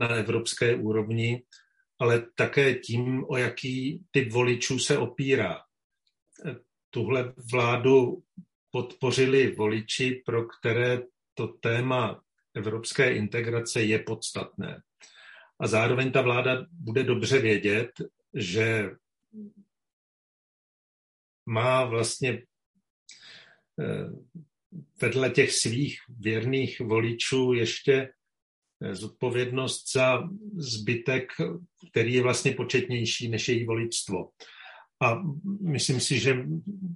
na 0.00 0.08
evropské 0.08 0.74
úrovni, 0.74 1.42
ale 1.98 2.26
také 2.34 2.74
tím, 2.74 3.24
o 3.28 3.36
jaký 3.36 4.04
typ 4.10 4.32
voličů 4.32 4.78
se 4.78 4.98
opírá. 4.98 5.60
Tuhle 6.90 7.32
vládu 7.52 8.22
podpořili 8.70 9.54
voliči, 9.54 10.22
pro 10.26 10.44
které 10.44 11.02
to 11.34 11.48
téma 11.48 12.20
evropské 12.54 13.14
integrace 13.14 13.82
je 13.82 13.98
podstatné. 13.98 14.82
A 15.60 15.66
zároveň 15.66 16.12
ta 16.12 16.22
vláda 16.22 16.66
bude 16.70 17.04
dobře 17.04 17.38
vědět, 17.38 17.90
že 18.34 18.90
má 21.46 21.84
vlastně 21.84 22.42
eh, 23.80 24.08
vedle 25.00 25.30
těch 25.30 25.52
svých 25.52 25.98
věrných 26.08 26.80
voličů 26.80 27.52
ještě 27.52 28.12
eh, 28.82 28.94
zodpovědnost 28.94 29.92
za 29.92 30.28
zbytek, 30.56 31.32
který 31.90 32.14
je 32.14 32.22
vlastně 32.22 32.52
početnější 32.52 33.28
než 33.28 33.48
její 33.48 33.64
voličstvo. 33.64 34.28
A 35.02 35.22
myslím 35.60 36.00
si, 36.00 36.18
že 36.18 36.46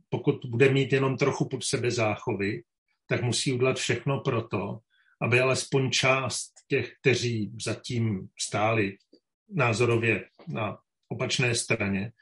pokud 0.09 0.45
bude 0.45 0.73
mít 0.73 0.93
jenom 0.93 1.17
trochu 1.17 1.49
pod 1.49 1.65
sebe 1.65 1.91
záchovy, 1.91 2.63
tak 3.07 3.23
musí 3.23 3.53
udělat 3.53 3.77
všechno 3.77 4.21
pro 4.21 4.43
to, 4.43 4.79
aby 5.23 5.41
alespoň 5.41 5.91
část 5.91 6.53
těch, 6.69 6.93
kteří 7.01 7.53
zatím 7.65 8.29
stáli 8.39 8.97
názorově 9.51 10.29
na 10.49 10.79
opačné 11.09 11.55
straně, 11.55 12.13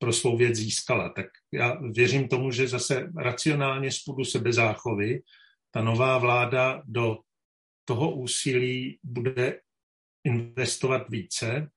pro 0.00 0.12
svou 0.12 0.36
věc 0.36 0.56
získala. 0.56 1.08
Tak 1.08 1.26
já 1.52 1.78
věřím 1.92 2.28
tomu, 2.28 2.50
že 2.50 2.68
zase 2.68 3.12
racionálně 3.16 3.88
půdu 4.06 4.24
sebezáchovy 4.24 5.22
ta 5.70 5.82
nová 5.82 6.18
vláda 6.18 6.82
do 6.84 7.18
toho 7.84 8.10
úsilí 8.10 8.98
bude 9.02 9.60
investovat 10.24 11.08
více, 11.08 11.70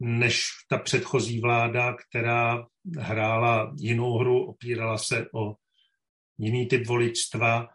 než 0.00 0.44
ta 0.68 0.78
předchozí 0.78 1.40
vláda, 1.40 1.94
která 1.94 2.66
hrála 2.98 3.74
jinou 3.78 4.18
hru, 4.18 4.44
opírala 4.44 4.98
se 4.98 5.26
o 5.34 5.56
jiný 6.38 6.66
typ 6.66 6.86
voličstva 6.86 7.68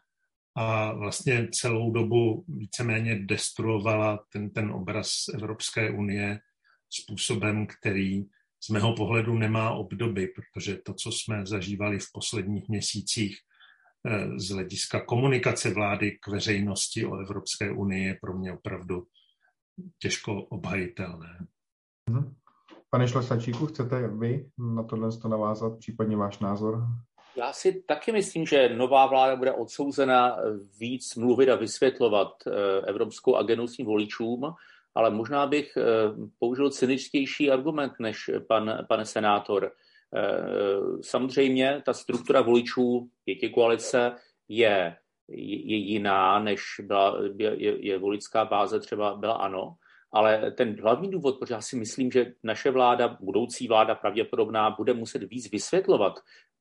a 0.55 0.93
vlastně 0.93 1.47
celou 1.51 1.91
dobu 1.91 2.45
víceméně 2.47 3.19
destruovala 3.19 4.25
ten, 4.31 4.49
ten 4.49 4.71
obraz 4.71 5.27
Evropské 5.33 5.91
unie 5.91 6.39
způsobem, 6.89 7.67
který 7.67 8.25
z 8.63 8.69
mého 8.69 8.95
pohledu 8.95 9.37
nemá 9.37 9.71
obdoby, 9.71 10.27
protože 10.27 10.77
to, 10.77 10.93
co 10.93 11.11
jsme 11.11 11.45
zažívali 11.45 11.99
v 11.99 12.11
posledních 12.13 12.69
měsících 12.69 13.37
eh, 14.07 14.39
z 14.39 14.49
hlediska 14.49 15.01
komunikace 15.01 15.73
vlády 15.73 16.11
k 16.11 16.27
veřejnosti 16.27 17.05
o 17.05 17.17
Evropské 17.17 17.71
unii 17.71 18.07
je 18.07 18.17
pro 18.21 18.37
mě 18.37 18.53
opravdu 18.53 19.03
těžko 19.99 20.43
obhajitelné. 20.43 21.47
Mhm. 22.09 22.35
Pane 22.89 23.07
Šlesačíku, 23.07 23.65
chcete 23.67 24.07
vy 24.07 24.49
na 24.75 24.83
tohle 24.83 25.17
to 25.17 25.27
navázat, 25.27 25.79
případně 25.79 26.17
váš 26.17 26.39
názor? 26.39 26.83
Já 27.35 27.53
si 27.53 27.83
taky 27.87 28.11
myslím, 28.11 28.45
že 28.45 28.75
nová 28.75 29.07
vláda 29.07 29.35
bude 29.35 29.51
odsouzena 29.51 30.37
víc 30.79 31.15
mluvit 31.15 31.49
a 31.49 31.55
vysvětlovat 31.55 32.27
eh, 32.47 32.51
evropskou 32.87 33.35
agendu 33.35 33.67
svým 33.67 33.87
voličům, 33.87 34.53
ale 34.95 35.09
možná 35.09 35.47
bych 35.47 35.77
eh, 35.77 35.83
použil 36.39 36.69
cyničtější 36.69 37.51
argument 37.51 37.93
než 37.99 38.29
pan, 38.47 38.85
pane 38.89 39.05
senátor. 39.05 39.71
Samozřejmě 41.01 41.81
ta 41.85 41.93
struktura 41.93 42.41
voličů 42.41 43.09
pěti 43.25 43.49
koalice 43.49 44.15
je, 44.47 44.95
je 45.27 45.77
jiná, 45.77 46.39
než 46.39 46.61
byla, 46.83 47.17
je, 47.37 47.85
je 47.85 47.97
voličská 47.97 48.45
báze 48.45 48.79
třeba 48.79 49.15
byla 49.15 49.33
ANO, 49.33 49.75
ale 50.11 50.51
ten 50.51 50.81
hlavní 50.81 51.11
důvod, 51.11 51.39
protože 51.39 51.53
já 51.53 51.61
si 51.61 51.75
myslím, 51.75 52.11
že 52.11 52.33
naše 52.43 52.71
vláda, 52.71 53.17
budoucí 53.21 53.67
vláda 53.67 53.95
pravděpodobná, 53.95 54.69
bude 54.69 54.93
muset 54.93 55.23
víc 55.23 55.51
vysvětlovat 55.51 56.13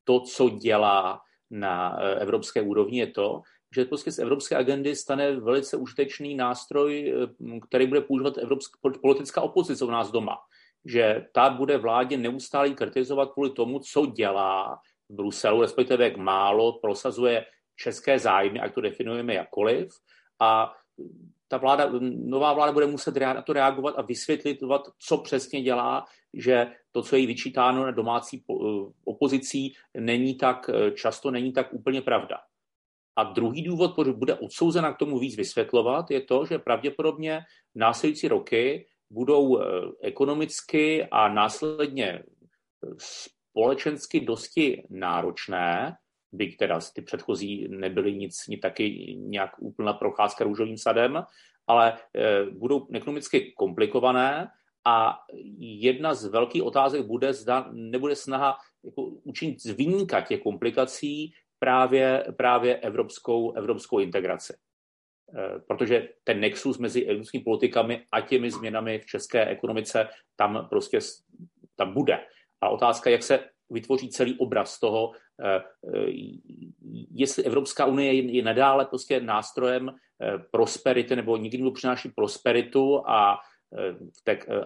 to, 0.04 0.20
co 0.20 0.50
dělá 0.50 1.20
na 1.50 1.98
eh, 2.00 2.14
evropské 2.14 2.62
úrovni, 2.62 2.98
je 2.98 3.06
to, 3.06 3.42
že 3.74 3.84
prostě 3.84 4.12
z 4.12 4.18
evropské 4.18 4.56
agendy 4.56 4.96
stane 4.96 5.40
velice 5.40 5.76
užitečný 5.76 6.34
nástroj, 6.34 7.14
eh, 7.14 7.60
který 7.68 7.86
bude 7.86 8.00
používat 8.00 8.38
evropská 8.38 8.78
politická 9.02 9.40
opozice 9.40 9.84
u 9.84 9.90
nás 9.90 10.10
doma. 10.10 10.36
Že 10.84 11.26
ta 11.32 11.50
bude 11.50 11.78
vládě 11.78 12.16
neustále 12.16 12.70
kritizovat 12.70 13.32
kvůli 13.32 13.50
tomu, 13.50 13.78
co 13.78 14.06
dělá 14.06 14.78
v 15.08 15.14
Bruselu, 15.14 15.62
respektive 15.62 16.04
jak 16.04 16.16
málo 16.16 16.72
prosazuje 16.72 17.46
české 17.76 18.18
zájmy, 18.18 18.60
ať 18.60 18.74
to 18.74 18.80
definujeme 18.80 19.34
jakkoliv. 19.34 19.88
A 20.40 20.72
ta 21.48 21.56
vláda, 21.56 21.90
nová 22.00 22.52
vláda 22.52 22.72
bude 22.72 22.86
muset 22.86 23.16
na 23.16 23.42
to 23.42 23.52
reagovat 23.52 23.94
a 23.98 24.02
vysvětlovat, 24.02 24.82
co 24.98 25.18
přesně 25.18 25.62
dělá, 25.62 26.04
že 26.34 26.72
to, 26.92 27.02
co 27.02 27.16
je 27.16 27.26
vyčítáno 27.26 27.84
na 27.84 27.90
domácí 27.90 28.44
eh, 28.50 28.54
opozicí, 29.04 29.74
není 29.98 30.34
tak 30.34 30.70
eh, 30.70 30.90
často 30.90 31.30
není 31.30 31.52
tak 31.52 31.74
úplně 31.74 32.02
pravda. 32.02 32.38
A 33.20 33.24
druhý 33.24 33.62
důvod, 33.62 33.94
proč 33.94 34.08
bude 34.08 34.34
odsouzena 34.34 34.92
k 34.92 34.98
tomu 34.98 35.18
víc 35.18 35.36
vysvětlovat, 35.36 36.10
je 36.10 36.20
to, 36.20 36.46
že 36.46 36.58
pravděpodobně 36.58 37.40
následující 37.74 38.28
roky 38.28 38.86
budou 39.10 39.58
eh, 39.58 39.64
ekonomicky 40.00 41.04
a 41.04 41.28
následně 41.28 42.22
společensky 43.50 44.20
dosti 44.20 44.82
náročné, 44.90 45.96
byť 46.32 46.56
teda 46.56 46.80
ty 46.94 47.02
předchozí 47.02 47.68
nebyly 47.68 48.14
nic, 48.14 48.46
nic 48.48 48.60
taky 48.60 49.14
nějak 49.18 49.50
úplná 49.58 49.92
procházka 49.92 50.44
růžovým 50.44 50.78
sadem, 50.78 51.24
ale 51.66 51.92
e, 51.92 52.44
budou 52.50 52.86
ekonomicky 52.94 53.52
komplikované 53.56 54.48
a 54.86 55.18
jedna 55.58 56.14
z 56.14 56.24
velkých 56.26 56.62
otázek 56.62 57.06
bude, 57.06 57.32
zda 57.34 57.68
nebude 57.72 58.16
snaha 58.16 58.56
jako 58.84 59.02
učinit 59.02 59.62
z 59.62 59.70
výjimka 59.70 60.20
těch 60.20 60.40
komplikací 60.40 61.32
právě, 61.60 62.24
právě 62.36 62.76
evropskou, 62.76 63.52
evropskou 63.52 63.98
integraci. 63.98 64.52
E, 64.52 65.60
protože 65.68 66.08
ten 66.24 66.40
nexus 66.40 66.78
mezi 66.78 67.04
evropskými 67.04 67.44
politikami 67.44 68.06
a 68.12 68.20
těmi 68.20 68.50
změnami 68.50 68.98
v 68.98 69.06
české 69.06 69.46
ekonomice 69.46 70.08
tam 70.36 70.66
prostě 70.70 70.98
tam 71.76 71.94
bude. 71.94 72.20
A 72.60 72.68
otázka, 72.68 73.10
jak 73.10 73.22
se 73.22 73.44
vytvoří 73.70 74.08
celý 74.08 74.38
obraz 74.38 74.80
toho, 74.80 75.12
eh, 75.40 75.56
eh, 75.56 76.10
jestli 77.14 77.44
Evropská 77.44 77.86
unie 77.86 78.12
je 78.12 78.42
nadále 78.42 78.84
prostě 78.84 79.20
nástrojem 79.20 79.88
eh, 79.88 80.38
prosperity 80.50 81.16
nebo 81.16 81.36
někdy 81.36 81.70
přináší 81.70 82.08
prosperitu 82.08 83.08
a, 83.08 83.38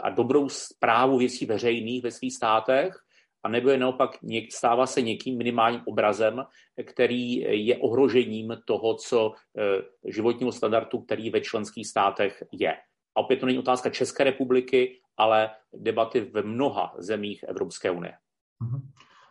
a 0.00 0.10
dobrou 0.10 0.48
zprávu 0.48 1.18
věcí 1.18 1.46
veřejných 1.46 2.02
ve 2.02 2.10
svých 2.10 2.34
státech, 2.36 3.03
a 3.44 3.48
nebo 3.48 3.70
je 3.70 3.78
naopak 3.78 4.18
stává 4.50 4.86
se 4.86 5.02
někým 5.02 5.38
minimálním 5.38 5.82
obrazem, 5.84 6.44
který 6.84 7.34
je 7.66 7.76
ohrožením 7.76 8.56
toho, 8.64 8.94
co 8.94 9.32
životního 10.06 10.52
standardu, 10.52 11.00
který 11.00 11.30
ve 11.30 11.40
členských 11.40 11.86
státech 11.86 12.42
je. 12.52 12.76
A 13.16 13.20
opět 13.20 13.36
to 13.36 13.46
není 13.46 13.58
otázka 13.58 13.90
České 13.90 14.24
republiky, 14.24 15.00
ale 15.16 15.50
debaty 15.72 16.20
ve 16.20 16.42
mnoha 16.42 16.94
zemích 16.98 17.44
Evropské 17.48 17.90
unie. 17.90 18.12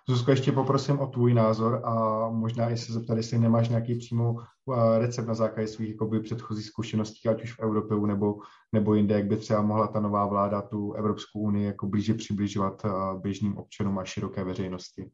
Zuzko, 0.10 0.32
ještě 0.32 0.52
poprosím 0.52 1.00
o 1.00 1.08
tvůj 1.08 1.34
názor 1.34 1.82
a 1.84 2.30
možná 2.30 2.70
i 2.70 2.78
se 2.78 2.94
zeptat, 2.94 3.18
jestli 3.18 3.40
nemáš 3.40 3.70
nějaký 3.70 3.96
přímou 3.96 4.40
eh, 4.40 5.00
recept 5.00 5.28
na 5.28 5.34
základě 5.34 5.68
svých 5.68 5.90
jakoby, 5.90 6.20
předchozích 6.20 6.66
zkušeností, 6.66 7.30
ať 7.30 7.44
už 7.44 7.54
v 7.54 7.60
Evropě 7.60 7.98
nebo, 8.08 8.40
nebo 8.72 8.94
jinde, 8.94 9.16
jak 9.16 9.26
by 9.26 9.38
třeba 9.38 9.62
mohla 9.62 9.88
ta 9.88 10.00
nová 10.00 10.26
vláda 10.26 10.62
tu 10.62 10.94
Evropskou 10.94 11.40
unii 11.40 11.66
jako 11.66 11.88
blíže 11.88 12.14
přibližovat 12.14 12.86
eh, 12.86 12.90
běžným 13.22 13.58
občanům 13.58 14.00
a 14.00 14.04
široké 14.04 14.44
veřejnosti 14.44 15.12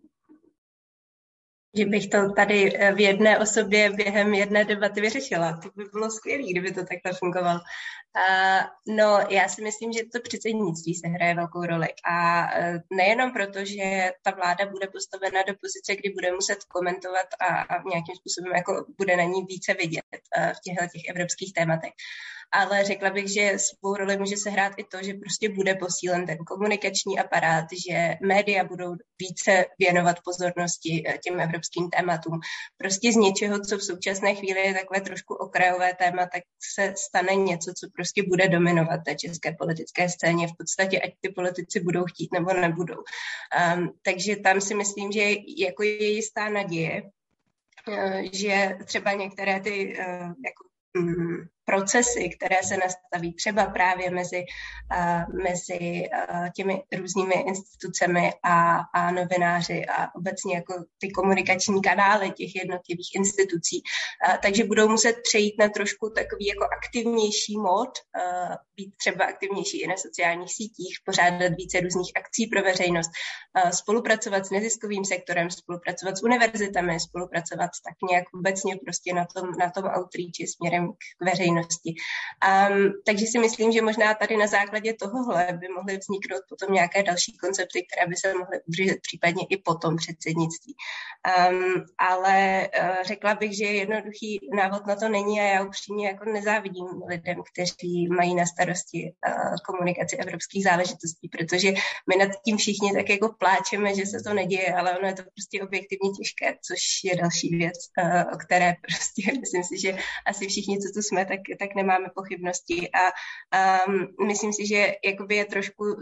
že 1.78 1.86
bych 1.86 2.08
to 2.08 2.32
tady 2.34 2.76
eh, 2.76 2.94
v 2.94 3.00
jedné 3.00 3.40
osobě 3.40 3.90
během 3.90 4.34
jedné 4.34 4.66
debaty 4.66 5.02
vyřešila. 5.02 5.60
To 5.64 5.70
by 5.76 5.84
bylo 5.94 6.12
skvělé, 6.12 6.44
kdyby 6.52 6.72
to 6.72 6.86
takhle 6.86 7.14
fungovalo. 7.20 7.60
Uh, 8.18 8.96
no, 8.96 9.20
já 9.30 9.48
si 9.48 9.64
myslím, 9.64 9.94
že 9.94 10.00
to 10.14 10.20
předsednictví 10.24 10.96
se 10.96 11.08
hraje 11.08 11.36
velkou 11.36 11.66
roli. 11.66 11.88
A 12.06 12.44
uh, 12.44 12.98
nejenom 12.98 13.34
proto, 13.34 13.66
že 13.66 14.12
ta 14.24 14.32
vláda 14.32 14.66
bude 14.66 14.88
postavena 14.88 15.42
do 15.48 15.54
pozice, 15.62 15.96
kdy 15.96 16.10
bude 16.10 16.32
muset 16.32 16.64
komentovat 16.64 17.28
a, 17.40 17.46
a 17.46 17.74
nějakým 17.90 18.16
způsobem 18.16 18.52
jako 18.56 18.86
bude 18.98 19.18
na 19.18 19.24
ní 19.24 19.46
více 19.46 19.74
vidět 19.74 20.04
uh, 20.38 20.50
v 20.50 20.60
těchto 20.64 20.86
těch 20.94 21.10
evropských 21.10 21.54
tématech, 21.54 21.94
ale 22.52 22.84
řekla 22.84 23.10
bych, 23.10 23.34
že 23.34 23.60
svou 23.60 23.96
roli 23.96 24.18
může 24.18 24.38
se 24.38 24.50
hrát 24.50 24.74
i 24.78 24.84
to, 24.84 25.04
že 25.04 25.14
prostě 25.14 25.50
bude 25.50 25.76
posílen 25.76 26.26
ten 26.26 26.38
komunikační 26.38 27.20
aparát, 27.20 27.66
že 27.88 28.16
média 28.22 28.64
budou 28.64 28.96
více 29.20 29.66
věnovat 29.80 30.18
pozornosti 30.24 31.04
eh, 31.08 31.18
těm 31.18 31.40
evropským 31.40 31.90
tématům. 31.90 32.40
Prostě 32.78 33.12
z 33.12 33.16
něčeho, 33.16 33.60
co 33.60 33.78
v 33.78 33.84
současné 33.84 34.36
chvíli 34.36 34.60
je 34.60 34.74
takové 34.74 35.02
trošku 35.02 35.34
okrajové 35.34 35.94
téma, 35.94 36.26
tak 36.34 36.44
se 36.76 36.94
stane 36.98 37.36
něco, 37.36 37.74
co 37.80 37.88
prostě 37.96 38.24
bude 38.24 38.48
dominovat 38.48 39.00
té 39.06 39.16
české 39.16 39.56
politické 39.60 40.10
scéně 40.10 40.48
v 40.48 40.58
podstatě, 40.58 41.02
ať 41.02 41.12
ty 41.22 41.30
politici 41.30 41.80
budou 41.80 42.06
chtít 42.06 42.34
nebo 42.34 42.54
nebudou. 42.54 43.04
Um, 43.76 43.92
takže 44.02 44.36
tam 44.36 44.62
si 44.62 44.76
myslím, 44.76 45.12
že 45.12 45.22
jako 45.58 45.84
je 45.84 46.12
jistá 46.12 46.50
naděje, 46.50 47.04
eh, 47.92 48.24
že 48.34 48.78
třeba 48.86 49.14
některé 49.14 49.60
ty 49.60 49.98
uh, 50.00 50.34
jako, 50.46 50.64
um, 50.98 51.48
procesy, 51.70 52.30
které 52.30 52.64
se 52.64 52.78
nastaví 52.78 53.34
třeba 53.34 53.66
právě 53.66 54.10
mezi, 54.10 54.46
uh, 54.98 55.44
mezi 55.44 55.80
uh, 55.80 56.50
těmi 56.56 56.84
různými 56.98 57.36
institucemi 57.48 58.34
a, 58.44 58.78
a 58.94 59.12
novináři 59.12 59.86
a 59.86 60.16
obecně 60.16 60.56
jako 60.56 60.74
ty 60.98 61.12
komunikační 61.12 61.82
kanály 61.82 62.32
těch 62.32 62.56
jednotlivých 62.56 63.12
institucí. 63.16 63.82
Uh, 63.82 64.38
takže 64.44 64.64
budou 64.64 64.90
muset 64.90 65.16
přejít 65.24 65.56
na 65.60 65.70
trošku 65.70 66.10
takový 66.16 66.46
jako 66.46 66.66
aktivnější 66.78 67.58
mod, 67.58 67.90
být 68.76 68.94
třeba 68.98 69.26
aktivnější 69.26 69.82
i 69.82 69.88
na 69.88 69.98
sociálních 69.98 70.54
sítích, 70.54 70.94
pořádat 71.06 71.52
více 71.58 71.80
různých 71.80 72.12
akcí 72.16 72.48
pro 72.48 72.62
veřejnost, 72.64 73.12
spolupracovat 73.72 74.46
s 74.46 74.50
neziskovým 74.50 75.06
sektorem, 75.06 75.50
spolupracovat 75.50 76.18
s 76.18 76.24
univerzitami, 76.24 77.00
spolupracovat 77.00 77.70
tak 77.86 78.10
nějak 78.10 78.26
obecně 78.34 78.76
prostě 78.86 79.14
na 79.14 79.26
tom, 79.36 79.52
na 79.60 79.70
tom 79.70 79.84
outreachi 79.98 80.48
směrem 80.48 80.92
k 80.94 81.26
veřejnosti 81.26 81.59
veřejnosti. 81.60 81.96
Um, 82.70 82.94
takže 83.06 83.26
si 83.26 83.40
myslím, 83.40 83.72
že 83.72 83.82
možná 83.82 84.14
tady 84.14 84.38
na 84.38 84.48
základě 84.48 84.94
tohohle 84.94 85.48
by 85.60 85.68
mohly 85.68 85.98
vzniknout 85.98 86.42
potom 86.50 86.74
nějaké 86.74 87.04
další 87.04 87.38
koncepty, 87.38 87.86
které 87.86 88.08
by 88.08 88.16
se 88.16 88.34
mohly 88.34 88.60
udržet 88.68 89.02
případně 89.02 89.44
i 89.50 89.58
po 89.58 89.76
tom 89.76 89.96
předsednictví. 89.96 90.76
Um, 91.50 91.86
ale 91.98 92.70
uh, 92.82 93.04
řekla 93.04 93.36
bych, 93.36 93.58
že 93.58 93.66
jednoduchý 93.66 94.40
návod 94.54 94.86
na 94.86 94.96
to 94.96 95.10
není 95.10 95.40
a 95.40 95.44
já 95.44 95.64
upřímně 95.64 96.08
jako 96.08 96.26
nezávidím 96.26 96.88
lidem, 97.08 97.44
kteří 97.54 98.08
mají 98.08 98.36
na 98.36 98.46
starosti 98.46 99.14
uh, 99.28 99.56
komunikaci 99.66 100.16
evropských 100.16 100.64
záležitostí, 100.64 101.30
protože 101.30 101.74
my 102.10 102.16
nad 102.20 102.32
tím 102.46 102.58
všichni 102.58 102.94
tak 102.94 103.10
jako 103.10 103.36
pláčeme, 103.40 103.96
že 103.96 104.06
se 104.06 104.18
to 104.24 104.34
neděje, 104.34 104.74
ale 104.74 104.98
ono 104.98 105.08
je 105.08 105.14
to 105.14 105.24
prostě 105.24 105.64
objektivně 105.64 106.10
těžké, 106.18 106.56
což 106.68 106.80
je 107.04 107.16
další 107.16 107.56
věc, 107.56 107.78
uh, 108.04 108.34
o 108.34 108.38
které 108.38 108.74
prostě 108.88 109.40
myslím 109.40 109.64
si, 109.64 109.78
že 109.82 109.98
asi 110.26 110.48
všichni, 110.48 110.80
co 110.80 110.88
tu 110.94 111.02
jsme, 111.02 111.26
tak 111.26 111.39
tak 111.60 111.76
nemáme 111.76 112.08
pochybnosti. 112.16 112.90
A 112.92 113.04
um, 113.88 114.28
myslím 114.28 114.54
si, 114.54 114.68
že 114.68 114.94
jakoby 115.06 115.36
je 115.36 115.46
trošku 115.46 115.84
uh, 115.84 116.00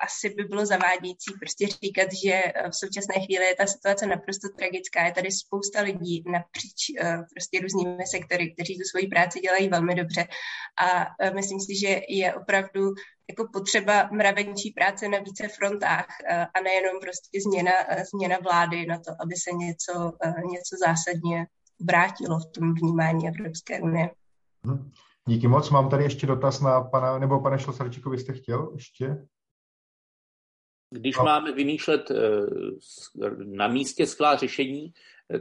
asi 0.00 0.30
by 0.30 0.44
bylo 0.44 0.66
zavádějící 0.66 1.32
prostě 1.40 1.66
říkat, 1.66 2.08
že 2.24 2.42
v 2.70 2.76
současné 2.76 3.14
chvíli 3.24 3.44
je 3.44 3.54
ta 3.54 3.66
situace 3.66 4.06
naprosto 4.06 4.48
tragická. 4.58 5.06
Je 5.06 5.12
tady 5.12 5.30
spousta 5.32 5.80
lidí 5.80 6.24
napříč 6.26 6.80
uh, 7.02 7.22
prostě 7.34 7.60
různými 7.60 8.06
sektory, 8.06 8.54
kteří 8.54 8.78
tu 8.78 8.84
svoji 8.90 9.06
práci 9.06 9.40
dělají 9.40 9.68
velmi 9.68 9.94
dobře. 9.94 10.26
A 10.78 11.06
uh, 11.06 11.34
myslím 11.34 11.60
si, 11.60 11.76
že 11.80 12.00
je 12.08 12.34
opravdu 12.34 12.80
jako 13.28 13.48
potřeba 13.52 14.08
mravenčí 14.12 14.70
práce 14.70 15.08
na 15.08 15.18
více 15.18 15.48
frontách 15.48 16.06
a 16.54 16.60
nejenom 16.60 17.00
prostě 17.00 17.40
změna, 17.40 17.72
změna 18.12 18.38
vlády 18.42 18.86
na 18.86 18.98
to, 18.98 19.10
aby 19.20 19.34
se 19.34 19.56
něco, 19.56 19.92
něco 20.50 20.76
zásadně 20.86 21.46
vrátilo 21.80 22.38
v 22.38 22.50
tom 22.52 22.74
vnímání 22.74 23.28
Evropské 23.28 23.80
unie. 23.80 24.10
Hm. 24.66 24.90
Díky 25.26 25.48
moc. 25.48 25.70
Mám 25.70 25.90
tady 25.90 26.04
ještě 26.04 26.26
dotaz 26.26 26.60
na 26.60 26.80
pana, 26.80 27.18
nebo 27.18 27.40
pane 27.40 27.58
Šlosarčíku, 27.58 28.10
vy 28.10 28.18
jste 28.18 28.32
chtěl 28.32 28.72
ještě? 28.74 29.26
když 30.94 31.16
no. 31.16 31.24
máme 31.24 31.52
vymýšlet 31.52 32.12
na 33.44 33.68
místě 33.68 34.06
skvělá 34.06 34.36
řešení, 34.36 34.92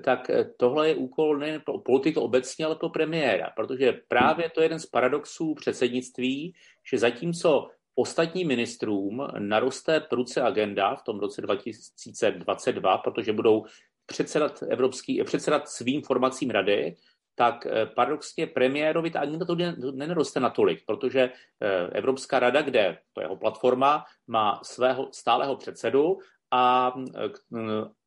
tak 0.04 0.32
tohle 0.58 0.90
je 0.90 0.95
úkol 0.95 1.38
nejen 1.38 1.62
pro 1.66 1.80
politiku 1.80 2.22
obecně, 2.22 2.66
ale 2.66 2.76
pro 2.76 2.90
premiéra, 2.90 3.50
protože 3.56 4.00
právě 4.08 4.50
to 4.50 4.62
je 4.62 4.66
jeden 4.66 4.80
z 4.80 4.86
paradoxů 4.86 5.54
předsednictví, 5.54 6.54
že 6.91 6.98
zatímco 6.98 7.68
ostatním 7.95 8.48
ministrům 8.48 9.28
naroste 9.40 10.00
pruce 10.00 10.41
agenda 10.41 10.95
v 10.95 11.04
tom 11.04 11.20
roce 11.20 11.41
2022, 11.41 12.98
protože 12.98 13.34
budou 13.34 13.66
předsedat, 14.06 14.64
evropský, 14.70 15.24
předsedat 15.24 15.70
svým 15.70 16.02
formacím 16.02 16.50
rady, 16.50 16.95
tak 17.36 17.66
eh, 17.66 17.86
paradoxně 17.86 18.48
premiérovi 18.48 19.12
ta 19.12 19.20
agenda 19.20 19.46
to 19.46 19.56
nenaroste 19.92 20.40
natolik, 20.40 20.86
protože 20.86 21.22
eh, 21.22 21.88
Evropská 21.92 22.40
rada, 22.40 22.62
kde 22.62 22.98
to 23.14 23.22
jeho 23.22 23.36
platforma, 23.36 24.06
má 24.28 24.60
svého 24.64 25.10
stálého 25.12 25.56
předsedu 25.56 26.18
a, 26.52 26.94
eh, 27.18 27.30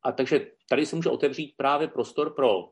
a 0.03 0.11
takže 0.11 0.47
tady 0.69 0.85
se 0.85 0.95
může 0.95 1.09
otevřít 1.09 1.53
právě 1.57 1.87
prostor 1.87 2.33
pro 2.33 2.69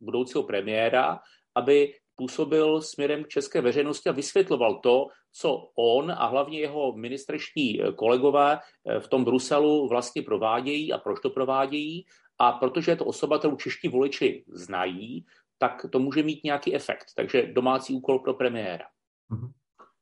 budoucího 0.00 0.42
premiéra, 0.42 1.20
aby 1.54 1.94
působil 2.16 2.82
směrem 2.82 3.24
k 3.24 3.28
české 3.28 3.60
veřejnosti 3.60 4.08
a 4.08 4.12
vysvětloval 4.12 4.80
to, 4.80 5.06
co 5.32 5.68
on 5.76 6.10
a 6.10 6.26
hlavně 6.26 6.60
jeho 6.60 6.92
ministerští 6.92 7.82
kolegové 7.96 8.58
v 8.98 9.08
tom 9.08 9.24
Bruselu 9.24 9.88
vlastně 9.88 10.22
provádějí 10.22 10.92
a 10.92 10.98
proč 10.98 11.20
to 11.20 11.30
provádějí. 11.30 12.06
A 12.38 12.52
protože 12.52 12.92
je 12.92 12.96
to 12.96 13.04
osoba, 13.04 13.38
kterou 13.38 13.56
čeští 13.56 13.88
voliči 13.88 14.44
znají, 14.48 15.24
tak 15.58 15.86
to 15.90 15.98
může 15.98 16.22
mít 16.22 16.44
nějaký 16.44 16.74
efekt. 16.74 17.06
Takže 17.16 17.52
domácí 17.52 17.94
úkol 17.94 18.18
pro 18.18 18.34
premiéra. 18.34 18.84
Mhm. 19.28 19.52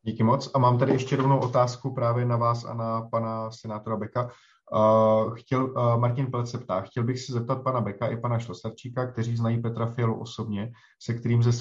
Díky 0.02 0.22
moc. 0.22 0.50
A 0.54 0.58
mám 0.58 0.78
tady 0.78 0.92
ještě 0.92 1.16
rovnou 1.16 1.38
otázku 1.38 1.94
právě 1.94 2.24
na 2.24 2.36
vás 2.36 2.64
a 2.64 2.74
na 2.74 3.02
pana 3.02 3.50
senátora 3.50 3.96
Beka. 3.96 4.30
Uh, 4.72 5.34
chtěl, 5.34 5.64
uh, 5.64 6.00
Martin 6.00 6.26
Pelec 6.26 6.50
se 6.50 6.58
ptá, 6.58 6.80
chtěl 6.80 7.04
bych 7.04 7.20
se 7.20 7.32
zeptat 7.32 7.62
pana 7.62 7.80
Beka 7.80 8.08
i 8.08 8.20
pana 8.20 8.38
Šlosarčíka, 8.38 9.12
kteří 9.12 9.36
znají 9.36 9.62
Petra 9.62 9.86
Fialu 9.86 10.20
osobně, 10.20 10.72
se 11.02 11.14
kterým 11.14 11.42
ze, 11.42 11.52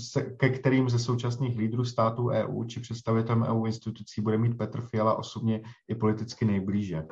se, 0.00 0.22
ke 0.22 0.48
kterým 0.48 0.88
ze 0.88 0.98
současných 0.98 1.58
lídrů 1.58 1.84
států 1.84 2.28
EU 2.28 2.64
či 2.64 2.80
představitelům 2.80 3.42
EU 3.42 3.66
institucí 3.66 4.20
bude 4.20 4.38
mít 4.38 4.58
Petr 4.58 4.80
Fiala 4.80 5.18
osobně 5.18 5.62
i 5.88 5.94
politicky 5.94 6.44
nejblíže. 6.44 7.06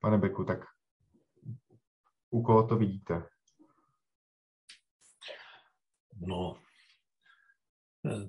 Pane 0.00 0.18
Beku, 0.18 0.44
tak 0.44 0.64
u 2.30 2.42
koho 2.42 2.62
to 2.62 2.76
vidíte? 2.76 3.22
No, 6.20 6.56
eh, 8.06 8.28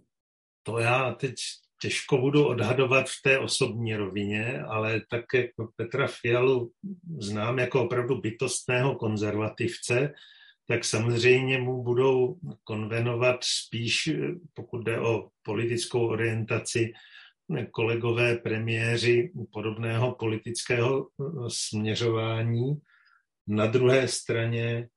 to 0.63 0.79
já 0.79 1.11
teď 1.13 1.35
těžko 1.81 2.17
budu 2.17 2.47
odhadovat 2.47 3.05
v 3.09 3.21
té 3.23 3.39
osobní 3.39 3.95
rovině, 3.95 4.61
ale 4.61 5.01
tak 5.09 5.25
jako 5.33 5.69
Petra 5.75 6.07
Fialu 6.07 6.71
znám 7.19 7.59
jako 7.59 7.85
opravdu 7.85 8.21
bytostného 8.21 8.95
konzervativce, 8.95 10.13
tak 10.67 10.85
samozřejmě 10.85 11.57
mu 11.57 11.83
budou 11.83 12.39
konvenovat 12.63 13.37
spíš, 13.43 14.09
pokud 14.53 14.83
jde 14.83 14.99
o 14.99 15.29
politickou 15.41 16.07
orientaci, 16.07 16.93
kolegové 17.71 18.37
premiéři 18.37 19.31
podobného 19.51 20.15
politického 20.15 21.07
směřování. 21.47 22.75
Na 23.47 23.65
druhé 23.65 24.07
straně 24.07 24.87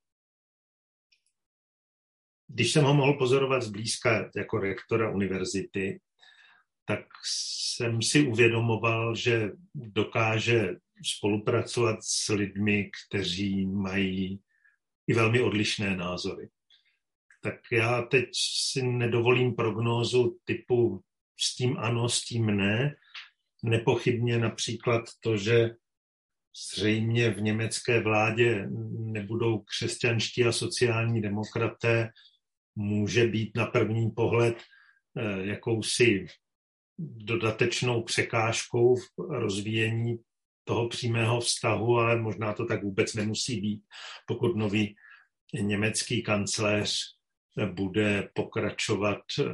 když 2.54 2.72
jsem 2.72 2.84
ho 2.84 2.94
mohl 2.94 3.14
pozorovat 3.14 3.62
zblízka 3.62 4.30
jako 4.36 4.58
rektora 4.58 5.10
univerzity, 5.10 6.00
tak 6.84 7.00
jsem 7.24 8.02
si 8.02 8.26
uvědomoval, 8.26 9.14
že 9.14 9.50
dokáže 9.74 10.68
spolupracovat 11.16 11.98
s 12.02 12.32
lidmi, 12.32 12.90
kteří 13.08 13.66
mají 13.66 14.40
i 15.06 15.14
velmi 15.14 15.40
odlišné 15.40 15.96
názory. 15.96 16.48
Tak 17.42 17.54
já 17.72 18.02
teď 18.02 18.28
si 18.70 18.82
nedovolím 18.82 19.54
prognózu 19.54 20.38
typu 20.44 21.02
s 21.40 21.56
tím 21.56 21.78
ano, 21.78 22.08
s 22.08 22.24
tím 22.24 22.46
ne. 22.46 22.94
Nepochybně 23.62 24.38
například 24.38 25.04
to, 25.20 25.36
že 25.36 25.70
zřejmě 26.74 27.30
v 27.30 27.40
německé 27.40 28.00
vládě 28.00 28.66
nebudou 28.90 29.58
křesťanští 29.58 30.44
a 30.44 30.52
sociální 30.52 31.22
demokraté 31.22 32.10
může 32.76 33.26
být 33.26 33.56
na 33.56 33.66
první 33.66 34.10
pohled 34.10 34.56
eh, 35.16 35.46
jakousi 35.46 36.26
dodatečnou 36.98 38.02
překážkou 38.02 38.96
v 38.96 39.02
rozvíjení 39.18 40.18
toho 40.64 40.88
přímého 40.88 41.40
vztahu, 41.40 41.96
ale 41.96 42.20
možná 42.20 42.52
to 42.52 42.66
tak 42.66 42.82
vůbec 42.82 43.14
nemusí 43.14 43.60
být, 43.60 43.82
pokud 44.26 44.56
nový 44.56 44.96
německý 45.54 46.22
kancléř 46.22 47.16
bude 47.72 48.28
pokračovat 48.34 49.20
eh, 49.38 49.44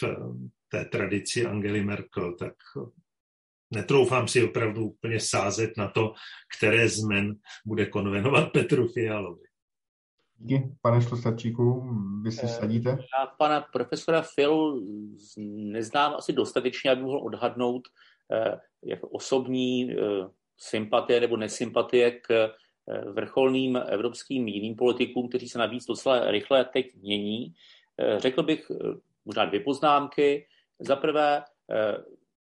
v 0.00 0.16
té 0.68 0.84
tradici 0.84 1.46
Angely 1.46 1.84
Merkel, 1.84 2.36
tak 2.36 2.54
netroufám 3.70 4.28
si 4.28 4.44
opravdu 4.44 4.86
úplně 4.86 5.20
sázet 5.20 5.76
na 5.76 5.88
to, 5.88 6.14
které 6.58 6.88
z 6.88 7.04
men 7.04 7.34
bude 7.66 7.86
konvenovat 7.86 8.52
Petru 8.52 8.88
Fialovi. 8.88 9.51
Díky, 10.44 10.74
pane 10.80 11.02
Šlostarčíku, 11.02 11.84
vy 12.22 12.32
si 12.32 12.46
eh, 12.46 12.48
sadíte? 12.48 12.90
Já 12.90 13.26
pana 13.38 13.60
profesora 13.60 14.24
Phil 14.34 14.80
neznám 15.46 16.14
asi 16.14 16.32
dostatečně, 16.32 16.90
aby 16.90 17.02
mohl 17.02 17.18
odhadnout 17.18 17.82
eh, 18.32 18.60
jako 18.84 19.08
osobní 19.08 19.92
eh, 19.92 19.96
sympatie 20.56 21.20
nebo 21.20 21.36
nesympatie 21.36 22.10
k 22.10 22.50
vrcholným 23.12 23.76
evropským 23.76 24.48
jiným 24.48 24.76
politikům, 24.76 25.28
kteří 25.28 25.48
se 25.48 25.58
navíc 25.58 25.86
docela 25.86 26.30
rychle 26.30 26.64
teď 26.64 26.94
mění. 26.94 27.54
Řekl 28.16 28.42
bych 28.42 28.70
možná 29.24 29.44
dvě 29.44 29.60
poznámky. 29.60 30.46
Za 30.80 30.96
prvé, 30.96 31.42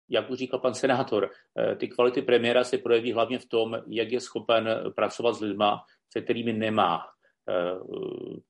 jak 0.09 0.29
už 0.29 0.37
říkal 0.37 0.59
pan 0.59 0.73
senátor, 0.73 1.29
ty 1.77 1.87
kvality 1.87 2.21
premiéra 2.21 2.63
se 2.63 2.77
projeví 2.77 3.13
hlavně 3.13 3.39
v 3.39 3.45
tom, 3.45 3.77
jak 3.87 4.11
je 4.11 4.19
schopen 4.19 4.69
pracovat 4.95 5.33
s 5.33 5.41
lidma, 5.41 5.83
se 6.09 6.21
kterými 6.21 6.53
nemá 6.53 7.14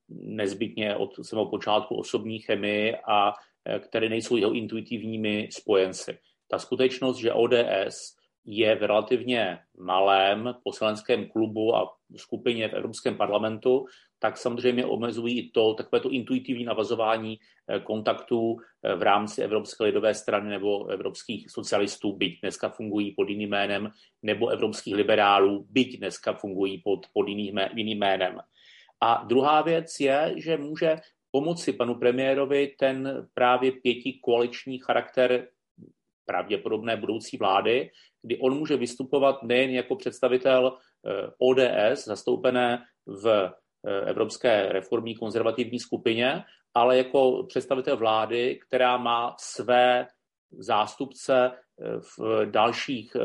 nezbytně 0.08 0.96
od 0.96 1.26
samého 1.26 1.50
počátku 1.50 1.94
osobní 1.94 2.38
chemii 2.38 2.96
a 3.08 3.32
eh, 3.64 3.78
které 3.78 4.08
nejsou 4.08 4.36
jeho 4.36 4.52
intuitivními 4.52 5.48
spojenci. 5.52 6.18
Ta 6.50 6.58
skutečnost, 6.58 7.18
že 7.18 7.32
ODS 7.32 8.16
je 8.44 8.76
v 8.76 8.82
relativně 8.82 9.58
malém 9.78 10.54
poslaneckém 10.64 11.28
klubu 11.28 11.76
a 11.76 11.96
skupině 12.16 12.68
v 12.68 12.72
Evropském 12.72 13.16
parlamentu, 13.16 13.84
tak 14.18 14.36
samozřejmě 14.36 14.86
omezují 14.86 15.38
i 15.38 15.50
to 15.50 15.74
takové 15.74 16.00
to 16.00 16.10
intuitivní 16.10 16.64
navazování 16.64 17.38
eh, 17.68 17.80
kontaktů 17.80 18.56
v 18.96 19.02
rámci 19.02 19.42
Evropské 19.42 19.84
lidové 19.84 20.14
strany 20.14 20.50
nebo 20.50 20.86
evropských 20.86 21.50
socialistů, 21.50 22.12
byť 22.12 22.40
dneska 22.40 22.68
fungují 22.68 23.14
pod 23.14 23.28
jiným 23.28 23.50
jménem, 23.50 23.90
nebo 24.22 24.48
evropských 24.48 24.94
liberálů, 24.94 25.66
byť 25.70 25.98
dneska 25.98 26.32
fungují 26.32 26.78
pod, 26.78 27.06
pod 27.12 27.28
jiným 27.28 27.98
jménem. 27.98 28.40
A 29.00 29.24
druhá 29.24 29.62
věc 29.62 30.00
je, 30.00 30.34
že 30.36 30.56
může 30.56 30.96
pomoci 31.30 31.72
panu 31.72 31.94
premiérovi 31.94 32.74
ten 32.78 33.28
právě 33.34 33.72
pěti 33.72 34.20
koaliční 34.24 34.78
charakter 34.78 35.48
pravděpodobné 36.26 36.96
budoucí 36.96 37.36
vlády, 37.36 37.90
kdy 38.22 38.38
on 38.38 38.58
může 38.58 38.76
vystupovat 38.76 39.42
nejen 39.42 39.70
jako 39.70 39.96
představitel 39.96 40.78
eh, 41.06 41.30
ODS, 41.38 42.04
zastoupené 42.04 42.82
v 43.06 43.26
eh, 43.26 44.00
Evropské 44.10 44.68
reformní 44.72 45.14
konzervativní 45.14 45.78
skupině, 45.80 46.44
ale 46.74 46.96
jako 46.96 47.44
představitel 47.48 47.96
vlády, 47.96 48.58
která 48.66 48.96
má 48.96 49.36
své 49.38 50.06
zástupce 50.58 51.50
eh, 51.50 52.00
v 52.18 52.46
dalších 52.50 53.16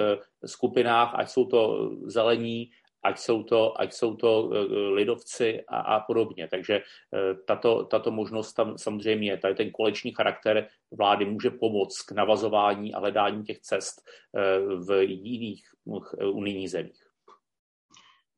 skupinách, 0.46 1.16
ať 1.16 1.30
jsou 1.30 1.46
to 1.46 1.92
zelení, 2.06 2.70
ať 3.04 3.20
jsou 3.20 3.44
to, 3.44 3.82
ať 3.82 3.94
jsou 3.94 4.16
to 4.16 4.52
eh, 4.54 4.58
lidovci 4.94 5.62
a, 5.68 5.80
a 5.80 6.00
podobně. 6.00 6.48
Takže 6.52 6.74
eh, 6.76 7.34
tato, 7.48 7.84
tato 7.84 8.12
možnost 8.12 8.54
tam 8.54 8.78
samozřejmě 8.78 9.32
je. 9.32 9.38
Tady 9.38 9.56
ten 9.56 9.72
kolečný 9.72 10.12
charakter 10.12 10.68
vlády 10.92 11.26
může 11.26 11.50
pomoct 11.50 12.02
k 12.02 12.12
navazování 12.12 12.94
a 12.94 13.00
hledání 13.00 13.44
těch 13.44 13.60
cest 13.60 14.02
eh, 14.38 14.60
v 14.86 15.04
jiných 15.06 15.64
unijních 16.34 16.72
zemích. 16.72 17.02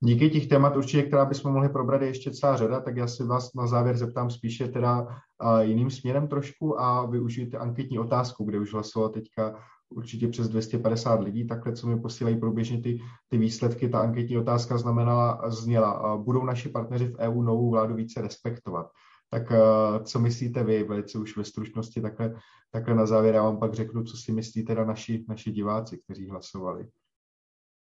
Díky 0.05 0.29
těch 0.29 0.47
témat 0.47 0.75
určitě, 0.75 1.03
která 1.03 1.25
bychom 1.25 1.53
mohli 1.53 1.69
probrat 1.69 2.01
je 2.01 2.07
ještě 2.07 2.31
celá 2.31 2.55
řada, 2.57 2.79
tak 2.79 2.97
já 2.97 3.07
si 3.07 3.23
vás 3.23 3.53
na 3.53 3.67
závěr 3.67 3.97
zeptám 3.97 4.29
spíše 4.29 4.67
teda 4.67 5.07
jiným 5.61 5.89
směrem 5.89 6.27
trošku 6.27 6.81
a 6.81 7.05
využijte 7.05 7.57
anketní 7.57 7.99
otázku, 7.99 8.43
kde 8.43 8.59
už 8.59 8.73
hlasoval 8.73 9.09
teďka 9.09 9.63
určitě 9.95 10.27
přes 10.27 10.49
250 10.49 11.19
lidí, 11.19 11.47
takhle, 11.47 11.73
co 11.73 11.87
mi 11.87 11.99
posílají 11.99 12.39
průběžně 12.39 12.81
ty, 12.81 12.99
ty 13.29 13.37
výsledky. 13.37 13.89
Ta 13.89 13.99
anketní 13.99 14.37
otázka 14.37 14.77
znamenala, 14.77 15.49
zněla, 15.49 16.17
budou 16.17 16.45
naši 16.45 16.69
partneři 16.69 17.07
v 17.07 17.17
EU 17.17 17.41
novou 17.41 17.71
vládu 17.71 17.95
více 17.95 18.21
respektovat. 18.21 18.91
Tak 19.29 19.51
eh, 19.51 19.59
co 20.03 20.19
myslíte 20.19 20.63
vy, 20.63 20.83
velice 20.83 21.17
už 21.17 21.37
ve 21.37 21.43
stručnosti, 21.43 22.01
takhle, 22.01 22.35
takhle 22.71 22.95
na 22.95 23.05
závěr 23.05 23.35
já 23.35 23.43
vám 23.43 23.59
pak 23.59 23.73
řeknu, 23.73 24.03
co 24.03 24.17
si 24.17 24.31
myslíte 24.31 24.67
teda 24.67 24.85
naši, 24.85 25.25
naši 25.29 25.51
diváci, 25.51 25.99
kteří 26.05 26.29
hlasovali. 26.29 26.87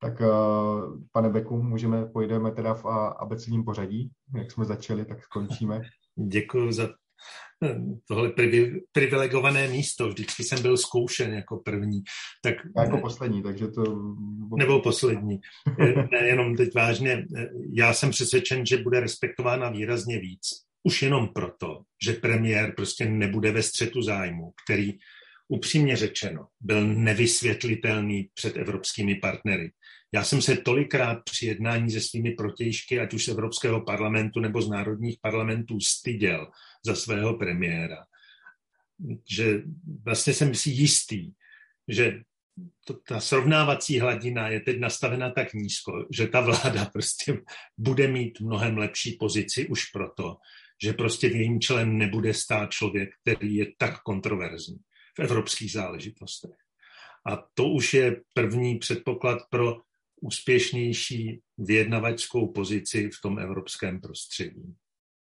Tak 0.00 0.22
pane 1.12 1.28
Beku, 1.30 1.62
můžeme, 1.62 2.06
pojedeme 2.06 2.50
teda 2.50 2.74
v 2.74 2.86
abecedním 3.18 3.64
pořadí, 3.64 4.10
jak 4.34 4.50
jsme 4.50 4.64
začali, 4.64 5.04
tak 5.04 5.22
skončíme. 5.22 5.82
Děkuji 6.28 6.72
za 6.72 6.88
tohle 8.08 8.32
privilegované 8.92 9.68
místo. 9.68 10.08
Vždycky 10.08 10.44
jsem 10.44 10.62
byl 10.62 10.76
zkoušen 10.76 11.34
jako 11.34 11.56
první. 11.56 12.02
Tak, 12.42 12.54
Já 12.76 12.82
jako 12.82 12.98
poslední, 12.98 13.42
takže 13.42 13.68
to... 13.68 14.14
Nebo 14.58 14.80
poslední. 14.80 15.40
ne, 16.12 16.26
jenom 16.26 16.56
teď 16.56 16.74
vážně. 16.74 17.26
Já 17.72 17.94
jsem 17.94 18.10
přesvědčen, 18.10 18.66
že 18.66 18.76
bude 18.76 19.00
respektována 19.00 19.70
výrazně 19.70 20.18
víc. 20.18 20.42
Už 20.82 21.02
jenom 21.02 21.28
proto, 21.28 21.82
že 22.04 22.12
premiér 22.12 22.74
prostě 22.76 23.06
nebude 23.06 23.52
ve 23.52 23.62
střetu 23.62 24.02
zájmu, 24.02 24.52
který 24.64 24.92
upřímně 25.48 25.96
řečeno 25.96 26.46
byl 26.60 26.86
nevysvětlitelný 26.86 28.28
před 28.34 28.56
evropskými 28.56 29.14
partnery. 29.14 29.72
Já 30.14 30.24
jsem 30.24 30.42
se 30.42 30.56
tolikrát 30.56 31.18
při 31.24 31.46
jednání 31.46 31.90
se 31.90 32.00
svými 32.00 32.30
protějšky, 32.30 33.00
ať 33.00 33.14
už 33.14 33.24
z 33.24 33.28
Evropského 33.28 33.80
parlamentu 33.80 34.40
nebo 34.40 34.62
z 34.62 34.68
národních 34.68 35.18
parlamentů, 35.22 35.80
styděl 35.80 36.50
za 36.86 36.94
svého 36.94 37.34
premiéra, 37.34 38.06
že 39.30 39.62
vlastně 40.04 40.34
jsem 40.34 40.54
si 40.54 40.70
jistý, 40.70 41.32
že 41.88 42.20
to, 42.84 42.94
ta 42.94 43.20
srovnávací 43.20 44.00
hladina 44.00 44.48
je 44.48 44.60
teď 44.60 44.78
nastavena 44.78 45.30
tak 45.30 45.54
nízko, 45.54 46.06
že 46.10 46.26
ta 46.26 46.40
vláda 46.40 46.84
prostě 46.84 47.42
bude 47.78 48.08
mít 48.08 48.40
mnohem 48.40 48.78
lepší 48.78 49.12
pozici 49.12 49.68
už 49.68 49.90
proto, 49.90 50.36
že 50.82 50.92
prostě 50.92 51.28
v 51.28 51.36
jejím 51.36 51.60
člen 51.60 51.98
nebude 51.98 52.34
stát 52.34 52.70
člověk, 52.70 53.10
který 53.22 53.54
je 53.54 53.66
tak 53.78 54.02
kontroverzní 54.02 54.78
v 55.16 55.20
evropských 55.20 55.72
záležitostech. 55.72 56.56
A 57.26 57.36
to 57.54 57.68
už 57.68 57.94
je 57.94 58.20
první 58.32 58.78
předpoklad 58.78 59.38
pro 59.50 59.76
úspěšnější 60.20 61.40
vyjednavačskou 61.58 62.52
pozici 62.52 63.10
v 63.10 63.20
tom 63.22 63.38
evropském 63.38 64.00
prostředí. 64.00 64.74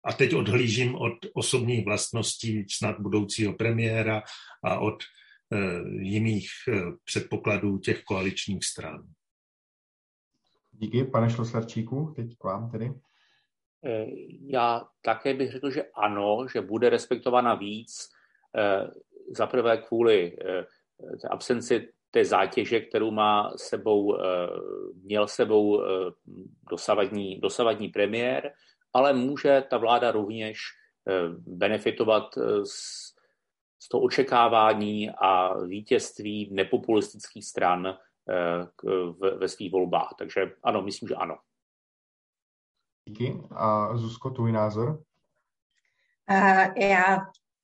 A 0.05 0.13
teď 0.13 0.33
odhlížím 0.33 0.95
od 0.95 1.13
osobních 1.33 1.85
vlastností 1.85 2.65
snad 2.69 2.99
budoucího 2.99 3.53
premiéra 3.53 4.21
a 4.63 4.79
od 4.79 5.03
e, 5.03 5.57
jiných 5.99 6.49
e, 6.67 6.71
předpokladů 7.03 7.77
těch 7.77 8.03
koaličních 8.03 8.65
stran. 8.65 9.03
Díky, 10.71 11.03
pane 11.03 11.29
Šlosarčíku, 11.29 12.13
teď 12.15 12.37
k 12.37 12.43
vám 12.43 12.71
tedy. 12.71 12.93
E, 13.85 14.05
já 14.47 14.87
také 15.01 15.33
bych 15.33 15.51
řekl, 15.51 15.71
že 15.71 15.83
ano, 15.95 16.47
že 16.53 16.61
bude 16.61 16.89
respektována 16.89 17.55
víc, 17.55 18.09
za 19.29 19.47
prvé 19.47 19.77
kvůli 19.77 20.37
absenci 21.29 21.89
té 22.11 22.25
zátěže, 22.25 22.79
kterou 22.79 23.11
má 23.11 23.53
sebou, 23.57 24.17
měl 25.03 25.27
sebou 25.27 25.83
dosavadní, 26.69 27.39
dosavadní 27.39 27.89
premiér, 27.89 28.53
ale 28.93 29.13
může 29.13 29.63
ta 29.69 29.77
vláda 29.77 30.11
rovněž 30.11 30.59
eh, 31.07 31.13
benefitovat 31.37 32.37
eh, 32.37 32.65
z, 32.65 32.75
z 33.79 33.89
toho 33.89 34.03
očekávání 34.03 35.09
a 35.09 35.57
vítězství 35.57 36.49
nepopulistických 36.53 37.45
stran 37.45 37.87
eh, 37.87 37.97
ve 39.37 39.47
svých 39.47 39.71
volbách. 39.71 40.15
Takže 40.17 40.51
ano, 40.63 40.81
myslím, 40.81 41.09
že 41.09 41.15
ano. 41.15 41.37
Díky. 43.09 43.41
A 43.51 43.97
Zuzko, 43.97 44.29
tvůj 44.29 44.51
názor? 44.51 45.03
Já 46.77 47.17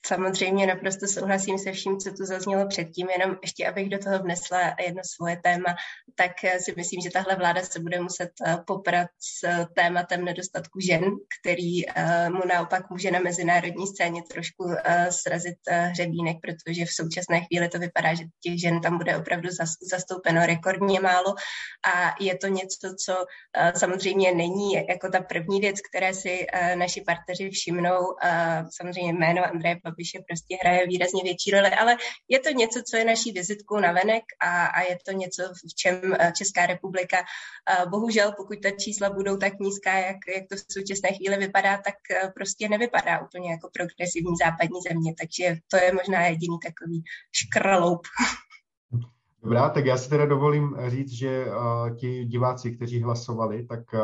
Samozřejmě 0.06 0.68
naprosto 0.68 1.08
souhlasím 1.08 1.58
se 1.58 1.72
vším, 1.72 1.98
co 1.98 2.10
tu 2.10 2.26
zaznělo 2.26 2.68
předtím, 2.68 3.08
jenom 3.10 3.38
ještě 3.42 3.68
abych 3.68 3.90
do 3.90 4.00
toho 4.00 4.20
vnesla 4.20 4.76
jedno 4.86 5.02
svoje 5.16 5.38
téma, 5.44 5.76
tak 6.16 6.44
eh, 6.44 6.60
si 6.60 6.74
myslím, 6.78 7.02
že 7.02 7.10
tahle 7.10 7.36
vláda 7.36 7.62
se 7.62 7.80
bude 7.80 8.00
muset 8.00 8.32
eh, 8.46 8.58
poprat 8.68 9.08
s 9.20 9.44
eh, 9.44 9.66
tématem 9.76 10.26
nedostatku 10.26 10.80
žen, 10.80 11.04
který 11.40 11.82
mu 12.30 12.42
naopak 12.48 12.90
může 12.90 13.12
na 13.12 13.20
mezinárodní 13.20 13.88
scéně 13.88 14.22
trošku 14.24 14.64
srazit 15.10 15.58
hřebínek, 15.68 16.38
protože 16.42 16.86
v 16.86 16.92
současné 16.92 17.42
chvíli 17.42 17.70
to 17.70 17.80
vypadá, 17.80 18.14
že 18.14 18.24
těch 18.44 18.62
žen 18.62 18.82
tam 18.82 18.98
bude 18.98 19.18
opravdu 19.18 19.50
zastoupeno 19.92 20.46
rekordně 20.46 21.00
málo 21.00 21.36
a 21.94 22.16
je 22.20 22.38
to 22.38 22.48
něco, 22.48 22.96
co 23.06 23.26
samozřejmě 23.76 24.36
není 24.36 24.74
jako 24.74 25.10
ta 25.10 25.22
první 25.22 25.60
věc, 25.60 25.76
které 25.90 26.14
si 26.14 26.48
naši 26.76 27.02
partneři 27.02 27.50
všimnou. 27.50 28.16
Samozřejmě 28.70 29.14
jméno 29.14 29.46
Andreje 29.46 29.76
Babiše 29.90 30.20
prostě 30.28 30.58
hraje 30.62 30.88
výrazně 30.88 31.24
větší 31.24 31.52
roli, 31.52 31.70
ale 31.70 31.98
je 32.28 32.40
to 32.40 32.50
něco, 32.50 32.82
co 32.90 32.98
je 32.98 33.06
naší 33.06 33.32
vizitkou 33.32 33.80
na 33.80 33.92
venek 33.92 34.24
a, 34.40 34.66
a 34.66 34.82
je 34.82 34.98
to 35.06 35.12
něco, 35.12 35.44
v 35.70 35.76
čem 35.76 36.14
eh, 36.20 36.32
Česká 36.38 36.66
republika 36.66 37.18
eh, 37.18 37.86
bohužel, 37.86 38.34
pokud 38.38 38.62
ta 38.62 38.72
čísla 38.72 39.10
budou 39.10 39.38
tak 39.38 39.60
nízká, 39.60 39.98
jak, 39.98 40.18
jak 40.36 40.48
to 40.50 40.56
v 40.56 40.74
současné 40.74 41.10
chvíli 41.14 41.38
vypadá, 41.38 41.78
tak 41.78 41.96
eh, 42.12 42.32
prostě 42.36 42.70
nevypadá 42.70 43.20
úplně 43.20 43.52
jako 43.52 43.70
progresivní 43.74 44.36
západní 44.44 44.82
země, 44.82 45.14
takže 45.20 45.56
to 45.68 45.78
je 45.78 45.94
možná 45.94 46.28
jediný 46.28 46.58
takový 46.60 47.04
škraloup. 47.32 48.08
Dobrá, 49.44 49.70
tak 49.70 49.86
já 49.86 49.98
si 49.98 50.10
teda 50.10 50.26
dovolím 50.26 50.76
říct, 50.88 51.12
že 51.12 51.46
uh, 51.46 51.96
ti 51.96 52.26
diváci, 52.26 52.72
kteří 52.72 53.02
hlasovali, 53.02 53.66
tak 53.66 53.80
uh, 53.94 54.00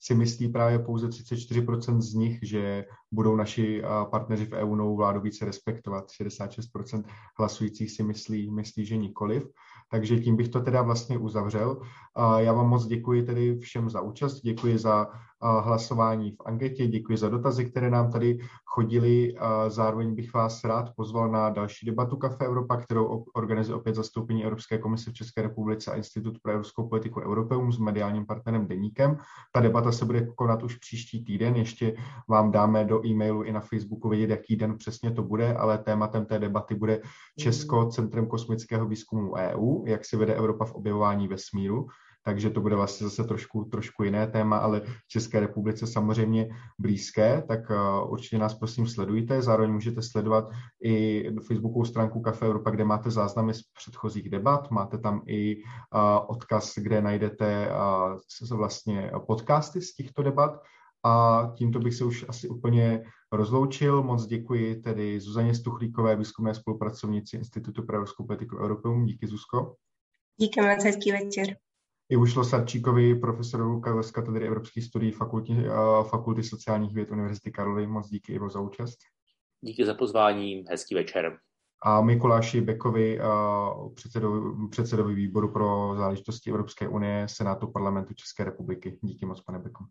si 0.00 0.14
myslí 0.14 0.48
právě 0.48 0.78
pouze 0.78 1.08
34% 1.08 2.00
z 2.00 2.14
nich, 2.14 2.38
že 2.42 2.84
budou 3.12 3.36
naši 3.36 3.82
uh, 3.82 4.10
partneři 4.10 4.46
v 4.46 4.52
EU 4.52 4.74
novou 4.74 4.96
vládu 4.96 5.20
více 5.20 5.44
respektovat. 5.44 6.04
66% 6.22 7.04
hlasujících 7.38 7.90
si 7.90 8.02
myslí, 8.02 8.50
myslí, 8.50 8.86
že 8.86 8.96
nikoliv. 8.96 9.48
Takže 9.90 10.20
tím 10.20 10.36
bych 10.36 10.48
to 10.48 10.60
teda 10.60 10.82
vlastně 10.82 11.18
uzavřel. 11.18 11.80
Já 12.36 12.52
vám 12.52 12.68
moc 12.68 12.86
děkuji 12.86 13.22
tedy 13.22 13.58
všem 13.58 13.90
za 13.90 14.00
účast, 14.00 14.40
děkuji 14.40 14.78
za 14.78 15.06
hlasování 15.42 16.30
v 16.30 16.36
anketě, 16.46 16.86
děkuji 16.86 17.18
za 17.18 17.28
dotazy, 17.28 17.64
které 17.64 17.90
nám 17.90 18.12
tady 18.12 18.38
chodily. 18.64 19.34
Zároveň 19.68 20.14
bych 20.14 20.34
vás 20.34 20.64
rád 20.64 20.90
pozval 20.96 21.30
na 21.30 21.50
další 21.50 21.86
debatu 21.86 22.16
Kafe 22.16 22.44
Evropa, 22.44 22.76
kterou 22.76 23.24
organizuje 23.34 23.76
opět 23.76 23.94
zastoupení 23.94 24.44
Evropské 24.44 24.78
komise 24.78 25.10
v 25.10 25.14
České 25.14 25.42
republice 25.42 25.92
a 25.92 25.96
Institut 25.96 26.38
pro 26.42 26.52
evropskou 26.52 26.88
politiku 26.88 27.20
Europeum 27.20 27.72
s 27.72 27.78
mediálním 27.78 28.26
partnerem 28.26 28.66
Deníkem. 28.66 29.16
Ta 29.52 29.60
debata 29.60 29.92
se 29.92 30.04
bude 30.04 30.26
konat 30.26 30.62
už 30.62 30.76
příští 30.76 31.24
týden, 31.24 31.56
ještě 31.56 31.94
vám 32.28 32.52
dáme 32.52 32.84
do 32.84 33.06
e-mailu 33.06 33.42
i 33.42 33.52
na 33.52 33.60
Facebooku 33.60 34.08
vědět, 34.08 34.30
jaký 34.30 34.56
den 34.56 34.76
přesně 34.76 35.10
to 35.10 35.22
bude, 35.22 35.54
ale 35.54 35.78
tématem 35.78 36.26
té 36.26 36.38
debaty 36.38 36.74
bude 36.74 37.00
Česko, 37.38 37.86
Centrum 37.86 38.26
kosmického 38.26 38.86
výzkumu 38.86 39.34
EU, 39.34 39.86
jak 39.86 40.04
si 40.04 40.16
vede 40.16 40.34
Evropa 40.34 40.64
v 40.64 40.74
objevování 40.74 41.28
vesmíru 41.28 41.86
takže 42.24 42.50
to 42.50 42.60
bude 42.60 42.76
vlastně 42.76 43.06
zase 43.06 43.24
trošku, 43.24 43.64
trošku 43.64 44.04
jiné 44.04 44.26
téma, 44.26 44.56
ale 44.56 44.82
České 45.08 45.40
republice 45.40 45.86
samozřejmě 45.86 46.48
blízké, 46.78 47.42
tak 47.48 47.70
uh, 47.70 48.12
určitě 48.12 48.38
nás 48.38 48.54
prosím 48.54 48.86
sledujte. 48.86 49.42
Zároveň 49.42 49.72
můžete 49.72 50.02
sledovat 50.02 50.48
i 50.84 51.24
Facebookovou 51.46 51.84
stránku 51.84 52.20
Kafe 52.20 52.46
Europa, 52.46 52.70
kde 52.70 52.84
máte 52.84 53.10
záznamy 53.10 53.54
z 53.54 53.62
předchozích 53.62 54.30
debat, 54.30 54.70
máte 54.70 54.98
tam 54.98 55.22
i 55.26 55.56
uh, 55.56 55.62
odkaz, 56.26 56.74
kde 56.76 57.02
najdete 57.02 57.70
uh, 58.50 58.58
vlastně 58.58 59.10
podcasty 59.26 59.80
z 59.80 59.94
těchto 59.94 60.22
debat. 60.22 60.62
A 61.04 61.52
tímto 61.56 61.78
bych 61.78 61.94
se 61.94 62.04
už 62.04 62.24
asi 62.28 62.48
úplně 62.48 63.02
rozloučil. 63.32 64.02
Moc 64.02 64.26
děkuji 64.26 64.76
tedy 64.76 65.20
Zuzaně 65.20 65.54
Stuchlíkové, 65.54 66.16
výzkumné 66.16 66.54
spolupracovnici 66.54 67.36
Institutu 67.36 67.86
pro 67.86 67.96
evropskou 67.96 68.26
politiku 68.26 68.56
Europeum. 68.56 69.04
Díky, 69.04 69.26
Zuzko. 69.26 69.74
Díky 70.36 70.60
moc, 70.60 70.84
hezký 70.84 71.12
večer. 71.12 71.56
Ivušlo 72.12 72.44
Sarčíkovi, 72.44 73.14
profesorovi 73.14 73.80
z 74.02 74.10
katedry 74.10 74.46
evropských 74.46 74.84
studií 74.84 75.12
fakulty, 75.12 75.52
fakulty 76.10 76.42
sociálních 76.42 76.94
věd 76.94 77.10
Univerzity 77.10 77.50
Karlovy. 77.50 77.86
Moc 77.86 78.08
díky 78.08 78.32
Ivo 78.32 78.48
za 78.48 78.60
účast. 78.60 78.98
Díky 79.60 79.84
za 79.84 79.94
pozvání, 79.94 80.64
hezký 80.70 80.94
večer. 80.94 81.38
A 81.84 82.00
Mikuláši 82.00 82.60
Bekovi, 82.60 83.20
předsedovi, 83.94 84.68
předsedovi 84.70 85.14
výboru 85.14 85.52
pro 85.52 85.94
záležitosti 85.96 86.50
Evropské 86.50 86.88
unie 86.88 87.26
Senátu 87.28 87.66
parlamentu 87.66 88.14
České 88.14 88.44
republiky. 88.44 88.98
Díky 89.02 89.26
moc, 89.26 89.40
pane 89.40 89.58
Beko. 89.58 89.84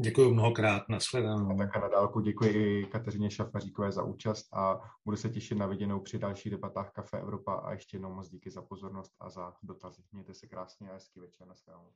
Děkuji 0.00 0.34
mnohokrát, 0.34 0.88
nashledanou. 0.88 1.50
A 1.50 1.56
také 1.56 1.80
na 1.80 1.88
dálku 1.88 2.20
děkuji 2.20 2.50
i 2.50 2.86
Kateřině 2.86 3.30
Šafaříkové 3.30 3.92
za 3.92 4.02
účast 4.02 4.54
a 4.54 4.80
budu 5.04 5.16
se 5.16 5.28
těšit 5.28 5.58
na 5.58 5.66
viděnou 5.66 6.00
při 6.00 6.18
dalších 6.18 6.52
debatách 6.52 6.92
Kafe 6.92 7.18
Evropa 7.20 7.54
a 7.54 7.72
ještě 7.72 7.96
jednou 7.96 8.14
moc 8.14 8.28
díky 8.28 8.50
za 8.50 8.62
pozornost 8.62 9.12
a 9.20 9.30
za 9.30 9.54
dotazy. 9.62 10.02
Mějte 10.12 10.34
se 10.34 10.46
krásně 10.46 10.90
a 10.90 10.92
hezký 10.92 11.20
večer. 11.20 11.46
Naschledanou. 11.46 11.90